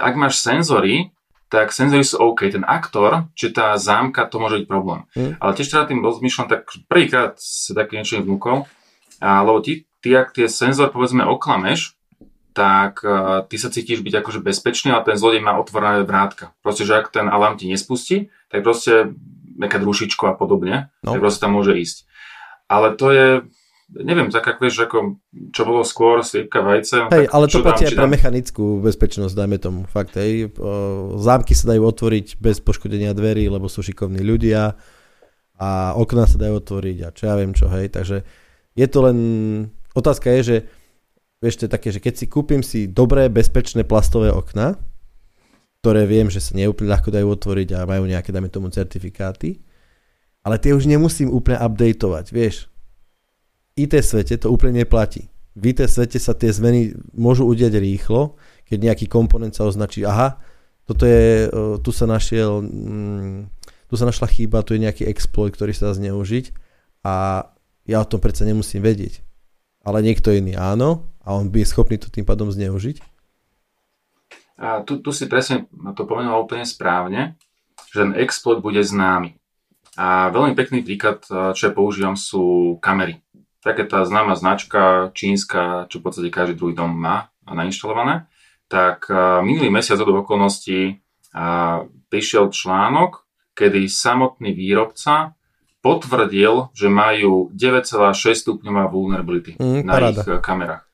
ak 0.00 0.14
máš 0.16 0.40
senzory, 0.40 1.12
tak 1.52 1.70
senzory 1.76 2.02
sú 2.02 2.18
OK. 2.18 2.48
Ten 2.48 2.64
aktor, 2.64 3.28
či 3.36 3.52
tá 3.52 3.76
zámka, 3.78 4.26
to 4.26 4.40
môže 4.40 4.64
byť 4.64 4.66
problém. 4.66 5.04
Hmm. 5.12 5.36
Ale 5.38 5.54
tiež 5.54 5.70
teda 5.70 5.86
tým 5.86 6.00
rozmýšľam, 6.00 6.48
tak 6.48 6.72
prvýkrát 6.88 7.36
sa 7.36 7.76
také 7.76 8.00
niečo 8.00 8.24
vnúkol, 8.24 8.64
lebo 9.20 9.60
ty, 9.60 9.86
ty, 10.00 10.10
ak 10.16 10.34
tie 10.34 10.48
senzor 10.50 10.90
povedzme 10.90 11.22
oklameš, 11.22 11.97
tak 12.58 13.06
uh, 13.06 13.46
ty 13.46 13.54
sa 13.54 13.70
cítiš 13.70 14.02
byť 14.02 14.18
akože 14.18 14.42
bezpečný, 14.42 14.90
ale 14.90 15.06
ten 15.06 15.14
zlodej 15.14 15.46
má 15.46 15.54
otvorené 15.54 16.02
vrátka. 16.02 16.50
Proste, 16.58 16.82
že 16.82 16.98
ak 16.98 17.14
ten 17.14 17.30
alarm 17.30 17.54
ti 17.54 17.70
nespustí, 17.70 18.34
tak 18.50 18.66
proste 18.66 19.14
nejaká 19.54 19.78
drušičko 19.78 20.24
a 20.26 20.34
podobne, 20.34 20.90
no. 21.06 21.14
tak 21.14 21.22
proste 21.22 21.46
tam 21.46 21.54
môže 21.54 21.78
ísť. 21.78 22.10
Ale 22.66 22.98
to 22.98 23.06
je, 23.14 23.28
neviem, 23.94 24.30
tak 24.34 24.46
ako 24.46 24.58
vieš, 24.60 24.76
ako, 24.86 24.98
čo 25.54 25.62
bolo 25.66 25.82
skôr, 25.86 26.26
sliepka, 26.26 26.62
vajce. 26.62 27.14
Hej, 27.14 27.26
ale 27.30 27.44
to 27.46 27.62
platí 27.62 27.86
aj 27.86 27.94
pre 27.94 28.10
mechanickú 28.10 28.82
bezpečnosť, 28.82 29.34
dajme 29.34 29.58
tomu. 29.62 29.80
Fakt, 29.86 30.18
hej. 30.18 30.50
Zámky 31.18 31.54
sa 31.54 31.74
dajú 31.74 31.82
otvoriť 31.90 32.38
bez 32.38 32.62
poškodenia 32.62 33.14
dverí, 33.14 33.46
lebo 33.50 33.66
sú 33.66 33.82
šikovní 33.82 34.22
ľudia 34.22 34.78
a 35.58 35.98
okná 35.98 36.26
sa 36.30 36.38
dajú 36.38 36.62
otvoriť 36.62 36.98
a 37.02 37.08
čo 37.10 37.22
ja 37.26 37.34
viem 37.34 37.50
čo, 37.54 37.66
hej. 37.66 37.90
Takže 37.90 38.22
je 38.78 38.86
to 38.86 38.98
len, 39.02 39.18
otázka 39.94 40.30
je, 40.38 40.40
že 40.42 40.56
vieš, 41.38 41.62
to 41.62 41.66
je 41.66 41.74
také, 41.74 41.88
že 41.94 42.02
keď 42.02 42.14
si 42.14 42.26
kúpim 42.26 42.62
si 42.62 42.90
dobré, 42.90 43.30
bezpečné 43.30 43.86
plastové 43.86 44.30
okna, 44.30 44.78
ktoré 45.82 46.04
viem, 46.10 46.26
že 46.26 46.42
sa 46.42 46.58
neúplne 46.58 46.90
ľahko 46.90 47.14
dajú 47.14 47.26
otvoriť 47.38 47.68
a 47.78 47.86
majú 47.86 48.10
nejaké, 48.10 48.34
dáme 48.34 48.50
tomu, 48.50 48.68
certifikáty, 48.68 49.62
ale 50.42 50.58
tie 50.58 50.74
už 50.74 50.90
nemusím 50.90 51.30
úplne 51.30 51.58
updateovať, 51.62 52.26
vieš. 52.34 52.66
IT 53.78 53.94
svete 54.02 54.34
to 54.42 54.50
úplne 54.50 54.82
neplatí. 54.82 55.30
V 55.54 55.70
IT 55.70 55.86
svete 55.86 56.18
sa 56.18 56.34
tie 56.34 56.50
zmeny 56.50 56.98
môžu 57.14 57.46
udiať 57.46 57.78
rýchlo, 57.78 58.34
keď 58.66 58.78
nejaký 58.90 59.06
komponent 59.06 59.54
sa 59.54 59.66
označí, 59.66 60.02
aha, 60.02 60.42
toto 60.82 61.06
je, 61.06 61.46
tu 61.84 61.90
sa 61.94 62.08
našiel, 62.10 62.64
mm, 62.64 63.38
tu 63.86 63.94
sa 63.94 64.08
našla 64.08 64.26
chyba, 64.28 64.66
tu 64.66 64.74
je 64.74 64.82
nejaký 64.82 65.04
exploit, 65.06 65.54
ktorý 65.54 65.76
sa 65.76 65.90
dá 65.90 65.92
zneužiť 65.94 66.52
a 67.06 67.44
ja 67.86 67.96
o 68.02 68.08
tom 68.08 68.18
predsa 68.18 68.48
nemusím 68.48 68.82
vedieť. 68.82 69.27
Ale 69.86 70.02
niekto 70.02 70.34
iný 70.34 70.58
áno 70.58 71.08
a 71.22 71.34
on 71.38 71.48
by 71.48 71.62
je 71.62 71.70
schopný 71.70 71.96
to 71.96 72.10
tým 72.10 72.26
pádom 72.26 72.50
zneužiť? 72.50 73.00
A 74.58 74.82
tu, 74.82 74.98
tu 74.98 75.14
si 75.14 75.30
presne 75.30 75.70
to 75.94 76.02
pomenoval 76.02 76.42
úplne 76.42 76.66
správne, 76.66 77.38
že 77.94 78.02
ten 78.02 78.12
exploit 78.18 78.58
bude 78.58 78.82
známy. 78.82 79.38
A 79.94 80.34
veľmi 80.34 80.58
pekný 80.58 80.82
príklad, 80.82 81.22
čo 81.26 81.62
ja 81.62 81.72
používam, 81.74 82.18
sú 82.18 82.74
kamery. 82.82 83.22
Také 83.62 83.86
tá 83.86 84.02
známa 84.02 84.34
značka 84.34 85.14
čínska, 85.14 85.86
čo 85.90 85.98
v 85.98 86.04
podstate 86.06 86.30
každý 86.30 86.54
druhý 86.58 86.74
dom 86.74 86.90
má 86.90 87.30
nainštalované. 87.46 88.26
Tak 88.66 89.10
minulý 89.42 89.70
mesiac 89.70 89.98
od 89.98 90.10
okolností 90.26 91.02
prišiel 92.10 92.50
článok, 92.50 93.26
kedy 93.54 93.86
samotný 93.86 94.54
výrobca 94.54 95.37
potvrdil, 95.88 96.68
že 96.76 96.92
majú 96.92 97.48
9,6 97.56 98.12
stupňová 98.44 98.92
vulnerability 98.92 99.56
mm, 99.56 99.88
na 99.88 99.92
paráda. 99.96 100.20
ich 100.20 100.44
kamerách. 100.44 100.84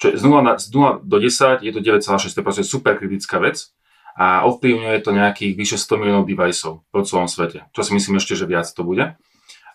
Čo 0.00 0.16
z 0.16 0.22
0, 0.24 0.40
na, 0.40 0.56
z 0.56 0.72
0 0.72 1.04
do 1.04 1.16
10 1.20 1.60
je 1.60 1.72
to 1.74 1.80
9,6, 1.84 2.32
to 2.32 2.40
je 2.40 2.46
proste 2.46 2.64
super 2.64 2.96
kritická 2.96 3.36
vec 3.36 3.68
a 4.16 4.48
ovplyvňuje 4.48 4.96
to 5.04 5.10
nejakých 5.12 5.52
vyše 5.52 5.76
100 5.76 6.00
miliónov 6.00 6.24
deviceov 6.24 6.80
po 6.88 7.04
celom 7.04 7.28
svete. 7.28 7.68
Čo 7.76 7.84
si 7.84 7.92
myslím 7.92 8.16
ešte, 8.16 8.32
že 8.32 8.48
viac 8.48 8.64
to 8.72 8.80
bude. 8.88 9.20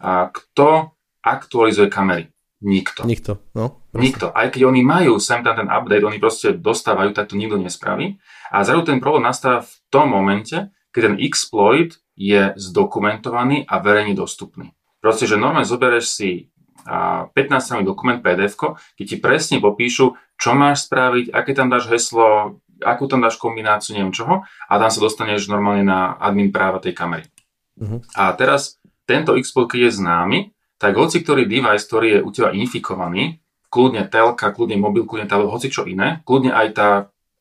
A 0.01 0.11
kto 0.33 0.97
aktualizuje 1.21 1.87
kamery? 1.93 2.33
Nikto. 2.63 3.03
Nikto, 3.03 3.43
no. 3.53 3.83
Proste. 3.91 4.03
Nikto. 4.03 4.25
Aj 4.31 4.47
keď 4.47 4.61
oni 4.71 4.81
majú 4.81 5.19
sem 5.19 5.43
tam 5.43 5.59
ten 5.59 5.67
update, 5.67 6.07
oni 6.07 6.17
proste 6.17 6.55
dostávajú, 6.55 7.11
tak 7.11 7.29
to 7.31 7.35
nikto 7.35 7.59
nespraví. 7.59 8.17
A 8.49 8.63
zrazu 8.63 8.87
ten 8.87 9.03
problém 9.03 9.27
nastáva 9.27 9.67
v 9.67 9.73
tom 9.91 10.11
momente, 10.11 10.71
keď 10.95 11.11
ten 11.11 11.15
exploit 11.19 12.02
je 12.13 12.53
zdokumentovaný 12.55 13.65
a 13.65 13.81
verejne 13.81 14.13
dostupný. 14.13 14.73
Proste, 15.01 15.27
že 15.27 15.35
normálne 15.35 15.67
zoberieš 15.67 16.05
si 16.07 16.29
15 16.83 17.83
dokument 17.87 18.19
pdf 18.19 18.53
kde 18.95 19.03
ti 19.07 19.15
presne 19.17 19.63
popíšu, 19.63 20.19
čo 20.35 20.51
máš 20.51 20.87
spraviť, 20.91 21.31
aké 21.31 21.55
tam 21.55 21.71
dáš 21.71 21.87
heslo, 21.87 22.59
akú 22.83 23.07
tam 23.07 23.23
dáš 23.23 23.39
kombináciu, 23.39 23.95
neviem 23.95 24.11
čoho, 24.11 24.43
a 24.43 24.73
tam 24.75 24.91
sa 24.91 24.99
dostaneš 24.99 25.47
normálne 25.47 25.87
na 25.87 26.19
admin 26.19 26.51
práva 26.51 26.83
tej 26.83 26.91
kamery. 26.91 27.31
Uh-huh. 27.79 28.03
A 28.19 28.35
teraz 28.35 28.77
tento 29.07 29.39
exploit, 29.39 29.71
keď 29.71 29.79
je 29.87 29.97
známy, 30.03 30.39
tak 30.75 30.99
hoci 30.99 31.23
ktorý 31.23 31.47
device, 31.47 31.87
ktorý 31.87 32.07
je 32.07 32.19
u 32.19 32.29
teba 32.35 32.49
infikovaný, 32.51 33.39
kľudne 33.71 34.03
telka, 34.11 34.51
kľudne 34.51 34.75
mobil, 34.75 35.07
kľudne 35.07 35.31
tablet, 35.31 35.49
hoci 35.49 35.71
čo 35.71 35.87
iné, 35.87 36.19
kľudne 36.27 36.51
aj 36.51 36.67
tá 36.75 36.89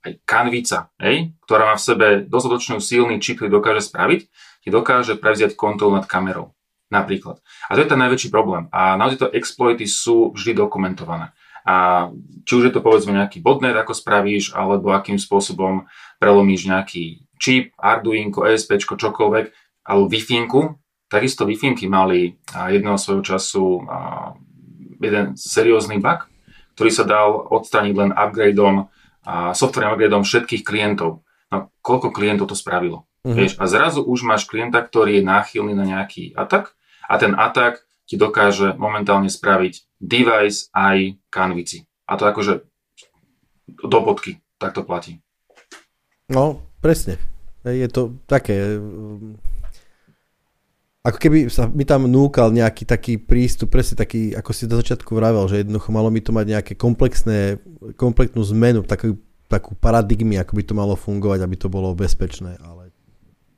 aj 0.03 0.19
kanvica, 0.27 0.90
hej, 0.99 1.31
ktorá 1.47 1.70
má 1.70 1.74
v 1.78 1.86
sebe 1.86 2.07
dostatočný 2.27 2.82
silný 2.82 3.23
čip, 3.23 3.39
ktorý 3.39 3.55
dokáže 3.55 3.86
spraviť, 3.86 4.27
ti 4.62 4.70
dokáže 4.70 5.18
prevziať 5.18 5.59
kontrolu 5.59 5.98
nad 5.98 6.06
kamerou. 6.06 6.55
Napríklad. 6.93 7.40
A 7.66 7.74
to 7.74 7.82
je 7.82 7.89
ten 7.89 7.97
najväčší 7.97 8.28
problém. 8.28 8.68
A 8.68 9.01
naozaj 9.01 9.18
to 9.24 9.32
exploity 9.32 9.89
sú 9.89 10.36
vždy 10.36 10.56
dokumentované. 10.56 11.32
A 11.64 12.09
či 12.44 12.52
už 12.59 12.68
je 12.68 12.74
to 12.74 12.84
povedzme 12.84 13.16
nejaký 13.16 13.40
botnet, 13.40 13.72
ako 13.72 13.97
spravíš, 13.97 14.52
alebo 14.52 14.93
akým 14.93 15.16
spôsobom 15.16 15.89
prelomíš 16.20 16.68
nejaký 16.68 17.24
čip, 17.40 17.72
Arduino, 17.80 18.44
ESP, 18.44 18.76
čokoľvek, 18.82 19.47
alebo 19.89 20.05
wi 20.06 20.20
takisto 21.09 21.48
wi 21.48 21.56
mali 21.89 22.36
jedného 22.52 23.01
svojho 23.01 23.22
času 23.24 23.89
jeden 25.01 25.34
seriózny 25.34 25.97
bug, 25.97 26.28
ktorý 26.76 26.90
sa 26.93 27.05
dal 27.09 27.36
odstrániť 27.52 27.94
len 27.97 28.10
upgradeom, 28.12 28.89
software 29.56 29.97
upgradeom 29.97 30.28
všetkých 30.28 30.60
klientov. 30.60 31.24
No, 31.52 31.72
koľko 31.80 32.12
klientov 32.12 32.52
to 32.52 32.56
spravilo? 32.56 33.09
Mm-hmm. 33.23 33.39
Vieš, 33.39 33.53
a 33.62 33.65
zrazu 33.70 34.03
už 34.03 34.27
máš 34.27 34.51
klienta, 34.51 34.82
ktorý 34.82 35.23
je 35.23 35.24
náchylný 35.24 35.78
na 35.78 35.86
nejaký 35.86 36.35
atak 36.35 36.74
a 37.07 37.15
ten 37.23 37.39
atak 37.39 37.86
ti 38.03 38.19
dokáže 38.19 38.74
momentálne 38.74 39.31
spraviť 39.31 40.03
device 40.03 40.66
aj 40.74 41.23
kanvici. 41.31 41.86
A 42.11 42.19
to 42.19 42.27
akože 42.27 42.66
do 43.70 43.99
bodky, 44.03 44.43
tak 44.59 44.74
to 44.74 44.82
platí. 44.82 45.23
No, 46.27 46.66
presne. 46.82 47.23
Je 47.62 47.86
to 47.86 48.19
také... 48.27 48.74
Um, 48.74 49.39
ako 51.03 51.19
keby 51.19 51.39
sa 51.51 51.66
mi 51.66 51.82
tam 51.82 52.07
núkal 52.07 52.55
nejaký 52.55 52.86
taký 52.86 53.19
prístup, 53.19 53.74
presne 53.74 53.99
taký, 53.99 54.35
ako 54.35 54.51
si 54.55 54.70
do 54.70 54.78
začiatku 54.78 55.15
vravel, 55.15 55.47
že 55.51 55.62
jednoducho 55.62 55.90
malo 55.90 56.11
mi 56.11 56.23
to 56.23 56.31
mať 56.31 56.47
nejaké 56.59 56.73
komplexné, 56.78 57.59
komplexnú 57.99 58.43
zmenu, 58.55 58.86
takú, 58.86 59.19
takú 59.51 59.74
paradigmy, 59.78 60.39
ako 60.39 60.59
by 60.59 60.62
to 60.62 60.74
malo 60.78 60.94
fungovať, 60.94 61.43
aby 61.43 61.57
to 61.59 61.66
bolo 61.66 61.90
bezpečné, 61.94 62.55
ale 62.62 62.81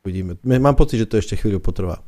uvidíme. 0.05 0.36
Mám 0.44 0.76
pocit, 0.76 1.01
že 1.01 1.09
to 1.09 1.16
ešte 1.16 1.40
chvíľu 1.40 1.64
potrvá. 1.64 2.05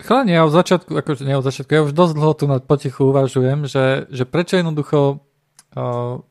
Chalani, 0.00 0.34
ja 0.34 0.42
od 0.42 0.56
začiatku, 0.56 0.98
akože 0.98 1.22
nie 1.22 1.38
od 1.38 1.46
začiatku, 1.46 1.70
ja 1.70 1.84
už 1.86 1.94
dosť 1.94 2.14
dlho 2.16 2.32
tu 2.34 2.44
na 2.50 2.58
potichu 2.58 3.12
uvažujem, 3.12 3.70
že, 3.70 4.10
že 4.10 4.24
prečo 4.26 4.58
jednoducho 4.58 5.22
uh, 5.76 6.24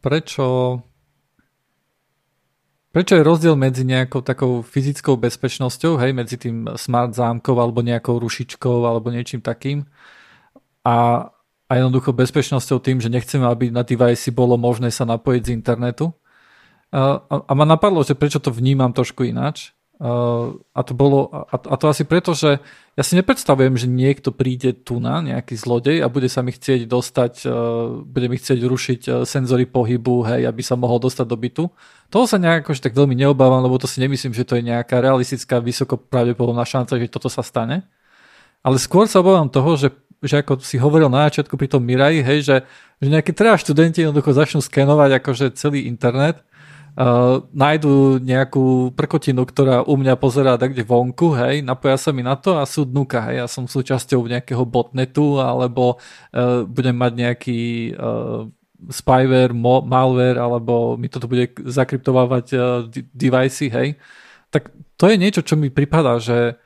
prečo 0.00 0.80
prečo 2.92 3.12
je 3.16 3.24
rozdiel 3.24 3.56
medzi 3.56 3.84
nejakou 3.84 4.24
takou 4.24 4.64
fyzickou 4.64 5.16
bezpečnosťou, 5.16 6.00
hej, 6.00 6.12
medzi 6.16 6.36
tým 6.40 6.76
smart 6.76 7.12
zámkou 7.12 7.56
alebo 7.56 7.84
nejakou 7.84 8.16
rušičkou 8.20 8.84
alebo 8.88 9.12
niečím 9.12 9.44
takým 9.44 9.84
a, 10.84 11.28
a 11.68 11.72
jednoducho 11.76 12.12
bezpečnosťou 12.12 12.78
tým, 12.84 13.00
že 13.00 13.08
nechceme, 13.08 13.46
aby 13.48 13.72
na 13.72 13.86
device 13.86 14.28
bolo 14.34 14.60
možné 14.60 14.92
sa 14.92 15.08
napojiť 15.08 15.42
z 15.44 15.54
internetu. 15.56 16.12
A, 16.92 17.24
a, 17.24 17.52
ma 17.56 17.64
napadlo, 17.64 18.04
že 18.04 18.12
prečo 18.12 18.36
to 18.36 18.52
vnímam 18.52 18.92
trošku 18.92 19.24
ináč. 19.24 19.72
A 20.02 20.80
to 20.82 20.98
bolo, 20.98 21.30
a, 21.30 21.54
a 21.54 21.74
to 21.78 21.86
asi 21.86 22.02
preto, 22.02 22.34
že 22.34 22.58
ja 22.98 23.02
si 23.06 23.14
nepredstavujem, 23.14 23.78
že 23.78 23.86
niekto 23.86 24.34
príde 24.34 24.74
tu 24.74 24.98
na 24.98 25.22
nejaký 25.22 25.54
zlodej 25.54 26.02
a 26.02 26.10
bude 26.10 26.26
sa 26.26 26.42
mi 26.42 26.50
chcieť 26.50 26.90
dostať, 26.90 27.46
uh, 27.46 28.02
bude 28.02 28.26
mi 28.26 28.34
chcieť 28.34 28.66
rušiť 28.66 29.00
uh, 29.06 29.12
senzory 29.22 29.62
pohybu, 29.62 30.26
hej, 30.26 30.50
aby 30.50 30.58
sa 30.58 30.74
mohol 30.74 30.98
dostať 30.98 31.22
do 31.22 31.38
bytu. 31.38 31.64
Toho 32.10 32.26
sa 32.26 32.42
nejako 32.42 32.74
tak 32.82 32.98
veľmi 32.98 33.14
neobávam, 33.14 33.62
lebo 33.62 33.78
to 33.78 33.86
si 33.86 34.02
nemyslím, 34.02 34.34
že 34.34 34.42
to 34.42 34.58
je 34.58 34.66
nejaká 34.66 34.98
realistická, 34.98 35.62
vysoko 35.62 35.94
pravdepodobná 35.94 36.66
šanca, 36.66 36.98
že 36.98 37.06
toto 37.06 37.30
sa 37.30 37.46
stane. 37.46 37.86
Ale 38.66 38.82
skôr 38.82 39.06
sa 39.06 39.22
obávam 39.22 39.46
toho, 39.46 39.78
že, 39.78 39.88
že 40.18 40.42
ako 40.42 40.66
si 40.66 40.82
hovoril 40.82 41.14
na 41.14 41.30
začiatku 41.30 41.54
pri 41.54 41.70
tom 41.70 41.86
Mirai, 41.86 42.26
hej, 42.26 42.42
že, 42.42 42.56
že 42.98 43.06
nejakí 43.06 43.30
teda 43.30 43.54
študenti 43.54 44.02
jednoducho 44.02 44.34
začnú 44.34 44.58
skenovať 44.58 45.22
akože 45.22 45.54
celý 45.54 45.86
internet 45.86 46.42
uh, 46.96 47.44
nájdu 47.52 48.20
nejakú 48.20 48.92
prkotinu, 48.92 49.44
ktorá 49.48 49.84
u 49.84 49.94
mňa 49.96 50.14
pozerá 50.20 50.56
tak 50.60 50.76
kde 50.76 50.84
vonku, 50.84 51.32
hej, 51.36 51.64
napoja 51.64 51.96
sa 51.96 52.10
mi 52.12 52.20
na 52.20 52.36
to 52.36 52.56
a 52.60 52.64
sú 52.68 52.84
dnuka, 52.84 53.24
hej, 53.28 53.44
ja 53.44 53.46
som 53.48 53.64
súčasťou 53.64 54.24
nejakého 54.28 54.64
botnetu 54.68 55.40
alebo 55.40 55.96
uh, 55.96 56.64
budem 56.68 56.96
mať 56.96 57.12
nejaký 57.16 57.60
uh, 57.96 58.48
spyware, 58.90 59.54
mo- 59.54 59.84
malware 59.84 60.42
alebo 60.42 60.98
mi 60.98 61.06
toto 61.06 61.30
bude 61.30 61.54
zakryptovávať 61.56 62.46
uh, 62.54 62.62
device, 63.14 63.68
hej, 63.68 63.96
tak 64.52 64.68
to 65.00 65.08
je 65.08 65.16
niečo, 65.16 65.40
čo 65.40 65.56
mi 65.56 65.72
pripadá, 65.72 66.20
že, 66.20 66.60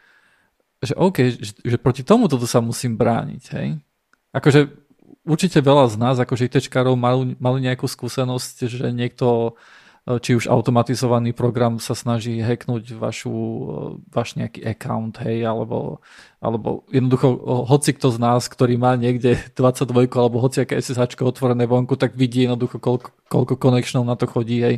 že 0.83 0.93
OK, 0.99 1.19
že, 1.39 1.53
že 1.63 1.77
proti 1.79 2.03
tomu 2.03 2.27
toto 2.27 2.45
sa 2.45 2.59
musím 2.59 2.99
brániť, 2.99 3.43
hej. 3.55 3.79
Akože 4.35 4.87
určite 5.27 5.59
veľa 5.59 5.91
z 5.91 5.97
nás, 5.99 6.17
akože 6.23 6.47
ITčkárov, 6.47 6.95
mali, 6.95 7.35
mali 7.37 7.59
nejakú 7.67 7.91
skúsenosť, 7.91 8.71
že 8.71 8.87
niekto 8.95 9.59
či 10.07 10.39
už 10.39 10.47
automatizovaný 10.47 11.35
program 11.35 11.83
sa 11.83 11.99
snaží 11.99 12.39
hacknúť 12.39 12.95
vašu, 12.95 13.35
vaš 14.07 14.39
nejaký 14.39 14.63
account, 14.63 15.19
hej, 15.27 15.43
alebo, 15.43 15.99
alebo 16.39 16.87
jednoducho 16.95 17.35
hoci 17.67 17.91
kto 17.91 18.15
z 18.15 18.19
nás, 18.23 18.47
ktorý 18.47 18.79
má 18.79 18.95
niekde 18.95 19.35
22 19.59 20.07
alebo 20.15 20.39
hoci 20.39 20.63
aké 20.63 20.79
SSH 20.79 21.19
otvorené 21.19 21.67
vonku, 21.67 21.99
tak 21.99 22.15
vidí 22.15 22.47
jednoducho 22.47 22.79
koľko, 22.79 23.11
koľko 23.27 23.59
connectionov 23.59 24.07
na 24.07 24.15
to 24.15 24.31
chodí, 24.31 24.63
hej, 24.63 24.77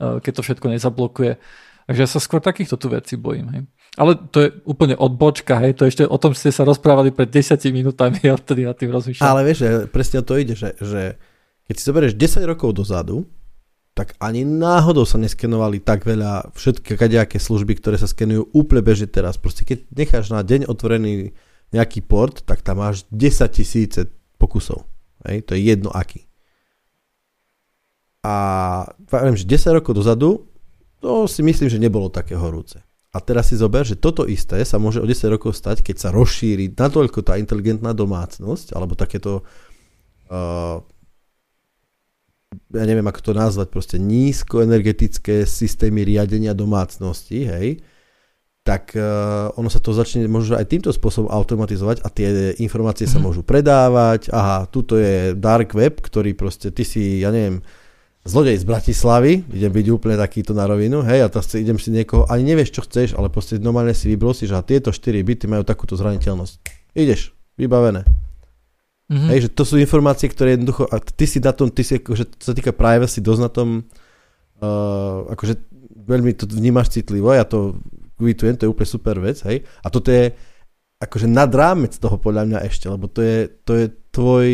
keď 0.00 0.32
to 0.32 0.42
všetko 0.48 0.66
nezablokuje. 0.72 1.36
Takže 1.84 2.00
ja 2.00 2.08
sa 2.08 2.20
skôr 2.22 2.40
takýchto 2.40 2.80
tu 2.80 2.88
vecí 2.88 3.20
bojím. 3.20 3.46
Hej. 3.52 3.62
Ale 4.00 4.16
to 4.16 4.38
je 4.46 4.48
úplne 4.64 4.96
odbočka, 4.96 5.60
hej, 5.60 5.76
to 5.76 5.84
ešte 5.84 6.08
o 6.08 6.16
tom 6.16 6.32
ste 6.32 6.48
sa 6.48 6.64
rozprávali 6.64 7.12
pred 7.12 7.28
10 7.28 7.60
minútami 7.68 8.16
a 8.32 8.40
vtedy 8.40 8.64
na 8.64 8.72
tým 8.72 8.88
rozmýšľam. 8.88 9.28
Ale 9.28 9.44
vieš, 9.44 9.92
presne 9.92 10.22
o 10.22 10.24
to 10.24 10.40
ide, 10.40 10.56
že, 10.56 10.72
že 10.80 11.20
keď 11.68 11.74
si 11.76 11.84
zoberieš 11.84 12.14
10 12.16 12.48
rokov 12.48 12.80
dozadu, 12.80 13.28
tak 14.00 14.16
ani 14.16 14.48
náhodou 14.48 15.04
sa 15.04 15.20
neskenovali 15.20 15.84
tak 15.84 16.08
veľa 16.08 16.56
všetky 16.56 16.96
kadejaké 16.96 17.36
služby, 17.36 17.76
ktoré 17.76 18.00
sa 18.00 18.08
skenujú 18.08 18.48
úplne 18.56 18.80
bežne 18.80 19.04
teraz. 19.04 19.36
Proste 19.36 19.68
keď 19.68 19.84
necháš 19.92 20.32
na 20.32 20.40
deň 20.40 20.64
otvorený 20.72 21.36
nejaký 21.68 22.08
port, 22.08 22.40
tak 22.48 22.64
tam 22.64 22.80
máš 22.80 23.04
10 23.12 23.44
tisíce 23.52 24.08
pokusov. 24.40 24.88
Hej? 25.28 25.44
To 25.44 25.52
je 25.52 25.60
jedno 25.60 25.92
aký. 25.92 26.24
A 28.24 28.88
viem, 29.04 29.36
že 29.36 29.44
10 29.44 29.76
rokov 29.76 29.92
dozadu 29.92 30.48
to 31.04 31.28
si 31.28 31.44
myslím, 31.44 31.68
že 31.68 31.76
nebolo 31.76 32.08
také 32.08 32.32
horúce. 32.40 32.80
A 33.12 33.20
teraz 33.20 33.52
si 33.52 33.60
zober, 33.60 33.84
že 33.84 34.00
toto 34.00 34.24
isté 34.24 34.64
sa 34.64 34.80
môže 34.80 34.96
o 34.96 35.04
10 35.04 35.28
rokov 35.36 35.60
stať, 35.60 35.84
keď 35.84 35.96
sa 35.96 36.08
rozšíri 36.08 36.72
natoľko 36.72 37.20
tá 37.20 37.36
inteligentná 37.36 37.92
domácnosť, 37.92 38.72
alebo 38.72 38.96
takéto 38.96 39.44
uh, 40.32 40.80
ja 42.50 42.84
neviem 42.86 43.06
ako 43.06 43.20
to 43.20 43.32
nazvať, 43.32 43.66
proste 43.70 43.96
nízkoenergetické 44.02 45.46
systémy 45.46 46.02
riadenia 46.02 46.50
domácnosti, 46.50 47.46
hej, 47.46 47.68
tak 48.60 48.92
uh, 48.92 49.50
ono 49.56 49.72
sa 49.72 49.80
to 49.80 49.96
začne 49.96 50.28
možno 50.28 50.58
aj 50.58 50.68
týmto 50.68 50.90
spôsobom 50.92 51.32
automatizovať 51.32 52.04
a 52.04 52.08
tie 52.12 52.52
informácie 52.60 53.08
mm-hmm. 53.08 53.14
sa 53.14 53.18
mhm. 53.18 53.24
môžu 53.24 53.42
predávať. 53.42 54.28
Aha, 54.30 54.68
tuto 54.68 55.00
je 55.00 55.32
dark 55.32 55.72
web, 55.72 55.96
ktorý 55.96 56.36
proste, 56.36 56.68
ty 56.70 56.84
si, 56.84 57.24
ja 57.24 57.32
neviem, 57.32 57.64
zlodej 58.26 58.60
z 58.60 58.68
Bratislavy, 58.68 59.32
idem 59.48 59.72
byť 59.72 59.86
úplne 59.88 60.16
takýto 60.20 60.52
na 60.52 60.68
rovinu, 60.68 61.00
hej, 61.08 61.24
a 61.24 61.28
si, 61.40 61.64
idem 61.64 61.80
si 61.80 61.88
niekoho, 61.88 62.28
ani 62.28 62.52
nevieš, 62.52 62.76
čo 62.76 62.82
chceš, 62.84 63.08
ale 63.16 63.32
proste 63.32 63.56
normálne 63.56 63.96
si 63.96 64.12
vybrosíš 64.12 64.52
a 64.52 64.60
tieto 64.60 64.92
4 64.92 65.24
byty 65.24 65.48
majú 65.48 65.64
takúto 65.64 65.96
zraniteľnosť. 65.96 66.54
Ideš, 66.92 67.32
vybavené. 67.56 68.04
Mm-hmm. 69.10 69.28
Hej, 69.34 69.38
že 69.42 69.50
to 69.50 69.66
sú 69.66 69.74
informácie, 69.74 70.30
ktoré 70.30 70.54
jednoducho, 70.54 70.86
a 70.86 71.02
ty 71.02 71.26
si 71.26 71.42
na 71.42 71.50
tom, 71.50 71.66
ty 71.66 71.82
si 71.82 71.98
akože, 71.98 72.30
čo 72.38 72.44
sa 72.46 72.54
týka 72.54 72.70
privacy, 72.70 73.18
dosť 73.18 73.42
na 73.42 73.50
tom, 73.50 73.68
uh, 74.62 75.26
akože 75.34 75.66
veľmi 76.06 76.30
to 76.38 76.46
vnímaš 76.46 76.94
citlivo, 76.94 77.34
ja 77.34 77.42
to 77.42 77.82
kvitujem, 78.22 78.54
to 78.54 78.70
je 78.70 78.72
úplne 78.72 78.86
super 78.86 79.18
vec, 79.18 79.42
hej, 79.50 79.66
a 79.82 79.90
toto 79.90 80.14
je 80.14 80.30
akože 81.02 81.26
nad 81.26 81.50
rámec 81.50 81.90
toho 81.98 82.22
podľa 82.22 82.46
mňa 82.54 82.58
ešte, 82.70 82.86
lebo 82.86 83.10
to 83.10 83.18
je, 83.18 83.50
to 83.66 83.72
je 83.82 83.86
tvoj, 84.14 84.48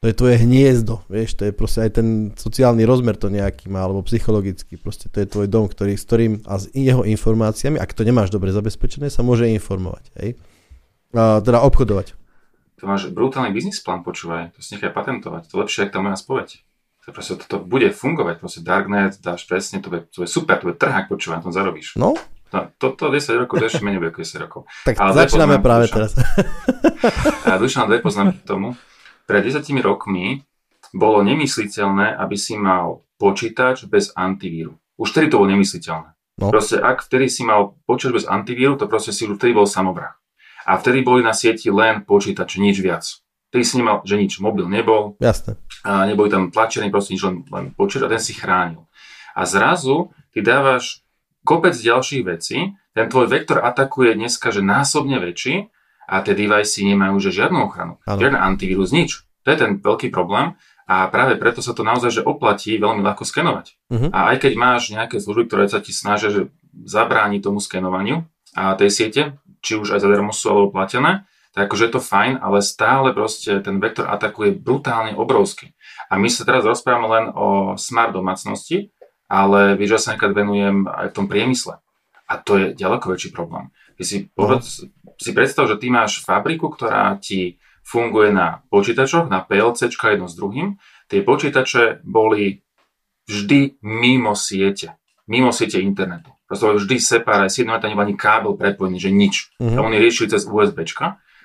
to 0.00 0.04
je 0.08 0.14
tvoje 0.16 0.36
hniezdo, 0.40 1.04
vieš, 1.12 1.36
to 1.36 1.44
je 1.44 1.52
proste 1.52 1.84
aj 1.84 2.00
ten 2.00 2.32
sociálny 2.32 2.88
rozmer 2.88 3.20
to 3.20 3.28
nejaký 3.28 3.68
má, 3.68 3.84
alebo 3.84 4.00
psychologický, 4.08 4.80
proste 4.80 5.12
to 5.12 5.20
je 5.20 5.28
tvoj 5.28 5.52
dom, 5.52 5.68
ktorý, 5.68 6.00
s 6.00 6.08
ktorým 6.08 6.48
a 6.48 6.56
s 6.56 6.72
jeho 6.72 7.04
informáciami, 7.04 7.76
ak 7.76 7.92
to 7.92 8.08
nemáš 8.08 8.32
dobre 8.32 8.56
zabezpečené, 8.56 9.12
sa 9.12 9.20
môže 9.20 9.44
informovať, 9.52 10.08
hej, 10.16 10.40
a, 11.12 11.44
teda 11.44 11.60
obchodovať. 11.60 12.19
To 12.80 12.88
máš 12.88 13.12
brutálny 13.12 13.52
biznis 13.52 13.84
plán, 13.84 14.00
počúvaj, 14.00 14.56
to 14.56 14.64
si 14.64 14.72
nechaj 14.72 14.96
patentovať, 14.96 15.52
to 15.52 15.60
lepšie, 15.60 15.84
ako 15.84 15.92
tá 15.92 15.98
moja 16.00 16.16
spoveď. 16.16 16.48
To 17.04 17.12
proste 17.12 17.36
toto 17.36 17.60
bude 17.60 17.92
fungovať, 17.92 18.40
proste 18.40 18.60
Darknet 18.64 19.20
dáš 19.20 19.44
presne, 19.44 19.84
to 19.84 19.92
je, 19.92 20.00
to 20.08 20.18
je 20.24 20.28
super, 20.28 20.56
to 20.56 20.72
je 20.72 20.76
trhák, 20.80 21.12
počúvaj, 21.12 21.40
na 21.40 21.44
tom 21.44 21.52
zarobíš. 21.52 22.00
No. 22.00 22.16
no 22.52 22.58
toto 22.80 23.12
10 23.12 23.36
rokov, 23.36 23.60
to 23.60 23.68
ešte 23.68 23.84
menej 23.84 24.00
bude 24.00 24.16
ako 24.16 24.20
10 24.24 24.44
rokov. 24.44 24.60
Tak 24.88 24.96
Ale 24.96 25.12
začíname 25.12 25.60
práve 25.60 25.92
Dušan, 25.92 25.96
teraz. 25.96 26.10
a 27.48 27.60
Dušan, 27.60 27.84
dve 27.88 28.00
poznámky 28.00 28.40
k 28.40 28.48
tomu. 28.48 28.72
Pred 29.28 29.42
10 29.44 29.60
rokmi 29.84 30.40
bolo 30.96 31.20
nemysliteľné, 31.20 32.16
aby 32.16 32.36
si 32.36 32.56
mal 32.56 33.04
počítač 33.20 33.88
bez 33.88 34.12
antivíru. 34.16 34.76
Už 34.96 35.12
vtedy 35.12 35.32
to 35.32 35.40
bolo 35.40 35.52
nemysliteľné. 35.52 36.16
No. 36.40 36.48
Proste 36.48 36.80
ak 36.80 37.04
vtedy 37.04 37.28
si 37.28 37.44
mal 37.44 37.76
počítač 37.84 38.24
bez 38.24 38.26
antivíru, 38.28 38.76
to 38.80 38.88
proste 38.88 39.12
si 39.12 39.28
už 39.28 39.36
vtedy 39.36 39.52
bol 39.52 39.68
samovrah. 39.68 40.19
A 40.66 40.76
vtedy 40.76 41.00
boli 41.00 41.24
na 41.24 41.32
sieti 41.32 41.72
len 41.72 42.04
počítač, 42.04 42.60
nič 42.60 42.80
viac. 42.80 43.04
Vtedy 43.50 43.64
si 43.66 43.74
nemal, 43.82 44.04
že 44.06 44.14
nič, 44.14 44.38
mobil 44.38 44.70
nebol. 44.70 45.18
Jasne. 45.18 45.58
A 45.82 46.06
neboli 46.06 46.30
tam 46.30 46.54
tlačený, 46.54 46.92
proste 46.92 47.18
nič, 47.18 47.22
len, 47.26 47.42
len 47.50 47.74
počítač 47.74 48.06
a 48.06 48.12
ten 48.12 48.22
si 48.22 48.32
chránil. 48.36 48.86
A 49.34 49.42
zrazu 49.48 50.14
ty 50.30 50.44
dávaš 50.44 51.02
kopec 51.42 51.74
ďalších 51.74 52.22
vecí, 52.22 52.76
ten 52.94 53.06
tvoj 53.06 53.26
vektor 53.30 53.62
atakuje 53.62 54.14
dneska, 54.14 54.50
že 54.50 54.62
násobne 54.62 55.18
väčší 55.22 55.70
a 56.10 56.22
tie 56.26 56.34
device 56.34 56.82
nemajú 56.82 57.22
že 57.22 57.30
žiadnu 57.30 57.58
ochranu. 57.70 57.98
Žiadny 58.06 58.38
antivírus, 58.38 58.90
nič. 58.90 59.26
To 59.46 59.48
je 59.54 59.58
ten 59.58 59.70
veľký 59.80 60.10
problém 60.12 60.58
a 60.90 61.06
práve 61.06 61.38
preto 61.38 61.62
sa 61.62 61.70
to 61.70 61.86
naozaj 61.86 62.20
že 62.20 62.22
oplatí 62.26 62.74
veľmi 62.76 63.00
ľahko 63.00 63.22
skenovať. 63.22 63.66
Uh-huh. 63.88 64.10
A 64.10 64.34
aj 64.34 64.42
keď 64.42 64.52
máš 64.58 64.90
nejaké 64.90 65.22
služby, 65.22 65.46
ktoré 65.46 65.64
sa 65.70 65.78
ti 65.78 65.94
snažia 65.94 66.34
že 66.34 66.50
zabráni 66.82 67.38
tomu 67.38 67.62
skenovaniu 67.62 68.26
a 68.56 68.74
tej 68.74 68.90
siete, 68.90 69.22
či 69.60 69.78
už 69.78 69.94
aj 69.94 70.00
zadarmo 70.02 70.34
sú 70.34 70.50
alebo 70.50 70.74
platené, 70.74 71.28
tak 71.50 71.66
akože 71.66 71.90
je 71.90 71.92
to 71.98 72.02
fajn, 72.02 72.38
ale 72.38 72.62
stále 72.62 73.10
proste 73.10 73.58
ten 73.58 73.82
vektor 73.82 74.06
ataku 74.06 74.50
je 74.50 74.52
brutálne 74.54 75.18
obrovský. 75.18 75.74
A 76.06 76.14
my 76.14 76.30
sa 76.30 76.46
teraz 76.46 76.62
rozprávame 76.62 77.08
len 77.10 77.26
o 77.34 77.74
smart 77.74 78.14
domácnosti, 78.14 78.94
ale 79.26 79.74
vieš, 79.74 79.98
že 79.98 80.02
sa 80.02 80.10
nekad 80.14 80.30
venujem 80.30 80.86
aj 80.86 81.10
v 81.10 81.16
tom 81.16 81.26
priemysle. 81.26 81.82
A 82.30 82.32
to 82.38 82.54
je 82.54 82.66
ďaleko 82.78 83.10
väčší 83.10 83.34
problém. 83.34 83.74
Ty 83.98 84.02
si, 84.06 84.30
no. 84.38 84.62
si 85.18 85.30
predstav, 85.34 85.66
že 85.66 85.78
ty 85.82 85.90
máš 85.90 86.22
fabriku, 86.22 86.70
ktorá 86.70 87.18
ti 87.18 87.58
funguje 87.82 88.30
na 88.30 88.62
počítačoch, 88.70 89.26
na 89.26 89.42
PLC 89.42 89.90
jedno 89.90 90.30
s 90.30 90.38
druhým. 90.38 90.78
Tie 91.10 91.26
počítače 91.26 92.06
boli 92.06 92.62
vždy 93.26 93.82
mimo 93.82 94.38
siete, 94.38 94.94
mimo 95.26 95.50
siete 95.50 95.82
internetu. 95.82 96.30
Proste 96.50 96.66
vždy 96.66 96.96
separé, 96.98 97.46
s 97.46 97.62
jednou 97.62 97.78
tam 97.78 97.94
ani 97.94 98.18
kábel 98.18 98.58
prepojený, 98.58 98.98
že 98.98 99.14
nič. 99.14 99.54
Uh-huh. 99.62 99.70
Tam 99.70 99.86
oni 99.86 100.02
riešili 100.02 100.34
cez 100.34 100.50
USB. 100.50 100.82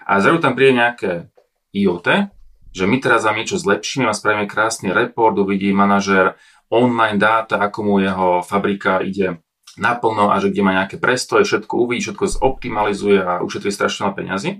A 0.02 0.18
zrazu 0.18 0.42
tam 0.42 0.58
príde 0.58 0.82
nejaké 0.82 1.30
IoT, 1.78 2.34
že 2.74 2.90
my 2.90 2.98
teraz 2.98 3.22
vám 3.22 3.38
niečo 3.38 3.62
zlepšíme 3.62 4.10
a 4.10 4.18
spravíme 4.18 4.50
krásny 4.50 4.90
report, 4.90 5.38
uvidí 5.38 5.70
manažer 5.70 6.34
online 6.74 7.22
dáta, 7.22 7.62
ako 7.62 7.86
mu 7.86 7.94
jeho 8.02 8.42
fabrika 8.42 9.06
ide 9.06 9.46
naplno 9.78 10.34
a 10.34 10.42
že 10.42 10.50
kde 10.50 10.66
má 10.66 10.74
nejaké 10.74 10.98
prestoje, 10.98 11.46
všetko 11.46 11.86
uvidí, 11.86 12.10
všetko 12.10 12.26
zoptimalizuje 12.42 13.22
a 13.22 13.46
ušetrí 13.46 13.70
strašne 13.70 14.10
veľa 14.10 14.18
peňazí. 14.18 14.52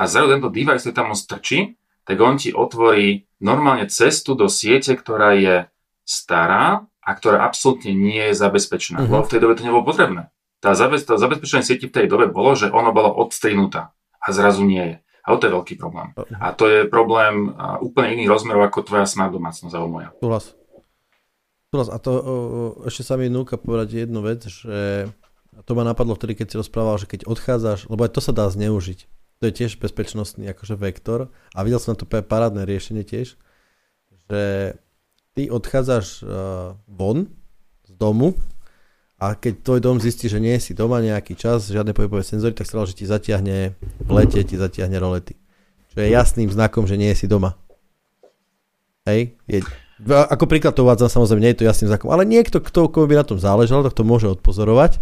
A 0.00 0.08
zrazu 0.08 0.32
tento 0.32 0.48
device, 0.48 0.88
ktorý 0.88 0.96
tam 0.96 1.12
strčí, 1.12 1.76
tak 2.08 2.16
on 2.16 2.40
ti 2.40 2.56
otvorí 2.56 3.28
normálne 3.44 3.86
cestu 3.92 4.32
do 4.32 4.48
siete, 4.48 4.96
ktorá 4.96 5.36
je 5.36 5.68
stará 6.02 6.88
a 7.02 7.10
ktorá 7.18 7.42
absolútne 7.42 7.90
nie 7.92 8.30
je 8.30 8.38
zabezpečená. 8.38 9.02
Uh-huh. 9.02 9.18
Lebo 9.18 9.26
v 9.26 9.32
tej 9.34 9.40
dobe 9.42 9.58
to 9.58 9.66
nebolo 9.66 9.82
potrebné. 9.82 10.30
Tá, 10.62 10.78
zabez, 10.78 11.02
tá 11.02 11.18
zabezpečenie 11.18 11.66
sieti 11.66 11.90
v 11.90 11.94
tej 11.98 12.06
dobe 12.06 12.30
bolo, 12.30 12.54
že 12.54 12.70
ono 12.70 12.94
bolo 12.94 13.10
odstrihnutá 13.10 13.90
a 14.22 14.26
zrazu 14.30 14.62
nie 14.62 14.84
je. 14.86 14.96
A 15.26 15.38
to 15.38 15.46
je 15.46 15.54
veľký 15.54 15.74
problém. 15.78 16.14
A 16.38 16.50
to 16.54 16.66
je 16.66 16.80
problém 16.86 17.54
úplne 17.82 18.14
iných 18.18 18.30
rozmerov 18.30 18.66
ako 18.70 18.86
tvoja 18.86 19.06
smart 19.06 19.34
domácnosť 19.34 19.74
alebo 19.74 19.98
moja. 19.98 20.10
Súhlas. 20.18 20.54
A 21.90 21.98
to 22.02 22.12
ešte 22.86 23.06
sa 23.06 23.14
mi 23.18 23.30
núka 23.30 23.58
povedať 23.58 24.06
jednu 24.06 24.22
vec, 24.22 24.46
že 24.46 25.06
to 25.62 25.72
ma 25.78 25.86
napadlo 25.86 26.18
vtedy, 26.18 26.38
keď 26.38 26.46
si 26.50 26.60
rozprával, 26.62 26.98
že 26.98 27.06
keď 27.06 27.30
odchádzaš, 27.30 27.86
lebo 27.86 28.02
aj 28.02 28.12
to 28.14 28.20
sa 28.22 28.34
dá 28.34 28.50
zneužiť. 28.50 29.06
To 29.42 29.50
je 29.50 29.52
tiež 29.54 29.78
bezpečnostný 29.82 30.46
akože 30.54 30.78
vektor 30.78 31.30
a 31.54 31.58
videl 31.66 31.82
som 31.82 31.94
na 31.94 31.98
to 31.98 32.06
parádne 32.06 32.62
riešenie 32.62 33.02
tiež, 33.02 33.34
že 34.30 34.42
ty 35.32 35.48
odchádzaš 35.48 36.06
uh, 36.22 36.28
von 36.88 37.28
z 37.88 37.90
domu 37.96 38.36
a 39.22 39.38
keď 39.38 39.62
tvoj 39.62 39.80
dom 39.80 39.96
zistí, 40.02 40.26
že 40.26 40.42
nie 40.42 40.58
si 40.58 40.74
doma 40.74 40.98
nejaký 40.98 41.38
čas, 41.38 41.70
žiadne 41.70 41.94
pohybové 41.94 42.26
senzory, 42.26 42.58
tak 42.58 42.66
stralo, 42.66 42.90
že 42.90 42.98
ti 42.98 43.06
zatiahne 43.06 43.78
v 43.78 44.10
lete, 44.10 44.42
ti 44.42 44.58
zatiahne 44.58 44.98
rolety. 44.98 45.38
Čo 45.94 46.02
je 46.02 46.08
jasným 46.10 46.50
znakom, 46.50 46.90
že 46.90 46.98
nie 46.98 47.14
si 47.14 47.30
doma. 47.30 47.54
Hej? 49.06 49.38
Je, 49.46 49.62
ako 50.02 50.50
príklad 50.50 50.74
to 50.74 50.82
uvádzam, 50.82 51.06
samozrejme, 51.06 51.38
nie 51.38 51.52
je 51.54 51.62
to 51.62 51.68
jasným 51.70 51.94
znakom, 51.94 52.10
ale 52.10 52.26
niekto, 52.26 52.58
kto 52.58 52.90
komu 52.90 53.06
by 53.06 53.22
na 53.22 53.26
tom 53.26 53.38
záležalo, 53.38 53.86
tak 53.86 53.94
to 53.94 54.02
môže 54.02 54.26
odpozorovať 54.26 54.98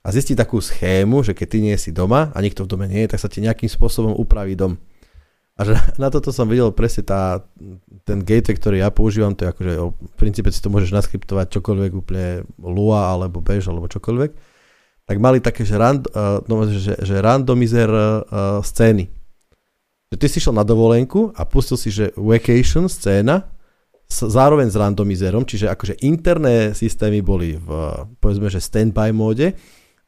a 0.00 0.08
zistiť 0.08 0.40
takú 0.40 0.64
schému, 0.64 1.20
že 1.20 1.36
keď 1.36 1.46
ty 1.52 1.58
nie 1.60 1.76
si 1.76 1.92
doma 1.92 2.32
a 2.32 2.38
nikto 2.40 2.64
v 2.64 2.70
dome 2.72 2.88
nie 2.88 3.04
je, 3.04 3.12
tak 3.12 3.20
sa 3.20 3.28
ti 3.28 3.44
nejakým 3.44 3.68
spôsobom 3.68 4.16
upraví 4.16 4.56
dom. 4.56 4.80
A 5.60 5.76
na 6.00 6.08
toto 6.08 6.32
som 6.32 6.48
videl 6.48 6.72
presne 6.72 7.04
tá, 7.04 7.44
ten 8.08 8.24
gateway, 8.24 8.56
ktorý 8.56 8.76
ja 8.80 8.88
používam, 8.88 9.36
to 9.36 9.44
je 9.44 9.52
akože 9.52 9.72
v 9.92 10.14
princípe 10.16 10.48
si 10.48 10.64
to 10.64 10.72
môžeš 10.72 10.88
naskriptovať 10.96 11.52
čokoľvek 11.52 11.92
úplne 11.92 12.48
Lua 12.56 13.12
alebo 13.12 13.44
Bež 13.44 13.68
alebo 13.68 13.84
čokoľvek. 13.84 14.30
Tak 15.04 15.16
mali 15.20 15.44
také, 15.44 15.68
že, 15.68 15.76
rand, 15.76 16.08
uh, 16.16 16.40
no, 16.48 16.64
že, 16.64 16.96
že 16.96 17.20
randomizer 17.20 17.92
uh, 17.92 18.64
scény. 18.64 19.12
Že 20.08 20.16
ty 20.16 20.26
si 20.32 20.40
šiel 20.40 20.56
na 20.56 20.64
dovolenku 20.64 21.36
a 21.36 21.44
pustil 21.44 21.76
si, 21.76 21.92
že 21.92 22.16
vacation 22.16 22.88
scéna 22.88 23.52
zároveň 24.10 24.72
s 24.72 24.80
randomizerom, 24.80 25.44
čiže 25.46 25.70
akože 25.70 26.02
interné 26.02 26.72
systémy 26.72 27.20
boli 27.22 27.54
v, 27.54 27.68
povedzme, 28.18 28.48
že 28.50 28.58
standby 28.58 29.12
móde, 29.14 29.54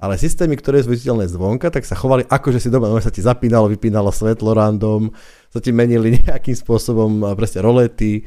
ale 0.03 0.19
systémy, 0.19 0.59
ktoré 0.59 0.83
sú 0.83 0.91
viditeľné 0.91 1.31
zvonka, 1.31 1.71
tak 1.71 1.87
sa 1.87 1.95
chovali 1.95 2.27
ako, 2.27 2.51
že 2.51 2.67
si 2.67 2.69
doma, 2.75 2.91
no, 2.91 2.99
sa 2.99 3.15
ti 3.15 3.23
zapínalo, 3.23 3.71
vypínalo 3.71 4.11
svetlo 4.11 4.51
random, 4.51 5.15
sa 5.47 5.63
ti 5.63 5.71
menili 5.71 6.19
nejakým 6.27 6.59
spôsobom 6.59 7.39
presne 7.39 7.63
rolety, 7.63 8.27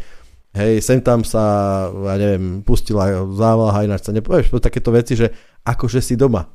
hej, 0.56 0.80
sem 0.80 1.04
tam 1.04 1.28
sa, 1.28 1.44
ja 1.92 2.16
neviem, 2.16 2.64
pustila 2.64 3.28
závlaha, 3.28 3.84
ináč 3.84 4.08
sa 4.08 4.16
nepovieš, 4.16 4.56
takéto 4.64 4.96
veci, 4.96 5.20
že 5.20 5.36
akože 5.68 6.00
si 6.00 6.16
doma. 6.16 6.48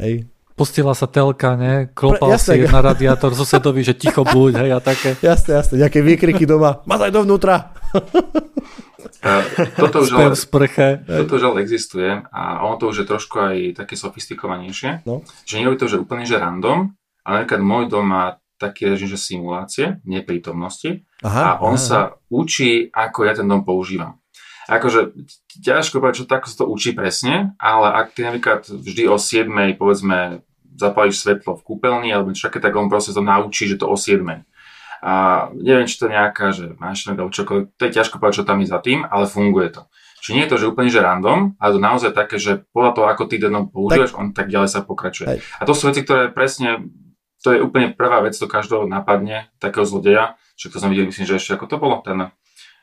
Hej, 0.00 0.24
pustila 0.56 0.96
sa 0.96 1.04
telka, 1.04 1.52
ne? 1.52 1.92
Klopal 1.92 2.32
Pre, 2.32 2.40
si 2.40 2.64
na 2.64 2.80
radiátor 2.80 3.36
susedovi, 3.36 3.84
že 3.84 4.00
ticho 4.00 4.24
buď, 4.24 4.64
hej, 4.64 4.70
a 4.72 4.80
také. 4.80 5.12
Jasne, 5.28 5.60
jasne, 5.60 5.76
nejaké 5.76 6.00
výkriky 6.00 6.48
doma, 6.48 6.80
mazaj 6.88 7.12
dovnútra. 7.12 7.76
toto 9.74 10.06
už 10.06 10.10
ale, 10.14 10.36
sprche. 10.38 11.02
Toto 11.02 11.38
už 11.38 11.42
ale 11.50 11.66
existuje 11.66 12.22
a 12.30 12.42
ono 12.62 12.78
to 12.78 12.90
už 12.94 13.02
je 13.02 13.06
trošku 13.06 13.36
aj 13.38 13.56
také 13.74 13.94
sofistikovanejšie. 13.98 15.02
No. 15.04 15.26
Že 15.44 15.54
je 15.64 15.78
to, 15.78 15.86
že 15.90 15.96
úplne 16.02 16.24
že 16.24 16.38
random, 16.38 16.94
ale 17.26 17.34
napríklad 17.42 17.62
môj 17.62 17.84
dom 17.90 18.06
má 18.06 18.38
taký 18.58 18.90
režim, 18.90 19.06
že 19.06 19.18
simulácie, 19.18 20.02
neprítomnosti 20.02 21.06
aha, 21.22 21.42
a 21.42 21.50
on 21.62 21.78
aha. 21.78 21.82
sa 21.82 21.98
učí, 22.26 22.90
ako 22.90 23.18
ja 23.22 23.38
ten 23.38 23.46
dom 23.46 23.62
používam. 23.62 24.18
Akože 24.68 25.16
ťažko 25.64 26.02
povedať, 26.02 26.16
čo 26.22 26.26
tak 26.28 26.44
sa 26.44 26.60
to 26.60 26.68
učí 26.68 26.92
presne, 26.92 27.56
ale 27.56 27.88
ak 27.88 28.12
ty 28.12 28.26
napríklad 28.26 28.68
vždy 28.68 29.08
o 29.08 29.16
7, 29.16 29.48
povedzme, 29.80 30.44
zapálíš 30.76 31.24
svetlo 31.24 31.56
v 31.56 31.64
kúpeľni 31.64 32.12
alebo 32.12 32.36
čo 32.36 32.52
také, 32.52 32.60
tak 32.60 32.76
on 32.76 32.92
proste 32.92 33.16
to 33.16 33.24
naučí, 33.24 33.64
že 33.64 33.80
to 33.80 33.88
o 33.88 33.96
7. 33.96 34.44
A 34.98 35.46
neviem, 35.54 35.86
či 35.86 35.96
to 35.98 36.10
nejaká, 36.10 36.50
že 36.50 36.74
máš 36.78 37.06
alebo 37.06 37.30
čokoľvek, 37.30 37.78
to 37.78 37.82
je 37.86 37.92
ťažko 37.94 38.18
povedať, 38.18 38.42
čo 38.42 38.48
tam 38.48 38.58
je 38.62 38.68
za 38.68 38.80
tým, 38.82 39.06
ale 39.06 39.30
funguje 39.30 39.70
to. 39.70 39.82
Čiže 40.18 40.34
nie 40.34 40.44
je 40.44 40.50
to, 40.50 40.58
že 40.58 40.70
úplne 40.74 40.90
že 40.90 40.98
random, 40.98 41.54
ale 41.62 41.70
to 41.78 41.80
naozaj 41.80 42.10
také, 42.10 42.42
že 42.42 42.66
podľa 42.74 42.92
toho, 42.98 43.06
ako 43.06 43.22
ty 43.30 43.38
den 43.38 43.54
používaš, 43.70 44.12
tak, 44.12 44.18
on 44.18 44.26
tak 44.34 44.50
ďalej 44.50 44.70
sa 44.74 44.80
pokračuje. 44.82 45.26
Hej. 45.30 45.38
A 45.58 45.62
to 45.62 45.72
sú 45.78 45.86
veci, 45.88 46.02
ktoré 46.02 46.34
presne, 46.34 46.90
to 47.46 47.54
je 47.54 47.62
úplne 47.62 47.94
prvá 47.94 48.18
vec, 48.26 48.34
to 48.34 48.50
každého 48.50 48.90
napadne, 48.90 49.46
takého 49.62 49.86
zlodeja, 49.86 50.34
že 50.58 50.74
to 50.74 50.82
som 50.82 50.90
videl, 50.90 51.06
myslím, 51.06 51.26
že 51.30 51.38
ešte 51.38 51.54
ako 51.54 51.66
to 51.70 51.76
bolo, 51.78 52.02
ten 52.02 52.34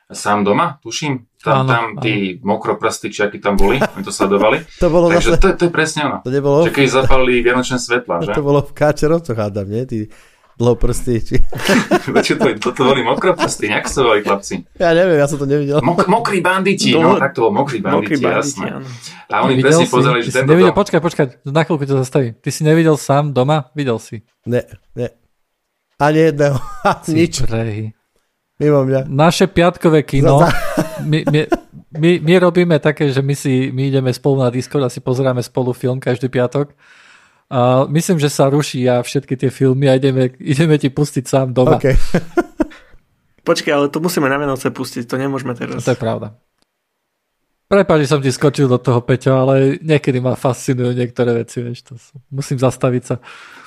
sám 0.08 0.46
doma, 0.46 0.78
tuším. 0.80 1.26
Tam, 1.42 1.62
áno, 1.62 1.68
tam 1.70 1.84
tí 2.02 2.42
mokroprsty, 2.42 3.10
či 3.10 3.22
akí 3.22 3.38
tam 3.38 3.54
boli, 3.54 3.78
my 3.78 4.02
to 4.02 4.10
sledovali. 4.10 4.62
to 4.82 4.90
bolo 4.90 5.10
Takže 5.10 5.38
zase... 5.38 5.42
to, 5.42 5.48
to, 5.54 5.64
je 5.70 5.72
presne 5.74 6.00
ono. 6.06 6.18
To 6.26 6.30
nebolo... 6.30 6.66
Že 6.66 6.74
keď 6.74 6.86
zapalili 6.90 7.42
vianočné 7.42 7.78
svetla, 7.78 8.14
že? 8.26 8.32
To 8.34 8.42
bolo 8.42 8.62
v 8.66 8.72
Káčerovcoch, 8.74 9.38
hádam, 9.38 9.66
nie? 9.70 9.82
Tí 9.86 9.98
dlhoprsty. 10.56 11.20
Či... 11.20 11.34
Čo 12.26 12.34
to, 12.40 12.46
to, 12.56 12.68
to 12.72 12.82
boli 12.82 13.04
mokroprsty, 13.04 13.68
nejak 13.68 13.86
sa 13.92 14.00
volali 14.02 14.24
chlapci? 14.24 14.64
Ja 14.80 14.96
neviem, 14.96 15.20
ja 15.20 15.28
som 15.28 15.36
to 15.36 15.44
nevidel. 15.44 15.84
Mok, 15.84 16.08
mokrí 16.08 16.40
banditi, 16.40 16.96
no, 16.96 17.14
no 17.14 17.20
tak 17.20 17.36
to 17.36 17.48
bol 17.48 17.52
mokrí 17.52 17.84
banditi, 17.84 18.16
mokrí 18.16 18.24
banditi 18.24 18.40
jasné. 18.40 18.66
Áno. 18.72 18.88
A 19.28 19.34
oni 19.44 19.60
presne 19.60 19.84
si, 19.84 19.92
pozerali, 19.92 20.20
že 20.24 20.30
tento... 20.32 20.48
Nevidel, 20.48 20.72
počkaj, 20.72 21.00
počkaj, 21.04 21.26
na 21.44 21.62
chvíľku 21.62 21.84
to 21.84 22.00
zastaví. 22.00 22.32
Ty 22.40 22.48
si 22.48 22.64
nevidel 22.64 22.96
sám 22.96 23.36
doma? 23.36 23.68
Videl 23.76 24.00
si? 24.00 24.24
Ne, 24.48 24.64
ne. 24.96 25.12
Ani 26.00 26.32
jedného. 26.32 26.56
Nič. 27.12 27.44
Prehy. 27.44 27.92
Mimo 28.56 28.88
mňa. 28.88 29.04
Naše 29.12 29.52
piatkové 29.52 30.00
kino, 30.00 30.40
my, 31.10 31.28
my, 31.28 31.40
my, 31.92 32.10
my 32.24 32.34
robíme 32.40 32.80
také, 32.80 33.12
že 33.12 33.20
my, 33.20 33.36
si, 33.36 33.68
my 33.68 33.92
ideme 33.92 34.08
spolu 34.16 34.40
na 34.40 34.48
Discord 34.48 34.88
a 34.88 34.92
si 34.92 35.04
pozeráme 35.04 35.44
spolu 35.44 35.76
film 35.76 36.00
každý 36.00 36.32
piatok 36.32 36.72
a 37.46 37.86
myslím, 37.86 38.18
že 38.18 38.26
sa 38.26 38.50
ruší 38.50 38.82
a 38.90 39.06
všetky 39.06 39.38
tie 39.38 39.50
filmy 39.54 39.86
a 39.86 39.94
ideme, 39.94 40.34
ideme 40.42 40.74
ti 40.82 40.90
pustiť 40.90 41.24
sám 41.26 41.54
doma. 41.54 41.78
Okay. 41.78 41.94
Počkaj, 43.48 43.72
ale 43.72 43.86
to 43.86 44.02
musíme 44.02 44.26
na 44.26 44.34
Vianoce 44.42 44.74
pustiť, 44.74 45.06
to 45.06 45.14
nemôžeme 45.14 45.54
teraz. 45.54 45.86
To 45.86 45.94
je 45.94 46.00
pravda. 46.00 46.34
Prepáč, 47.66 48.06
že 48.06 48.10
som 48.14 48.22
ti 48.22 48.30
skočil 48.30 48.70
do 48.70 48.78
toho, 48.78 49.02
Peťo, 49.02 49.42
ale 49.42 49.78
niekedy 49.82 50.22
ma 50.22 50.38
fascinujú 50.38 50.94
niektoré 50.94 51.34
veci, 51.34 51.62
vieš, 51.62 51.82
to 51.82 51.94
sú, 51.98 52.14
musím 52.30 52.62
zastaviť 52.62 53.02
sa. 53.02 53.18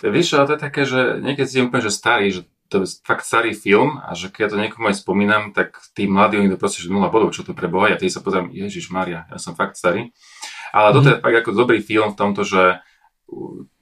Vieš, 0.04 0.40
ale 0.40 0.48
to 0.48 0.54
je 0.56 0.62
také, 0.64 0.82
že 0.88 1.20
niekedy 1.20 1.48
si 1.48 1.60
úplne, 1.60 1.84
že 1.84 1.92
starý, 1.92 2.32
že 2.32 2.42
to 2.72 2.84
je 2.84 2.96
fakt 3.04 3.28
starý 3.28 3.52
film 3.52 4.00
a 4.00 4.16
že 4.16 4.32
keď 4.32 4.40
ja 4.40 4.50
to 4.52 4.62
niekomu 4.62 4.86
aj 4.88 5.04
spomínam, 5.04 5.52
tak 5.52 5.76
tí 5.92 6.08
mladí, 6.08 6.40
oni 6.40 6.48
to 6.48 6.56
proste, 6.56 6.80
že 6.80 6.88
0 6.88 7.12
bodov, 7.12 7.36
čo 7.36 7.44
to 7.44 7.52
preboha, 7.52 7.92
ja 7.92 8.00
tej 8.00 8.14
sa 8.14 8.24
pozriem, 8.24 8.52
Ježiš 8.56 8.88
Maria, 8.88 9.28
ja 9.28 9.36
som 9.36 9.58
fakt 9.58 9.76
starý. 9.76 10.16
Ale 10.72 10.88
mm. 10.92 10.96
toto 10.96 11.08
je 11.12 11.18
fakt 11.20 11.38
ako 11.44 11.52
dobrý 11.52 11.84
film 11.84 12.16
v 12.16 12.20
tomto, 12.20 12.48
že 12.48 12.80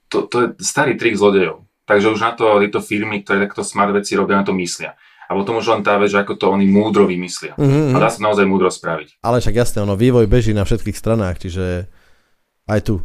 to, 0.08 0.18
to 0.28 0.36
je 0.40 0.46
starý 0.60 0.96
trik 0.96 1.16
zlodejov. 1.16 1.64
Takže 1.88 2.12
už 2.12 2.20
na 2.20 2.32
to 2.36 2.60
tieto 2.60 2.84
firmy, 2.84 3.24
ktoré 3.24 3.48
takto 3.48 3.64
smart 3.64 3.96
veci 3.96 4.12
robia, 4.12 4.40
na 4.40 4.44
to 4.44 4.52
myslia. 4.52 4.92
A 5.28 5.36
potom 5.36 5.60
už 5.60 5.68
len 5.72 5.84
tá 5.84 5.96
vec, 6.00 6.12
ako 6.12 6.40
to 6.40 6.48
oni 6.48 6.64
múdro 6.64 7.04
vymyslia. 7.04 7.52
Mm-hmm. 7.56 7.92
A 7.92 7.96
dá 8.00 8.08
sa 8.08 8.20
naozaj 8.24 8.48
múdro 8.48 8.68
spraviť. 8.72 9.20
Ale 9.20 9.40
však 9.44 9.56
jasne, 9.56 9.84
ono, 9.84 9.96
vývoj 9.96 10.24
beží 10.24 10.56
na 10.56 10.64
všetkých 10.64 10.96
stranách, 10.96 11.44
čiže 11.44 11.88
aj 12.64 12.80
tu. 12.84 13.04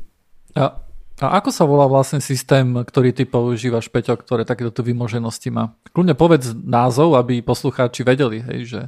A, 0.56 0.80
a 1.20 1.26
ako 1.40 1.50
sa 1.52 1.68
volá 1.68 1.88
vlastne 1.88 2.24
systém, 2.24 2.64
ktorý 2.80 3.12
ty 3.12 3.28
používaš, 3.28 3.92
Peťo, 3.92 4.16
ktoré 4.16 4.48
takéto 4.48 4.84
vymoženosti 4.84 5.52
má? 5.52 5.76
Kľudne 5.92 6.16
povedz 6.16 6.56
názov, 6.56 7.20
aby 7.20 7.44
poslucháči 7.44 8.08
vedeli, 8.08 8.40
hej, 8.40 8.60
že 8.68 8.82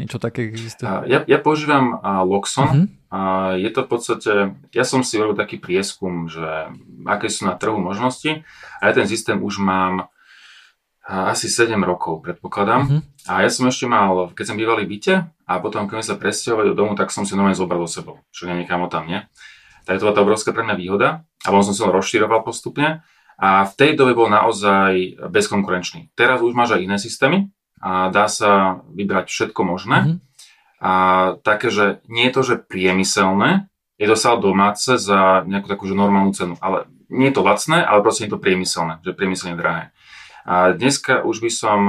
niečo 0.00 0.16
také 0.16 0.48
existuje. 0.48 0.88
Ja, 0.88 1.20
ja 1.28 1.38
používam 1.38 2.00
Loxon. 2.24 2.68
Uh-huh. 2.68 2.86
A 3.10 3.20
je 3.58 3.66
to 3.74 3.84
v 3.84 3.88
podstate, 3.90 4.32
ja 4.70 4.84
som 4.86 5.02
si 5.02 5.18
robil 5.18 5.34
taký 5.34 5.58
prieskum, 5.58 6.30
že 6.30 6.70
aké 7.04 7.26
sú 7.26 7.44
na 7.44 7.58
trhu 7.58 7.74
možnosti 7.74 8.46
a 8.78 8.82
ja 8.86 8.92
ten 8.94 9.04
systém 9.10 9.42
už 9.42 9.58
mám 9.58 10.06
asi 11.02 11.50
7 11.50 11.74
rokov, 11.82 12.22
predpokladám. 12.22 12.82
Uh-huh. 12.86 13.00
A 13.26 13.42
ja 13.42 13.50
som 13.50 13.66
ešte 13.66 13.90
mal, 13.90 14.30
keď 14.30 14.54
som 14.54 14.56
býval 14.56 14.78
v 14.78 14.94
byte 14.94 15.26
a 15.26 15.52
potom, 15.58 15.90
keď 15.90 16.00
sme 16.00 16.06
sa 16.06 16.16
presťahovali 16.22 16.70
do 16.70 16.78
domu, 16.78 16.94
tak 16.94 17.10
som 17.10 17.26
si 17.26 17.34
normálne 17.34 17.58
zobral 17.58 17.82
do 17.82 17.90
sebou, 17.90 18.22
čo 18.30 18.46
ja 18.46 18.54
niekam 18.54 18.86
tam 18.86 19.10
nie. 19.10 19.26
Tak 19.90 19.98
to 19.98 20.06
bola 20.06 20.14
tá 20.14 20.22
obrovská 20.22 20.54
pre 20.54 20.62
mňa 20.62 20.76
výhoda 20.78 21.26
a 21.42 21.46
potom 21.50 21.66
som 21.66 21.74
si 21.74 21.82
ho 21.82 21.90
rozširoval 21.90 22.46
postupne. 22.46 23.02
A 23.40 23.64
v 23.66 23.72
tej 23.74 23.96
dobe 23.96 24.14
bol 24.14 24.30
naozaj 24.30 25.18
bezkonkurenčný. 25.32 26.12
Teraz 26.14 26.44
už 26.44 26.54
máš 26.54 26.76
aj 26.76 26.84
iné 26.84 27.00
systémy 27.00 27.50
a 27.80 28.12
dá 28.12 28.28
sa 28.28 28.84
vybrať 28.92 29.32
všetko 29.32 29.60
možné. 29.64 29.98
Mm-hmm. 29.98 30.18
A 30.80 30.92
také, 31.44 31.68
že 31.72 32.04
nie 32.08 32.28
je 32.28 32.34
to, 32.36 32.42
že 32.44 32.64
priemyselné, 32.64 33.68
je 34.00 34.06
to 34.08 34.16
sa 34.16 34.40
domáce 34.40 34.96
za 34.96 35.44
nejakú 35.44 35.68
takú 35.68 35.84
že 35.84 35.92
normálnu 35.92 36.32
cenu. 36.32 36.56
Ale 36.60 36.88
nie 37.12 37.28
je 37.28 37.36
to 37.36 37.44
lacné, 37.44 37.84
ale 37.84 38.00
proste 38.00 38.24
je 38.28 38.32
to 38.32 38.40
priemyselné, 38.40 39.00
že 39.04 39.12
priemyselne 39.12 39.60
drahé. 39.60 39.92
A 40.48 40.72
dneska 40.72 41.20
už 41.20 41.44
by 41.44 41.50
som, 41.52 41.80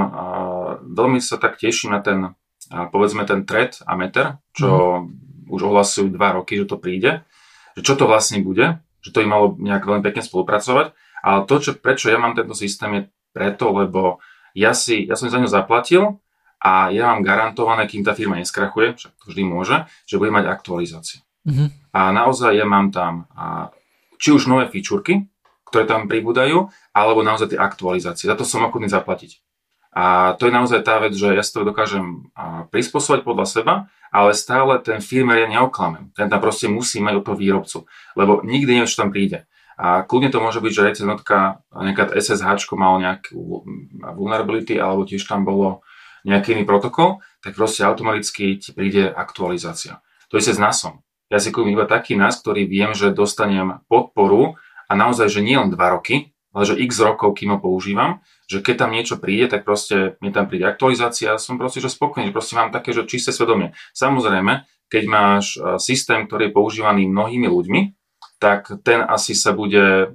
veľmi 0.84 1.24
sa 1.24 1.40
tak 1.40 1.56
teším 1.56 1.96
na 1.96 2.04
ten, 2.04 2.36
povedzme 2.68 3.24
ten 3.24 3.48
thread 3.48 3.80
a 3.88 3.96
meter, 3.96 4.36
čo 4.52 4.68
mm. 5.08 5.48
už 5.48 5.60
ohlasujú 5.72 6.12
dva 6.12 6.36
roky, 6.36 6.60
že 6.60 6.68
to 6.68 6.76
príde, 6.76 7.24
že 7.72 7.80
čo 7.80 7.96
to 7.96 8.04
vlastne 8.04 8.44
bude, 8.44 8.84
že 9.00 9.08
to 9.08 9.24
im 9.24 9.32
malo 9.32 9.56
nejak 9.56 9.88
veľmi 9.88 10.04
pekne 10.04 10.20
spolupracovať. 10.20 10.92
Ale 11.24 11.38
to, 11.48 11.54
čo, 11.64 11.70
prečo 11.80 12.12
ja 12.12 12.20
mám 12.20 12.36
tento 12.36 12.52
systém, 12.52 12.92
je 12.92 13.02
preto, 13.32 13.72
lebo 13.72 14.20
ja, 14.54 14.72
si, 14.72 15.08
ja 15.08 15.16
som 15.18 15.28
za 15.28 15.40
ňo 15.40 15.48
zaplatil 15.48 16.20
a 16.62 16.94
ja 16.94 17.10
mám 17.10 17.26
garantované, 17.26 17.88
kým 17.90 18.06
tá 18.06 18.14
firma 18.14 18.38
neskrachuje, 18.38 18.94
však 18.94 19.12
to 19.18 19.24
vždy 19.32 19.42
môže, 19.42 19.76
že 20.06 20.18
bude 20.20 20.30
mať 20.30 20.46
aktualizáciu. 20.46 21.20
Mm-hmm. 21.42 21.68
A 21.92 22.00
naozaj 22.14 22.54
ja 22.54 22.66
mám 22.68 22.94
tam 22.94 23.26
a, 23.34 23.74
či 24.22 24.30
už 24.30 24.46
nové 24.46 24.70
fičúrky, 24.70 25.26
ktoré 25.66 25.88
tam 25.88 26.06
pribúdajú, 26.06 26.68
alebo 26.92 27.24
naozaj 27.24 27.56
tie 27.56 27.58
aktualizácie. 27.58 28.28
Za 28.28 28.36
to 28.36 28.44
som 28.44 28.62
ochotný 28.62 28.92
zaplatiť. 28.92 29.40
A 29.92 30.36
to 30.40 30.48
je 30.48 30.52
naozaj 30.52 30.84
tá 30.84 31.00
vec, 31.04 31.12
že 31.12 31.36
ja 31.36 31.44
si 31.44 31.52
to 31.52 31.68
dokážem 31.68 32.32
prispôsobať 32.72 33.28
podľa 33.28 33.46
seba, 33.48 33.74
ale 34.08 34.32
stále 34.32 34.80
ten 34.80 35.04
firmer 35.04 35.44
ja 35.44 35.48
neoklamem. 35.48 36.12
Ten 36.16 36.32
tam 36.32 36.40
proste 36.40 36.68
musí 36.68 37.00
mať 37.00 37.20
od 37.20 37.24
toho 37.28 37.36
výrobcu, 37.36 37.78
lebo 38.16 38.40
nikdy 38.40 38.80
neviem, 38.80 38.88
čo 38.88 39.04
tam 39.04 39.12
príde. 39.12 39.44
A 39.80 40.04
kľudne 40.04 40.28
to 40.28 40.42
môže 40.42 40.60
byť, 40.60 40.72
že 40.72 40.86
RC 40.92 40.98
jednotka, 41.04 41.62
SSH 42.12 42.68
malo 42.76 43.00
nejakú 43.00 43.64
vulnerability, 44.16 44.76
alebo 44.76 45.08
tiež 45.08 45.24
tam 45.24 45.44
bolo 45.48 45.80
nejaký 46.22 46.54
iný 46.54 46.62
protokol, 46.62 47.24
tak 47.42 47.58
proste 47.58 47.82
automaticky 47.82 48.62
ti 48.62 48.70
príde 48.70 49.10
aktualizácia. 49.10 50.04
To 50.30 50.38
je 50.38 50.44
s 50.46 50.60
NASom. 50.60 51.02
Ja 51.32 51.40
si 51.40 51.50
kúpim 51.50 51.72
iba 51.74 51.88
taký 51.88 52.14
NAS, 52.14 52.44
ktorý 52.44 52.68
viem, 52.68 52.92
že 52.92 53.10
dostanem 53.10 53.80
podporu 53.88 54.60
a 54.86 54.92
naozaj, 54.92 55.32
že 55.32 55.40
nie 55.40 55.56
len 55.56 55.72
2 55.72 55.80
roky, 55.80 56.36
ale 56.52 56.68
že 56.68 56.76
x 56.76 57.00
rokov, 57.00 57.40
kým 57.40 57.56
ho 57.56 57.58
používam, 57.58 58.20
že 58.44 58.60
keď 58.60 58.84
tam 58.84 58.92
niečo 58.92 59.16
príde, 59.16 59.48
tak 59.48 59.64
proste 59.64 60.20
mi 60.20 60.28
tam 60.28 60.44
príde 60.44 60.68
aktualizácia 60.68 61.32
a 61.32 61.40
som 61.40 61.56
proste 61.56 61.80
že 61.80 61.88
spokojný, 61.88 62.28
proste 62.28 62.60
mám 62.60 62.68
také, 62.68 62.92
že 62.92 63.08
čisté 63.08 63.32
svedomie. 63.32 63.72
Samozrejme, 63.96 64.68
keď 64.92 65.04
máš 65.08 65.56
systém, 65.80 66.28
ktorý 66.28 66.52
je 66.52 66.52
používaný 66.52 67.08
mnohými 67.08 67.48
ľuďmi, 67.48 67.80
tak 68.42 68.82
ten 68.82 69.06
asi 69.06 69.38
sa 69.38 69.54
bude 69.54 70.10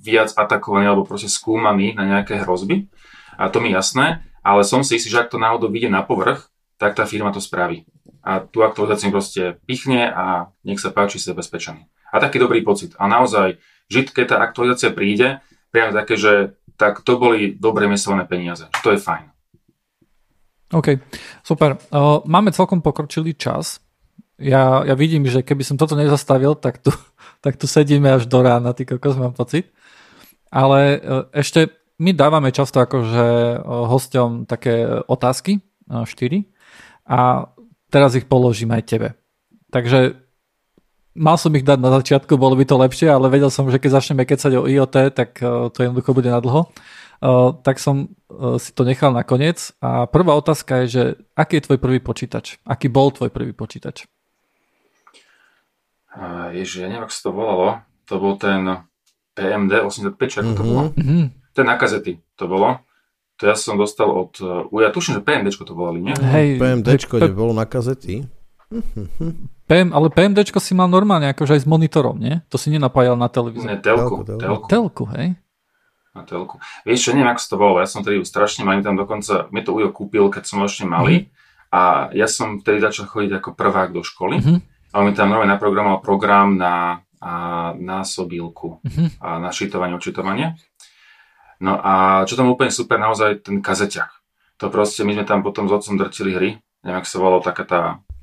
viac 0.00 0.32
atakovaný 0.32 0.88
alebo 0.88 1.04
proste 1.04 1.28
skúmaný 1.28 1.92
na 1.92 2.08
nejaké 2.08 2.40
hrozby. 2.40 2.88
A 3.36 3.52
to 3.52 3.60
mi 3.60 3.76
jasné, 3.76 4.24
ale 4.40 4.64
som 4.64 4.80
si 4.80 4.96
istý, 4.96 5.12
že 5.12 5.20
ak 5.20 5.28
to 5.28 5.36
náhodou 5.36 5.68
vyjde 5.68 5.92
na 5.92 6.00
povrch, 6.00 6.48
tak 6.80 6.96
tá 6.96 7.04
firma 7.04 7.28
to 7.28 7.44
spraví. 7.44 7.84
A 8.24 8.40
tú 8.40 8.64
aktualizáciu 8.64 9.12
proste 9.12 9.60
pichne 9.68 10.08
a 10.08 10.48
nech 10.64 10.80
sa 10.80 10.88
páči, 10.88 11.20
si 11.20 11.28
zabezpečený. 11.28 11.84
A 12.08 12.24
taký 12.24 12.40
dobrý 12.40 12.64
pocit. 12.64 12.96
A 12.96 13.04
naozaj, 13.04 13.60
žiť, 13.92 14.16
keď 14.16 14.24
tá 14.32 14.36
aktualizácia 14.40 14.88
príde, 14.96 15.44
priam 15.68 15.92
také, 15.92 16.16
že 16.16 16.56
tak 16.80 17.04
to 17.04 17.20
boli 17.20 17.52
dobre 17.52 17.84
investované 17.84 18.24
peniaze. 18.24 18.64
To 18.80 18.96
je 18.96 19.02
fajn. 19.02 19.28
OK, 20.72 21.00
super. 21.44 21.76
Máme 22.24 22.54
celkom 22.56 22.80
pokročilý 22.80 23.36
čas. 23.36 23.84
Ja, 24.38 24.86
ja 24.86 24.94
vidím, 24.94 25.26
že 25.26 25.42
keby 25.42 25.66
som 25.66 25.74
toto 25.74 25.98
nezastavil, 25.98 26.54
tak 26.54 26.78
tu, 26.78 26.94
tak 27.40 27.56
tu 27.56 27.66
sedíme 27.66 28.12
až 28.12 28.26
do 28.26 28.42
rána, 28.42 28.72
ty 28.72 28.84
kokos, 28.84 29.16
mám 29.16 29.32
pocit. 29.32 29.70
Ale 30.48 30.96
e, 30.96 30.98
ešte 31.32 31.68
my 31.98 32.14
dávame 32.14 32.50
často 32.52 32.80
akože 32.80 33.26
e, 33.26 33.56
hosťom 33.64 34.46
také 34.48 34.86
otázky, 35.06 35.60
4, 35.88 36.04
e, 36.06 36.42
a 37.08 37.48
teraz 37.88 38.14
ich 38.14 38.28
položím 38.28 38.72
aj 38.76 38.82
tebe. 38.84 39.08
Takže 39.72 40.16
mal 41.18 41.36
som 41.36 41.52
ich 41.58 41.66
dať 41.66 41.78
na 41.82 41.90
začiatku, 41.98 42.38
bolo 42.38 42.54
by 42.54 42.64
to 42.64 42.76
lepšie, 42.78 43.10
ale 43.10 43.26
vedel 43.28 43.50
som, 43.50 43.66
že 43.68 43.82
keď 43.82 43.90
začneme 43.98 44.22
kecať 44.22 44.52
o 44.54 44.68
IoT, 44.70 44.96
tak 45.12 45.42
e, 45.42 45.68
to 45.74 45.78
jednoducho 45.82 46.14
bude 46.14 46.30
na 46.30 46.38
dlho. 46.38 46.68
E, 46.68 47.28
tak 47.66 47.82
som 47.82 48.06
e, 48.06 48.60
si 48.62 48.70
to 48.72 48.86
nechal 48.86 49.10
na 49.10 49.26
koniec. 49.26 49.74
A 49.82 50.06
prvá 50.06 50.38
otázka 50.38 50.84
je, 50.84 50.86
že 50.86 51.02
aký 51.34 51.58
je 51.58 51.66
tvoj 51.66 51.78
prvý 51.82 51.98
počítač? 51.98 52.62
Aký 52.62 52.86
bol 52.86 53.10
tvoj 53.10 53.34
prvý 53.34 53.52
počítač? 53.52 54.06
Ježiš, 56.50 56.82
ja 56.82 56.86
neviem, 56.90 57.06
ako 57.06 57.14
sa 57.14 57.22
to 57.22 57.30
volalo. 57.30 57.68
To 58.10 58.14
bol 58.18 58.34
ten 58.34 58.62
PMD 59.38 59.86
85, 59.86 60.18
ako 60.42 60.50
to 60.58 60.62
bolo. 60.66 60.82
Mm-hmm. 60.98 61.22
Ten 61.54 61.64
na 61.66 61.78
kazety 61.78 62.18
to 62.34 62.44
bolo. 62.50 62.82
To 63.38 63.46
ja 63.46 63.54
som 63.54 63.78
dostal 63.78 64.10
od... 64.10 64.34
Ja 64.74 64.90
tuším, 64.90 65.18
že 65.18 65.22
PMD 65.22 65.54
to 65.54 65.70
volali, 65.70 66.02
nie? 66.02 66.14
Hej, 66.18 66.58
PMD 66.58 66.90
bolo 67.30 67.54
na 67.54 67.70
kazety. 67.70 68.26
PM, 69.68 69.94
ale 69.94 70.10
PMD 70.10 70.42
si 70.58 70.72
mal 70.74 70.90
normálne 70.90 71.30
akože 71.30 71.54
aj 71.54 71.62
s 71.62 71.66
monitorom, 71.68 72.18
nie? 72.18 72.42
To 72.50 72.58
si 72.58 72.68
nenapájal 72.74 73.14
na 73.14 73.30
televízor. 73.30 73.68
Ne, 73.68 73.78
telku. 73.78 74.26
Telku, 74.26 74.42
telku. 74.42 74.66
telku 74.66 75.04
hej? 75.14 75.38
Na 76.16 76.26
telku. 76.26 76.56
Vieš 76.82 76.98
čo, 76.98 77.10
neviem, 77.14 77.30
ako 77.30 77.40
sa 77.40 77.48
to 77.48 77.56
bolo. 77.60 77.74
Ja 77.78 77.86
som 77.86 78.00
tedy 78.02 78.18
strašne 78.26 78.66
malý, 78.66 78.82
tam 78.82 78.98
dokonca, 78.98 79.46
mi 79.54 79.62
to 79.62 79.70
Ujo 79.76 79.94
kúpil, 79.94 80.32
keď 80.34 80.42
som 80.48 80.64
ešte 80.66 80.82
malý. 80.82 81.28
Mm-hmm. 81.28 81.68
A 81.68 81.80
ja 82.16 82.26
som 82.26 82.58
vtedy 82.58 82.80
začal 82.80 83.06
chodiť 83.06 83.38
ako 83.38 83.52
prvák 83.54 83.92
do 83.92 84.00
školy. 84.00 84.40
Mm-hmm. 84.40 84.58
A 84.92 85.00
on 85.00 85.10
mi 85.10 85.12
tam 85.12 85.28
nové 85.28 85.44
naprogramoval 85.44 86.00
program 86.00 86.56
na, 86.56 87.04
a, 87.20 87.32
na 87.76 88.06
sobilku 88.08 88.80
mm-hmm. 88.80 89.20
a 89.20 89.28
na 89.36 89.52
šitovanie, 89.52 89.94
očitovanie. 89.94 90.56
No 91.58 91.76
a 91.76 92.22
čo 92.24 92.38
tam 92.38 92.48
úplne 92.48 92.70
super, 92.70 92.96
naozaj 92.96 93.44
ten 93.44 93.58
kazeťak. 93.58 94.08
To 94.62 94.70
proste, 94.70 95.02
my 95.06 95.14
sme 95.14 95.26
tam 95.26 95.42
potom 95.42 95.66
s 95.66 95.74
otcom 95.74 95.98
drtili 95.98 96.30
hry. 96.34 96.50
Neviem, 96.82 96.98
ako 97.02 97.08
sa 97.10 97.18
volalo 97.18 97.42
taká 97.42 97.64
tá 97.66 97.80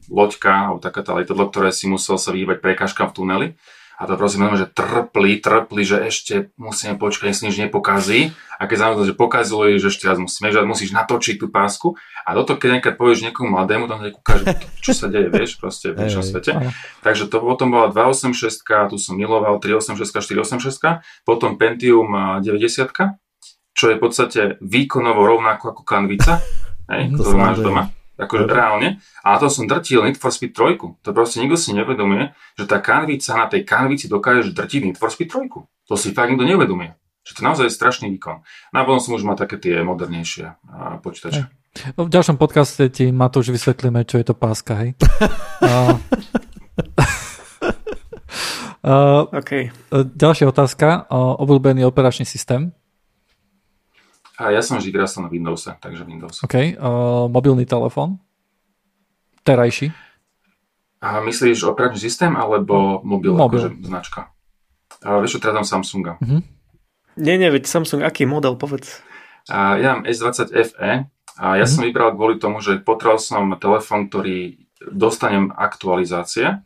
loďka, 0.07 0.71
alebo 0.71 0.79
taká 0.79 1.01
tá 1.03 1.11
letadlo, 1.15 1.47
ktoré 1.51 1.71
si 1.75 1.87
musel 1.91 2.15
sa 2.15 2.31
vyhýbať 2.31 2.63
prekážkam 2.63 3.11
v 3.11 3.15
tuneli. 3.15 3.47
A 3.95 4.03
to 4.07 4.19
prosím, 4.19 4.51
že 4.59 4.67
trpli, 4.67 5.39
trpli, 5.39 5.81
že 5.87 5.97
ešte 6.03 6.33
musíme 6.59 6.99
počkať, 6.99 7.31
nech 7.31 7.37
si 7.39 7.43
nič 7.47 7.57
nepokazí. 7.63 8.35
A 8.59 8.67
keď 8.67 8.77
znamená, 8.83 9.07
že 9.07 9.15
pokazilo, 9.15 9.71
že 9.79 9.87
ešte 9.87 10.07
raz 10.07 10.19
musíme, 10.19 10.51
že 10.51 10.63
musíš 10.67 10.91
natočiť 10.91 11.39
tú 11.39 11.47
pásku. 11.47 11.95
A 12.27 12.35
toto, 12.35 12.59
keď 12.59 12.79
nejaká 12.79 12.91
povieš 12.95 13.23
niekomu 13.27 13.55
mladému, 13.55 13.87
tam 13.87 14.03
kúkaš, 14.03 14.51
čo 14.83 14.91
sa 14.91 15.07
deje, 15.07 15.31
vieš, 15.31 15.55
proste 15.59 15.95
v 15.95 16.03
dnešnom 16.03 16.23
svete. 16.23 16.51
Takže 17.03 17.31
to 17.31 17.39
potom 17.39 17.71
bola 17.71 17.87
286, 17.91 18.91
tu 18.91 18.95
som 18.99 19.15
miloval, 19.15 19.59
386, 19.63 20.11
486, 20.43 21.03
potom 21.23 21.55
Pentium 21.55 22.39
90, 22.43 22.91
čo 23.75 23.85
je 23.91 23.95
v 23.95 24.01
podstate 24.01 24.41
výkonovo 24.59 25.23
rovnako 25.23 25.71
ako 25.71 25.81
kanvica. 25.87 26.43
Hej, 26.91 27.15
to, 27.15 27.23
to 27.23 27.35
máš 27.35 27.59
doma 27.63 27.95
akože 28.15 28.47
reálne. 28.47 29.03
A 29.21 29.35
na 29.35 29.37
to 29.37 29.51
som 29.51 29.67
drtil 29.67 30.03
Need 30.03 30.19
for 30.19 30.31
Speed 30.31 30.55
3. 30.55 30.79
To 31.03 31.09
proste 31.11 31.43
nikto 31.43 31.59
si 31.59 31.75
nevedomuje, 31.75 32.31
že 32.55 32.65
tá 32.65 32.79
kanvica 32.79 33.35
na 33.35 33.45
tej 33.51 33.67
kanvici 33.67 34.07
dokáže 34.07 34.55
drtiť 34.55 34.81
Need 34.91 34.99
for 34.99 35.11
Speed 35.11 35.31
3. 35.31 35.51
To 35.91 35.93
si 35.93 36.15
fakt 36.15 36.31
nikto 36.31 36.47
neuvedomuje. 36.47 36.95
Že 37.25 37.31
to 37.35 37.41
naozaj 37.41 37.65
je 37.67 37.73
strašný 37.73 38.07
výkon. 38.15 38.45
No 38.71 38.77
a 38.77 38.85
potom 38.85 39.01
som 39.01 39.17
už 39.17 39.25
mal 39.25 39.33
také 39.33 39.57
tie 39.57 39.81
modernejšie 39.81 40.61
počítače. 41.01 41.49
No, 41.99 42.07
v 42.07 42.13
ďalšom 42.13 42.39
podcaste 42.39 42.87
ti 42.87 43.11
Matúš 43.11 43.51
vysvetlíme, 43.51 44.07
čo 44.07 44.15
je 44.15 44.25
to 44.31 44.35
páska, 44.37 44.79
hej? 44.79 44.89
uh, 45.65 45.99
uh, 48.85 49.27
okay. 49.41 49.75
Ďalšia 49.91 50.47
otázka. 50.47 51.09
Uh, 51.11 51.35
obľúbený 51.43 51.83
operačný 51.83 52.23
systém? 52.23 52.71
A 54.35 54.51
ja 54.51 54.59
som 54.59 54.75
vždy 54.75 54.91
vyrastal 54.91 55.23
na 55.23 55.31
Windowse, 55.31 55.79
takže 55.79 56.03
Windows. 56.03 56.43
OK. 56.43 56.75
Uh, 56.75 57.31
mobilný 57.31 57.63
telefón? 57.63 58.19
Terajší? 59.47 59.95
A 60.99 61.23
myslíš 61.23 61.63
operačný 61.69 62.01
systém 62.01 62.33
alebo 62.35 62.99
mobil, 63.05 63.31
mobil. 63.31 63.61
akože 63.61 63.69
značka? 63.85 64.35
A 65.05 65.21
vieš 65.21 65.37
čo, 65.37 65.39
teraz 65.39 65.55
dám 65.55 65.67
Samsunga. 65.67 66.17
Uh-huh. 66.19 66.41
Nie, 67.15 67.39
nie, 67.39 67.47
veď 67.47 67.69
Samsung, 67.69 68.03
aký 68.03 68.27
model, 68.27 68.59
povedz. 68.59 68.99
A 69.47 69.77
ja 69.77 69.95
mám 69.95 70.03
S20 70.03 70.49
FE 70.51 70.91
a 71.37 71.45
ja 71.55 71.63
uh-huh. 71.63 71.69
som 71.69 71.85
vybral 71.85 72.11
kvôli 72.17 72.41
tomu, 72.41 72.59
že 72.59 72.81
potreboval 72.81 73.21
som 73.21 73.53
telefón, 73.55 74.09
ktorý 74.09 74.65
dostanem 74.91 75.53
aktualizácie 75.53 76.59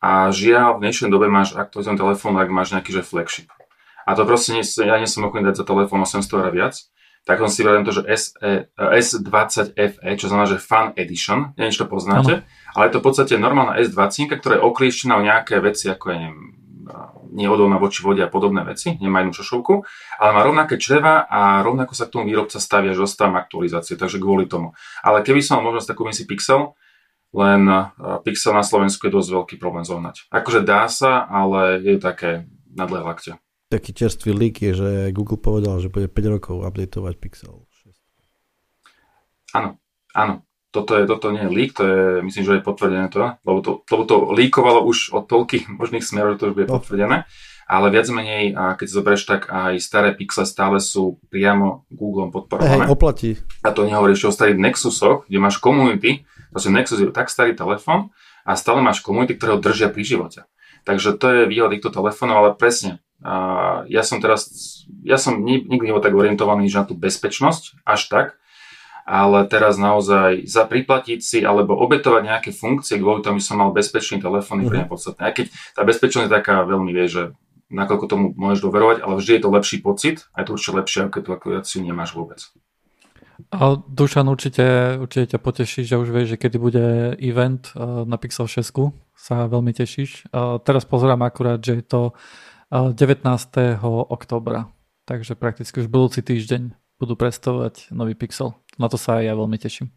a 0.00 0.10
žiaľ, 0.34 0.80
v 0.80 0.88
dnešnej 0.88 1.12
dobe 1.12 1.28
máš 1.30 1.54
aktualizovaný 1.54 1.96
telefón, 2.00 2.34
ak 2.40 2.50
máš 2.50 2.72
nejaký 2.74 2.90
že 2.90 3.02
flagship. 3.06 3.48
A 4.04 4.12
to 4.16 4.28
proste 4.28 4.52
nie, 4.52 4.64
ja 4.64 4.96
nie 5.00 5.08
som 5.08 5.24
ochotný 5.24 5.48
dať 5.48 5.62
za 5.62 5.64
telefón 5.64 6.04
800 6.04 6.28
eur 6.28 6.48
viac 6.52 6.74
tak 7.24 7.40
som 7.40 7.48
si 7.48 7.64
vravím 7.64 7.88
to, 7.88 7.96
že 7.96 8.04
SE, 8.20 8.68
S20FE, 8.76 10.10
čo 10.20 10.28
znamená, 10.28 10.44
že 10.44 10.60
Fun 10.60 10.92
Edition, 10.92 11.56
neviem, 11.56 11.72
či 11.72 11.80
to 11.80 11.88
poznáte, 11.88 12.44
ano. 12.44 12.72
ale 12.76 12.82
je 12.88 12.92
to 12.92 13.00
v 13.00 13.06
podstate 13.08 13.34
normálna 13.40 13.80
S20, 13.80 14.28
ktorá 14.36 14.60
je 14.60 14.66
oklieštená 14.68 15.16
o 15.16 15.24
nejaké 15.24 15.56
veci, 15.64 15.88
ako 15.88 16.04
je, 16.12 16.16
neviem, 16.20 16.38
neodolná 17.34 17.82
voči 17.82 18.04
vode 18.04 18.22
a 18.22 18.30
podobné 18.30 18.62
veci, 18.62 18.94
nemá 19.02 19.24
jednu 19.24 19.34
šošovku, 19.34 19.74
ale 20.22 20.30
má 20.30 20.40
rovnaké 20.46 20.78
čreva 20.78 21.26
a 21.26 21.64
rovnako 21.66 21.96
sa 21.96 22.06
k 22.06 22.14
tomu 22.14 22.30
výrobca 22.30 22.62
stavia, 22.62 22.94
že 22.94 23.02
dostávam 23.02 23.40
aktualizácie, 23.40 23.98
takže 23.98 24.22
kvôli 24.22 24.46
tomu. 24.46 24.70
Ale 25.02 25.26
keby 25.26 25.42
som 25.42 25.58
mal 25.58 25.72
možnosť 25.72 25.90
takú 25.90 26.06
si 26.14 26.30
Pixel, 26.30 26.78
len 27.34 27.66
Pixel 28.22 28.54
na 28.54 28.62
Slovensku 28.62 29.10
je 29.10 29.16
dosť 29.18 29.28
veľký 29.34 29.54
problém 29.58 29.82
zohnať. 29.82 30.30
Akože 30.30 30.62
dá 30.62 30.86
sa, 30.86 31.26
ale 31.26 31.82
je 31.82 31.98
také 31.98 32.46
na 32.70 32.86
dlhé 32.86 33.02
lakte. 33.02 33.32
Taký 33.68 33.90
čerstvý 33.96 34.30
leak 34.34 34.62
je, 34.62 34.72
že 34.74 34.90
Google 35.14 35.40
povedal, 35.40 35.80
že 35.80 35.92
bude 35.92 36.06
5 36.06 36.34
rokov 36.38 36.56
updateovať 36.64 37.14
Pixel 37.18 37.64
6. 37.84 39.56
Áno, 39.56 39.80
áno. 40.12 40.44
Toto, 40.74 40.98
je, 40.98 41.06
toto 41.06 41.30
nie 41.30 41.46
je 41.46 41.54
leak, 41.54 41.70
to 41.78 41.86
je, 41.86 42.02
myslím, 42.26 42.42
že 42.42 42.58
je 42.58 42.66
potvrdené 42.66 43.06
to, 43.06 43.38
lebo 43.46 43.62
to, 43.62 43.86
lebo 43.86 44.02
to 44.10 44.16
líkovalo 44.34 44.82
už 44.82 45.14
od 45.14 45.30
toľkých 45.30 45.70
možných 45.80 46.02
smerov, 46.02 46.34
že 46.34 46.38
to 46.42 46.46
už 46.50 46.54
bude 46.58 46.66
no. 46.66 46.82
potvrdené. 46.82 47.30
Ale 47.64 47.88
viac 47.88 48.04
menej, 48.12 48.52
keď 48.52 48.84
si 48.84 48.92
zoberieš, 48.92 49.24
tak 49.24 49.48
aj 49.48 49.80
staré 49.80 50.12
Pixel 50.12 50.44
stále 50.44 50.84
sú 50.84 51.16
priamo 51.32 51.88
Google 51.88 52.28
podporované. 52.28 52.84
Hej, 52.84 52.92
oplatí. 52.92 53.30
A 53.64 53.72
to 53.72 53.88
nehovoríš 53.88 54.28
o 54.28 54.36
starých 54.36 54.60
Nexusoch, 54.60 55.24
kde 55.24 55.40
máš 55.40 55.56
komunity, 55.64 56.28
proste 56.52 56.68
Nexus 56.68 57.00
je 57.00 57.08
tak 57.08 57.32
starý 57.32 57.56
telefón 57.56 58.12
a 58.44 58.52
stále 58.52 58.84
máš 58.84 59.00
komunity, 59.00 59.40
ktoré 59.40 59.56
ho 59.56 59.64
držia 59.64 59.88
pri 59.88 60.04
živote. 60.04 60.40
Takže 60.84 61.16
to 61.16 61.26
je 61.32 61.40
výhoda 61.48 61.72
týchto 61.72 61.88
telefónov, 61.88 62.36
ale 62.44 62.50
presne, 62.52 63.00
a 63.24 63.34
ja 63.88 64.04
som 64.04 64.20
teraz, 64.20 64.52
ja 65.00 65.16
som 65.16 65.40
nikdy 65.40 65.80
nebol 65.80 66.04
tak 66.04 66.12
orientovaný 66.12 66.68
že 66.68 66.76
na 66.76 66.84
tú 66.84 66.92
bezpečnosť, 66.92 67.80
až 67.88 68.00
tak, 68.12 68.26
ale 69.08 69.48
teraz 69.48 69.80
naozaj 69.80 70.44
za 70.44 70.68
priplatiť 70.68 71.20
si 71.24 71.38
alebo 71.40 71.72
obetovať 71.76 72.22
nejaké 72.24 72.50
funkcie 72.52 73.00
kvôli 73.00 73.24
tomu, 73.24 73.40
som 73.40 73.60
mal 73.60 73.72
bezpečný 73.72 74.20
telefón, 74.20 74.64
je 74.64 74.68
pre 74.68 74.84
mňa 74.84 74.88
mhm. 74.88 74.92
podstatné. 74.92 75.20
Aj 75.24 75.32
keď 75.32 75.46
tá 75.72 75.82
bezpečnosť 75.88 76.26
je 76.28 76.36
taká 76.36 76.68
veľmi, 76.68 76.92
vie, 76.92 77.06
že 77.08 77.22
nakoľko 77.72 78.06
tomu 78.12 78.24
môžeš 78.36 78.60
doverovať, 78.60 78.96
ale 79.00 79.16
vždy 79.16 79.32
je 79.40 79.42
to 79.42 79.54
lepší 79.56 79.76
pocit 79.80 80.16
a 80.36 80.44
je 80.44 80.46
to 80.48 80.54
určite 80.60 80.76
lepšie, 80.76 80.98
ako 81.04 81.12
keď 81.16 81.22
tú 81.24 81.30
aktuáciu 81.32 81.80
nemáš 81.80 82.12
vôbec. 82.12 82.40
A 83.50 83.74
Dušan 83.74 84.30
určite, 84.30 84.94
určite 85.00 85.34
ťa 85.34 85.40
poteší, 85.42 85.82
že 85.82 85.98
už 85.98 86.14
vieš, 86.14 86.36
že 86.36 86.40
kedy 86.40 86.56
bude 86.60 86.84
event 87.18 87.66
uh, 87.74 88.06
na 88.06 88.14
Pixel 88.14 88.46
6, 88.46 88.94
sa 89.16 89.50
veľmi 89.50 89.74
tešíš. 89.74 90.30
Uh, 90.30 90.62
teraz 90.62 90.86
pozerám 90.86 91.26
akurát, 91.26 91.58
že 91.58 91.82
je 91.82 91.84
to 91.84 92.00
19. 92.74 93.22
oktobra. 94.10 94.66
Takže 95.06 95.38
prakticky 95.38 95.78
už 95.78 95.86
budúci 95.86 96.26
týždeň 96.26 96.74
budú 96.98 97.14
predstavovať 97.14 97.94
nový 97.94 98.18
Pixel. 98.18 98.50
Na 98.82 98.90
to 98.90 98.98
sa 98.98 99.22
aj 99.22 99.30
ja 99.30 99.34
veľmi 99.38 99.54
teším. 99.62 99.94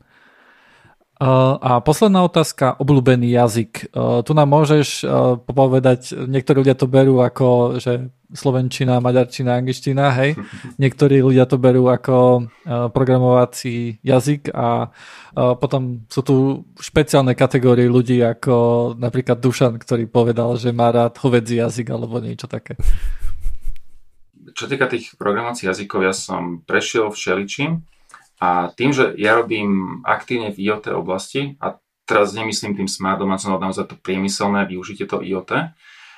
A 1.18 1.81
posledná 1.81 2.22
otázka, 2.22 2.77
obľúbený 2.77 3.34
jazyk. 3.34 3.89
Tu 3.98 4.31
nám 4.38 4.49
môžeš 4.53 5.02
povedať, 5.49 6.14
niektorí 6.14 6.61
ľudia 6.61 6.77
to 6.77 6.85
berú 6.85 7.26
ako, 7.26 7.81
že 7.81 8.14
slovenčina, 8.30 9.02
maďarčina, 9.02 9.57
angličtina, 9.57 10.14
hej. 10.14 10.38
Niektorí 10.84 11.26
ľudia 11.26 11.49
to 11.49 11.57
berú 11.57 11.89
ako 11.89 12.45
programovací 12.94 13.98
jazyk 14.06 14.53
a 14.53 14.94
potom 15.34 16.06
sú 16.06 16.22
tu 16.22 16.35
špeciálne 16.77 17.34
kategórie 17.34 17.89
ľudí 17.89 18.22
ako 18.22 18.94
napríklad 19.02 19.41
Dušan, 19.41 19.81
ktorý 19.81 20.06
povedal, 20.06 20.53
že 20.61 20.69
má 20.69 20.94
rád 20.94 21.18
hovedzí 21.18 21.57
jazyk 21.57 21.98
alebo 21.98 22.22
niečo 22.22 22.45
také. 22.45 22.77
Čo 24.53 24.69
týka 24.69 24.85
tých 24.85 25.18
programovacích 25.18 25.73
jazykov, 25.73 26.06
ja 26.06 26.14
som 26.14 26.61
prešiel 26.61 27.10
všeličím 27.10 27.81
a 28.38 28.69
tým, 28.73 28.93
že 28.93 29.18
ja 29.18 29.38
robím 29.38 30.01
aktívne 30.05 30.53
v 30.53 30.69
IoT 30.69 30.93
oblasti, 30.93 31.57
a 31.57 31.81
teraz 32.05 32.31
nemyslím 32.38 32.77
tým 32.77 32.89
smart 32.89 33.18
domácnosť, 33.19 33.51
ale 33.51 33.65
naozaj 33.65 33.85
to 33.89 33.95
priemyselné 33.97 34.64
využitie 34.69 35.09
to 35.09 35.19
IoT, 35.19 35.73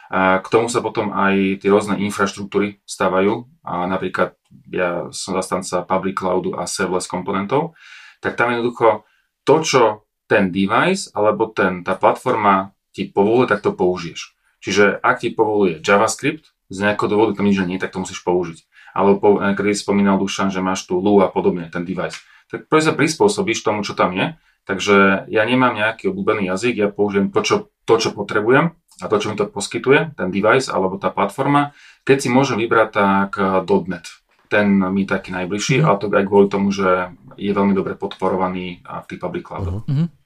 k 0.09 0.47
tomu 0.49 0.73
sa 0.73 0.81
potom 0.81 1.13
aj 1.13 1.61
tie 1.61 1.69
rôzne 1.69 2.01
infraštruktúry 2.01 2.81
stávajú. 2.81 3.45
A 3.61 3.85
napríklad 3.85 4.33
ja 4.73 5.13
som 5.13 5.37
zastanca 5.37 5.85
public 5.85 6.17
cloudu 6.17 6.57
a 6.57 6.65
serverless 6.65 7.05
komponentov. 7.05 7.77
Tak 8.17 8.33
tam 8.33 8.49
jednoducho 8.49 9.05
to, 9.45 9.61
čo 9.61 9.83
ten 10.25 10.49
device 10.49 11.13
alebo 11.13 11.53
ten, 11.53 11.85
tá 11.85 11.93
platforma 11.93 12.73
ti 12.89 13.05
povoluje, 13.05 13.53
tak 13.53 13.61
to 13.61 13.69
použiješ. 13.69 14.33
Čiže 14.65 14.97
ak 14.97 15.21
ti 15.21 15.29
povoluje 15.29 15.77
JavaScript, 15.77 16.57
z 16.73 16.77
nejakého 16.85 17.09
dôvodu 17.09 17.37
tam 17.37 17.45
nič 17.45 17.61
nie, 17.61 17.77
tak 17.77 17.93
to 17.93 18.01
musíš 18.01 18.25
použiť 18.25 18.65
alebo 18.99 19.39
keď 19.39 19.79
spomínal 19.79 20.19
Dušan, 20.19 20.51
že 20.51 20.59
máš 20.59 20.83
tu 20.83 20.99
Lu 20.99 21.23
a 21.23 21.31
podobne, 21.31 21.71
ten 21.71 21.87
device. 21.87 22.19
Tak 22.51 22.67
proste 22.67 22.91
sa 22.91 22.97
prispôsobíš 22.99 23.63
tomu, 23.63 23.87
čo 23.87 23.95
tam 23.95 24.11
je. 24.11 24.35
Takže 24.67 25.25
ja 25.31 25.43
nemám 25.47 25.73
nejaký 25.73 26.11
obľúbený 26.11 26.51
jazyk, 26.51 26.75
ja 26.75 26.87
použijem 26.91 27.31
to 27.31 27.41
čo, 27.41 27.55
to, 27.87 27.95
čo 27.97 28.09
potrebujem 28.11 28.75
a 28.99 29.05
to, 29.07 29.15
čo 29.17 29.31
mi 29.31 29.39
to 29.39 29.47
poskytuje, 29.47 30.13
ten 30.19 30.29
device 30.29 30.67
alebo 30.67 30.99
tá 30.99 31.09
platforma. 31.09 31.71
Keď 32.03 32.17
si 32.19 32.29
môžem 32.29 32.59
vybrať, 32.59 32.89
tak 32.91 33.31
eh, 33.39 33.63
.NET. 33.65 34.05
Ten 34.49 34.81
mi 34.93 35.05
taký 35.05 35.29
najbližší, 35.29 35.81
mm. 35.81 35.85
ale 35.85 35.95
to 36.01 36.05
aj 36.09 36.25
kvôli 36.25 36.47
tomu, 36.49 36.73
že 36.73 37.13
je 37.37 37.53
veľmi 37.53 37.77
dobre 37.77 37.93
podporovaný 37.93 38.81
v 38.81 39.05
tých 39.05 39.21
public 39.21 39.45
cloudoch. 39.45 39.85
Mm-hmm. 39.85 40.18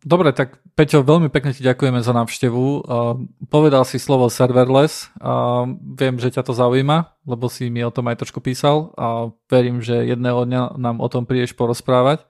Dobre, 0.00 0.32
tak 0.32 0.64
Peťo, 0.80 1.04
veľmi 1.04 1.28
pekne 1.28 1.52
ti 1.52 1.60
ďakujeme 1.60 2.00
za 2.00 2.16
návštevu. 2.16 2.88
Povedal 3.52 3.84
si 3.84 4.00
slovo 4.00 4.32
serverless. 4.32 5.12
Viem, 5.76 6.16
že 6.16 6.32
ťa 6.32 6.40
to 6.40 6.56
zaujíma, 6.56 7.20
lebo 7.28 7.52
si 7.52 7.68
mi 7.68 7.84
o 7.84 7.92
tom 7.92 8.08
aj 8.08 8.24
trošku 8.24 8.40
písal 8.40 8.96
a 8.96 9.28
verím, 9.52 9.84
že 9.84 10.08
jedného 10.08 10.48
dňa 10.48 10.80
nám 10.80 11.04
o 11.04 11.08
tom 11.12 11.28
prídeš 11.28 11.52
porozprávať, 11.52 12.24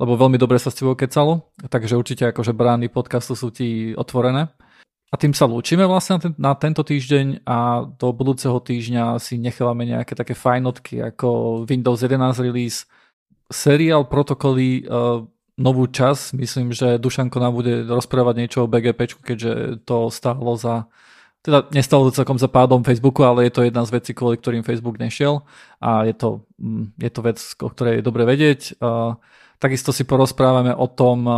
lebo 0.00 0.16
veľmi 0.16 0.40
dobre 0.40 0.56
sa 0.56 0.72
s 0.72 0.80
tebou 0.80 0.96
kecalo, 0.96 1.52
takže 1.68 2.00
určite 2.00 2.24
akože 2.32 2.56
brány 2.56 2.88
podcastu 2.88 3.36
sú 3.36 3.52
ti 3.52 3.92
otvorené. 3.92 4.48
A 5.12 5.20
tým 5.20 5.36
sa 5.36 5.44
lúčime 5.44 5.84
vlastne 5.84 6.16
na, 6.16 6.20
ten, 6.24 6.32
na 6.40 6.52
tento 6.56 6.82
týždeň 6.82 7.44
a 7.44 7.84
do 7.84 8.16
budúceho 8.16 8.56
týždňa 8.64 9.20
si 9.20 9.36
nechávame 9.36 9.84
nejaké 9.84 10.16
také 10.16 10.32
fajnotky 10.32 11.04
ako 11.04 11.62
Windows 11.68 12.00
11 12.00 12.40
release, 12.40 12.88
seriál 13.52 14.08
protokoly 14.08 14.88
novú 15.54 15.86
čas. 15.86 16.34
Myslím, 16.34 16.74
že 16.74 16.98
Dušanko 16.98 17.38
nám 17.38 17.54
bude 17.54 17.86
rozprávať 17.86 18.34
niečo 18.36 18.58
o 18.64 18.70
BGP, 18.70 19.18
keďže 19.22 19.52
to 19.86 20.10
stálo 20.10 20.58
za 20.58 20.90
teda 21.44 21.68
nestalo 21.76 22.08
to 22.08 22.16
celkom 22.16 22.40
za 22.40 22.48
pádom 22.48 22.80
Facebooku, 22.80 23.20
ale 23.20 23.44
je 23.44 23.52
to 23.52 23.68
jedna 23.68 23.84
z 23.84 23.92
vecí, 23.92 24.16
kvôli 24.16 24.40
ktorým 24.40 24.64
Facebook 24.64 24.96
nešiel 24.96 25.44
a 25.76 26.08
je 26.08 26.16
to, 26.16 26.48
mm, 26.56 26.96
je 26.96 27.10
to 27.12 27.20
vec, 27.20 27.38
o 27.60 27.68
ktorej 27.68 28.00
je 28.00 28.04
dobre 28.04 28.24
vedieť. 28.24 28.80
Takisto 29.60 29.92
si 29.92 30.08
porozprávame 30.08 30.72
o 30.72 30.88
tom, 30.88 31.28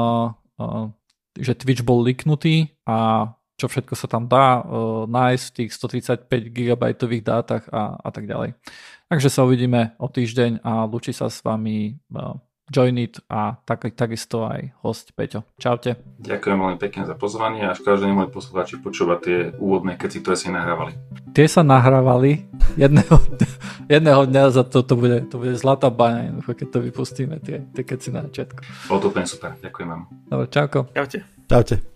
že 1.35 1.59
Twitch 1.59 1.83
bol 1.83 2.07
liknutý 2.07 2.71
a 2.87 3.29
čo 3.59 3.67
všetko 3.67 3.99
sa 3.99 4.07
tam 4.07 4.31
dá 4.31 4.63
nájsť 5.11 5.45
v 5.51 5.55
tých 5.59 5.71
135 5.75 6.55
GB 6.55 6.83
dátach 7.27 7.67
a, 7.75 7.99
a 7.99 8.09
tak 8.15 8.31
ďalej. 8.31 8.55
Takže 9.11 9.27
sa 9.27 9.43
uvidíme 9.43 9.99
o 9.99 10.07
týždeň 10.07 10.63
a 10.63 10.87
lúči 10.87 11.11
sa 11.11 11.27
s 11.27 11.43
vami 11.43 11.99
Joinit 12.77 13.25
a 13.33 13.57
tak, 13.65 13.89
takisto 13.97 14.45
aj 14.45 14.77
host 14.85 15.17
Peťo. 15.17 15.49
Čaute. 15.57 15.97
Ďakujem 16.21 16.57
veľmi 16.61 16.77
pekne 16.77 17.09
za 17.09 17.17
pozvanie 17.17 17.65
a 17.65 17.73
škoda, 17.73 18.05
že 18.05 18.13
nemohli 18.13 18.29
poslucháči 18.29 18.85
počúvať 18.85 19.19
tie 19.25 19.39
úvodné 19.57 19.97
ktoré 19.97 20.37
si 20.37 20.53
nahrávali. 20.53 20.93
Tie 21.33 21.49
sa 21.49 21.65
nahrávali 21.65 22.45
jedného, 22.77 23.17
jedného 23.89 24.29
dňa 24.29 24.43
za 24.53 24.69
to, 24.69 24.85
to 24.85 24.93
bude, 24.93 25.33
to 25.33 25.41
bude 25.41 25.57
zlatá 25.57 25.89
baňa, 25.89 26.37
keď 26.45 26.69
to 26.69 26.79
vypustíme, 26.85 27.41
tie, 27.41 27.65
tie 27.73 27.83
keci 27.89 28.13
na 28.13 28.29
začiatku. 28.29 28.61
Bolo 28.93 29.01
to 29.01 29.09
úplne 29.09 29.25
super, 29.25 29.57
ďakujem 29.57 29.89
vám. 29.89 30.03
Dobre, 30.29 30.47
čauko. 30.53 30.79
Čaute. 30.93 31.19
Čaute. 31.49 31.96